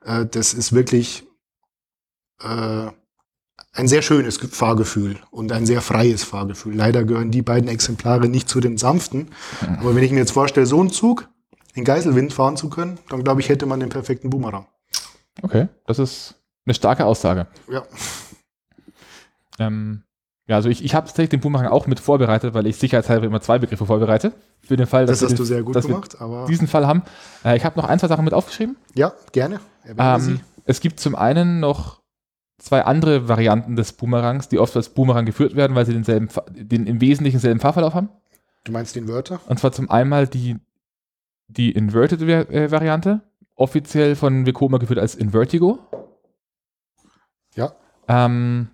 Äh, 0.05 0.27
das 0.27 0.55
ist 0.55 0.73
wirklich 0.73 1.27
äh, 2.43 2.89
ein 3.73 3.87
sehr 3.89 4.03
schönes 4.03 4.41
Ge- 4.41 4.51
Fahrgefühl 4.51 5.17
und 5.31 5.53
ein 5.53 5.65
sehr 5.67 5.81
freies 5.81 6.25
Fahrgefühl. 6.25 6.75
Leider 6.75 7.05
gehören 7.05 7.31
die 7.31 7.43
beiden 7.43 7.69
Exemplare 7.69 8.29
nicht 8.29 8.49
zu 8.49 8.61
den 8.61 8.77
sanften. 8.79 9.29
Aber 9.81 9.95
wenn 9.95 10.03
ich 10.03 10.11
mir 10.11 10.19
jetzt 10.19 10.33
vorstelle, 10.33 10.67
so 10.67 10.81
einen 10.81 10.91
Zug 10.91 11.29
in 11.75 11.85
Geiselwind 11.85 12.33
fahren 12.33 12.57
zu 12.57 12.69
können, 12.69 12.99
dann 13.11 13.23
glaube 13.23 13.41
ich, 13.41 13.49
hätte 13.49 13.67
man 13.67 13.79
den 13.81 13.89
perfekten 13.89 14.29
Boomerang. 14.31 14.67
Okay, 15.43 15.69
das 15.87 15.99
ist 16.01 16.35
eine 16.67 16.75
starke 16.75 17.07
Aussage. 17.07 17.47
Ja, 17.71 17.85
Ähm, 19.59 20.03
ja, 20.47 20.57
also 20.57 20.69
ich, 20.69 20.85
ich 20.85 20.95
habe 20.95 21.07
tatsächlich 21.07 21.31
den 21.31 21.41
Boomerang 21.41 21.69
auch 21.69 21.87
mit 21.87 22.01
vorbereitet, 22.01 22.55
weil 22.55 22.67
ich 22.67 22.77
sicherheitshalber 22.77 23.27
immer 23.27 23.41
zwei 23.41 23.59
Begriffe 23.59 23.87
vorbereite. 23.87 24.33
Für 24.63 24.77
den 24.77 24.87
Fall, 24.87 25.07
dass 25.07 25.21
das 25.21 25.31
wir 25.31 25.35
hast 25.35 25.39
du 25.39 25.45
sehr 25.45 25.63
gut 25.63 25.75
wir 25.77 25.83
gemacht. 25.83 26.21
Aber 26.21 26.47
diesen 26.47 26.67
Fall 26.67 26.87
haben. 26.87 27.03
Äh, 27.45 27.57
ich 27.57 27.65
habe 27.65 27.79
noch 27.79 27.87
ein, 27.89 27.99
zwei 28.01 28.09
Sachen 28.09 28.25
mit 28.25 28.35
aufgeschrieben. 28.35 28.77
ja, 28.95 29.13
gerne. 29.33 29.61
Ähm, 29.97 30.41
es 30.65 30.81
gibt 30.81 30.99
zum 31.01 31.15
einen 31.15 31.61
noch 31.61 32.00
zwei 32.61 32.85
andere 32.85 33.29
Varianten 33.29 33.75
des 33.75 33.93
Boomerangs, 33.95 34.49
die 34.49 34.59
oft 34.59 34.77
als 34.77 34.91
Boomerang 34.91 35.25
geführt 35.25 35.57
werden, 35.57 35.75
weil 35.75 35.87
sie 35.87 35.93
denselben, 35.93 36.29
den 36.51 36.87
im 36.87 37.01
Wesentlichen 37.01 37.41
selben 37.41 37.61
Fahrverlauf 37.61 37.95
haben. 37.95 38.11
Du 38.65 38.73
meinst 38.73 38.95
den 38.95 39.09
Wörter? 39.09 39.41
Und 39.49 39.59
zwar 39.59 39.73
zum 39.73 39.91
einmal 39.91 40.29
die, 40.29 40.57
die 41.49 41.73
Inverted-Variante, 41.73 43.23
offiziell 43.55 44.15
von 44.15 44.47
Vekoma 44.47 44.79
geführt 44.79 44.99
als 44.99 45.15
Invertigo. 45.15 45.79
Ja. 47.55 47.73
Ähm, 48.07 48.69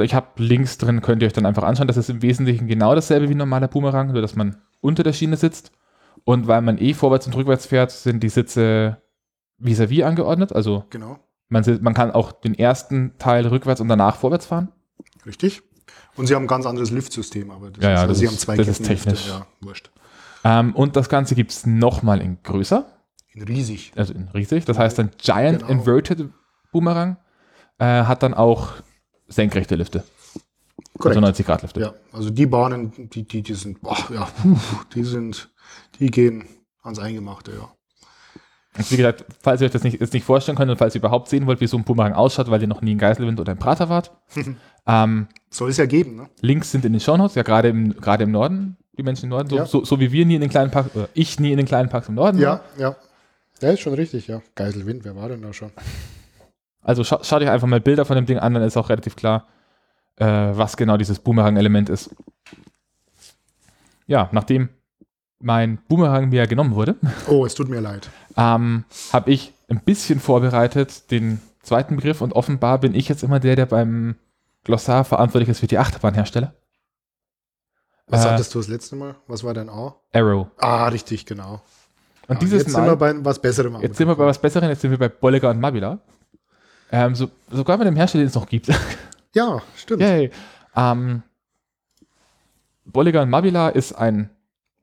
ich 0.00 0.14
habe 0.14 0.26
Links 0.36 0.78
drin, 0.78 1.00
könnt 1.00 1.22
ihr 1.22 1.26
euch 1.26 1.32
dann 1.32 1.46
einfach 1.46 1.62
anschauen. 1.62 1.88
Das 1.88 1.96
ist 1.96 2.10
im 2.10 2.22
Wesentlichen 2.22 2.66
genau 2.66 2.94
dasselbe 2.94 3.28
wie 3.28 3.34
ein 3.34 3.38
normaler 3.38 3.68
Boomerang, 3.68 4.12
nur 4.12 4.22
dass 4.22 4.36
man 4.36 4.60
unter 4.80 5.02
der 5.02 5.12
Schiene 5.12 5.36
sitzt. 5.36 5.72
Und 6.24 6.46
weil 6.46 6.60
man 6.62 6.78
eh 6.78 6.94
vorwärts 6.94 7.26
und 7.26 7.36
rückwärts 7.36 7.66
fährt, 7.66 7.90
sind 7.90 8.22
die 8.22 8.28
Sitze 8.28 9.00
vis-à-vis 9.58 10.02
angeordnet. 10.04 10.52
Also 10.52 10.84
Genau. 10.90 11.18
Man, 11.48 11.64
man 11.82 11.94
kann 11.94 12.10
auch 12.10 12.32
den 12.32 12.54
ersten 12.54 13.16
Teil 13.18 13.46
rückwärts 13.46 13.80
und 13.80 13.88
danach 13.88 14.16
vorwärts 14.16 14.46
fahren. 14.46 14.68
Richtig. 15.26 15.62
Und 16.16 16.26
sie 16.26 16.34
haben 16.34 16.44
ein 16.44 16.48
ganz 16.48 16.66
anderes 16.66 16.90
Liftsystem, 16.90 17.50
aber 17.50 17.70
das 17.70 17.82
Ja, 17.82 17.90
ja, 17.90 17.94
ist, 17.94 18.00
also 18.00 18.08
das 18.12 18.18
sie 18.18 18.24
ist- 18.24 18.30
haben 18.32 18.38
zwei 18.38 18.56
das 18.56 18.68
ist 18.68 18.84
technisch. 18.84 19.28
Ja, 19.28 19.46
wurscht. 19.60 19.90
Ähm, 20.44 20.74
und 20.74 20.96
das 20.96 21.08
Ganze 21.08 21.34
gibt 21.34 21.50
es 21.52 21.66
nochmal 21.66 22.20
in 22.20 22.42
größer, 22.42 22.86
In 23.34 23.42
riesig. 23.42 23.92
also 23.96 24.12
in 24.14 24.28
riesig. 24.28 24.64
Das 24.64 24.78
heißt 24.78 24.98
ein 25.00 25.10
Giant 25.18 25.60
Genau. 25.60 25.70
Inverted 25.72 26.28
Boomerang. 26.72 27.16
Äh, 27.78 28.02
hat 28.04 28.22
dann 28.24 28.34
auch 28.34 28.72
senkrechte 29.28 29.76
Lifte, 29.76 30.02
Korrekt. 30.98 31.06
also 31.16 31.20
90 31.20 31.46
Grad 31.46 31.62
Lifte. 31.62 31.80
Ja, 31.80 31.94
also 32.12 32.30
die 32.30 32.46
Bahnen, 32.46 32.92
die, 33.10 33.22
die, 33.22 33.42
die 33.42 33.54
sind, 33.54 33.80
boah, 33.80 33.96
ja, 34.12 34.28
die 34.94 35.04
sind, 35.04 35.48
die 36.00 36.10
gehen 36.10 36.44
ans 36.82 36.98
Eingemachte, 36.98 37.52
ja. 37.52 37.68
Und 38.78 38.90
wie 38.92 38.96
gesagt, 38.96 39.24
falls 39.42 39.60
ihr 39.60 39.66
euch 39.66 39.72
das 39.72 39.82
nicht, 39.82 40.00
jetzt 40.00 40.12
nicht 40.14 40.24
vorstellen 40.24 40.56
könnt 40.56 40.70
und 40.70 40.76
falls 40.78 40.94
ihr 40.94 41.00
überhaupt 41.00 41.28
sehen 41.28 41.46
wollt, 41.46 41.60
wie 41.60 41.66
so 41.66 41.76
ein 41.76 41.84
Boomerang 41.84 42.12
ausschaut, 42.14 42.50
weil 42.50 42.60
ihr 42.62 42.68
noch 42.68 42.80
nie 42.80 42.92
in 42.92 42.98
Geiselwind 42.98 43.38
oder 43.40 43.52
in 43.52 43.58
Prater 43.58 43.88
wart, 43.88 44.12
ähm, 44.86 45.26
Soll 45.50 45.70
es 45.70 45.76
ja 45.76 45.86
geben, 45.86 46.16
ne? 46.16 46.28
Links 46.40 46.70
sind 46.70 46.84
in 46.84 46.92
den 46.92 47.00
Shownotes, 47.00 47.34
ja 47.34 47.42
gerade 47.42 47.68
im, 47.68 47.94
gerade 48.00 48.24
im 48.24 48.30
Norden, 48.30 48.76
die 48.96 49.02
Menschen 49.02 49.24
im 49.24 49.30
Norden, 49.30 49.48
so, 49.48 49.56
Ja. 49.56 49.66
so, 49.66 49.84
so 49.84 49.98
wie 50.00 50.12
wir 50.12 50.24
nie 50.26 50.34
in 50.36 50.40
den 50.40 50.50
kleinen 50.50 50.70
Parks, 50.70 50.94
oder 50.94 51.08
ich 51.14 51.38
nie 51.40 51.50
in 51.50 51.56
den 51.56 51.66
kleinen 51.66 51.88
Parks 51.88 52.08
im 52.08 52.14
Norden 52.14 52.38
Ja, 52.38 52.50
war. 52.50 52.60
ja. 52.78 52.96
Ja, 53.60 53.70
ist 53.70 53.80
schon 53.80 53.94
richtig, 53.94 54.28
ja. 54.28 54.40
Geiselwind, 54.54 55.04
wer 55.04 55.16
war 55.16 55.28
denn 55.28 55.42
da 55.42 55.52
schon? 55.52 55.72
Also 56.80 57.02
scha 57.02 57.18
schaut 57.24 57.42
euch 57.42 57.50
einfach 57.50 57.66
mal 57.66 57.80
Bilder 57.80 58.04
von 58.04 58.14
dem 58.14 58.24
Ding 58.26 58.38
an, 58.38 58.54
dann 58.54 58.62
ist 58.62 58.76
auch 58.76 58.88
relativ 58.88 59.16
klar, 59.16 59.48
äh, 60.16 60.24
was 60.26 60.76
genau 60.76 60.96
dieses 60.96 61.18
Boomerang-Element 61.18 61.88
ist. 61.90 62.14
Ja, 64.06 64.28
nachdem 64.32 64.68
mein 65.40 65.78
Boomerang 65.88 66.28
mir 66.30 66.46
genommen 66.46 66.74
wurde, 66.74 66.96
Oh, 67.28 67.44
es 67.44 67.54
tut 67.54 67.68
mir 67.68 67.80
leid. 67.80 68.08
Ähm, 68.38 68.84
habe 69.12 69.30
ich 69.30 69.52
ein 69.68 69.80
bisschen 69.80 70.20
vorbereitet 70.20 71.10
den 71.10 71.42
zweiten 71.62 71.96
Begriff 71.96 72.22
und 72.22 72.32
offenbar 72.32 72.78
bin 72.78 72.94
ich 72.94 73.08
jetzt 73.08 73.22
immer 73.22 73.40
der, 73.40 73.56
der 73.56 73.66
beim 73.66 74.16
Glossar 74.64 75.04
verantwortlich 75.04 75.50
ist 75.50 75.60
für 75.60 75.66
die 75.66 75.76
Achterbahnhersteller. 75.78 76.54
Was 78.06 78.24
Äh, 78.24 78.30
hattest 78.30 78.54
du 78.54 78.58
das 78.60 78.68
letzte 78.68 78.96
Mal? 78.96 79.16
Was 79.26 79.44
war 79.44 79.52
dein 79.52 79.68
A? 79.68 79.94
Arrow. 80.14 80.46
Ah, 80.56 80.88
richtig, 80.88 81.26
genau. 81.26 81.60
Und 82.28 82.36
Ja, 82.36 82.40
dieses 82.40 82.62
jetzt 82.62 82.72
Mal, 82.72 82.80
sind 82.80 82.86
wir 82.92 82.96
bei 82.96 83.24
was 83.24 83.38
Besserem 83.38 83.76
jetzt 83.82 83.96
sind 83.98 84.08
wir 84.08 84.14
bei 84.14 84.24
was 84.26 84.38
Besserem, 84.38 84.68
jetzt 84.70 84.80
sind 84.80 84.90
wir 84.90 84.98
bei 84.98 85.08
Bolliger 85.08 85.50
und 85.50 85.60
Mabila. 85.60 85.98
Ähm, 86.90 87.14
so, 87.14 87.28
sogar 87.50 87.76
bei 87.76 87.84
dem 87.84 87.96
Hersteller, 87.96 88.22
den 88.24 88.28
es 88.28 88.34
noch 88.34 88.46
gibt. 88.48 88.68
Ja, 89.34 89.60
stimmt. 89.76 90.00
Yay. 90.00 90.30
Ähm, 90.74 91.22
Bolliger 92.86 93.20
und 93.22 93.28
Mabila 93.30 93.68
ist 93.68 93.92
ein 93.92 94.30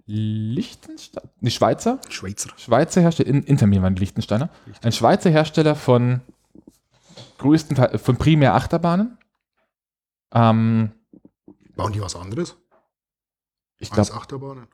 Liechtenstein, 0.08 1.24
die 1.42 1.50
Schweizer, 1.52 2.00
Schweizer. 2.10 2.52
Schweizer 2.58 3.02
Hersteller, 3.02 3.30
in, 3.30 3.44
hinter 3.44 3.66
mir 3.68 3.82
waren 3.82 3.96
Liechtensteiner, 3.96 4.50
ein 4.84 4.92
Schweizer 4.92 5.30
Hersteller 5.32 5.76
von 5.76 6.22
größtenteils, 7.40 8.02
von 8.02 8.18
primär 8.18 8.54
Achterbahnen. 8.54 9.18
Ähm, 10.34 10.92
Bauen 11.76 11.94
die 11.94 12.02
was 12.02 12.16
anderes? 12.16 12.56
ich 13.80 13.90
glaube, 13.92 14.14
Achterbahnen? 14.14 14.68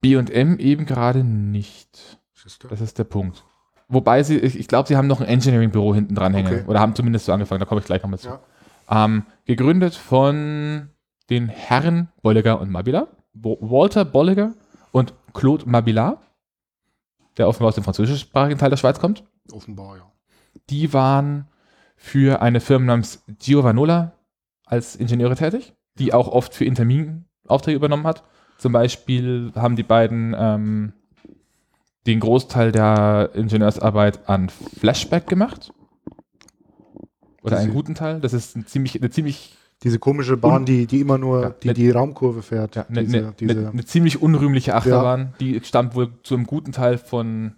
B&M 0.00 0.58
eben 0.58 0.86
gerade 0.86 1.24
nicht. 1.24 2.18
Das 2.68 2.80
ist 2.80 2.98
der 2.98 3.04
Punkt. 3.04 3.42
Wobei 3.88 4.22
sie, 4.22 4.38
ich, 4.38 4.58
ich 4.58 4.68
glaube, 4.68 4.88
sie 4.88 4.96
haben 4.96 5.06
noch 5.06 5.20
ein 5.20 5.26
Engineering-Büro 5.26 5.94
hinten 5.94 6.14
dran 6.14 6.34
hängen. 6.34 6.52
Okay. 6.52 6.64
Oder 6.66 6.80
haben 6.80 6.94
zumindest 6.94 7.24
so 7.26 7.32
angefangen, 7.32 7.60
da 7.60 7.64
komme 7.66 7.80
ich 7.80 7.86
gleich 7.86 8.02
nochmal 8.02 8.18
zu. 8.18 8.28
Ja. 8.28 8.40
Ähm, 8.90 9.24
gegründet 9.46 9.94
von 9.94 10.90
den 11.30 11.48
Herren 11.48 12.08
Bolliger 12.22 12.60
und 12.60 12.70
Mabilla, 12.70 13.08
Bo- 13.32 13.58
Walter 13.60 14.04
Bolliger 14.04 14.52
und 14.94 15.12
Claude 15.32 15.68
Mabillard, 15.68 16.20
der 17.36 17.48
offenbar 17.48 17.70
aus 17.70 17.74
dem 17.74 17.82
französischsprachigen 17.82 18.58
Teil 18.58 18.70
der 18.70 18.76
Schweiz 18.76 19.00
kommt. 19.00 19.24
Offenbar, 19.50 19.96
ja. 19.96 20.12
Die 20.70 20.92
waren 20.92 21.48
für 21.96 22.40
eine 22.40 22.60
Firma 22.60 22.86
namens 22.86 23.24
Giovanola 23.40 24.12
als 24.64 24.94
Ingenieure 24.94 25.34
tätig, 25.34 25.74
die 25.98 26.14
auch 26.14 26.28
oft 26.28 26.54
für 26.54 26.64
Intermin 26.64 27.24
Aufträge 27.48 27.76
übernommen 27.76 28.06
hat. 28.06 28.22
Zum 28.56 28.72
Beispiel 28.72 29.50
haben 29.56 29.74
die 29.74 29.82
beiden 29.82 30.32
ähm, 30.38 30.92
den 32.06 32.20
Großteil 32.20 32.70
der 32.70 33.30
Ingenieursarbeit 33.34 34.28
an 34.28 34.48
Flashback 34.48 35.26
gemacht. 35.26 35.72
Oder 37.42 37.58
einen 37.58 37.74
guten 37.74 37.96
Teil. 37.96 38.20
Das 38.20 38.32
ist 38.32 38.54
ein 38.54 38.64
ziemlich, 38.68 38.96
eine 38.96 39.10
ziemlich, 39.10 39.56
Diese 39.84 39.98
komische 39.98 40.36
Bahn, 40.36 40.64
die, 40.64 40.86
die 40.86 41.00
immer 41.00 41.18
nur 41.18 41.42
Ja, 41.42 41.50
die, 41.50 41.68
ne- 41.68 41.74
die 41.74 41.90
Raumkurve 41.90 42.42
fährt. 42.42 42.74
ja, 42.76 42.86
eine, 42.88 43.04
diese, 43.04 43.18
eine, 43.18 43.32
diese, 43.38 43.58
eine, 43.58 43.68
eine 43.70 43.84
ziemlich 43.84 44.20
unrühmliche 44.22 44.74
Achterbahn. 44.74 45.34
Die 45.40 45.60
stammt 45.62 45.94
wohl 45.94 46.10
zu 46.22 46.34
einem 46.34 46.46
guten 46.46 46.72
Teil 46.72 46.96
von 46.98 47.54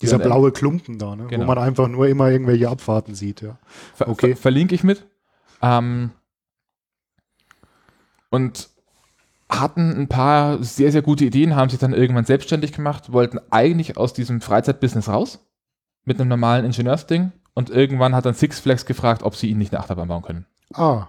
dieser 0.00 0.18
blaue 0.20 0.52
Klumpen 0.52 0.98
da, 0.98 1.16
ne? 1.16 1.26
Genau. 1.26 1.42
wo 1.42 1.46
man 1.48 1.58
einfach 1.58 1.88
nur 1.88 2.06
immer 2.06 2.30
irgendwelche 2.30 2.68
Abfahrten 2.68 3.14
sieht. 3.16 3.42
Ja. 3.42 3.58
Ver 3.94 4.08
Okay. 4.08 4.28
ver 4.34 4.36
verlinke 4.42 4.74
ich 4.76 4.84
mit. 4.84 5.04
Ähm, 5.60 6.10
und 8.30 8.68
hatten 9.48 9.90
ein 9.98 10.08
paar 10.08 10.62
sehr, 10.62 10.92
sehr 10.92 11.02
gute 11.02 11.24
Ideen, 11.24 11.56
haben 11.56 11.70
sich 11.70 11.78
dann 11.78 11.92
irgendwann 11.94 12.26
selbstständig 12.26 12.72
gemacht, 12.72 13.12
wollten 13.12 13.40
eigentlich 13.50 13.96
aus 13.96 14.12
diesem 14.12 14.40
Freizeitbusiness 14.40 15.08
raus 15.08 15.38
mit 16.04 16.20
einem 16.20 16.28
normalen 16.28 16.66
Ingenieursding 16.66 17.32
und 17.54 17.70
irgendwann 17.70 18.14
hat 18.14 18.26
dann 18.26 18.34
Six 18.34 18.60
Flags 18.60 18.84
gefragt, 18.86 19.22
ob 19.22 19.34
sie 19.34 19.48
ihnen 19.48 19.58
nicht 19.58 19.72
eine 19.72 19.80
Achterbahn 19.82 20.08
bauen 20.08 20.22
können. 20.22 20.46
Ah, 20.74 21.08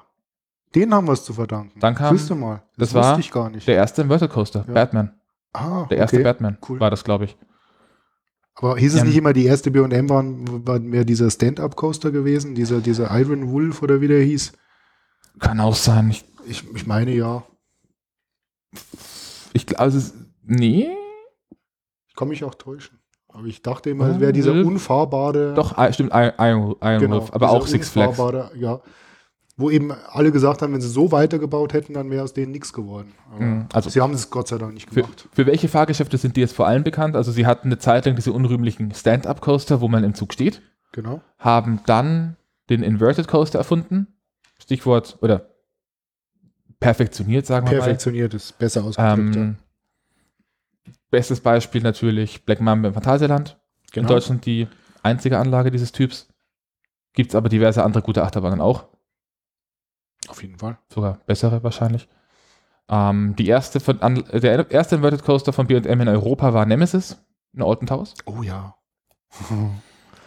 den 0.76 0.94
haben 0.94 1.08
wir 1.08 1.14
es 1.14 1.24
zu 1.24 1.34
verdanken. 1.34 1.80
Dann 1.80 1.96
kam- 1.96 2.16
Siehst 2.18 2.30
du 2.30 2.36
mal, 2.36 2.64
das 2.78 2.94
wusste 2.94 3.08
war 3.12 3.20
ich 3.20 3.32
gar 3.32 3.50
nicht. 3.50 3.68
Der 3.68 3.76
erste 3.76 4.02
Inverted 4.04 4.30
Coaster, 4.32 4.66
Ja. 4.68 4.74
Batman. 4.74 5.14
ah, 5.54 5.86
Der 5.90 5.98
erste 6.00 6.18
okay. 6.18 6.24
Batman 6.24 6.58
cool. 6.68 6.80
war 6.80 6.90
das, 6.92 7.04
glaube 7.04 7.26
ich. 7.26 7.38
Aber 8.56 8.78
hieß 8.78 8.94
es 8.96 9.02
Ähm, 9.02 9.08
nicht 9.08 9.16
immer, 9.18 9.32
die 9.34 9.46
erste 9.46 9.72
B&M 9.72 10.10
war, 10.10 10.24
war 10.66 10.80
mehr 10.80 11.06
dieser 11.06 11.30
Stand-Up-Coaster 11.32 12.12
gewesen, 12.12 12.56
dieser, 12.56 12.82
dieser 12.82 13.10
Iron 13.18 13.52
Wolf 13.52 13.82
oder 13.82 14.02
wie 14.02 14.08
der 14.10 14.22
hieß? 14.22 14.52
Kann 15.40 15.60
auch 15.62 15.76
sein. 15.76 16.10
Ich, 16.10 16.26
Ich, 16.46 16.64
ich 16.76 16.86
meine 16.88 17.12
ja. 17.14 17.44
ich 19.54 19.66
glaube, 19.66 19.86
es 19.86 19.96
ist. 19.96 20.16
Nee. 20.44 20.90
Ich 22.08 22.16
kann 22.16 22.28
mich 22.28 22.44
auch 22.44 22.56
täuschen. 22.56 23.00
Aber 23.30 23.46
ich 23.46 23.62
dachte 23.62 23.92
immer, 23.92 24.08
es 24.10 24.20
wäre 24.20 24.34
dieser 24.34 24.52
unfahrbare. 24.54 25.54
Doch, 25.54 25.78
I- 25.78 25.94
stimmt, 25.94 26.12
Iron, 26.14 26.34
Iron, 26.82 27.00
genau, 27.00 27.16
Wolf, 27.22 27.32
aber 27.34 27.52
auch 27.52 27.68
Six 27.68 27.90
Flags. 27.90 28.18
Ja. 28.56 28.82
Wo 29.60 29.70
eben 29.70 29.92
alle 29.92 30.32
gesagt 30.32 30.62
haben, 30.62 30.74
wenn 30.74 30.80
sie 30.82 30.88
so 30.88 31.12
weitergebaut 31.12 31.74
hätten, 31.74 31.94
dann 31.94 32.10
wäre 32.10 32.24
aus 32.24 32.34
denen 32.34 32.52
nichts 32.54 32.72
geworden. 32.72 33.12
Aber 33.32 33.44
Mhm, 33.44 33.66
also- 33.74 33.90
sie 33.90 34.00
haben 34.02 34.14
es 34.14 34.30
Gott 34.30 34.48
sei 34.48 34.58
Dank 34.58 34.74
nicht 34.74 34.90
Für, 34.90 35.02
gemacht. 35.02 35.28
für 35.34 35.46
welche 35.46 35.68
Fahrgeschäfte 35.68 36.18
sind 36.18 36.38
die 36.38 36.42
jetzt 36.42 36.56
vor 36.56 36.66
allem 36.66 36.84
bekannt? 36.84 37.16
Also 37.18 37.32
sie 37.34 37.46
hatten 37.46 37.68
eine 37.68 37.78
Zeit 37.78 38.06
lang 38.06 38.16
diese 38.16 38.32
unrühmlichen 38.32 38.94
Stand-Up-Coaster, 38.94 39.82
wo 39.82 39.88
man 39.90 40.04
im 40.06 40.14
Zug 40.16 40.32
steht, 40.34 40.62
Genau. 40.94 41.22
haben 41.38 41.82
dann 41.86 42.38
den 42.70 42.84
Inverted 42.84 43.28
Coaster 43.28 43.60
erfunden. 43.60 44.08
Stichwort, 44.60 45.18
oder 45.22 45.50
perfektioniert, 46.80 47.46
sagen 47.46 47.68
wir 47.70 47.78
Perfektioniert 47.80 48.34
ist 48.34 48.58
besser 48.58 48.82
mal. 48.82 48.90
ausgedrückt. 48.90 49.36
Ähm, 49.36 49.56
bestes 51.12 51.42
Beispiel 51.42 51.82
natürlich 51.82 52.46
Black 52.46 52.62
Mamba 52.62 52.88
im 52.90 52.94
Phantasialand. 52.94 53.58
Genau. 53.92 54.08
In 54.08 54.14
Deutschland 54.14 54.46
die 54.46 54.68
einzige 55.04 55.38
Anlage 55.38 55.72
dieses 55.72 55.92
Typs. 55.92 56.28
Gibt 57.14 57.32
es 57.32 57.36
aber 57.36 57.50
diverse 57.50 57.84
andere 57.84 58.04
gute 58.04 58.24
Achterbahnen 58.24 58.62
auch. 58.62 58.88
Auf 60.30 60.42
jeden 60.42 60.58
Fall. 60.58 60.78
sogar 60.94 61.18
bessere 61.26 61.64
wahrscheinlich. 61.64 62.08
Ähm, 62.88 63.36
die 63.38 63.48
erste 63.48 63.80
von, 63.80 64.00
der 64.34 64.72
erste 64.72 64.96
Inverted 64.96 65.24
Coaster 65.24 65.54
von 65.54 65.68
B&M 65.68 66.02
in 66.02 66.08
Europa 66.08 66.54
war 66.54 66.66
Nemesis 66.66 67.18
in 67.54 67.62
Alton 67.62 67.88
Towers. 67.88 68.14
Oh 68.26 68.42
ja. 68.42 68.76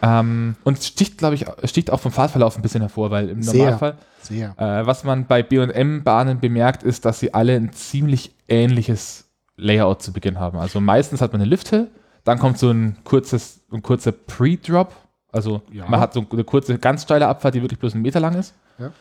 Ähm, 0.05 0.57
und 0.65 0.83
sticht, 0.83 1.17
glaube 1.17 1.35
ich, 1.35 1.45
sticht 1.63 1.89
auch 1.89 1.99
vom 2.01 2.11
Fahrtverlauf 2.11 2.57
ein 2.57 2.61
bisschen 2.61 2.81
hervor, 2.81 3.09
weil 3.09 3.29
im 3.29 3.41
Sehr. 3.41 3.59
Normalfall, 3.71 3.95
Sehr. 4.21 4.53
äh, 4.57 4.85
was 4.85 5.05
man 5.05 5.27
bei 5.27 5.43
B&M-Bahnen 5.43 6.41
bemerkt, 6.41 6.83
ist, 6.83 7.05
dass 7.05 7.21
sie 7.21 7.33
alle 7.33 7.55
ein 7.55 7.71
ziemlich 7.71 8.35
ähnliches 8.49 9.29
Layout 9.55 10.01
zu 10.01 10.11
Beginn 10.11 10.41
haben. 10.41 10.57
Also 10.57 10.81
meistens 10.81 11.21
hat 11.21 11.31
man 11.31 11.39
eine 11.39 11.49
Lifthill, 11.49 11.89
dann 12.25 12.37
kommt 12.37 12.57
so 12.59 12.69
ein 12.69 12.97
kurzes, 13.05 13.61
ein 13.71 13.81
kurzer 13.81 14.11
Pre-Drop, 14.11 14.93
also 15.31 15.61
Ja. 15.71 15.87
man 15.87 16.01
hat 16.01 16.11
so 16.13 16.25
eine 16.29 16.43
kurze, 16.43 16.77
ganz 16.79 17.03
steile 17.03 17.27
Abfahrt, 17.29 17.55
die 17.55 17.61
wirklich 17.61 17.79
bloß 17.79 17.93
einen 17.93 18.01
Meter 18.01 18.19
lang 18.19 18.33
ist. 18.35 18.53
Ja. 18.79 18.91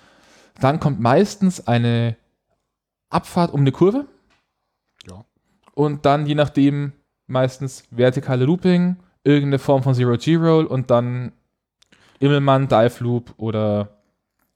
Dann 0.61 0.81
kommt 0.81 1.01
meistens 1.01 1.67
eine 1.67 2.17
Abfahrt 3.11 3.53
um 3.53 3.61
eine 3.61 3.73
Kurve. 3.73 4.07
Ja. 5.09 5.25
Und 5.75 6.05
dann, 6.07 6.27
je 6.27 6.35
nachdem, 6.35 6.93
meistens 7.27 7.85
vertikale 7.91 8.45
Looping, 8.45 8.97
irgendeine 9.25 9.59
Form 9.59 9.83
von 9.83 9.95
Zero-G-Roll 9.95 10.67
und 10.67 10.91
dann 10.91 11.33
Immelmann, 12.19 12.69
Dive 12.69 13.03
Loop 13.03 13.35
oder 13.37 13.99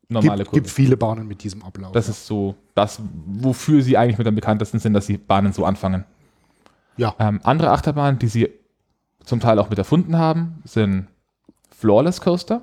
normale 0.09 0.39
Gibt, 0.39 0.51
Kurve. 0.51 0.62
gibt 0.62 0.70
viele 0.70 0.97
Bahnen 0.97 1.27
mit 1.27 1.43
diesem 1.43 1.62
Ablauf. 1.62 1.93
das 1.93 2.06
ja. 2.06 2.12
ist 2.12 2.27
so 2.27 2.55
das, 2.74 3.01
wofür 3.27 3.82
sie 3.82 3.97
eigentlich 3.97 4.18
mit 4.18 4.27
am 4.27 4.35
bekanntesten 4.35 4.78
sind, 4.78 4.94
dass 4.94 5.06
die 5.06 5.18
Bahnen 5.18 5.52
so 5.52 5.64
anfangen. 5.64 6.05
Ja. 6.97 7.14
Ähm, 7.18 7.40
andere 7.43 7.70
Achterbahnen, 7.70 8.18
die 8.18 8.28
sie 8.28 8.51
zum 9.24 9.40
Teil 9.40 9.59
auch 9.59 9.68
mit 9.68 9.78
erfunden 9.78 10.16
haben, 10.16 10.62
sind 10.64 11.09
Flawless 11.70 12.20
Coaster. 12.20 12.62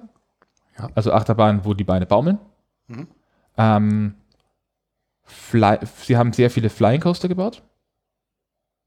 Ja. 0.77 0.89
Also 0.95 1.11
Achterbahnen, 1.11 1.65
wo 1.65 1.73
die 1.73 1.83
Beine 1.83 2.05
baumeln. 2.05 2.39
Mhm. 2.87 3.07
Ähm, 3.57 4.15
Fly, 5.23 5.77
sie 6.01 6.17
haben 6.17 6.33
sehr 6.33 6.49
viele 6.49 6.69
Flying 6.69 7.01
Coaster 7.01 7.27
gebaut. 7.27 7.63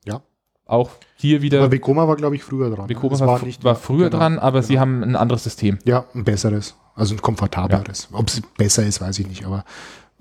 Ja. 0.05 0.20
Auch 0.66 0.90
hier 1.16 1.43
wieder. 1.43 1.60
Aber 1.60 1.72
Vekoma 1.72 2.06
war, 2.06 2.16
glaube 2.16 2.36
ich, 2.36 2.44
früher 2.44 2.70
dran. 2.74 2.88
Vekoma 2.88 3.10
Das 3.12 3.20
war, 3.20 3.40
war, 3.62 3.74
früher 3.74 4.10
genau, 4.10 4.18
dran, 4.18 4.38
aber 4.38 4.62
sie 4.62 4.74
genau. 4.74 4.80
haben 4.82 5.02
ein 5.02 5.16
anderes 5.16 5.44
System. 5.44 5.78
Ja, 5.84 6.05
ein 6.14 6.24
besseres. 6.24 6.76
Also 6.94 7.14
ein 7.14 7.22
komfortableres. 7.22 8.09
Ob 8.12 8.28
es 8.28 8.43
besser 8.56 8.84
ist, 8.84 9.01
weiß 9.01 9.18
ich 9.18 9.26
nicht, 9.26 9.44
aber 9.44 9.64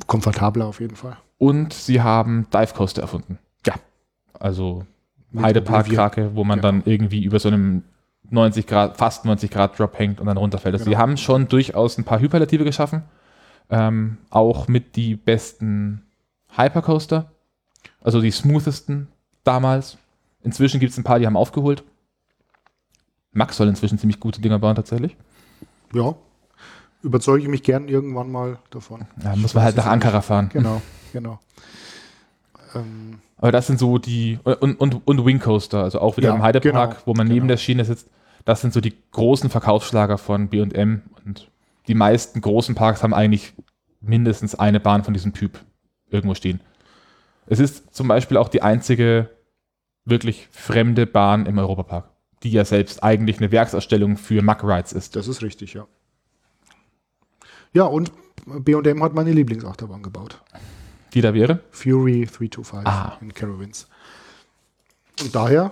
komfortabler 0.08 0.66
auf 0.66 0.80
jeden 0.80 0.96
Fall. 0.96 1.18
Und 1.38 1.74
sie 1.74 2.02
haben 2.02 2.48
Dive 2.54 2.74
Coaster 2.74 3.02
erfunden. 3.02 3.40
Ja. 3.66 3.76
Also 4.34 4.86
Heidepark-Krake, 5.38 6.32
wo 6.36 6.44
man 6.44 6.60
Genau. 6.60 6.72
dann 6.72 6.84
irgendwie 6.86 7.24
über 7.24 7.40
so 7.40 7.50
einem 7.50 7.84
90 8.30 8.68
Grad, 8.68 8.98
fast 8.98 9.26
90 9.26 9.52
Grad 9.52 9.78
Drop 9.78 9.98
hängt 9.98 10.20
und 10.20 10.28
dann 10.28 10.38
runterfällt. 10.38 10.76
Also 10.76 10.86
Genau. 10.86 10.96
sie 10.98 11.02
haben 11.02 11.18
schon 11.18 11.48
durchaus 11.48 11.98
ein 11.98 12.04
paar 12.04 12.20
Hyperlative 12.20 12.64
geschaffen. 12.64 13.04
Ähm, 13.70 14.18
auch 14.30 14.68
mit 14.68 14.96
die 14.96 15.16
besten 15.16 16.04
Hypercoaster. 16.56 17.32
Also 18.02 18.22
die 18.22 18.32
smoothesten 18.32 19.08
damals. 19.44 19.98
Inzwischen 20.44 20.80
gibt 20.80 20.92
es 20.92 20.98
ein 20.98 21.04
paar, 21.04 21.20
die 21.20 21.26
haben 21.26 21.38
aufgeholt. 21.38 21.84
Max 23.32 23.58
soll 23.58 23.68
inzwischen 23.68 23.98
ziemlich 23.98 24.20
gute 24.20 24.42
Dinger 24.42 24.60
bauen, 24.60 24.76
tatsächlich. 24.76 25.18
Ja. 25.94 26.16
Überzeuge 27.02 27.44
ich 27.44 27.50
mich 27.50 27.64
gern 27.64 27.88
irgendwann 27.88 28.32
mal 28.32 28.58
davon. 28.70 29.06
Da 29.18 29.36
muss 29.36 29.54
man 29.54 29.64
halt 29.64 29.76
nach 29.76 29.86
Ankara 29.86 30.22
fahren. 30.22 30.50
Genau, 30.54 30.82
genau. 31.14 31.40
Ähm, 32.74 33.20
Aber 33.38 33.52
das 33.52 33.68
sind 33.68 33.78
so 33.80 33.98
die, 33.98 34.40
und, 34.44 34.80
und, 34.80 35.08
und 35.08 35.26
Wing 35.26 35.40
Coaster, 35.40 35.84
also 35.84 36.00
auch 36.00 36.18
wieder 36.18 36.30
Ja, 36.30 36.36
im 36.36 36.42
Heidepark, 36.42 36.92
genau, 36.92 37.02
wo 37.06 37.14
man 37.14 37.28
neben 37.28 37.42
genau. 37.42 37.50
der 37.50 37.58
Schiene 37.58 37.86
sitzt. 37.86 38.10
Das 38.46 38.62
sind 38.62 38.74
so 38.74 38.82
die 38.82 38.94
großen 39.12 39.50
Verkaufsschlager 39.50 40.18
von 40.18 40.48
B&M 40.48 41.02
und 41.26 41.50
die 41.88 41.96
meisten 41.96 42.42
großen 42.42 42.76
Parks 42.76 43.04
haben 43.04 43.14
eigentlich 43.14 43.54
mindestens 44.02 44.56
eine 44.56 44.80
Bahn 44.80 45.04
von 45.04 45.14
diesem 45.14 45.34
Typ 45.34 45.60
irgendwo 46.10 46.36
stehen. 46.36 46.60
Es 47.48 47.60
ist 47.60 47.94
zum 47.96 48.08
Beispiel 48.08 48.38
auch 48.38 48.50
die 48.50 48.62
einzige 48.62 49.30
wirklich 50.06 50.48
fremde 50.52 51.06
Bahn 51.08 51.46
im 51.46 51.58
Europapark, 51.58 52.10
die 52.44 52.52
ja 52.52 52.66
selbst 52.66 53.04
eigentlich 53.04 53.38
eine 53.38 53.52
Werksausstellung 53.52 54.18
für 54.18 54.42
Muck 54.42 54.64
Rides 54.64 54.94
ist. 54.94 55.16
das 55.16 55.28
ist 55.28 55.42
richtig, 55.42 55.74
ja. 55.74 55.88
Ja, 57.74 57.84
und 57.84 58.12
B&M 58.46 59.04
hat 59.04 59.14
meine 59.14 59.32
Lieblingsachterbahn 59.32 60.02
gebaut. 60.04 60.42
Die 61.14 61.22
da 61.22 61.34
wäre. 61.34 61.60
Fury 61.72 62.26
325 62.26 62.86
Ah. 62.88 63.18
in 63.22 63.34
Carowinds. 63.34 63.88
Und 65.22 65.34
daher 65.34 65.72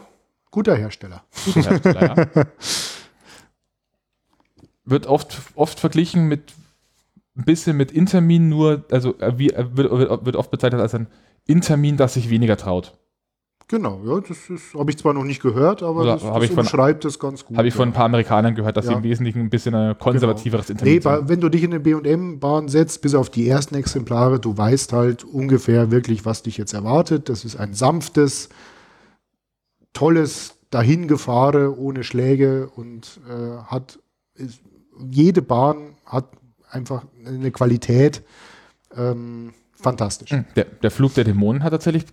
guter 0.51 0.75
Hersteller. 0.75 1.23
Guter 1.45 1.69
Hersteller, 1.71 2.29
ja. 2.35 2.43
Wird 4.85 5.07
oft, 5.07 5.41
oft 5.55 5.79
verglichen 5.79 6.27
mit 6.27 6.53
ein 7.35 7.45
bisschen 7.45 7.77
mit 7.77 7.91
Intermin, 7.91 8.49
nur, 8.49 8.83
also 8.91 9.17
äh, 9.19 9.37
wie, 9.37 9.49
äh, 9.49 9.65
wird, 9.73 9.89
wird, 10.25 10.35
oft 10.35 10.51
bezeichnet 10.51 10.81
als 10.81 10.93
ein 10.93 11.07
Intermin, 11.45 11.97
das 11.97 12.13
sich 12.13 12.29
weniger 12.29 12.57
traut. 12.57 12.93
Genau, 13.69 14.01
ja, 14.05 14.19
das 14.19 14.37
habe 14.77 14.91
ich 14.91 14.97
zwar 14.97 15.13
noch 15.13 15.23
nicht 15.23 15.41
gehört, 15.41 15.81
aber 15.81 16.01
Oder 16.01 16.13
das, 16.13 16.21
das 16.23 16.43
ich 16.43 16.55
umschreibt 16.55 17.05
es 17.05 17.17
ganz 17.17 17.45
gut. 17.45 17.57
Habe 17.57 17.67
ich 17.67 17.73
von 17.73 17.89
ein 17.89 17.91
ja. 17.91 17.95
paar 17.95 18.05
Amerikanern 18.05 18.53
gehört, 18.53 18.77
dass 18.77 18.85
sie 18.85 18.91
Ja. 18.91 18.97
im 18.97 19.03
Wesentlichen 19.03 19.39
ein 19.39 19.49
bisschen 19.49 19.73
ein 19.73 19.97
konservativeres 19.97 20.67
Nee, 20.67 20.73
Intermin 20.73 20.99
bei, 21.01 21.17
sind. 21.17 21.29
wenn 21.29 21.39
du 21.39 21.49
dich 21.49 21.63
in 21.63 21.71
eine 21.71 21.79
B&M-Bahn 21.79 22.67
setzt, 22.67 23.01
bis 23.01 23.15
auf 23.15 23.29
die 23.29 23.47
ersten 23.47 23.75
Exemplare, 23.75 24.39
du 24.39 24.55
weißt 24.55 24.93
halt 24.93 25.23
ungefähr 25.23 25.91
wirklich, 25.91 26.25
was 26.25 26.43
dich 26.43 26.57
jetzt 26.57 26.73
erwartet. 26.73 27.29
Das 27.29 27.45
ist 27.45 27.55
ein 27.55 27.73
sanftes, 27.73 28.49
tolles 29.93 30.55
Dahingefahre 30.69 31.75
ohne 31.77 32.03
Schläge 32.03 32.69
und 32.75 33.21
äh, 33.29 33.63
hat 33.63 33.97
ist, 34.35 34.59
jede 34.99 35.41
Bahn 35.41 35.95
hat 36.05 36.25
einfach 36.69 37.05
eine 37.25 37.51
Qualität, 37.51 38.23
ähm, 38.95 39.53
fantastisch. 39.75 40.29
Der, 40.55 40.65
der 40.65 40.91
Flug 40.91 41.13
der 41.13 41.23
Dämonen 41.23 41.63
hat 41.63 41.71
tatsächlich 41.71 42.05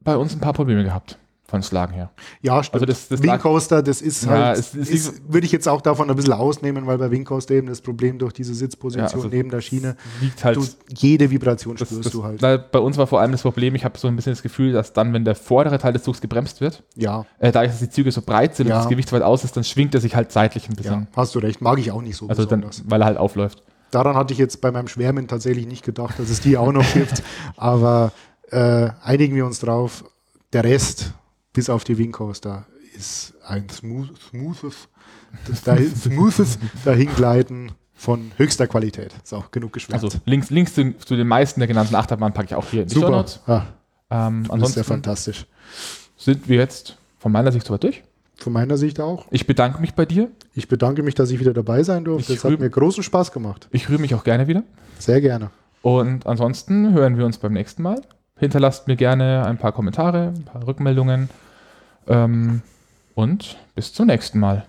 bei 0.00 0.16
uns 0.16 0.34
ein 0.34 0.40
paar 0.40 0.52
Probleme 0.52 0.84
gehabt. 0.84 1.18
Von 1.46 1.62
Slagen 1.62 1.92
her. 1.92 2.10
Ja, 2.40 2.62
stimmt. 2.62 2.74
Also 2.74 2.86
das- 2.86 3.08
das 3.08 3.22
Wing 3.22 3.38
Coaster, 3.38 3.82
das 3.82 4.00
ist 4.00 4.24
Ja, 4.24 4.30
halt, 4.30 4.58
es- 4.58 4.74
es 4.74 4.88
ist, 4.88 5.22
würde 5.32 5.44
ich 5.44 5.52
jetzt 5.52 5.68
auch 5.68 5.82
davon 5.82 6.08
ein 6.08 6.16
bisschen 6.16 6.32
ausnehmen, 6.32 6.86
weil 6.86 6.96
bei 6.96 7.10
Wing 7.10 7.24
Coaster 7.24 7.54
eben 7.54 7.66
das 7.66 7.82
Problem 7.82 8.18
durch 8.18 8.32
diese 8.32 8.54
Sitzposition 8.54 9.06
Ja, 9.06 9.12
also 9.14 9.28
neben 9.28 9.50
der 9.50 9.60
Schiene, 9.60 9.94
Liegt 10.22 10.42
halt. 10.42 10.56
du, 10.56 10.64
jede 10.96 11.30
Vibration 11.30 11.76
das, 11.76 11.88
spürst 11.88 12.06
das, 12.06 12.12
du 12.12 12.24
halt. 12.24 12.42
da, 12.42 12.56
bei 12.56 12.78
uns 12.78 12.96
war 12.96 13.06
vor 13.06 13.20
allem 13.20 13.32
das 13.32 13.42
Problem, 13.42 13.74
ich 13.74 13.84
habe 13.84 13.98
so 13.98 14.08
ein 14.08 14.16
bisschen 14.16 14.32
das 14.32 14.42
Gefühl, 14.42 14.72
dass 14.72 14.94
dann, 14.94 15.12
wenn 15.12 15.26
der 15.26 15.34
vordere 15.34 15.78
Teil 15.78 15.92
des 15.92 16.02
Zugs 16.02 16.22
gebremst 16.22 16.62
wird, 16.62 16.82
Ja, 16.96 17.26
äh, 17.38 17.52
dadurch, 17.52 17.72
dass 17.72 17.80
die 17.80 17.90
Züge 17.90 18.10
so 18.10 18.22
breit 18.22 18.56
sind 18.56 18.68
Ja. 18.68 18.76
und 18.76 18.80
das 18.84 18.88
Gewicht 18.88 19.10
so 19.10 19.16
weit 19.16 19.22
aus 19.22 19.44
ist, 19.44 19.54
dann 19.56 19.64
schwingt 19.64 19.94
er 19.94 20.00
sich 20.00 20.16
halt 20.16 20.32
seitlich 20.32 20.66
ein 20.68 20.72
ja, 20.72 20.76
bisschen. 20.82 21.08
hast 21.14 21.34
du 21.34 21.40
recht. 21.40 21.60
Mag 21.60 21.78
ich 21.78 21.90
auch 21.92 22.00
nicht 22.02 22.16
so 22.16 22.26
also 22.26 22.46
dann, 22.46 22.64
weil 22.86 23.02
er 23.02 23.06
halt 23.06 23.18
aufläuft. 23.18 23.62
Daran 23.90 24.16
hatte 24.16 24.32
ich 24.32 24.38
jetzt 24.38 24.60
bei 24.62 24.72
meinem 24.72 24.88
Schwärmen 24.88 25.28
tatsächlich 25.28 25.66
nicht 25.66 25.84
gedacht, 25.84 26.18
dass 26.18 26.30
es 26.30 26.40
die 26.40 26.56
auch 26.56 26.72
noch 26.72 26.84
gibt. 26.94 27.22
Aber 27.58 28.12
äh, 28.50 28.88
einigen 29.02 29.36
wir 29.36 29.44
uns 29.44 29.60
drauf. 29.60 30.04
Der 30.52 30.64
Rest, 30.64 31.12
bis 31.54 31.70
auf 31.70 31.84
die 31.84 31.96
Wing 31.96 32.12
Coaster, 32.12 32.66
ist 32.94 33.32
ein 33.46 33.68
smooth, 33.70 34.10
smoothes, 34.30 34.88
das 35.48 35.62
da, 35.62 35.76
smoothes 35.96 36.58
Dahingleiten 36.84 37.72
von 37.94 38.32
höchster 38.36 38.66
Qualität. 38.66 39.14
So, 39.24 39.42
genug 39.50 39.72
geschwärmt. 39.72 40.04
Also 40.04 40.18
Links, 40.26 40.50
Links 40.50 40.74
zu, 40.74 40.92
zu 40.98 41.16
den 41.16 41.26
meisten 41.26 41.60
der 41.60 41.66
genannten 41.66 41.94
Achterbahnen 41.94 42.34
packe 42.34 42.48
ich 42.48 42.54
auch 42.54 42.66
hier 42.66 42.82
in 42.82 42.88
die 42.88 42.94
Super. 42.94 43.24
Ah, 43.46 43.62
Ähm, 44.10 44.44
das 44.48 44.70
ist 44.70 44.76
ja 44.76 44.82
fantastisch. 44.82 45.46
sind 46.16 46.48
wir 46.48 46.58
jetzt 46.58 46.98
von 47.18 47.32
meiner 47.32 47.50
Sicht 47.50 47.66
soweit 47.66 47.82
durch. 47.84 48.02
Von 48.36 48.52
meiner 48.52 48.76
Sicht 48.76 49.00
auch. 49.00 49.26
Ich 49.30 49.46
bedanke 49.46 49.80
mich 49.80 49.94
bei 49.94 50.04
dir. 50.04 50.28
Ich 50.54 50.68
bedanke 50.68 51.02
mich, 51.02 51.14
dass 51.14 51.30
ich 51.30 51.38
wieder 51.40 51.52
dabei 51.54 51.82
sein 51.84 52.04
durfte. 52.04 52.32
Ich 52.32 52.38
Es 52.40 52.44
hat 52.44 52.58
mir 52.58 52.68
großen 52.68 53.02
Spaß 53.02 53.32
gemacht. 53.32 53.68
Ich 53.70 53.88
rühre 53.88 54.00
mich 54.00 54.14
auch 54.14 54.24
gerne 54.24 54.48
wieder. 54.48 54.64
Sehr 54.98 55.20
gerne. 55.20 55.50
Und 55.82 56.26
ansonsten 56.26 56.92
hören 56.92 57.16
wir 57.16 57.26
uns 57.26 57.38
beim 57.38 57.52
nächsten 57.52 57.82
Mal. 57.82 58.00
Hinterlasst 58.36 58.88
mir 58.88 58.96
gerne 58.96 59.46
ein 59.46 59.58
paar 59.58 59.72
Kommentare, 59.72 60.32
ein 60.36 60.44
paar 60.44 60.66
Rückmeldungen. 60.66 61.30
Ähm, 62.08 62.62
und 63.14 63.56
bis 63.74 63.92
zum 63.92 64.06
nächsten 64.06 64.38
Mal. 64.38 64.66